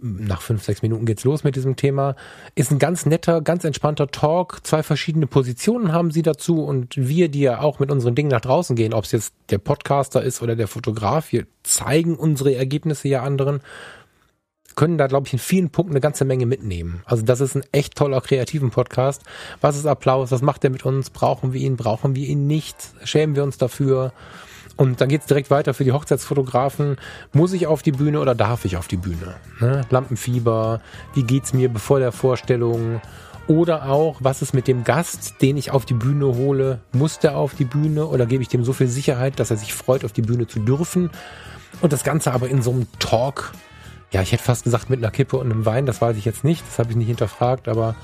nach 0.00 0.42
fünf, 0.42 0.62
sechs 0.62 0.82
Minuten 0.82 1.06
geht's 1.06 1.24
los 1.24 1.44
mit 1.44 1.56
diesem 1.56 1.76
Thema. 1.76 2.16
Ist 2.54 2.70
ein 2.70 2.78
ganz 2.78 3.06
netter, 3.06 3.40
ganz 3.40 3.64
entspannter 3.64 4.08
Talk. 4.08 4.60
Zwei 4.62 4.82
verschiedene 4.82 5.26
Positionen 5.26 5.92
haben 5.92 6.10
sie 6.10 6.22
dazu 6.22 6.64
und 6.64 6.96
wir, 6.96 7.28
die 7.28 7.40
ja 7.40 7.60
auch 7.60 7.78
mit 7.78 7.90
unseren 7.90 8.14
Dingen 8.14 8.30
nach 8.30 8.40
draußen 8.40 8.76
gehen, 8.76 8.94
ob 8.94 9.04
es 9.04 9.12
jetzt 9.12 9.34
der 9.50 9.58
Podcaster 9.58 10.22
ist 10.22 10.42
oder 10.42 10.56
der 10.56 10.68
Fotograf, 10.68 11.32
wir 11.32 11.46
zeigen 11.62 12.16
unsere 12.16 12.54
Ergebnisse 12.54 13.08
ja 13.08 13.22
anderen, 13.22 13.60
können 14.74 14.96
da, 14.96 15.06
glaube 15.06 15.26
ich, 15.26 15.34
in 15.34 15.38
vielen 15.38 15.68
Punkten 15.68 15.92
eine 15.92 16.00
ganze 16.00 16.24
Menge 16.24 16.46
mitnehmen. 16.46 17.02
Also 17.04 17.22
das 17.22 17.40
ist 17.40 17.54
ein 17.54 17.64
echt 17.72 17.94
toller, 17.94 18.22
kreativen 18.22 18.70
Podcast. 18.70 19.22
Was 19.60 19.76
ist 19.76 19.84
Applaus? 19.84 20.30
Was 20.30 20.40
macht 20.40 20.64
er 20.64 20.70
mit 20.70 20.86
uns? 20.86 21.10
Brauchen 21.10 21.52
wir 21.52 21.60
ihn? 21.60 21.76
Brauchen 21.76 22.14
wir 22.14 22.26
ihn 22.26 22.46
nicht? 22.46 22.76
Schämen 23.04 23.36
wir 23.36 23.42
uns 23.42 23.58
dafür? 23.58 24.14
Und 24.76 25.00
dann 25.00 25.08
geht's 25.08 25.26
direkt 25.26 25.50
weiter 25.50 25.74
für 25.74 25.84
die 25.84 25.92
Hochzeitsfotografen. 25.92 26.96
Muss 27.32 27.52
ich 27.52 27.66
auf 27.66 27.82
die 27.82 27.92
Bühne 27.92 28.20
oder 28.20 28.34
darf 28.34 28.64
ich 28.64 28.76
auf 28.76 28.88
die 28.88 28.96
Bühne? 28.96 29.34
Ne? 29.60 29.82
Lampenfieber, 29.90 30.80
wie 31.14 31.24
geht's 31.24 31.52
mir 31.52 31.68
bevor 31.68 31.98
der 31.98 32.12
Vorstellung? 32.12 33.00
Oder 33.48 33.88
auch, 33.88 34.16
was 34.20 34.40
ist 34.40 34.54
mit 34.54 34.68
dem 34.68 34.84
Gast, 34.84 35.42
den 35.42 35.56
ich 35.56 35.72
auf 35.72 35.84
die 35.84 35.94
Bühne 35.94 36.26
hole? 36.26 36.80
Muss 36.92 37.18
der 37.18 37.36
auf 37.36 37.54
die 37.54 37.64
Bühne 37.64 38.06
oder 38.06 38.24
gebe 38.26 38.42
ich 38.42 38.48
dem 38.48 38.64
so 38.64 38.72
viel 38.72 38.86
Sicherheit, 38.86 39.38
dass 39.40 39.50
er 39.50 39.56
sich 39.56 39.74
freut, 39.74 40.04
auf 40.04 40.12
die 40.12 40.22
Bühne 40.22 40.46
zu 40.46 40.60
dürfen? 40.60 41.10
Und 41.80 41.92
das 41.92 42.04
Ganze 42.04 42.32
aber 42.32 42.48
in 42.48 42.62
so 42.62 42.70
einem 42.70 42.86
Talk. 42.98 43.52
Ja, 44.12 44.22
ich 44.22 44.32
hätte 44.32 44.42
fast 44.42 44.64
gesagt 44.64 44.90
mit 44.90 45.00
einer 45.00 45.10
Kippe 45.10 45.36
und 45.38 45.50
einem 45.50 45.66
Wein, 45.66 45.86
das 45.86 46.00
weiß 46.00 46.16
ich 46.16 46.24
jetzt 46.24 46.44
nicht, 46.44 46.64
das 46.66 46.78
habe 46.78 46.90
ich 46.90 46.96
nicht 46.96 47.08
hinterfragt, 47.08 47.66
aber 47.66 47.94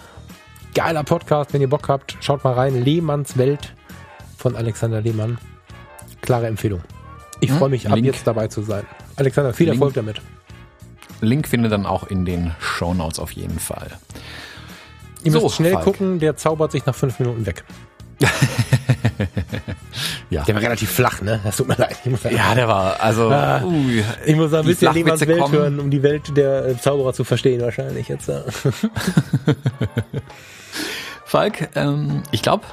geiler 0.74 1.04
Podcast, 1.04 1.52
wenn 1.52 1.60
ihr 1.60 1.68
Bock 1.68 1.88
habt, 1.88 2.16
schaut 2.20 2.44
mal 2.44 2.54
rein. 2.54 2.82
Lehmanns 2.82 3.36
Welt 3.36 3.74
von 4.36 4.56
Alexander 4.56 5.00
Lehmann 5.00 5.38
klare 6.20 6.46
Empfehlung. 6.46 6.80
Ich 7.40 7.50
hm, 7.50 7.58
freue 7.58 7.68
mich, 7.70 7.88
ab 7.88 7.94
Link. 7.94 8.06
jetzt 8.06 8.26
dabei 8.26 8.48
zu 8.48 8.62
sein. 8.62 8.84
Alexander, 9.16 9.52
viel 9.52 9.66
Link. 9.66 9.76
Erfolg 9.76 9.94
damit. 9.94 10.20
Link 11.20 11.48
findet 11.48 11.72
dann 11.72 11.86
auch 11.86 12.04
in 12.04 12.24
den 12.24 12.52
Show 12.60 12.94
Notes 12.94 13.18
auf 13.18 13.32
jeden 13.32 13.58
Fall. 13.58 13.88
Ihr 15.24 15.32
so, 15.32 15.40
müsst 15.40 15.56
schnell 15.56 15.72
Falk. 15.72 15.84
gucken, 15.84 16.20
der 16.20 16.36
zaubert 16.36 16.72
sich 16.72 16.86
nach 16.86 16.94
fünf 16.94 17.18
Minuten 17.18 17.44
weg. 17.46 17.64
ja. 20.30 20.44
Der 20.44 20.54
war 20.54 20.62
relativ 20.62 20.90
flach, 20.90 21.20
ne? 21.22 21.40
Das 21.44 21.56
tut 21.56 21.68
mir 21.68 21.76
leid. 21.76 21.96
ja, 22.30 22.54
der 22.54 22.68
war, 22.68 23.00
also, 23.00 23.30
ah, 23.30 23.62
ui, 23.62 24.04
ich 24.26 24.36
muss 24.36 24.52
ein 24.52 24.64
bisschen 24.64 24.92
Lehmanns 24.92 25.26
Welt 25.26 25.40
kommen. 25.40 25.54
hören, 25.54 25.80
um 25.80 25.90
die 25.90 26.02
Welt 26.02 26.36
der 26.36 26.66
äh, 26.66 26.80
Zauberer 26.80 27.12
zu 27.12 27.24
verstehen, 27.24 27.60
wahrscheinlich 27.60 28.08
jetzt. 28.08 28.30
Falk, 31.24 31.68
ähm, 31.76 32.22
ich 32.30 32.42
glaube, 32.42 32.64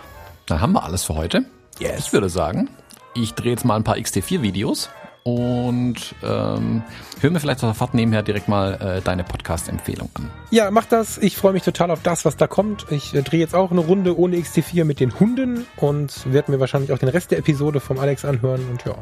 dann 0.45 0.61
haben 0.61 0.73
wir 0.73 0.83
alles 0.83 1.03
für 1.03 1.15
heute. 1.15 1.45
Yes. 1.79 2.05
Ich 2.07 2.13
würde 2.13 2.29
sagen, 2.29 2.69
ich 3.15 3.33
drehe 3.33 3.51
jetzt 3.51 3.65
mal 3.65 3.75
ein 3.75 3.83
paar 3.83 3.95
XT4-Videos 3.95 4.89
und 5.23 6.13
ähm, 6.21 6.83
hör 7.19 7.31
mir 7.31 7.39
vielleicht 7.39 7.59
sofort 7.59 7.95
nebenher 7.95 8.21
direkt 8.21 8.47
mal 8.47 8.73
äh, 8.75 9.01
deine 9.01 9.23
Podcast-Empfehlung 9.23 10.09
an. 10.13 10.29
Ja, 10.51 10.69
mach 10.69 10.85
das. 10.85 11.17
Ich 11.17 11.35
freue 11.35 11.53
mich 11.53 11.63
total 11.63 11.89
auf 11.89 12.03
das, 12.03 12.25
was 12.25 12.37
da 12.37 12.45
kommt. 12.45 12.85
Ich 12.91 13.15
äh, 13.15 13.23
drehe 13.23 13.39
jetzt 13.39 13.55
auch 13.55 13.71
eine 13.71 13.79
Runde 13.79 14.19
ohne 14.19 14.35
XT4 14.37 14.83
mit 14.83 14.99
den 14.99 15.19
Hunden 15.19 15.65
und 15.77 16.31
werde 16.31 16.51
mir 16.51 16.59
wahrscheinlich 16.59 16.91
auch 16.91 16.99
den 16.99 17.09
Rest 17.09 17.31
der 17.31 17.39
Episode 17.39 17.79
vom 17.79 17.97
Alex 17.97 18.23
anhören. 18.23 18.69
Und 18.69 18.85
ja, 18.85 18.93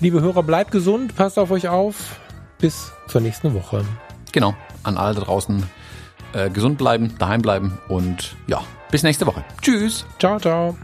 liebe 0.00 0.22
Hörer, 0.22 0.42
bleibt 0.42 0.70
gesund, 0.70 1.14
passt 1.14 1.38
auf 1.38 1.50
euch 1.50 1.68
auf. 1.68 2.18
Bis 2.58 2.90
zur 3.06 3.20
nächsten 3.20 3.52
Woche. 3.52 3.84
Genau, 4.32 4.54
an 4.82 4.96
alle 4.96 5.14
da 5.14 5.20
draußen 5.20 5.64
äh, 6.32 6.48
gesund 6.48 6.78
bleiben, 6.78 7.14
daheim 7.18 7.42
bleiben 7.42 7.78
und 7.88 8.36
ja, 8.46 8.62
bis 8.90 9.02
nächste 9.02 9.26
Woche. 9.26 9.44
Tschüss. 9.60 10.06
Ciao, 10.18 10.40
ciao. 10.40 10.76